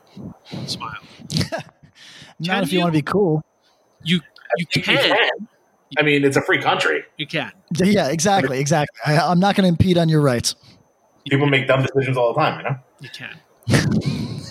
smile. 0.66 0.96
Not 2.40 2.62
if 2.64 2.72
you, 2.72 2.80
want 2.80 2.92
to 2.92 2.98
be 2.98 3.02
cool. 3.02 3.44
You 4.04 4.20
you 4.56 4.66
You 4.74 4.82
can. 4.82 4.96
can. 5.16 5.48
I 5.98 6.02
mean, 6.02 6.24
it's 6.24 6.36
a 6.36 6.42
free 6.42 6.60
country. 6.60 7.02
You 7.16 7.26
can. 7.26 7.50
Yeah, 7.76 8.08
exactly, 8.08 8.58
exactly. 8.60 8.96
I, 9.06 9.16
I'm 9.18 9.40
not 9.40 9.54
going 9.56 9.64
to 9.64 9.68
impede 9.68 9.96
on 9.98 10.08
your 10.08 10.20
rights. 10.20 10.54
People 11.28 11.46
make 11.46 11.66
dumb 11.66 11.82
decisions 11.82 12.16
all 12.16 12.32
the 12.34 12.40
time, 12.40 12.58
you 12.58 12.64
know. 12.64 12.76
You 13.00 13.08
can. 13.10 14.40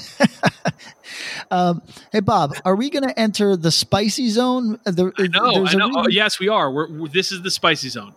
Um, 1.50 1.82
hey, 2.12 2.20
Bob, 2.20 2.54
are 2.66 2.76
we 2.76 2.90
going 2.90 3.08
to 3.08 3.18
enter 3.18 3.56
the 3.56 3.72
spicy 3.72 4.28
zone? 4.30 4.78
Uh, 4.86 4.92
The, 4.92 5.14
I 5.18 5.28
know. 5.28 5.54
there's 5.54 5.70
I 5.70 5.74
a 5.74 5.78
know. 5.78 5.88
reason- 5.88 6.02
Oh, 6.06 6.08
yes, 6.10 6.40
we 6.40 6.50
are. 6.50 6.70
We're, 6.70 6.90
we're- 6.92 7.10
this 7.12 7.32
is 7.32 7.42
the 7.42 7.52
spicy 7.52 7.88
zone. 7.90 8.14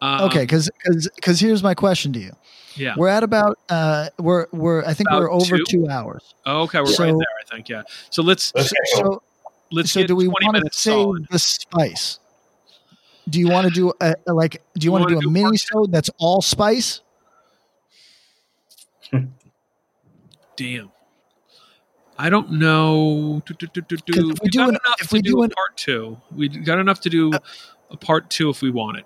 Um, 0.00 0.20
okay, 0.22 0.40
because 0.40 0.70
because 1.16 1.40
here's 1.40 1.62
my 1.62 1.74
question 1.74 2.12
to 2.12 2.20
you. 2.20 2.32
Yeah. 2.76 2.94
We're 2.96 3.08
at 3.08 3.22
about 3.22 3.58
uh 3.68 4.08
we're 4.18 4.46
we're 4.52 4.84
I 4.84 4.94
think 4.94 5.08
About 5.10 5.20
we're 5.22 5.32
over 5.32 5.58
two? 5.58 5.64
two, 5.68 5.88
hours. 5.88 6.34
Oh, 6.46 6.62
okay, 6.62 6.80
we're 6.80 6.86
So- 6.86 7.04
right 7.04 7.12
there. 7.12 7.26
I 7.46 7.54
think. 7.56 7.68
Yeah. 7.68 7.82
So 8.10 8.22
let's 8.22 8.52
Let's 8.54 8.70
get 8.72 8.78
So 9.04 9.22
let's 9.70 9.90
so 9.92 10.00
get 10.00 10.06
do 10.08 10.16
we 10.16 10.24
twenty 10.26 10.46
want 10.46 10.56
to 10.56 10.60
minutes 10.62 10.80
save 10.80 10.92
solid. 10.92 11.26
the 11.30 11.38
spice? 11.38 12.18
Do 13.28 13.38
you 13.38 13.48
want 13.48 13.68
to 13.68 13.72
do 13.72 13.92
a, 14.00 14.14
a- 14.26 14.32
like 14.32 14.62
do 14.78 14.84
you 14.84 14.92
want 14.92 15.02
to 15.08 15.14
wanna 15.14 15.14
do 15.14 15.18
a 15.18 15.32
do 15.32 15.40
part 15.42 15.50
mini 15.52 15.56
show 15.58 15.86
that's 15.86 16.10
all 16.18 16.40
spice? 16.42 17.00
Damn. 20.56 20.90
I 22.18 22.30
don't 22.30 22.52
know. 22.52 23.42
Do, 23.46 23.54
do, 23.54 23.66
do, 23.66 23.80
do, 23.80 23.96
'Cause 23.96 24.04
do. 24.24 24.30
if 24.30 24.38
we 24.40 24.44
We 24.44 24.50
do 24.50 24.62
an- 24.62 24.68
enough 24.70 25.00
if 25.00 25.12
we 25.12 25.22
do, 25.22 25.32
do 25.32 25.40
a 25.40 25.44
an- 25.44 25.52
Uh, 25.52 25.54
part 25.56 25.76
two. 25.76 26.18
We 26.34 26.48
got 26.48 26.78
enough 26.78 27.00
to 27.00 27.10
do 27.10 27.32
a 27.90 27.96
part 27.96 28.30
two 28.30 28.48
if 28.50 28.62
we 28.62 28.70
want 28.70 28.98
it. 28.98 29.04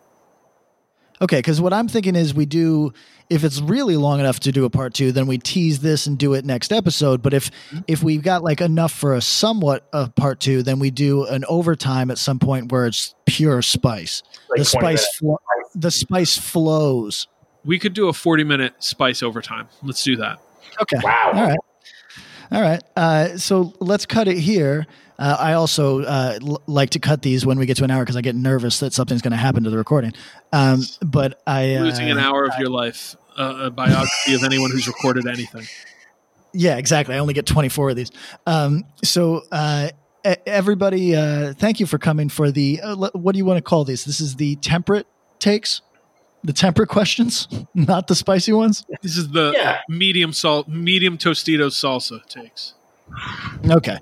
Okay, 1.23 1.39
because 1.39 1.61
what 1.61 1.73
I'm 1.73 1.89
thinking 1.89 2.15
is 2.15 2.35
we 2.35 2.45
do 2.47 2.93
if 3.31 3.43
it's 3.43 3.61
really 3.61 3.97
long 3.97 4.21
enough 4.21 4.39
to 4.41 4.53
do 4.53 4.65
a 4.67 4.71
part 4.71 4.95
two, 4.95 5.11
then 5.13 5.27
we 5.27 5.39
tease 5.39 5.81
this 5.81 6.07
and 6.07 6.17
do 6.19 6.35
it 6.35 6.45
next 6.45 6.73
episode. 6.73 7.23
But 7.23 7.33
if 7.35 7.51
Mm-hmm. 7.51 7.79
if 7.89 8.03
we've 8.03 8.23
got 8.23 8.45
like 8.45 8.61
enough 8.61 8.93
for 8.93 9.15
a 9.15 9.21
somewhat 9.21 9.89
a 9.93 10.09
part 10.11 10.41
two, 10.41 10.63
then 10.63 10.79
we 10.79 10.91
do 10.91 11.25
an 11.25 11.45
overtime 11.49 12.11
at 12.11 12.19
some 12.19 12.39
point 12.39 12.71
where 12.71 12.87
it's 12.87 13.15
pure 13.25 13.63
spice. 13.63 14.23
Like 14.51 14.59
the 14.59 14.65
spice 14.65 14.83
minutes. 14.83 15.17
flo- 15.19 15.41
the 15.75 15.91
spice 15.91 16.39
flows. 16.39 17.27
We 17.65 17.79
could 17.79 17.95
do 17.95 18.09
a 18.09 18.13
forty-minute 18.13 18.75
spice 18.85 19.23
overtime. 19.23 19.69
Let's 19.83 20.05
do 20.05 20.17
that. 20.17 20.39
Okay. 20.83 20.99
Wow. 21.03 21.31
All 21.35 21.43
right. 21.47 21.59
All 22.53 22.61
right. 22.63 22.83
Uh, 22.95 23.37
so 23.39 23.73
let's 23.81 24.07
cut 24.07 24.29
it 24.29 24.39
here. 24.39 24.87
Uh, 25.19 25.37
I 25.39 25.53
also 25.55 26.03
uh, 26.03 26.39
l- 26.43 26.63
like 26.67 26.91
to 26.91 26.99
cut 26.99 27.23
these 27.23 27.47
when 27.47 27.59
we 27.59 27.67
get 27.67 27.77
to 27.79 27.85
an 27.85 27.91
hour 27.91 28.03
because 28.03 28.17
I 28.17 28.21
get 28.21 28.35
nervous 28.35 28.81
that 28.81 28.93
something's 28.93 29.23
going 29.23 29.31
to 29.33 29.37
happen 29.39 29.65
to 29.65 29.71
the 29.71 29.79
recording. 29.79 30.13
Um, 30.53 30.83
but 31.03 31.41
I 31.47 31.75
uh, 31.77 31.83
Losing 31.83 32.11
an 32.11 32.19
hour 32.19 32.45
of 32.45 32.53
your 32.59 32.69
life. 32.69 33.17
Uh, 33.39 33.65
a 33.67 33.71
biography 33.71 34.35
of 34.35 34.45
anyone 34.45 34.71
who's 34.71 34.87
recorded 34.87 35.27
anything. 35.27 35.67
Yeah, 36.55 36.77
exactly. 36.79 37.15
I 37.15 37.19
only 37.19 37.35
get 37.35 37.45
24 37.45 37.91
of 37.91 37.97
these. 37.97 38.11
Um, 38.47 38.85
so, 39.05 39.43
uh, 39.53 39.89
everybody, 40.47 41.15
uh, 41.15 41.53
thank 41.55 41.79
you 41.81 41.87
for 41.87 41.99
coming 41.99 42.29
for 42.31 42.51
the, 42.51 42.81
uh, 42.83 42.95
le- 42.95 43.11
what 43.13 43.33
do 43.33 43.39
you 43.39 43.45
want 43.45 43.59
to 43.59 43.63
call 43.63 43.85
these? 43.85 44.05
This 44.07 44.21
is 44.21 44.37
the 44.37 44.57
temperate 44.57 45.07
takes, 45.39 45.83
the 46.45 46.53
temperate 46.55 46.89
questions, 46.89 47.47
not 47.75 48.07
the 48.07 48.15
spicy 48.15 48.53
ones. 48.55 48.85
This 49.03 49.17
is 49.19 49.29
the 49.31 49.53
Yeah. 49.55 49.81
medium 49.89 50.33
salt, 50.33 50.67
medium 50.67 51.19
Tostitos 51.19 51.73
salsa 51.75 52.25
takes. 52.27 52.73
Okay. 53.69 53.99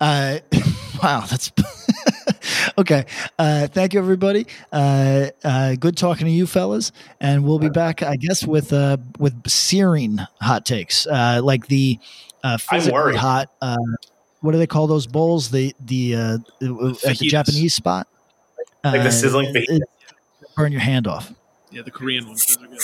Uh, 0.00 0.38
wow. 1.02 1.24
That's 1.28 1.50
okay. 2.78 3.04
Uh, 3.38 3.66
thank 3.68 3.94
you, 3.94 4.00
everybody. 4.00 4.46
Uh, 4.72 5.26
uh, 5.44 5.74
good 5.76 5.96
talking 5.96 6.26
to 6.26 6.32
you 6.32 6.46
fellas. 6.46 6.92
And 7.20 7.44
we'll 7.44 7.58
be 7.58 7.68
back, 7.70 8.02
I 8.02 8.16
guess, 8.16 8.46
with, 8.46 8.72
uh, 8.72 8.98
with 9.18 9.48
searing 9.48 10.18
hot 10.40 10.64
takes, 10.66 11.06
uh, 11.06 11.40
like 11.42 11.66
the, 11.68 11.98
uh, 12.44 12.58
physically 12.58 12.92
worried. 12.92 13.16
hot, 13.16 13.50
uh, 13.60 13.76
what 14.40 14.52
do 14.52 14.58
they 14.58 14.66
call 14.66 14.86
those 14.86 15.06
bowls? 15.06 15.50
The, 15.50 15.74
the, 15.84 16.14
uh, 16.14 16.38
at 17.04 17.18
the 17.18 17.28
Japanese 17.28 17.74
spot. 17.74 18.06
Like 18.84 19.02
the 19.02 19.08
Uh, 19.08 19.10
sizzling 19.10 19.52
fajita. 19.54 19.64
it- 19.80 19.82
burn 20.56 20.72
your 20.72 20.80
hand 20.80 21.06
off. 21.06 21.32
Yeah, 21.70 21.82
the 21.82 21.90
Korean 21.90 22.26
ones. 22.26 22.56
Are 22.56 22.66
good. 22.66 22.78